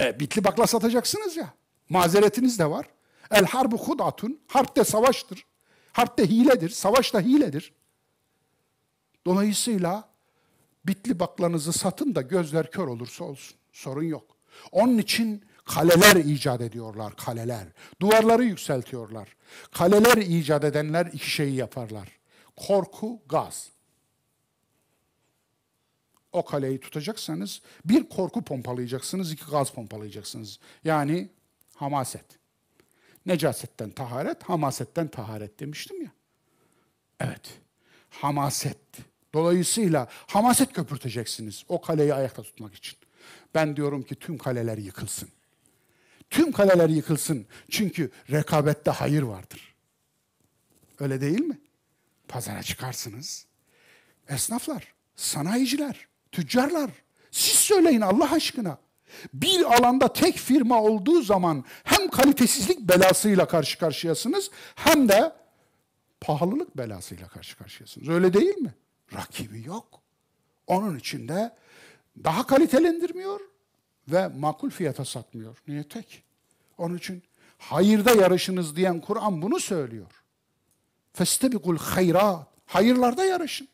E, 0.00 0.20
bitli 0.20 0.44
bakla 0.44 0.66
satacaksınız 0.66 1.36
ya. 1.36 1.54
Mazeretiniz 1.88 2.58
de 2.58 2.70
var. 2.70 2.86
El 3.30 3.44
harbu 3.44 3.78
hudatun. 3.78 4.40
Harp 4.46 4.76
de 4.76 4.84
savaştır. 4.84 5.46
Harp 5.92 6.18
de 6.18 6.26
hiledir. 6.26 6.68
Savaş 6.68 7.14
da 7.14 7.20
hiledir. 7.20 7.72
Dolayısıyla 9.26 10.08
bitli 10.84 11.20
baklanızı 11.20 11.72
satın 11.72 12.14
da 12.14 12.22
gözler 12.22 12.70
kör 12.70 12.86
olursa 12.86 13.24
olsun. 13.24 13.56
Sorun 13.72 14.02
yok. 14.02 14.36
Onun 14.72 14.98
için 14.98 15.44
Kaleler 15.70 16.16
icat 16.16 16.60
ediyorlar, 16.60 17.16
kaleler. 17.16 17.66
Duvarları 18.00 18.44
yükseltiyorlar. 18.44 19.36
Kaleler 19.72 20.16
icat 20.16 20.64
edenler 20.64 21.06
iki 21.06 21.30
şeyi 21.30 21.54
yaparlar. 21.54 22.08
Korku, 22.56 23.22
gaz. 23.28 23.68
O 26.32 26.44
kaleyi 26.44 26.80
tutacaksanız 26.80 27.60
bir 27.84 28.08
korku 28.08 28.44
pompalayacaksınız, 28.44 29.32
iki 29.32 29.44
gaz 29.50 29.70
pompalayacaksınız. 29.70 30.58
Yani 30.84 31.28
hamaset. 31.74 32.24
Necasetten 33.26 33.90
taharet, 33.90 34.42
hamasetten 34.42 35.08
taharet 35.08 35.60
demiştim 35.60 36.02
ya. 36.02 36.10
Evet. 37.20 37.58
Hamaset. 38.10 38.78
Dolayısıyla 39.34 40.08
hamaset 40.10 40.72
köpürteceksiniz 40.72 41.64
o 41.68 41.80
kaleyi 41.80 42.14
ayakta 42.14 42.42
tutmak 42.42 42.74
için. 42.74 42.98
Ben 43.54 43.76
diyorum 43.76 44.02
ki 44.02 44.14
tüm 44.14 44.38
kaleler 44.38 44.78
yıkılsın. 44.78 45.28
Tüm 46.30 46.52
kaleler 46.52 46.88
yıkılsın. 46.88 47.46
Çünkü 47.70 48.10
rekabette 48.30 48.90
hayır 48.90 49.22
vardır. 49.22 49.74
Öyle 51.00 51.20
değil 51.20 51.40
mi? 51.40 51.58
Pazara 52.28 52.62
çıkarsınız. 52.62 53.46
Esnaflar, 54.28 54.94
sanayiciler, 55.16 56.08
tüccarlar. 56.32 56.90
Siz 57.30 57.54
söyleyin 57.54 58.00
Allah 58.00 58.32
aşkına. 58.32 58.78
Bir 59.34 59.62
alanda 59.76 60.12
tek 60.12 60.36
firma 60.36 60.82
olduğu 60.82 61.22
zaman 61.22 61.64
hem 61.84 62.08
kalitesizlik 62.10 62.80
belasıyla 62.80 63.48
karşı 63.48 63.78
karşıyasınız 63.78 64.50
hem 64.74 65.08
de 65.08 65.32
pahalılık 66.20 66.76
belasıyla 66.76 67.28
karşı 67.28 67.58
karşıyasınız. 67.58 68.08
Öyle 68.08 68.32
değil 68.32 68.56
mi? 68.56 68.74
Rakibi 69.14 69.66
yok. 69.66 70.00
Onun 70.66 70.98
için 70.98 71.28
de 71.28 71.56
daha 72.24 72.46
kalitelendirmiyor 72.46 73.40
ve 74.12 74.28
makul 74.28 74.70
fiyata 74.70 75.04
satmıyor. 75.04 75.58
Niye 75.68 75.88
tek? 75.88 76.22
Onun 76.78 76.96
için 76.96 77.22
hayırda 77.58 78.10
yarışınız 78.10 78.76
diyen 78.76 79.00
Kur'an 79.00 79.42
bunu 79.42 79.60
söylüyor. 79.60 80.24
Festebikul 81.12 81.78
hayrat. 81.78 82.46
Hayırlarda 82.66 83.24
yarışın. 83.24 83.68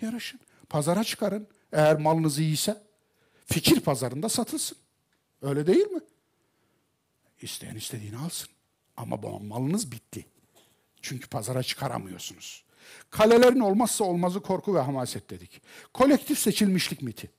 Yarışın. 0.00 0.40
Pazara 0.68 1.04
çıkarın. 1.04 1.48
Eğer 1.72 1.98
malınız 1.98 2.38
iyiyse 2.38 2.82
fikir 3.46 3.80
pazarında 3.80 4.28
satılsın. 4.28 4.78
Öyle 5.42 5.66
değil 5.66 5.86
mi? 5.86 6.00
İsteyen 7.42 7.74
istediğini 7.76 8.16
alsın. 8.18 8.48
Ama 8.96 9.22
bu 9.22 9.40
malınız 9.40 9.92
bitti. 9.92 10.26
Çünkü 11.02 11.28
pazara 11.28 11.62
çıkaramıyorsunuz. 11.62 12.64
Kalelerin 13.10 13.60
olmazsa 13.60 14.04
olmazı 14.04 14.40
korku 14.40 14.74
ve 14.74 14.80
hamaset 14.80 15.30
dedik. 15.30 15.62
Kolektif 15.94 16.38
seçilmişlik 16.38 17.02
miti. 17.02 17.30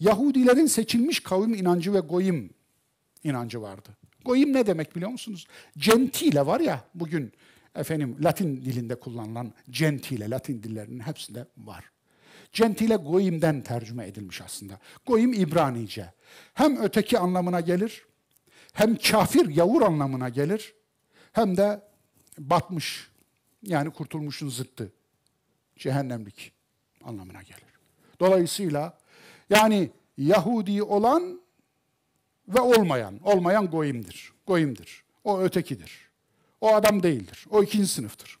Yahudilerin 0.00 0.66
seçilmiş 0.66 1.20
kavim 1.20 1.54
inancı 1.54 1.94
ve 1.94 2.00
goyim 2.00 2.50
inancı 3.24 3.62
vardı. 3.62 3.96
Goyim 4.24 4.52
ne 4.52 4.66
demek 4.66 4.96
biliyor 4.96 5.10
musunuz? 5.10 5.46
Gentile 5.76 6.46
var 6.46 6.60
ya 6.60 6.84
bugün 6.94 7.32
efendim 7.74 8.16
Latin 8.24 8.56
dilinde 8.56 8.94
kullanılan 8.94 9.52
gentile, 9.70 10.30
Latin 10.30 10.62
dillerinin 10.62 11.00
hepsinde 11.00 11.46
var. 11.56 11.84
Gentile 12.52 12.96
goyimden 12.96 13.62
tercüme 13.62 14.06
edilmiş 14.06 14.40
aslında. 14.40 14.78
Goyim 15.06 15.32
İbranice. 15.32 16.12
Hem 16.54 16.76
öteki 16.76 17.18
anlamına 17.18 17.60
gelir, 17.60 18.06
hem 18.72 18.96
kafir, 18.96 19.48
yavur 19.48 19.82
anlamına 19.82 20.28
gelir, 20.28 20.74
hem 21.32 21.56
de 21.56 21.80
batmış, 22.38 23.10
yani 23.62 23.90
kurtulmuşun 23.90 24.48
zıttı, 24.48 24.92
cehennemlik 25.76 26.52
anlamına 27.04 27.42
gelir. 27.42 27.74
Dolayısıyla 28.20 28.98
yani 29.50 29.90
Yahudi 30.16 30.82
olan 30.82 31.40
ve 32.48 32.60
olmayan, 32.60 33.20
olmayan 33.22 33.66
goyimdir. 33.66 34.32
Goyimdir. 34.46 35.04
O 35.24 35.40
ötekidir. 35.40 36.10
O 36.60 36.74
adam 36.74 37.02
değildir. 37.02 37.46
O 37.50 37.62
ikinci 37.62 37.86
sınıftır. 37.86 38.38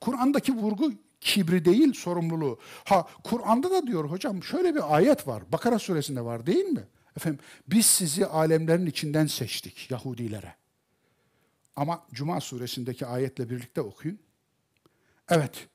Kur'an'daki 0.00 0.56
vurgu 0.56 0.92
kibri 1.20 1.64
değil, 1.64 1.92
sorumluluğu. 1.92 2.58
Ha 2.84 3.08
Kur'an'da 3.24 3.70
da 3.70 3.86
diyor 3.86 4.04
hocam 4.04 4.42
şöyle 4.42 4.74
bir 4.74 4.96
ayet 4.96 5.26
var. 5.26 5.42
Bakara 5.52 5.78
suresinde 5.78 6.24
var 6.24 6.46
değil 6.46 6.64
mi? 6.64 6.84
Efendim 7.16 7.40
biz 7.68 7.86
sizi 7.86 8.26
alemlerin 8.26 8.86
içinden 8.86 9.26
seçtik 9.26 9.90
Yahudilere. 9.90 10.54
Ama 11.76 12.06
Cuma 12.12 12.40
suresindeki 12.40 13.06
ayetle 13.06 13.50
birlikte 13.50 13.80
okuyun. 13.80 14.18
Evet. 15.28 15.68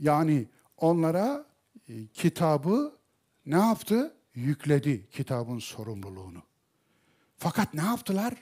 Yani 0.00 0.46
onlara 0.76 1.46
e, 1.88 2.06
kitabı 2.06 2.92
ne 3.46 3.58
yaptı? 3.58 4.14
Yükledi 4.34 5.10
kitabın 5.10 5.58
sorumluluğunu. 5.58 6.42
Fakat 7.36 7.74
ne 7.74 7.82
yaptılar? 7.82 8.34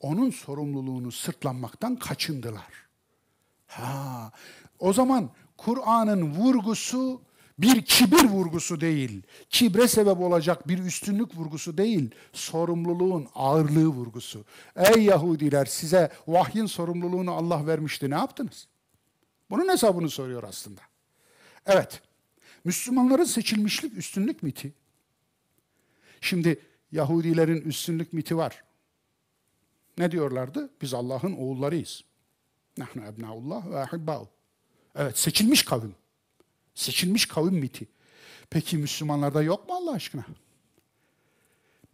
Onun 0.00 0.30
sorumluluğunu 0.30 1.12
sırtlanmaktan 1.12 1.96
kaçındılar. 1.96 2.72
Ha, 3.66 4.32
o 4.78 4.92
zaman 4.92 5.30
Kur'an'ın 5.56 6.30
vurgusu 6.30 7.20
bir 7.58 7.82
kibir 7.82 8.24
vurgusu 8.24 8.80
değil, 8.80 9.22
kibre 9.50 9.88
sebep 9.88 10.20
olacak 10.20 10.68
bir 10.68 10.78
üstünlük 10.78 11.36
vurgusu 11.36 11.78
değil, 11.78 12.10
sorumluluğun 12.32 13.28
ağırlığı 13.34 13.86
vurgusu. 13.86 14.44
Ey 14.76 15.02
Yahudiler 15.02 15.64
size 15.64 16.12
vahyin 16.28 16.66
sorumluluğunu 16.66 17.32
Allah 17.32 17.66
vermişti, 17.66 18.10
ne 18.10 18.14
yaptınız? 18.14 18.68
Bunun 19.50 19.68
hesabını 19.68 20.10
soruyor 20.10 20.42
aslında. 20.42 20.80
Evet, 21.66 22.02
Müslümanların 22.64 23.24
seçilmişlik 23.24 23.98
üstünlük 23.98 24.42
miti. 24.42 24.72
Şimdi 26.20 26.60
Yahudilerin 26.92 27.60
üstünlük 27.60 28.12
miti 28.12 28.36
var. 28.36 28.64
Ne 29.98 30.10
diyorlardı? 30.10 30.70
Biz 30.82 30.94
Allah'ın 30.94 31.32
oğullarıyız. 31.32 32.04
Nahnu 32.78 33.04
ebnaullah 33.04 33.70
ve 33.70 33.78
ahibbâhu. 33.78 34.28
Evet, 34.94 35.18
seçilmiş 35.18 35.62
kavim. 35.62 35.94
Seçilmiş 36.74 37.26
kavim 37.26 37.54
miti. 37.54 37.86
Peki 38.50 38.76
Müslümanlarda 38.76 39.42
yok 39.42 39.68
mu 39.68 39.74
Allah 39.74 39.92
aşkına? 39.92 40.24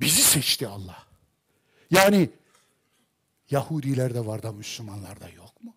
Bizi 0.00 0.22
seçti 0.22 0.68
Allah. 0.68 1.06
Yani 1.90 2.30
Yahudilerde 3.50 4.26
var 4.26 4.42
da 4.42 4.52
Müslümanlarda 4.52 5.28
yok 5.28 5.64
mu? 5.64 5.74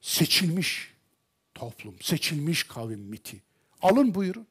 Seçilmiş 0.00 0.94
toplum, 1.54 1.96
seçilmiş 2.00 2.62
kavim 2.62 3.00
miti. 3.00 3.42
Alın 3.82 4.14
buyurun. 4.14 4.46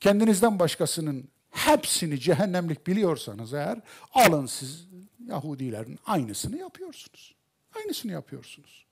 Kendinizden 0.00 0.58
başkasının 0.58 1.28
hepsini 1.50 2.20
cehennemlik 2.20 2.86
biliyorsanız 2.86 3.54
eğer 3.54 3.80
alın 4.14 4.46
siz 4.46 4.86
Yahudilerin 5.28 5.98
aynısını 6.06 6.56
yapıyorsunuz. 6.56 7.34
Aynısını 7.76 8.12
yapıyorsunuz. 8.12 8.86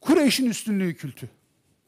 Kureyş'in 0.00 0.46
üstünlüğü 0.46 0.94
kültü. 0.94 1.28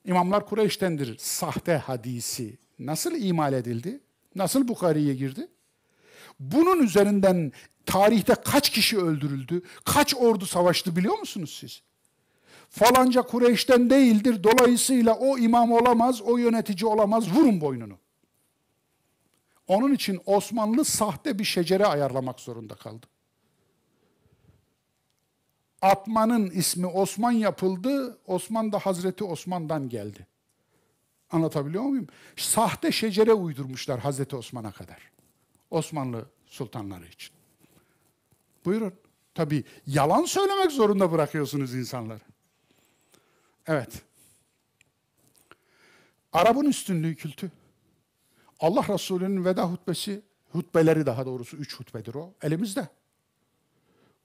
İmamlar 0.05 0.47
Kureyş'tendir. 0.47 1.19
Sahte 1.19 1.77
hadisi 1.77 2.59
nasıl 2.78 3.12
imal 3.16 3.52
edildi? 3.52 4.01
Nasıl 4.35 4.69
Bukhari'ye 4.69 5.14
girdi? 5.14 5.48
Bunun 6.40 6.82
üzerinden 6.82 7.52
tarihte 7.86 8.35
kaç 8.35 8.70
kişi 8.70 8.98
öldürüldü? 8.98 9.62
Kaç 9.85 10.14
ordu 10.14 10.47
savaştı 10.47 10.97
biliyor 10.97 11.19
musunuz 11.19 11.56
siz? 11.60 11.82
Falanca 12.73 13.23
Kureyş'ten 13.23 13.90
değildir. 13.90 14.44
Dolayısıyla 14.44 15.15
o 15.15 15.39
imam 15.39 15.73
olamaz, 15.73 16.23
o 16.23 16.36
yönetici 16.36 16.90
olamaz. 16.90 17.31
Vurun 17.31 17.61
boynunu. 17.61 17.99
Onun 19.69 19.94
için 19.94 20.20
Osmanlı 20.27 20.85
sahte 20.85 21.39
bir 21.39 21.44
şecere 21.44 21.86
ayarlamak 21.86 22.40
zorunda 22.40 22.74
kaldı. 22.74 23.07
Atmanın 25.82 26.51
ismi 26.51 26.86
Osman 26.86 27.32
yapıldı. 27.32 28.19
Osman 28.27 28.73
da 28.73 28.78
Hazreti 28.78 29.24
Osman'dan 29.24 29.89
geldi. 29.89 30.27
Anlatabiliyor 31.31 31.82
muyum? 31.82 32.07
Sahte 32.36 32.93
şecere 32.93 33.32
uydurmuşlar 33.32 34.01
Hazreti 34.01 34.36
Osman'a 34.36 34.73
kadar. 34.73 35.11
Osmanlı 35.70 36.27
sultanları 36.47 37.07
için. 37.07 37.35
Buyurun. 38.65 38.93
Tabi 39.35 39.65
yalan 39.86 40.24
söylemek 40.24 40.73
zorunda 40.73 41.12
bırakıyorsunuz 41.12 41.74
insanları. 41.74 42.32
Evet. 43.66 44.02
Arap'ın 46.32 46.64
üstünlüğü 46.64 47.14
kültü. 47.16 47.51
Allah 48.60 48.84
Resulü'nün 48.89 49.44
veda 49.44 49.70
hutbesi, 49.70 50.22
hutbeleri 50.52 51.06
daha 51.06 51.26
doğrusu 51.26 51.56
üç 51.56 51.80
hutbedir 51.80 52.14
o, 52.14 52.34
elimizde. 52.43 52.89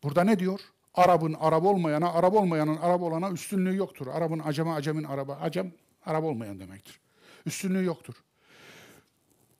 Burada 0.03 0.23
ne 0.23 0.39
diyor? 0.39 0.59
Arap'ın 0.93 1.33
Arap 1.33 1.63
olmayana, 1.63 2.13
Arap 2.13 2.33
olmayanın 2.33 2.77
Arap 2.77 3.01
olana 3.01 3.31
üstünlüğü 3.31 3.75
yoktur. 3.75 4.07
Arap'ın 4.07 4.39
aceme, 4.39 4.71
acemin 4.71 5.03
Araba, 5.03 5.35
acem 5.35 5.71
Arap 6.05 6.23
olmayan 6.23 6.59
demektir. 6.59 6.99
Üstünlüğü 7.45 7.85
yoktur. 7.85 8.15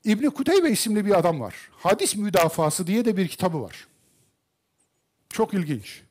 İbni 0.03 0.29
Kuteybe 0.29 0.69
isimli 0.69 1.05
bir 1.05 1.19
adam 1.19 1.39
var. 1.39 1.55
Hadis 1.71 2.15
müdafası 2.15 2.87
diye 2.87 3.05
de 3.05 3.17
bir 3.17 3.27
kitabı 3.27 3.61
var. 3.61 3.87
Çok 5.29 5.53
ilginç. 5.53 6.03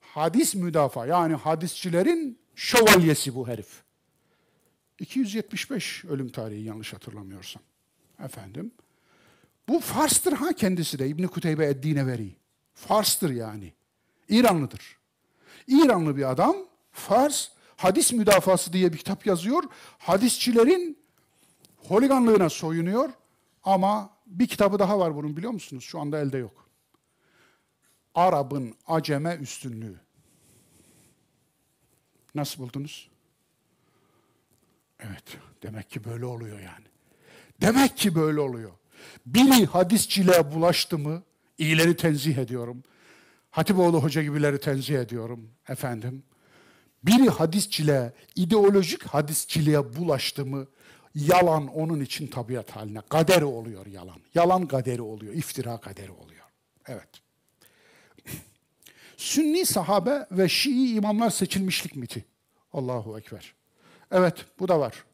Hadis 0.00 0.54
müdafaa 0.54 1.06
yani 1.06 1.34
hadisçilerin 1.34 2.38
şövalyesi 2.54 3.34
bu 3.34 3.48
herif. 3.48 3.82
275 4.98 6.04
ölüm 6.04 6.28
tarihi 6.28 6.64
yanlış 6.64 6.92
hatırlamıyorsam. 6.92 7.62
Efendim. 8.24 8.72
Bu 9.68 9.80
Fars'tır 9.80 10.32
ha 10.32 10.52
kendisi 10.52 10.98
de 10.98 11.08
İbni 11.08 11.28
Kuteybe 11.28 11.66
Eddineveri. 11.66 12.36
Fars'tır 12.74 13.30
yani. 13.30 13.72
İranlıdır. 14.28 14.98
İranlı 15.66 16.16
bir 16.16 16.30
adam, 16.30 16.56
Fars, 16.92 17.48
hadis 17.76 18.12
müdafası 18.12 18.72
diye 18.72 18.92
bir 18.92 18.98
kitap 18.98 19.26
yazıyor. 19.26 19.62
Hadisçilerin 19.98 20.98
holiganlığına 21.76 22.50
soyunuyor 22.50 23.10
ama 23.64 24.10
bir 24.26 24.48
kitabı 24.48 24.78
daha 24.78 24.98
var 24.98 25.16
bunun 25.16 25.36
biliyor 25.36 25.52
musunuz? 25.52 25.84
Şu 25.84 26.00
anda 26.00 26.20
elde 26.20 26.38
yok. 26.38 26.68
Arap'ın 28.14 28.74
aceme 28.86 29.38
üstünlüğü. 29.40 30.00
Nasıl 32.34 32.62
buldunuz? 32.62 33.08
Evet, 35.00 35.24
demek 35.62 35.90
ki 35.90 36.04
böyle 36.04 36.24
oluyor 36.24 36.58
yani. 36.58 36.86
Demek 37.60 37.96
ki 37.96 38.14
böyle 38.14 38.40
oluyor. 38.40 38.70
Biri 39.26 39.66
hadisçiliğe 39.66 40.52
bulaştı 40.54 40.98
mı, 40.98 41.22
iyileri 41.58 41.96
tenzih 41.96 42.36
ediyorum. 42.36 42.82
Hatipoğlu 43.50 44.02
Hoca 44.02 44.22
gibileri 44.22 44.60
tenzih 44.60 44.98
ediyorum 44.98 45.50
efendim. 45.68 46.22
Biri 47.04 47.28
hadisçiliğe, 47.28 48.12
ideolojik 48.36 49.02
hadisçiliğe 49.02 49.96
bulaştı 49.96 50.46
mı, 50.46 50.66
yalan 51.14 51.66
onun 51.66 52.00
için 52.00 52.26
tabiat 52.26 52.70
haline, 52.70 53.00
kaderi 53.08 53.44
oluyor 53.44 53.86
yalan. 53.86 54.20
Yalan 54.34 54.66
kaderi 54.66 55.02
oluyor, 55.02 55.34
iftira 55.34 55.76
kaderi 55.80 56.10
oluyor. 56.10 56.44
Evet. 56.86 57.08
Sünni 59.16 59.66
sahabe 59.66 60.26
ve 60.30 60.48
Şii 60.48 60.94
imamlar 60.94 61.30
seçilmişlik 61.30 61.96
miti. 61.96 62.24
Allahu 62.72 63.18
Ekber. 63.18 63.54
Evet, 64.10 64.46
bu 64.58 64.68
da 64.68 64.80
var. 64.80 65.04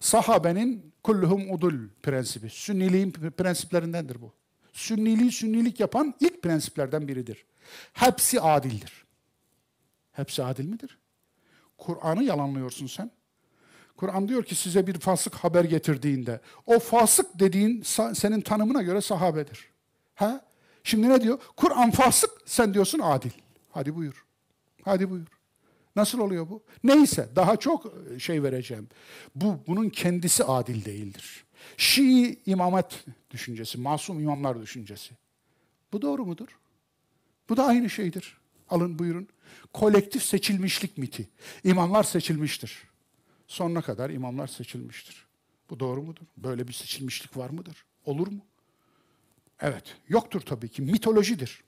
Sahabenin 0.00 0.92
kulluhum 1.02 1.50
udul 1.50 1.88
prensibi. 2.02 2.50
Sünniliğin 2.50 3.12
prensiplerindendir 3.12 4.20
bu. 4.20 4.32
Sünniliği 4.72 5.32
sünnilik 5.32 5.80
yapan 5.80 6.14
ilk 6.20 6.42
prensiplerden 6.42 7.08
biridir. 7.08 7.44
Hepsi 7.92 8.40
adildir. 8.40 9.04
Hepsi 10.12 10.44
adil 10.44 10.64
midir? 10.64 10.98
Kur'an'ı 11.78 12.24
yalanlıyorsun 12.24 12.86
sen. 12.86 13.10
Kur'an 13.96 14.28
diyor 14.28 14.44
ki 14.44 14.54
size 14.54 14.86
bir 14.86 15.00
fasık 15.00 15.34
haber 15.34 15.64
getirdiğinde, 15.64 16.40
o 16.66 16.78
fasık 16.78 17.38
dediğin 17.38 17.82
senin 18.14 18.40
tanımına 18.40 18.82
göre 18.82 19.00
sahabedir. 19.00 19.68
Ha? 20.14 20.44
Şimdi 20.86 21.08
ne 21.08 21.20
diyor? 21.22 21.38
Kur'an 21.56 21.90
fasık, 21.90 22.30
sen 22.44 22.74
diyorsun 22.74 22.98
adil. 22.98 23.30
Hadi 23.70 23.94
buyur. 23.94 24.24
Hadi 24.82 25.10
buyur. 25.10 25.26
Nasıl 25.96 26.18
oluyor 26.18 26.48
bu? 26.48 26.62
Neyse 26.84 27.28
daha 27.36 27.56
çok 27.56 27.86
e, 28.14 28.18
şey 28.18 28.42
vereceğim. 28.42 28.88
Bu 29.34 29.58
bunun 29.66 29.88
kendisi 29.88 30.44
adil 30.44 30.84
değildir. 30.84 31.44
Şii 31.76 32.40
imamet 32.46 33.04
düşüncesi, 33.30 33.78
masum 33.80 34.20
imamlar 34.20 34.62
düşüncesi. 34.62 35.14
Bu 35.92 36.02
doğru 36.02 36.26
mudur? 36.26 36.58
Bu 37.48 37.56
da 37.56 37.66
aynı 37.66 37.90
şeydir. 37.90 38.38
Alın 38.68 38.98
buyurun. 38.98 39.28
Kolektif 39.72 40.22
seçilmişlik 40.22 40.98
miti. 40.98 41.28
İmamlar 41.64 42.02
seçilmiştir. 42.02 42.82
Sonuna 43.46 43.82
kadar 43.82 44.10
imamlar 44.10 44.46
seçilmiştir. 44.46 45.26
Bu 45.70 45.80
doğru 45.80 46.02
mudur? 46.02 46.26
Böyle 46.36 46.68
bir 46.68 46.72
seçilmişlik 46.72 47.36
var 47.36 47.50
mıdır? 47.50 47.84
Olur 48.04 48.28
mu? 48.28 48.40
Evet. 49.60 49.96
Yoktur 50.08 50.40
tabii 50.40 50.68
ki. 50.68 50.82
Mitolojidir. 50.82 51.64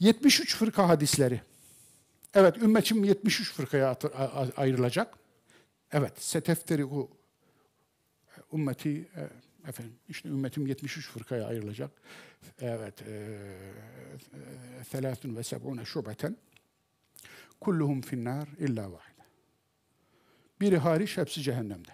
73 0.00 0.56
fırka 0.56 0.88
hadisleri. 0.88 1.40
Evet, 2.34 2.56
ümmetim 2.56 3.04
73 3.04 3.52
fırkaya 3.52 3.96
ayrılacak. 4.56 5.18
Evet, 5.92 6.22
setefteri 6.22 6.90
bu 6.90 7.10
ümmeti 8.52 9.08
e, 9.16 9.22
efendim 9.68 9.94
işte 10.08 10.28
ümmetim 10.28 10.66
73 10.66 11.08
fırkaya 11.08 11.46
ayrılacak. 11.46 11.90
Evet, 12.60 12.94
selâtun 14.90 15.36
ve 15.36 15.42
seb'une 15.42 15.84
şubeten 15.84 16.36
kulluhum 17.60 18.00
finnâr 18.00 18.48
illa 18.58 18.92
vahide. 18.92 19.22
Biri 20.60 20.78
hariç 20.78 21.16
hepsi 21.16 21.42
cehennemde. 21.42 21.92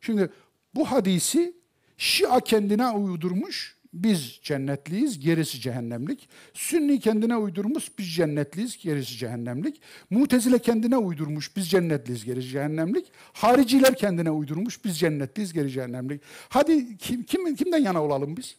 Şimdi 0.00 0.32
bu 0.74 0.90
hadisi 0.90 1.61
Şia 2.02 2.40
kendine 2.40 2.90
uydurmuş, 2.90 3.76
biz 3.92 4.40
cennetliyiz, 4.42 5.20
gerisi 5.20 5.60
cehennemlik. 5.60 6.28
Sünni 6.54 7.00
kendine 7.00 7.36
uydurmuş, 7.36 7.98
biz 7.98 8.14
cennetliyiz, 8.14 8.78
gerisi 8.82 9.16
cehennemlik. 9.16 9.80
Mutezile 10.10 10.58
kendine 10.58 10.96
uydurmuş, 10.96 11.56
biz 11.56 11.70
cennetliyiz, 11.70 12.24
gerisi 12.24 12.48
cehennemlik. 12.48 13.12
Hariciler 13.32 13.96
kendine 13.96 14.30
uydurmuş, 14.30 14.84
biz 14.84 14.98
cennetliyiz, 14.98 15.52
gerisi 15.52 15.74
cehennemlik. 15.74 16.22
Hadi 16.48 16.96
kim, 16.96 17.22
kim, 17.22 17.54
kimden 17.56 17.78
yana 17.78 18.02
olalım 18.02 18.36
biz? 18.36 18.56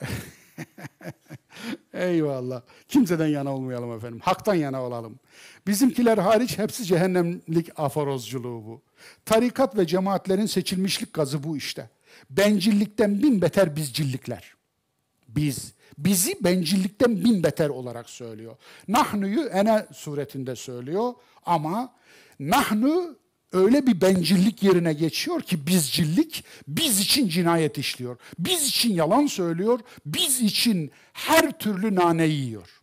Eyvallah. 1.94 2.62
Kimseden 2.88 3.26
yana 3.26 3.54
olmayalım 3.54 3.92
efendim. 3.92 4.20
Haktan 4.22 4.54
yana 4.54 4.82
olalım. 4.82 5.18
Bizimkiler 5.66 6.18
hariç 6.18 6.58
hepsi 6.58 6.84
cehennemlik 6.84 7.80
aforozculuğu 7.80 8.66
bu. 8.66 8.82
Tarikat 9.24 9.76
ve 9.76 9.86
cemaatlerin 9.86 10.46
seçilmişlik 10.46 11.12
gazı 11.12 11.42
bu 11.42 11.56
işte. 11.56 11.90
Bencillikten 12.30 13.22
bin 13.22 13.42
beter 13.42 13.76
bizcillikler. 13.76 14.54
Biz. 15.28 15.74
Bizi 15.98 16.44
bencillikten 16.44 17.24
bin 17.24 17.42
beter 17.42 17.68
olarak 17.68 18.10
söylüyor. 18.10 18.56
Nahnu'yu 18.88 19.44
ene 19.44 19.86
suretinde 19.92 20.56
söylüyor 20.56 21.14
ama 21.46 21.92
nahnu 22.40 23.16
öyle 23.54 23.86
bir 23.86 24.00
bencillik 24.00 24.62
yerine 24.62 24.92
geçiyor 24.92 25.42
ki 25.42 25.66
bizcillik 25.66 26.44
biz 26.68 27.00
için 27.00 27.28
cinayet 27.28 27.78
işliyor. 27.78 28.16
Biz 28.38 28.66
için 28.66 28.94
yalan 28.94 29.26
söylüyor, 29.26 29.80
biz 30.06 30.40
için 30.40 30.90
her 31.12 31.58
türlü 31.58 31.94
nane 31.94 32.26
yiyor. 32.26 32.82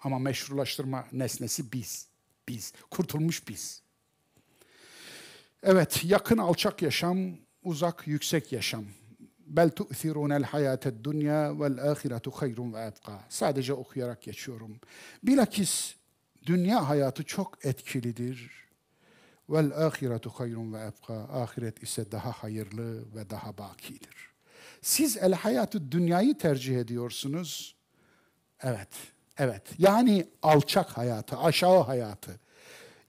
Ama 0.00 0.18
meşrulaştırma 0.18 1.04
nesnesi 1.12 1.72
biz. 1.72 2.06
Biz. 2.48 2.72
Kurtulmuş 2.90 3.48
biz. 3.48 3.82
Evet, 5.62 6.04
yakın 6.04 6.38
alçak 6.38 6.82
yaşam, 6.82 7.18
uzak 7.62 8.06
yüksek 8.06 8.52
yaşam. 8.52 8.84
Bel 9.46 9.70
tu'thirunel 9.70 10.42
hayated 10.42 11.04
dunya 11.04 11.60
vel 11.60 11.90
ahiretu 11.90 12.30
hayrun 12.30 12.72
ve 12.72 12.86
ebqa. 12.86 13.24
Sadece 13.28 13.72
okuyarak 13.72 14.22
geçiyorum. 14.22 14.80
Bilakis 15.22 15.94
dünya 16.46 16.88
hayatı 16.88 17.24
çok 17.24 17.64
etkilidir. 17.64 18.65
Vel 19.50 19.86
ahiretu 19.86 20.30
hayrun 20.30 20.72
ve 20.72 20.78
ebqa. 20.78 21.14
Ahiret 21.14 21.82
ise 21.82 22.12
daha 22.12 22.32
hayırlı 22.32 23.14
ve 23.14 23.30
daha 23.30 23.58
bakidir. 23.58 24.30
Siz 24.82 25.16
el 25.16 25.32
hayatı 25.32 25.92
dünyayı 25.92 26.38
tercih 26.38 26.78
ediyorsunuz. 26.78 27.76
Evet, 28.62 28.88
evet. 29.38 29.62
Yani 29.78 30.26
alçak 30.42 30.90
hayatı, 30.98 31.38
aşağı 31.38 31.82
hayatı. 31.82 32.40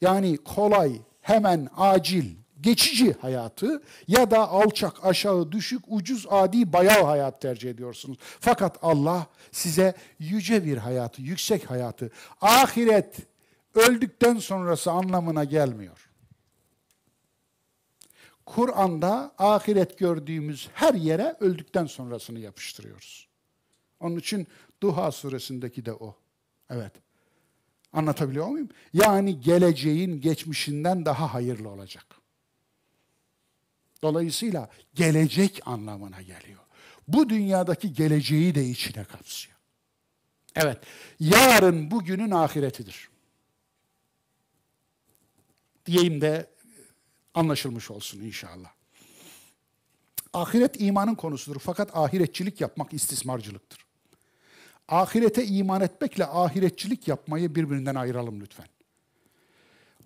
Yani 0.01 0.37
kolay, 0.37 1.01
hemen, 1.21 1.69
acil, 1.77 2.35
geçici 2.61 3.13
hayatı 3.13 3.81
ya 4.07 4.31
da 4.31 4.49
alçak, 4.49 5.05
aşağı, 5.05 5.51
düşük, 5.51 5.81
ucuz, 5.87 6.25
adi, 6.29 6.73
bayağı 6.73 7.03
hayat 7.03 7.41
tercih 7.41 7.69
ediyorsunuz. 7.69 8.17
Fakat 8.39 8.77
Allah 8.81 9.27
size 9.51 9.93
yüce 10.19 10.65
bir 10.65 10.77
hayatı, 10.77 11.21
yüksek 11.21 11.69
hayatı, 11.69 12.11
ahiret 12.41 13.15
öldükten 13.75 14.37
sonrası 14.37 14.91
anlamına 14.91 15.43
gelmiyor. 15.43 16.06
Kur'an'da 18.47 19.31
ahiret 19.37 19.97
gördüğümüz 19.97 20.69
her 20.73 20.93
yere 20.93 21.35
öldükten 21.39 21.85
sonrasını 21.85 22.39
yapıştırıyoruz. 22.39 23.27
Onun 23.99 24.15
için 24.15 24.47
Duha 24.83 25.11
suresindeki 25.11 25.85
de 25.85 25.93
o. 25.93 26.15
Evet. 26.69 26.91
Anlatabiliyor 27.93 28.47
muyum? 28.47 28.69
Yani 28.93 29.41
geleceğin 29.41 30.21
geçmişinden 30.21 31.05
daha 31.05 31.33
hayırlı 31.33 31.69
olacak. 31.69 32.05
Dolayısıyla 34.01 34.69
gelecek 34.93 35.59
anlamına 35.65 36.21
geliyor. 36.21 36.59
Bu 37.07 37.29
dünyadaki 37.29 37.93
geleceği 37.93 38.55
de 38.55 38.65
içine 38.65 39.03
kapsıyor. 39.03 39.57
Evet, 40.55 40.77
yarın 41.19 41.91
bugünün 41.91 42.31
ahiretidir. 42.31 43.09
Diyeyim 45.85 46.21
de 46.21 46.56
anlaşılmış 47.37 47.91
olsun 47.91 48.19
inşallah. 48.19 48.69
Ahiret 50.33 50.81
imanın 50.81 51.15
konusudur 51.15 51.59
fakat 51.59 51.97
ahiretçilik 51.97 52.61
yapmak 52.61 52.93
istismarcılıktır. 52.93 53.85
Ahirete 54.87 55.45
iman 55.45 55.81
etmekle 55.81 56.25
ahiretçilik 56.25 57.07
yapmayı 57.07 57.55
birbirinden 57.55 57.95
ayıralım 57.95 58.41
lütfen. 58.41 58.67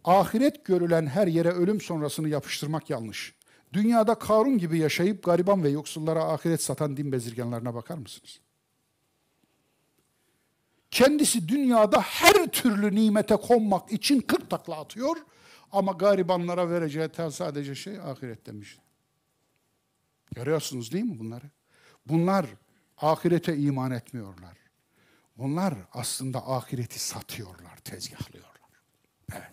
Ahiret 0.03 0.66
görülen 0.66 1.06
her 1.06 1.28
yere 1.28 1.49
ölüm 1.49 1.82
sonrasını 1.82 2.30
yapıştırmak 2.30 2.90
yanlış. 2.90 3.34
Dünyada 3.74 4.16
Karun 4.16 4.58
gibi 4.58 4.78
yaşayıp 4.78 5.24
gariban 5.24 5.64
ve 5.64 5.70
yoksullara 5.70 6.24
ahiret 6.24 6.64
satan 6.64 6.98
din 6.98 7.12
bezirganlarına 7.12 7.76
bakar 7.76 7.98
mısınız? 7.98 8.40
Kendisi 10.91 11.48
dünyada 11.48 12.02
her 12.02 12.48
türlü 12.48 12.95
nimete 12.95 13.36
konmak 13.36 13.91
için 13.91 14.20
kırk 14.22 14.49
takla 14.49 14.80
atıyor 14.80 15.16
ama 15.72 15.91
garibanlara 15.91 16.69
vereceği 16.69 17.10
sadece 17.31 17.76
şey 17.76 17.99
ahiret 17.99 18.45
demiş. 18.45 18.77
Görüyorsunuz 20.35 20.91
değil 20.91 21.06
mi 21.06 21.19
bunları? 21.19 21.45
Bunlar 22.06 22.45
ahirete 22.98 23.57
iman 23.57 23.91
etmiyorlar. 23.91 24.57
Bunlar 25.38 25.73
aslında 25.93 26.52
ahireti 26.52 26.99
satıyorlar, 26.99 27.77
tezgahlıyorlar. 27.77 28.52
Evet. 29.31 29.52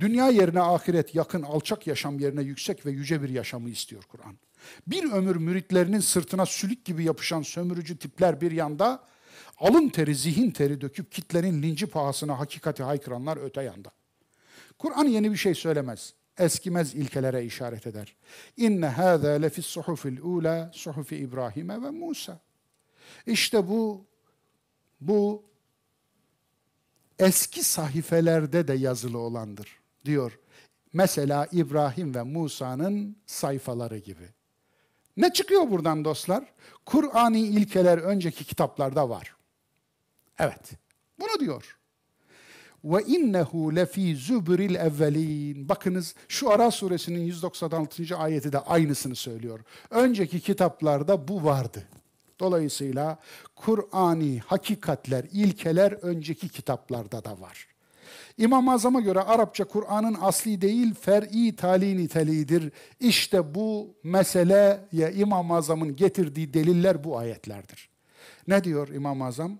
Dünya 0.00 0.28
yerine 0.28 0.60
ahiret 0.60 1.14
yakın, 1.14 1.42
alçak 1.42 1.86
yaşam 1.86 2.18
yerine 2.18 2.42
yüksek 2.42 2.86
ve 2.86 2.90
yüce 2.90 3.22
bir 3.22 3.28
yaşamı 3.28 3.70
istiyor 3.70 4.02
Kur'an. 4.02 4.38
Bir 4.86 5.12
ömür 5.12 5.36
müritlerinin 5.36 6.00
sırtına 6.00 6.46
sülük 6.46 6.84
gibi 6.84 7.04
yapışan 7.04 7.42
sömürücü 7.42 7.96
tipler 7.98 8.40
bir 8.40 8.52
yanda, 8.52 9.04
alın 9.58 9.88
teri, 9.88 10.14
zihin 10.14 10.50
teri 10.50 10.80
döküp 10.80 11.12
kitlerin 11.12 11.62
linci 11.62 11.86
pahasına 11.86 12.38
hakikati 12.38 12.82
haykıranlar 12.82 13.36
öte 13.36 13.62
yanda. 13.62 13.90
Kur'an 14.78 15.04
yeni 15.04 15.32
bir 15.32 15.36
şey 15.36 15.54
söylemez. 15.54 16.14
Eskimez 16.38 16.94
ilkelere 16.94 17.44
işaret 17.44 17.86
eder. 17.86 18.16
İnne 18.56 18.86
hâzâ 18.86 19.30
lefis 19.30 19.66
suhufil 19.66 20.18
ula 20.22 20.70
suhufi 20.74 21.16
İbrahim'e 21.16 21.82
ve 21.82 21.90
Musa. 21.90 22.40
İşte 23.26 23.68
bu 23.68 24.04
bu 25.00 25.42
eski 27.18 27.62
sahifelerde 27.62 28.68
de 28.68 28.74
yazılı 28.74 29.18
olandır 29.18 29.80
diyor. 30.04 30.38
Mesela 30.92 31.48
İbrahim 31.52 32.14
ve 32.14 32.22
Musa'nın 32.22 33.16
sayfaları 33.26 33.98
gibi. 33.98 34.28
Ne 35.16 35.32
çıkıyor 35.32 35.70
buradan 35.70 36.04
dostlar? 36.04 36.52
Kur'ani 36.86 37.40
ilkeler 37.40 37.98
önceki 37.98 38.44
kitaplarda 38.44 39.08
var. 39.08 39.36
Evet. 40.38 40.72
Bunu 41.20 41.40
diyor. 41.40 41.78
Ve 42.84 43.02
innehu 43.02 43.76
lefi 43.76 44.16
zubril 44.16 44.74
evvelin. 44.74 45.68
Bakınız 45.68 46.14
şu 46.28 46.50
Ara 46.50 46.70
suresinin 46.70 47.20
196. 47.20 48.16
ayeti 48.16 48.52
de 48.52 48.58
aynısını 48.58 49.16
söylüyor. 49.16 49.60
Önceki 49.90 50.40
kitaplarda 50.40 51.28
bu 51.28 51.44
vardı. 51.44 51.88
Dolayısıyla 52.40 53.18
Kur'ani 53.56 54.38
hakikatler, 54.38 55.24
ilkeler 55.32 55.92
önceki 55.92 56.48
kitaplarda 56.48 57.24
da 57.24 57.40
var. 57.40 57.66
İmam-ı 58.38 58.72
Azam'a 58.72 59.00
göre 59.00 59.20
Arapça 59.20 59.64
Kur'an'ın 59.64 60.16
asli 60.20 60.60
değil, 60.60 60.94
fer'i 60.94 61.56
tali 61.56 61.96
niteliğidir. 61.96 62.72
İşte 63.00 63.54
bu 63.54 63.94
meseleye 64.02 65.12
İmam-ı 65.14 65.56
Azam'ın 65.56 65.96
getirdiği 65.96 66.54
deliller 66.54 67.04
bu 67.04 67.18
ayetlerdir. 67.18 67.88
Ne 68.48 68.64
diyor 68.64 68.88
İmam-ı 68.88 69.24
Azam? 69.24 69.58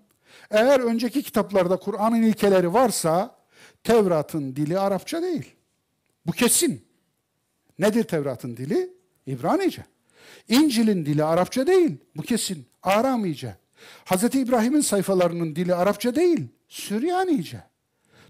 Eğer 0.51 0.79
önceki 0.79 1.23
kitaplarda 1.23 1.77
Kur'an'ın 1.77 2.21
ilkeleri 2.21 2.73
varsa 2.73 3.35
Tevrat'ın 3.83 4.55
dili 4.55 4.79
Arapça 4.79 5.21
değil. 5.21 5.55
Bu 6.25 6.31
kesin. 6.31 6.85
Nedir 7.79 8.03
Tevrat'ın 8.03 8.57
dili? 8.57 8.93
İbranice. 9.27 9.85
İncil'in 10.47 11.05
dili 11.05 11.23
Arapça 11.23 11.67
değil. 11.67 11.97
Bu 12.15 12.21
kesin. 12.21 12.65
Aramice. 12.83 13.55
Hz. 14.05 14.23
İbrahim'in 14.23 14.81
sayfalarının 14.81 15.55
dili 15.55 15.75
Arapça 15.75 16.15
değil. 16.15 16.47
Süryanice. 16.67 17.63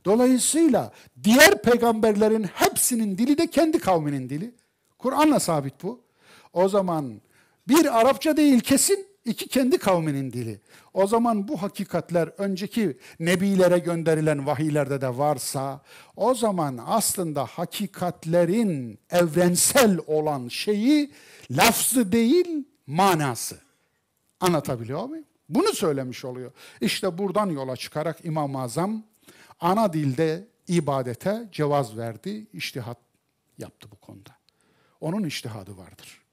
Dolayısıyla 0.05 0.91
diğer 1.23 1.61
peygamberlerin 1.61 2.43
hepsinin 2.43 3.17
dili 3.17 3.37
de 3.37 3.47
kendi 3.47 3.79
kavminin 3.79 4.29
dili. 4.29 4.55
Kur'an'la 4.99 5.39
sabit 5.39 5.83
bu. 5.83 6.01
O 6.53 6.69
zaman 6.69 7.21
bir 7.67 7.99
Arapça 7.99 8.37
değil 8.37 8.59
kesin, 8.59 9.07
iki 9.25 9.47
kendi 9.47 9.77
kavminin 9.77 10.33
dili. 10.33 10.61
O 10.93 11.07
zaman 11.07 11.47
bu 11.47 11.61
hakikatler 11.61 12.27
önceki 12.37 12.97
nebilere 13.19 13.79
gönderilen 13.79 14.45
vahiylerde 14.45 15.01
de 15.01 15.17
varsa, 15.17 15.81
o 16.15 16.33
zaman 16.33 16.79
aslında 16.85 17.45
hakikatlerin 17.45 18.99
evrensel 19.09 19.99
olan 20.07 20.47
şeyi 20.47 21.11
lafzı 21.51 22.11
değil, 22.11 22.67
manası. 22.87 23.57
Anlatabiliyor 24.39 25.05
muyum? 25.05 25.25
Bunu 25.49 25.73
söylemiş 25.73 26.25
oluyor. 26.25 26.51
İşte 26.81 27.17
buradan 27.17 27.49
yola 27.49 27.75
çıkarak 27.75 28.25
İmam-ı 28.25 28.61
Azam 28.61 29.03
ana 29.59 29.93
dilde 29.93 30.47
ibadete 30.67 31.49
cevaz 31.51 31.97
verdi, 31.97 32.47
iştihat 32.53 32.97
yaptı 33.57 33.87
bu 33.91 33.95
konuda. 33.95 34.35
Onun 35.01 35.23
iştihadı 35.23 35.77
vardır. 35.77 36.24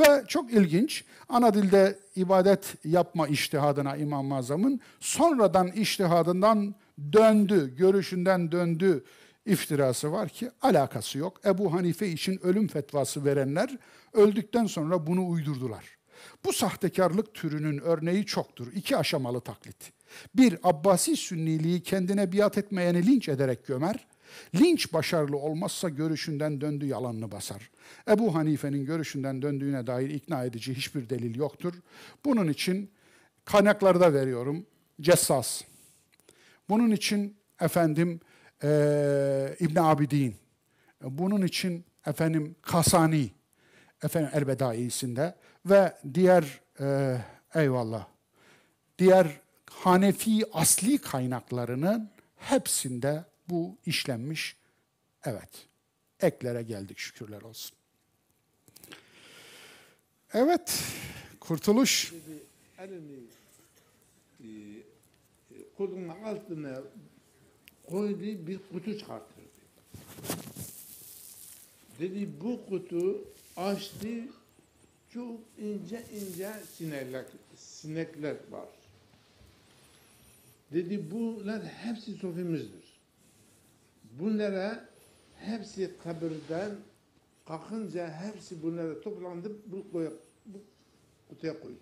Ve 0.00 0.24
çok 0.28 0.52
ilginç, 0.52 1.04
ana 1.28 1.54
dilde 1.54 1.98
ibadet 2.16 2.74
yapma 2.84 3.28
iştihadına 3.28 3.96
İmam-ı 3.96 4.78
sonradan 5.00 5.66
iştihadından 5.66 6.74
döndü, 7.12 7.76
görüşünden 7.76 8.52
döndü 8.52 9.04
iftirası 9.46 10.12
var 10.12 10.28
ki 10.28 10.50
alakası 10.62 11.18
yok. 11.18 11.40
Ebu 11.44 11.72
Hanife 11.72 12.08
için 12.08 12.40
ölüm 12.42 12.68
fetvası 12.68 13.24
verenler 13.24 13.78
öldükten 14.12 14.66
sonra 14.66 15.06
bunu 15.06 15.28
uydurdular. 15.28 15.84
Bu 16.44 16.52
sahtekarlık 16.52 17.34
türünün 17.34 17.78
örneği 17.78 18.26
çoktur. 18.26 18.72
İki 18.74 18.96
aşamalı 18.96 19.40
taklit. 19.40 19.92
Bir, 20.34 20.58
Abbasi 20.62 21.16
sünniliği 21.16 21.82
kendine 21.82 22.32
biat 22.32 22.58
etmeyeni 22.58 23.06
linç 23.06 23.28
ederek 23.28 23.66
gömer. 23.66 24.06
Linç 24.54 24.92
başarılı 24.92 25.36
olmazsa 25.36 25.88
görüşünden 25.88 26.60
döndü 26.60 26.86
yalanını 26.86 27.32
basar. 27.32 27.70
Ebu 28.08 28.34
Hanife'nin 28.34 28.84
görüşünden 28.84 29.42
döndüğüne 29.42 29.86
dair 29.86 30.10
ikna 30.10 30.44
edici 30.44 30.74
hiçbir 30.74 31.10
delil 31.10 31.34
yoktur. 31.34 31.74
Bunun 32.24 32.48
için 32.48 32.90
kaynaklarda 33.44 34.14
veriyorum. 34.14 34.66
Cessas. 35.00 35.62
Bunun 36.68 36.90
için 36.90 37.36
efendim 37.60 38.20
e, 38.62 38.68
İbn 39.60 39.78
Abidin. 39.78 40.34
Bunun 41.02 41.42
için 41.42 41.84
efendim 42.06 42.56
Kasani. 42.62 43.30
Efendim 44.02 44.30
Elbedaisinde 44.34 45.34
ve 45.66 45.92
diğer 46.14 46.60
e, 46.80 47.16
eyvallah 47.54 48.06
diğer 49.00 49.40
Hanefi 49.70 50.42
asli 50.52 50.98
kaynaklarının 50.98 52.10
hepsinde 52.36 53.24
bu 53.50 53.76
işlenmiş. 53.86 54.56
Evet. 55.24 55.66
Eklere 56.20 56.62
geldik 56.62 56.98
şükürler 56.98 57.42
olsun. 57.42 57.76
Evet. 60.32 60.82
Kurtuluş. 61.40 62.12
Elini 62.78 63.20
e, 64.40 64.48
kolunun 65.76 66.08
altına 66.08 66.82
koydu 67.88 68.46
bir 68.46 68.60
kutu 68.72 68.98
çıkarttırdı. 68.98 69.40
Dedi 71.98 72.28
bu 72.40 72.60
kutu 72.68 73.24
açtı 73.56 74.08
çok 75.14 75.40
ince 75.58 76.04
ince 76.12 76.52
sinekler, 76.76 77.24
sinekler 77.56 78.36
var. 78.50 78.68
Dedi 80.72 81.10
bunlar 81.10 81.64
hepsi 81.64 82.12
sofimizdir. 82.12 82.89
Bunlara 84.20 84.88
hepsi 85.36 85.90
kabirden 86.04 86.70
kalkınca 87.48 88.10
hepsi 88.10 88.62
bunlara 88.62 89.00
toplandı 89.00 89.52
bu, 89.66 89.84
bu 89.92 90.58
kutuya 91.28 91.60
koydu. 91.60 91.76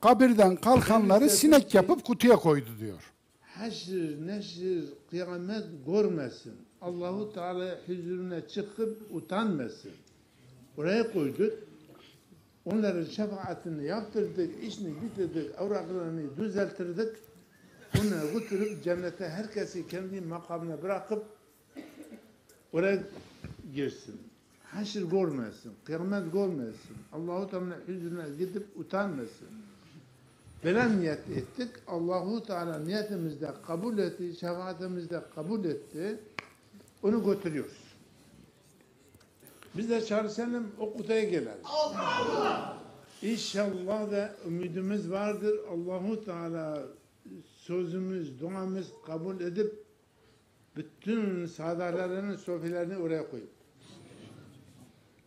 Kabirden 0.00 0.56
kalkanları 0.56 1.30
sinek 1.30 1.74
yapıp 1.74 2.04
kutuya 2.04 2.36
koydu 2.36 2.68
diyor. 2.80 3.12
Haşr, 3.40 4.26
neşr, 4.26 4.84
kıyamet 5.10 5.64
görmesin. 5.86 6.54
Allahu 6.80 7.32
Teala 7.32 7.78
huzuruna 7.86 8.48
çıkıp 8.48 9.14
utanmasın. 9.14 9.92
Oraya 10.76 11.12
koyduk. 11.12 11.52
Onların 12.64 13.04
şefaatini 13.04 13.84
yaptırdık, 13.84 14.64
işini 14.64 14.94
bitirdik, 15.02 15.60
avraklarını 15.60 16.36
düzelttirdik. 16.36 17.16
Onu 18.00 18.32
götürüp 18.32 18.84
cennete 18.84 19.28
herkesi 19.28 19.88
kendi 19.88 20.20
makamına 20.20 20.82
bırakıp 20.82 21.24
oraya 22.72 23.02
girsin. 23.74 24.20
Haşr 24.64 25.00
görmesin, 25.02 25.72
kıyamet 25.84 26.32
görmesin. 26.32 26.96
Allahu 27.12 27.50
Teala 27.50 27.78
huzuruna 27.86 28.28
gidip 28.28 28.66
utanmasın. 28.76 29.48
Böyle 30.64 31.00
niyet 31.00 31.30
ettik. 31.30 31.68
Allahu 31.86 32.42
Teala 32.42 32.78
niyetimizde 32.78 33.50
kabul 33.66 33.98
etti, 33.98 34.34
şefaatimizde 34.40 35.22
kabul 35.34 35.64
etti. 35.64 36.20
Onu 37.02 37.24
götürüyoruz. 37.24 37.82
Biz 39.76 39.90
de 39.90 40.04
çalışalım, 40.04 40.66
o 40.78 40.92
kutuya 40.92 41.24
gelelim. 41.24 41.62
İnşallah 43.22 44.10
da 44.10 44.34
ümidimiz 44.46 45.10
vardır. 45.10 45.58
Allahu 45.70 46.24
Teala 46.24 46.82
sözümüz, 47.56 48.40
duamız 48.40 48.86
kabul 49.06 49.40
edip 49.40 49.84
bütün 50.76 51.46
saadalarının 51.46 52.36
sofilerini 52.36 52.96
oraya 52.96 53.30
koyup 53.30 53.50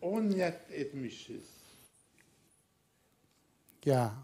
o 0.02 0.22
niyet 0.22 0.70
etmişiz. 0.70 1.44
Ya 3.84 4.14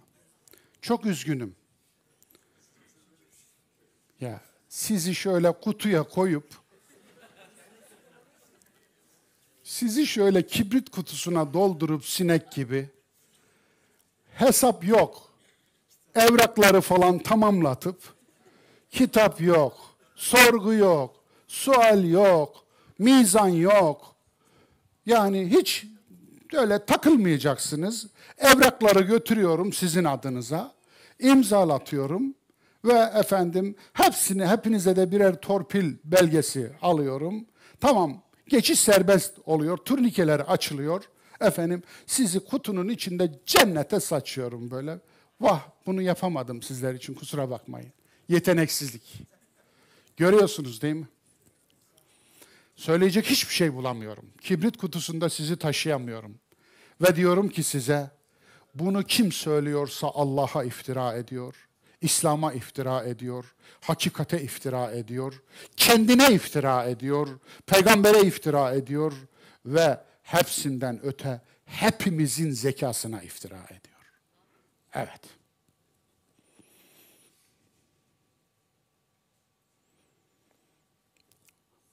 çok 0.80 1.06
üzgünüm. 1.06 1.54
Ya 4.20 4.40
sizi 4.68 5.14
şöyle 5.14 5.52
kutuya 5.52 6.02
koyup 6.02 6.62
sizi 9.64 10.06
şöyle 10.06 10.46
kibrit 10.46 10.90
kutusuna 10.90 11.54
doldurup 11.54 12.04
sinek 12.04 12.52
gibi 12.52 12.88
hesap 14.34 14.84
yok. 14.84 15.32
Evrakları 16.14 16.80
falan 16.80 17.18
tamamlatıp 17.18 18.14
kitap 18.90 19.40
yok, 19.40 19.91
sorgu 20.22 20.74
yok, 20.74 21.14
sual 21.48 22.04
yok, 22.04 22.64
mizan 22.98 23.48
yok. 23.48 24.16
Yani 25.06 25.50
hiç 25.50 25.86
öyle 26.54 26.84
takılmayacaksınız. 26.84 28.06
Evrakları 28.38 29.00
götürüyorum 29.00 29.72
sizin 29.72 30.04
adınıza. 30.04 30.72
imzalatıyorum 31.18 32.34
ve 32.84 32.98
efendim 33.14 33.74
hepsini 33.92 34.46
hepinize 34.46 34.96
de 34.96 35.10
birer 35.10 35.40
torpil 35.40 35.94
belgesi 36.04 36.72
alıyorum. 36.82 37.46
Tamam 37.80 38.22
geçiş 38.48 38.80
serbest 38.80 39.38
oluyor. 39.46 39.76
Turnikeler 39.76 40.40
açılıyor. 40.40 41.04
Efendim 41.40 41.82
sizi 42.06 42.40
kutunun 42.40 42.88
içinde 42.88 43.32
cennete 43.46 44.00
saçıyorum 44.00 44.70
böyle. 44.70 44.98
Vah 45.40 45.60
bunu 45.86 46.02
yapamadım 46.02 46.62
sizler 46.62 46.94
için 46.94 47.14
kusura 47.14 47.50
bakmayın. 47.50 47.92
Yeteneksizlik. 48.28 49.32
Görüyorsunuz 50.16 50.82
değil 50.82 50.94
mi? 50.94 51.08
Söyleyecek 52.76 53.26
hiçbir 53.26 53.54
şey 53.54 53.74
bulamıyorum. 53.74 54.24
Kibrit 54.40 54.76
kutusunda 54.76 55.30
sizi 55.30 55.56
taşıyamıyorum. 55.56 56.38
Ve 57.00 57.16
diyorum 57.16 57.48
ki 57.48 57.62
size, 57.62 58.10
bunu 58.74 59.02
kim 59.02 59.32
söylüyorsa 59.32 60.10
Allah'a 60.14 60.64
iftira 60.64 61.14
ediyor. 61.14 61.68
İslam'a 62.00 62.52
iftira 62.52 63.04
ediyor. 63.04 63.54
Hakikate 63.80 64.42
iftira 64.42 64.90
ediyor. 64.90 65.42
Kendine 65.76 66.32
iftira 66.32 66.84
ediyor. 66.84 67.28
Peygambere 67.66 68.20
iftira 68.20 68.72
ediyor. 68.72 69.12
Ve 69.66 70.00
hepsinden 70.22 71.00
öte 71.02 71.40
hepimizin 71.64 72.50
zekasına 72.50 73.22
iftira 73.22 73.64
ediyor. 73.64 74.12
Evet. 74.94 75.41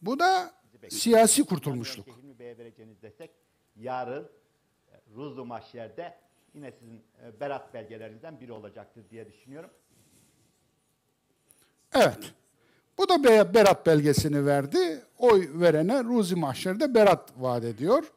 Bu 0.02 0.20
da 0.20 0.54
siyasi 0.90 1.46
kurtulmuşluk. 1.46 2.08
Hilmi 2.08 2.40
vereceğiniz 2.40 3.02
destek 3.02 3.32
yarın 3.76 4.24
e, 4.92 4.96
Ruzlu 5.16 5.46
Mahşer'de 5.46 6.18
yine 6.54 6.72
sizin 6.72 7.04
e, 7.26 7.40
berat 7.40 7.74
belgelerinizden 7.74 8.40
biri 8.40 8.52
olacaktır 8.52 9.04
diye 9.10 9.32
düşünüyorum. 9.32 9.70
Evet. 11.94 12.34
Bu 12.98 13.10
da 13.10 13.24
Be- 13.24 13.54
Berat 13.54 13.86
belgesini 13.86 14.46
verdi. 14.46 15.02
Oy 15.18 15.50
verene 15.54 16.04
Ruzi 16.04 16.36
Mahşer'de 16.36 16.94
Berat 16.94 17.30
vaat 17.38 17.64
ediyor. 17.64 18.12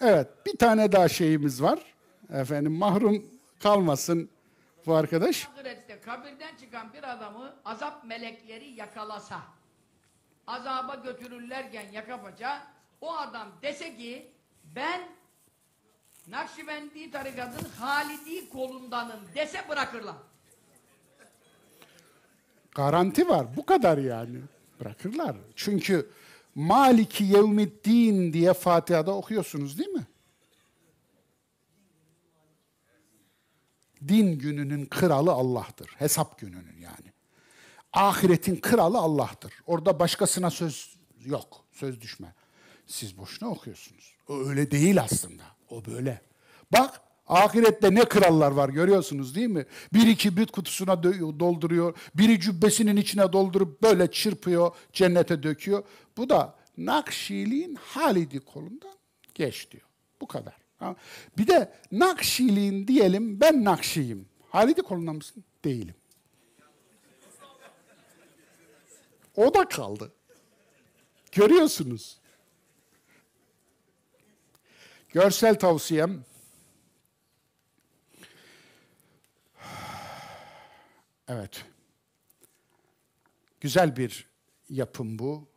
Evet, 0.00 0.28
bir 0.46 0.56
tane 0.56 0.92
daha 0.92 1.08
şeyimiz 1.08 1.62
var. 1.62 1.78
Efendim 2.32 2.72
mahrum 2.72 3.24
kalmasın 3.62 4.30
bu 4.86 4.94
arkadaş. 4.94 5.48
Kabirden 6.04 6.56
çıkan 6.56 6.92
bir 6.92 7.12
adamı 7.16 7.54
azap 7.64 8.04
melekleri 8.04 8.70
yakalasa, 8.70 9.40
azaba 10.50 10.94
götürürlerken 10.94 11.92
yaka 11.92 12.22
paça, 12.22 12.66
o 13.00 13.16
adam 13.16 13.48
dese 13.62 13.96
ki 13.96 14.32
ben 14.64 15.00
Nakşibendi 16.28 17.10
tarikatın 17.10 17.68
Halidi 17.78 18.48
kolundanım 18.50 19.20
dese 19.34 19.68
bırakırlar. 19.68 20.16
Garanti 22.74 23.28
var. 23.28 23.56
Bu 23.56 23.66
kadar 23.66 23.98
yani. 23.98 24.38
Bırakırlar. 24.80 25.36
Çünkü 25.56 26.10
Maliki 26.54 27.24
Yevmiddin 27.24 28.32
diye 28.32 28.54
Fatiha'da 28.54 29.16
okuyorsunuz 29.16 29.78
değil 29.78 29.90
mi? 29.90 30.06
Din 34.08 34.38
gününün 34.38 34.86
kralı 34.86 35.32
Allah'tır. 35.32 35.88
Hesap 35.98 36.38
gününün 36.38 36.76
yani. 36.80 37.09
Ahiretin 37.92 38.56
kralı 38.56 38.98
Allah'tır. 38.98 39.52
Orada 39.66 39.98
başkasına 39.98 40.50
söz 40.50 40.96
yok. 41.24 41.64
Söz 41.72 42.00
düşme. 42.00 42.34
Siz 42.86 43.18
boşuna 43.18 43.48
okuyorsunuz. 43.48 44.14
O 44.28 44.38
öyle 44.48 44.70
değil 44.70 45.02
aslında. 45.02 45.42
O 45.70 45.84
böyle. 45.84 46.22
Bak 46.72 47.00
ahirette 47.26 47.94
ne 47.94 48.04
krallar 48.04 48.50
var 48.50 48.68
görüyorsunuz 48.68 49.34
değil 49.34 49.48
mi? 49.48 49.66
Biri 49.92 50.16
kibrit 50.16 50.50
kutusuna 50.50 51.02
dolduruyor. 51.40 51.96
Biri 52.14 52.40
cübbesinin 52.40 52.96
içine 52.96 53.32
doldurup 53.32 53.82
böyle 53.82 54.10
çırpıyor. 54.10 54.74
Cennete 54.92 55.42
döküyor. 55.42 55.84
Bu 56.16 56.28
da 56.28 56.54
Nakşiliğin 56.76 57.74
Halidi 57.74 58.40
kolundan 58.40 58.94
geç 59.34 59.70
diyor. 59.70 59.84
Bu 60.20 60.26
kadar. 60.26 60.54
Bir 61.38 61.46
de 61.46 61.72
Nakşiliğin 61.92 62.86
diyelim 62.88 63.40
ben 63.40 63.64
Nakşiyim. 63.64 64.26
Halidi 64.48 64.82
kolundan 64.82 65.16
mısın? 65.16 65.44
Değilim. 65.64 65.94
O 69.40 69.54
da 69.54 69.68
kaldı. 69.68 70.12
Görüyorsunuz. 71.32 72.20
Görsel 75.08 75.58
tavsiyem 75.58 76.24
Evet. 81.28 81.64
Güzel 83.60 83.96
bir 83.96 84.28
yapım 84.68 85.18
bu. 85.18 85.48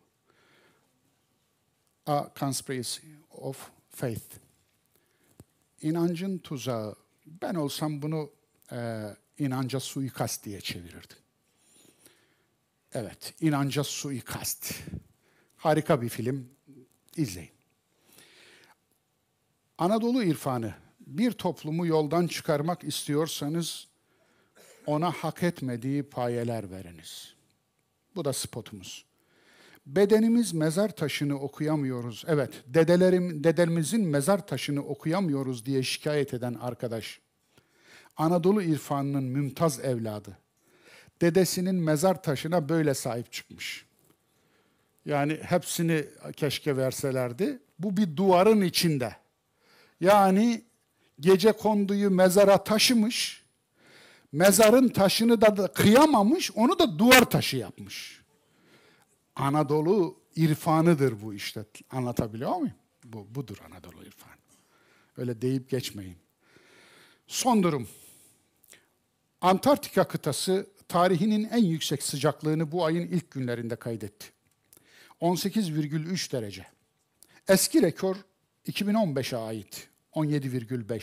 A 2.06 2.28
Conspiracy 2.36 3.06
of 3.30 3.70
Faith. 3.90 4.36
İnancın 5.80 6.38
tuzağı. 6.38 6.96
Ben 7.26 7.54
olsam 7.54 8.02
bunu 8.02 8.30
e, 8.72 9.08
inanca 9.38 9.80
suikast 9.80 10.44
diye 10.44 10.60
çevirirdim. 10.60 11.23
Evet, 12.94 13.34
inanca 13.40 13.84
suikast. 13.84 14.74
Harika 15.56 16.02
bir 16.02 16.08
film. 16.08 16.48
İzleyin. 17.16 17.50
Anadolu 19.78 20.22
irfanı. 20.22 20.74
Bir 21.00 21.32
toplumu 21.32 21.86
yoldan 21.86 22.26
çıkarmak 22.26 22.84
istiyorsanız 22.84 23.88
ona 24.86 25.10
hak 25.10 25.42
etmediği 25.42 26.02
payeler 26.02 26.70
veriniz. 26.70 27.34
Bu 28.16 28.24
da 28.24 28.32
spotumuz. 28.32 29.04
Bedenimiz 29.86 30.52
mezar 30.52 30.96
taşını 30.96 31.40
okuyamıyoruz. 31.40 32.24
Evet, 32.28 32.62
dedelerim, 32.66 33.44
dedemizin 33.44 34.06
mezar 34.06 34.46
taşını 34.46 34.80
okuyamıyoruz 34.80 35.66
diye 35.66 35.82
şikayet 35.82 36.34
eden 36.34 36.54
arkadaş. 36.54 37.20
Anadolu 38.16 38.62
irfanının 38.62 39.24
mümtaz 39.24 39.80
evladı. 39.80 40.43
Dedesinin 41.20 41.74
mezar 41.74 42.22
taşına 42.22 42.68
böyle 42.68 42.94
sahip 42.94 43.32
çıkmış. 43.32 43.86
Yani 45.04 45.38
hepsini 45.42 46.04
keşke 46.36 46.76
verselerdi. 46.76 47.58
Bu 47.78 47.96
bir 47.96 48.16
duvarın 48.16 48.60
içinde. 48.60 49.16
Yani 50.00 50.64
gece 51.20 51.52
konduyu 51.52 52.10
mezara 52.10 52.64
taşımış, 52.64 53.44
mezarın 54.32 54.88
taşını 54.88 55.40
da, 55.40 55.72
kıyamamış, 55.72 56.52
onu 56.52 56.78
da 56.78 56.98
duvar 56.98 57.30
taşı 57.30 57.56
yapmış. 57.56 58.22
Anadolu 59.36 60.20
irfanıdır 60.36 61.22
bu 61.22 61.34
işte. 61.34 61.64
Anlatabiliyor 61.90 62.56
muyum? 62.56 62.74
Bu 63.04 63.34
budur 63.34 63.56
Anadolu 63.66 64.04
irfanı. 64.04 64.34
Öyle 65.16 65.42
deyip 65.42 65.70
geçmeyin. 65.70 66.16
Son 67.26 67.62
durum. 67.62 67.88
Antarktika 69.40 70.08
kıtası 70.08 70.66
tarihinin 70.88 71.48
en 71.52 71.64
yüksek 71.64 72.02
sıcaklığını 72.02 72.72
bu 72.72 72.84
ayın 72.84 73.08
ilk 73.08 73.30
günlerinde 73.30 73.76
kaydetti. 73.76 74.26
18,3 75.20 76.32
derece. 76.32 76.66
Eski 77.48 77.82
rekor 77.82 78.16
2015'e 78.68 79.38
ait 79.38 79.88
17,5. 80.12 81.02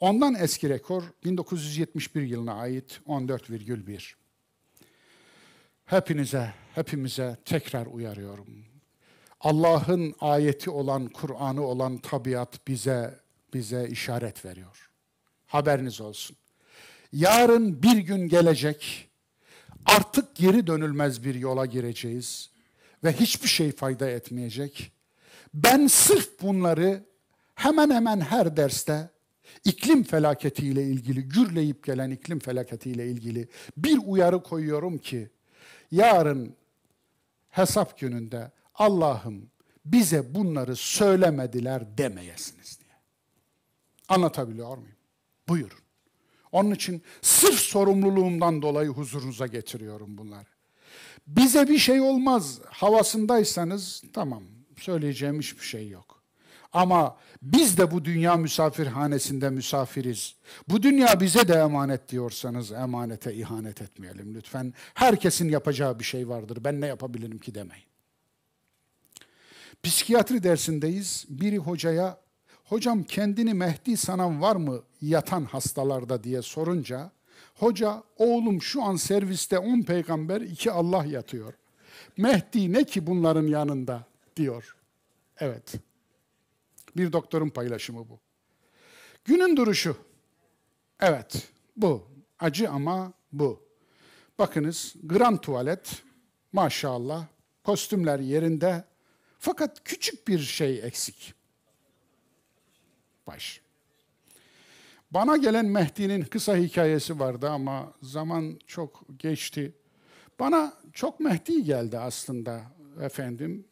Ondan 0.00 0.34
eski 0.34 0.68
rekor 0.68 1.02
1971 1.24 2.22
yılına 2.22 2.54
ait 2.54 3.00
14,1. 3.06 4.14
Hepinize, 5.86 6.54
hepimize 6.74 7.36
tekrar 7.44 7.86
uyarıyorum. 7.86 8.64
Allah'ın 9.40 10.14
ayeti 10.20 10.70
olan, 10.70 11.08
Kur'an'ı 11.08 11.62
olan 11.62 11.98
tabiat 11.98 12.66
bize 12.66 13.20
bize 13.54 13.88
işaret 13.88 14.44
veriyor. 14.44 14.90
Haberiniz 15.46 16.00
olsun. 16.00 16.36
Yarın 17.12 17.82
bir 17.82 17.96
gün 17.96 18.28
gelecek, 18.28 19.08
artık 19.86 20.36
geri 20.36 20.66
dönülmez 20.66 21.24
bir 21.24 21.34
yola 21.34 21.66
gireceğiz 21.66 22.50
ve 23.04 23.12
hiçbir 23.12 23.48
şey 23.48 23.72
fayda 23.72 24.10
etmeyecek. 24.10 24.92
Ben 25.54 25.86
sırf 25.86 26.42
bunları 26.42 27.04
hemen 27.54 27.90
hemen 27.90 28.20
her 28.20 28.56
derste 28.56 29.10
iklim 29.64 30.02
felaketiyle 30.02 30.84
ilgili, 30.84 31.28
gürleyip 31.28 31.84
gelen 31.84 32.10
iklim 32.10 32.38
felaketiyle 32.38 33.06
ilgili 33.06 33.48
bir 33.76 33.98
uyarı 34.06 34.42
koyuyorum 34.42 34.98
ki 34.98 35.30
yarın 35.90 36.56
hesap 37.48 37.98
gününde 37.98 38.50
Allah'ım 38.74 39.50
bize 39.84 40.34
bunları 40.34 40.76
söylemediler 40.76 41.98
demeyesiniz 41.98 42.80
diye. 42.80 42.94
Anlatabiliyor 44.08 44.78
muyum? 44.78 44.96
Buyurun. 45.48 45.79
Onun 46.52 46.70
için 46.70 47.02
sırf 47.22 47.60
sorumluluğumdan 47.60 48.62
dolayı 48.62 48.88
huzurunuza 48.88 49.46
getiriyorum 49.46 50.18
bunları. 50.18 50.46
Bize 51.26 51.68
bir 51.68 51.78
şey 51.78 52.00
olmaz 52.00 52.60
havasındaysanız 52.66 54.02
tamam 54.12 54.42
söyleyeceğim 54.78 55.38
hiçbir 55.38 55.64
şey 55.64 55.88
yok. 55.88 56.20
Ama 56.72 57.16
biz 57.42 57.78
de 57.78 57.90
bu 57.90 58.04
dünya 58.04 58.36
misafirhanesinde 58.36 59.50
misafiriz. 59.50 60.34
Bu 60.68 60.82
dünya 60.82 61.20
bize 61.20 61.48
de 61.48 61.54
emanet 61.54 62.08
diyorsanız 62.08 62.72
emanete 62.72 63.34
ihanet 63.34 63.82
etmeyelim 63.82 64.34
lütfen. 64.34 64.74
Herkesin 64.94 65.48
yapacağı 65.48 65.98
bir 65.98 66.04
şey 66.04 66.28
vardır. 66.28 66.58
Ben 66.64 66.80
ne 66.80 66.86
yapabilirim 66.86 67.38
ki 67.38 67.54
demeyin. 67.54 67.84
Psikiyatri 69.82 70.42
dersindeyiz. 70.42 71.26
Biri 71.28 71.58
hocaya, 71.58 72.20
hocam 72.70 73.04
kendini 73.04 73.54
Mehdi 73.54 73.96
sanan 73.96 74.42
var 74.42 74.56
mı 74.56 74.82
yatan 75.02 75.44
hastalarda 75.44 76.24
diye 76.24 76.42
sorunca, 76.42 77.10
hoca 77.54 78.02
oğlum 78.16 78.62
şu 78.62 78.82
an 78.82 78.96
serviste 78.96 79.58
10 79.58 79.82
peygamber, 79.82 80.40
iki 80.40 80.70
Allah 80.70 81.04
yatıyor. 81.04 81.54
Mehdi 82.16 82.72
ne 82.72 82.84
ki 82.84 83.06
bunların 83.06 83.46
yanında 83.46 84.04
diyor. 84.36 84.76
Evet. 85.38 85.74
Bir 86.96 87.12
doktorun 87.12 87.48
paylaşımı 87.48 88.08
bu. 88.08 88.18
Günün 89.24 89.56
duruşu. 89.56 89.96
Evet, 91.00 91.48
bu. 91.76 92.06
Acı 92.38 92.70
ama 92.70 93.12
bu. 93.32 93.62
Bakınız, 94.38 94.94
grand 95.02 95.38
tuvalet, 95.38 96.02
maşallah, 96.52 97.26
kostümler 97.64 98.18
yerinde, 98.18 98.84
fakat 99.38 99.84
küçük 99.84 100.28
bir 100.28 100.38
şey 100.38 100.80
eksik. 100.84 101.39
Baş. 103.34 103.60
Bana 105.10 105.36
gelen 105.36 105.66
Mehdi'nin 105.66 106.22
kısa 106.22 106.56
hikayesi 106.56 107.20
vardı 107.20 107.50
ama 107.50 107.92
zaman 108.02 108.58
çok 108.66 109.06
geçti. 109.18 109.72
Bana 110.40 110.72
çok 110.92 111.20
Mehdi 111.20 111.64
geldi 111.64 111.98
aslında 111.98 112.62
efendim. 113.00 113.64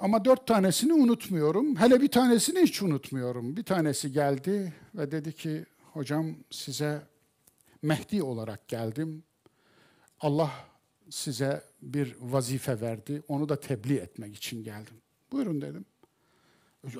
Ama 0.00 0.24
dört 0.24 0.46
tanesini 0.46 0.92
unutmuyorum. 0.92 1.76
Hele 1.76 2.00
bir 2.00 2.08
tanesini 2.08 2.62
hiç 2.62 2.82
unutmuyorum. 2.82 3.56
Bir 3.56 3.62
tanesi 3.62 4.12
geldi 4.12 4.72
ve 4.94 5.10
dedi 5.10 5.32
ki, 5.32 5.66
hocam 5.92 6.36
size 6.50 7.02
Mehdi 7.82 8.22
olarak 8.22 8.68
geldim. 8.68 9.22
Allah 10.20 10.50
size 11.10 11.62
bir 11.82 12.16
vazife 12.20 12.80
verdi. 12.80 13.22
Onu 13.28 13.48
da 13.48 13.60
tebliğ 13.60 13.96
etmek 13.96 14.36
için 14.36 14.64
geldim. 14.64 14.94
Buyurun 15.32 15.60
dedim. 15.60 15.84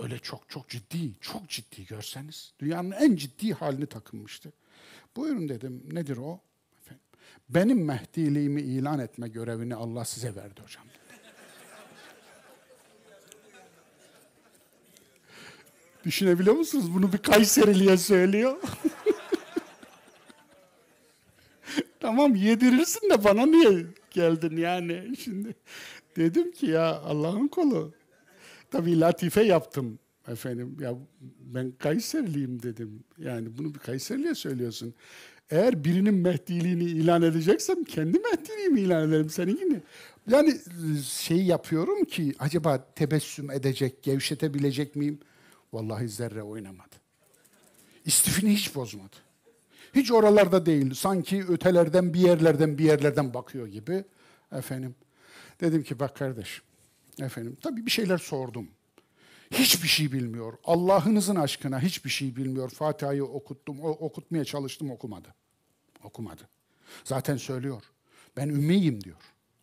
Öyle 0.03 0.19
çok 0.19 0.49
çok 0.49 0.69
ciddi, 0.69 1.21
çok 1.21 1.49
ciddi 1.49 1.87
görseniz. 1.87 2.53
Dünyanın 2.59 2.91
en 2.91 3.17
ciddi 3.17 3.55
halini 3.55 3.87
takınmıştı. 3.87 4.53
Buyurun 5.17 5.49
dedim. 5.49 5.83
Nedir 5.93 6.17
o? 6.17 6.41
Efendim, 6.83 7.03
benim 7.49 7.85
Mehdiliğimi 7.85 8.61
ilan 8.61 8.99
etme 8.99 9.29
görevini 9.29 9.75
Allah 9.75 10.05
size 10.05 10.35
verdi 10.35 10.61
hocam. 10.63 10.85
Düşünebiliyor 16.05 16.57
musunuz? 16.57 16.95
Bunu 16.95 17.13
bir 17.13 17.19
Kayserili'ye 17.19 17.97
söylüyor. 17.97 18.57
tamam 22.01 22.35
yedirirsin 22.35 23.11
de 23.11 23.25
bana 23.25 23.47
niye 23.47 23.87
geldin 24.11 24.57
yani 24.57 25.17
şimdi. 25.17 25.55
Dedim 26.17 26.53
ki 26.53 26.67
ya 26.67 27.01
Allah'ın 27.01 27.49
kolu. 27.49 27.93
Tabii 28.71 29.01
latife 29.01 29.43
yaptım 29.43 29.99
efendim. 30.29 30.77
Ya 30.81 30.95
ben 31.41 31.73
Kayserliyim 31.79 32.63
dedim. 32.63 33.05
Yani 33.19 33.59
bunu 33.59 33.75
bir 33.75 33.79
Kayserliye 33.79 34.35
söylüyorsun. 34.35 34.95
Eğer 35.51 35.85
birinin 35.85 36.15
Mehdiliğini 36.15 36.85
ilan 36.85 37.23
edeceksem 37.23 37.85
kendi 37.85 38.19
Mehdiliğimi 38.19 38.81
ilan 38.81 39.09
ederim 39.09 39.31
seninkini. 39.31 39.81
Yani 40.31 40.57
şey 41.05 41.43
yapıyorum 41.43 42.05
ki 42.05 42.35
acaba 42.39 42.93
tebessüm 42.95 43.51
edecek, 43.51 44.03
gevşetebilecek 44.03 44.97
miyim? 44.97 45.19
Vallahi 45.73 46.09
zerre 46.09 46.43
oynamadı. 46.43 46.97
İstifini 48.05 48.53
hiç 48.53 48.75
bozmadı. 48.75 49.17
Hiç 49.95 50.13
oralarda 50.13 50.67
değil. 50.67 50.95
Sanki 50.95 51.45
ötelerden 51.49 52.15
bir 52.15 52.21
yerlerden 52.21 52.79
bir 52.79 52.85
yerlerden 52.85 53.35
bakıyor 53.35 53.67
gibi. 53.67 54.05
Efendim. 54.53 54.95
Dedim 55.61 55.83
ki 55.83 55.99
bak 55.99 56.17
kardeş. 56.17 56.63
Efendim 57.21 57.57
tabii 57.63 57.87
bir 57.87 57.91
şeyler 57.91 58.19
sordum. 58.19 58.69
Hiçbir 59.51 59.89
şey 59.89 60.13
bilmiyor. 60.13 60.53
Allah'ınızın 60.65 61.37
aşkına 61.37 61.81
hiçbir 61.81 62.11
şey 62.11 62.37
bilmiyor. 62.37 62.71
Fatiha'yı 62.71 63.25
okuttum, 63.25 63.81
okutmaya 63.81 64.45
çalıştım 64.45 64.91
okumadı. 64.91 65.35
Okumadı. 66.05 66.49
Zaten 67.05 67.37
söylüyor. 67.37 67.83
Ben 68.37 68.49
ümmiyim 68.49 69.05
diyor. 69.05 69.17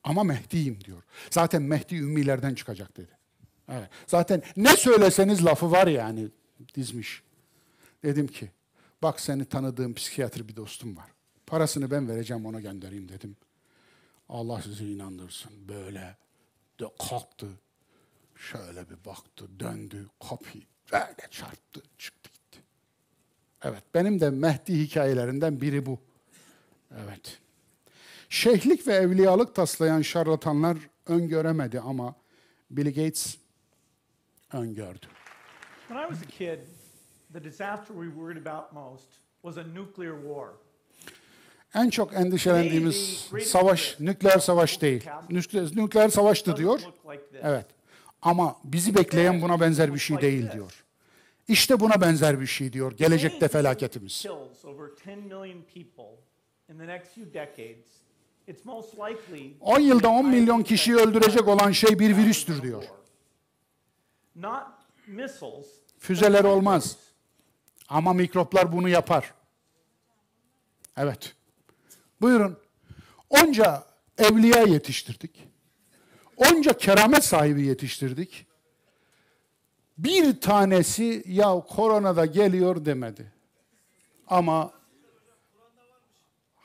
Ama 0.03 0.23
Mehdi'yim 0.23 0.83
diyor. 0.83 1.03
Zaten 1.29 1.61
Mehdi 1.61 1.95
ümmilerden 1.95 2.55
çıkacak 2.55 2.97
dedi. 2.97 3.17
Evet. 3.69 3.89
Zaten 4.07 4.43
ne 4.57 4.77
söyleseniz 4.77 5.45
lafı 5.45 5.71
var 5.71 5.87
yani 5.87 6.27
dizmiş. 6.75 7.23
Dedim 8.03 8.27
ki 8.27 8.51
bak 9.03 9.19
seni 9.19 9.45
tanıdığım 9.45 9.93
psikiyatr 9.93 10.47
bir 10.47 10.55
dostum 10.55 10.97
var. 10.97 11.09
Parasını 11.47 11.91
ben 11.91 12.09
vereceğim 12.09 12.45
ona 12.45 12.61
göndereyim 12.61 13.09
dedim. 13.09 13.35
Allah 14.29 14.61
sizi 14.61 14.91
inandırsın. 14.91 15.51
Böyle 15.67 16.17
de 16.79 16.85
kalktı. 17.09 17.47
Şöyle 18.35 18.89
bir 18.89 19.05
baktı, 19.05 19.59
döndü, 19.59 20.09
kapıyı 20.29 20.63
böyle 20.91 21.27
çarptı, 21.31 21.81
çıktı 21.97 22.29
gitti. 22.29 22.63
Evet, 23.63 23.83
benim 23.93 24.19
de 24.19 24.29
Mehdi 24.29 24.79
hikayelerinden 24.79 25.61
biri 25.61 25.85
bu. 25.85 25.99
Evet. 27.05 27.39
Şeyhlik 28.29 28.87
ve 28.87 28.93
evliyalık 28.93 29.55
taslayan 29.55 30.01
şarlatanlar 30.01 30.77
öngöremedi 31.05 31.79
ama 31.79 32.15
Bill 32.71 32.85
Gates 32.85 33.37
öngördü. 34.53 35.05
When 35.87 36.03
I 36.03 36.07
was 36.07 36.23
a 36.23 36.27
kid, 36.37 36.59
the 37.33 37.43
disaster 37.43 37.95
we 37.95 38.05
worried 38.05 38.45
about 38.45 38.73
most 38.73 39.07
was 39.41 39.57
a 39.57 39.63
nuclear 39.63 40.21
war. 40.21 40.49
En 41.75 41.89
çok 41.89 42.13
endişelendiğimiz 42.13 43.27
savaş 43.45 43.99
nükleer 43.99 44.39
savaş 44.39 44.81
değil. 44.81 45.09
Nükleer, 45.29 45.67
nükleer 45.75 46.09
savaştı 46.09 46.55
diyor. 46.57 46.79
Evet. 47.43 47.65
Ama 48.21 48.55
bizi 48.63 48.95
bekleyen 48.95 49.41
buna 49.41 49.59
benzer 49.59 49.93
bir 49.93 49.99
şey 49.99 50.21
değil 50.21 50.51
diyor. 50.51 50.83
İşte 51.47 51.79
buna 51.79 52.01
benzer 52.01 52.41
bir 52.41 52.45
şey 52.47 52.73
diyor. 52.73 52.91
Gelecekte 52.97 53.47
felaketimiz. 53.47 54.13
10 59.59 59.79
yılda 59.79 60.09
10 60.09 60.29
milyon 60.29 60.63
kişiyi 60.63 60.95
öldürecek 60.95 61.47
olan 61.47 61.71
şey 61.71 61.99
bir 61.99 62.17
virüstür 62.17 62.61
diyor. 62.61 62.83
Füzeler 65.99 66.43
olmaz. 66.43 66.97
Ama 67.89 68.13
mikroplar 68.13 68.71
bunu 68.71 68.89
yapar. 68.89 69.33
Evet. 70.97 71.35
Buyurun. 72.23 72.57
Onca 73.29 73.83
evliya 74.17 74.61
yetiştirdik. 74.61 75.47
Onca 76.37 76.77
keramet 76.77 77.25
sahibi 77.25 77.65
yetiştirdik. 77.65 78.47
Bir 79.97 80.41
tanesi 80.41 81.23
ya 81.27 81.63
korona 81.69 82.15
da 82.15 82.25
geliyor 82.25 82.85
demedi. 82.85 83.33
Ama 84.27 84.73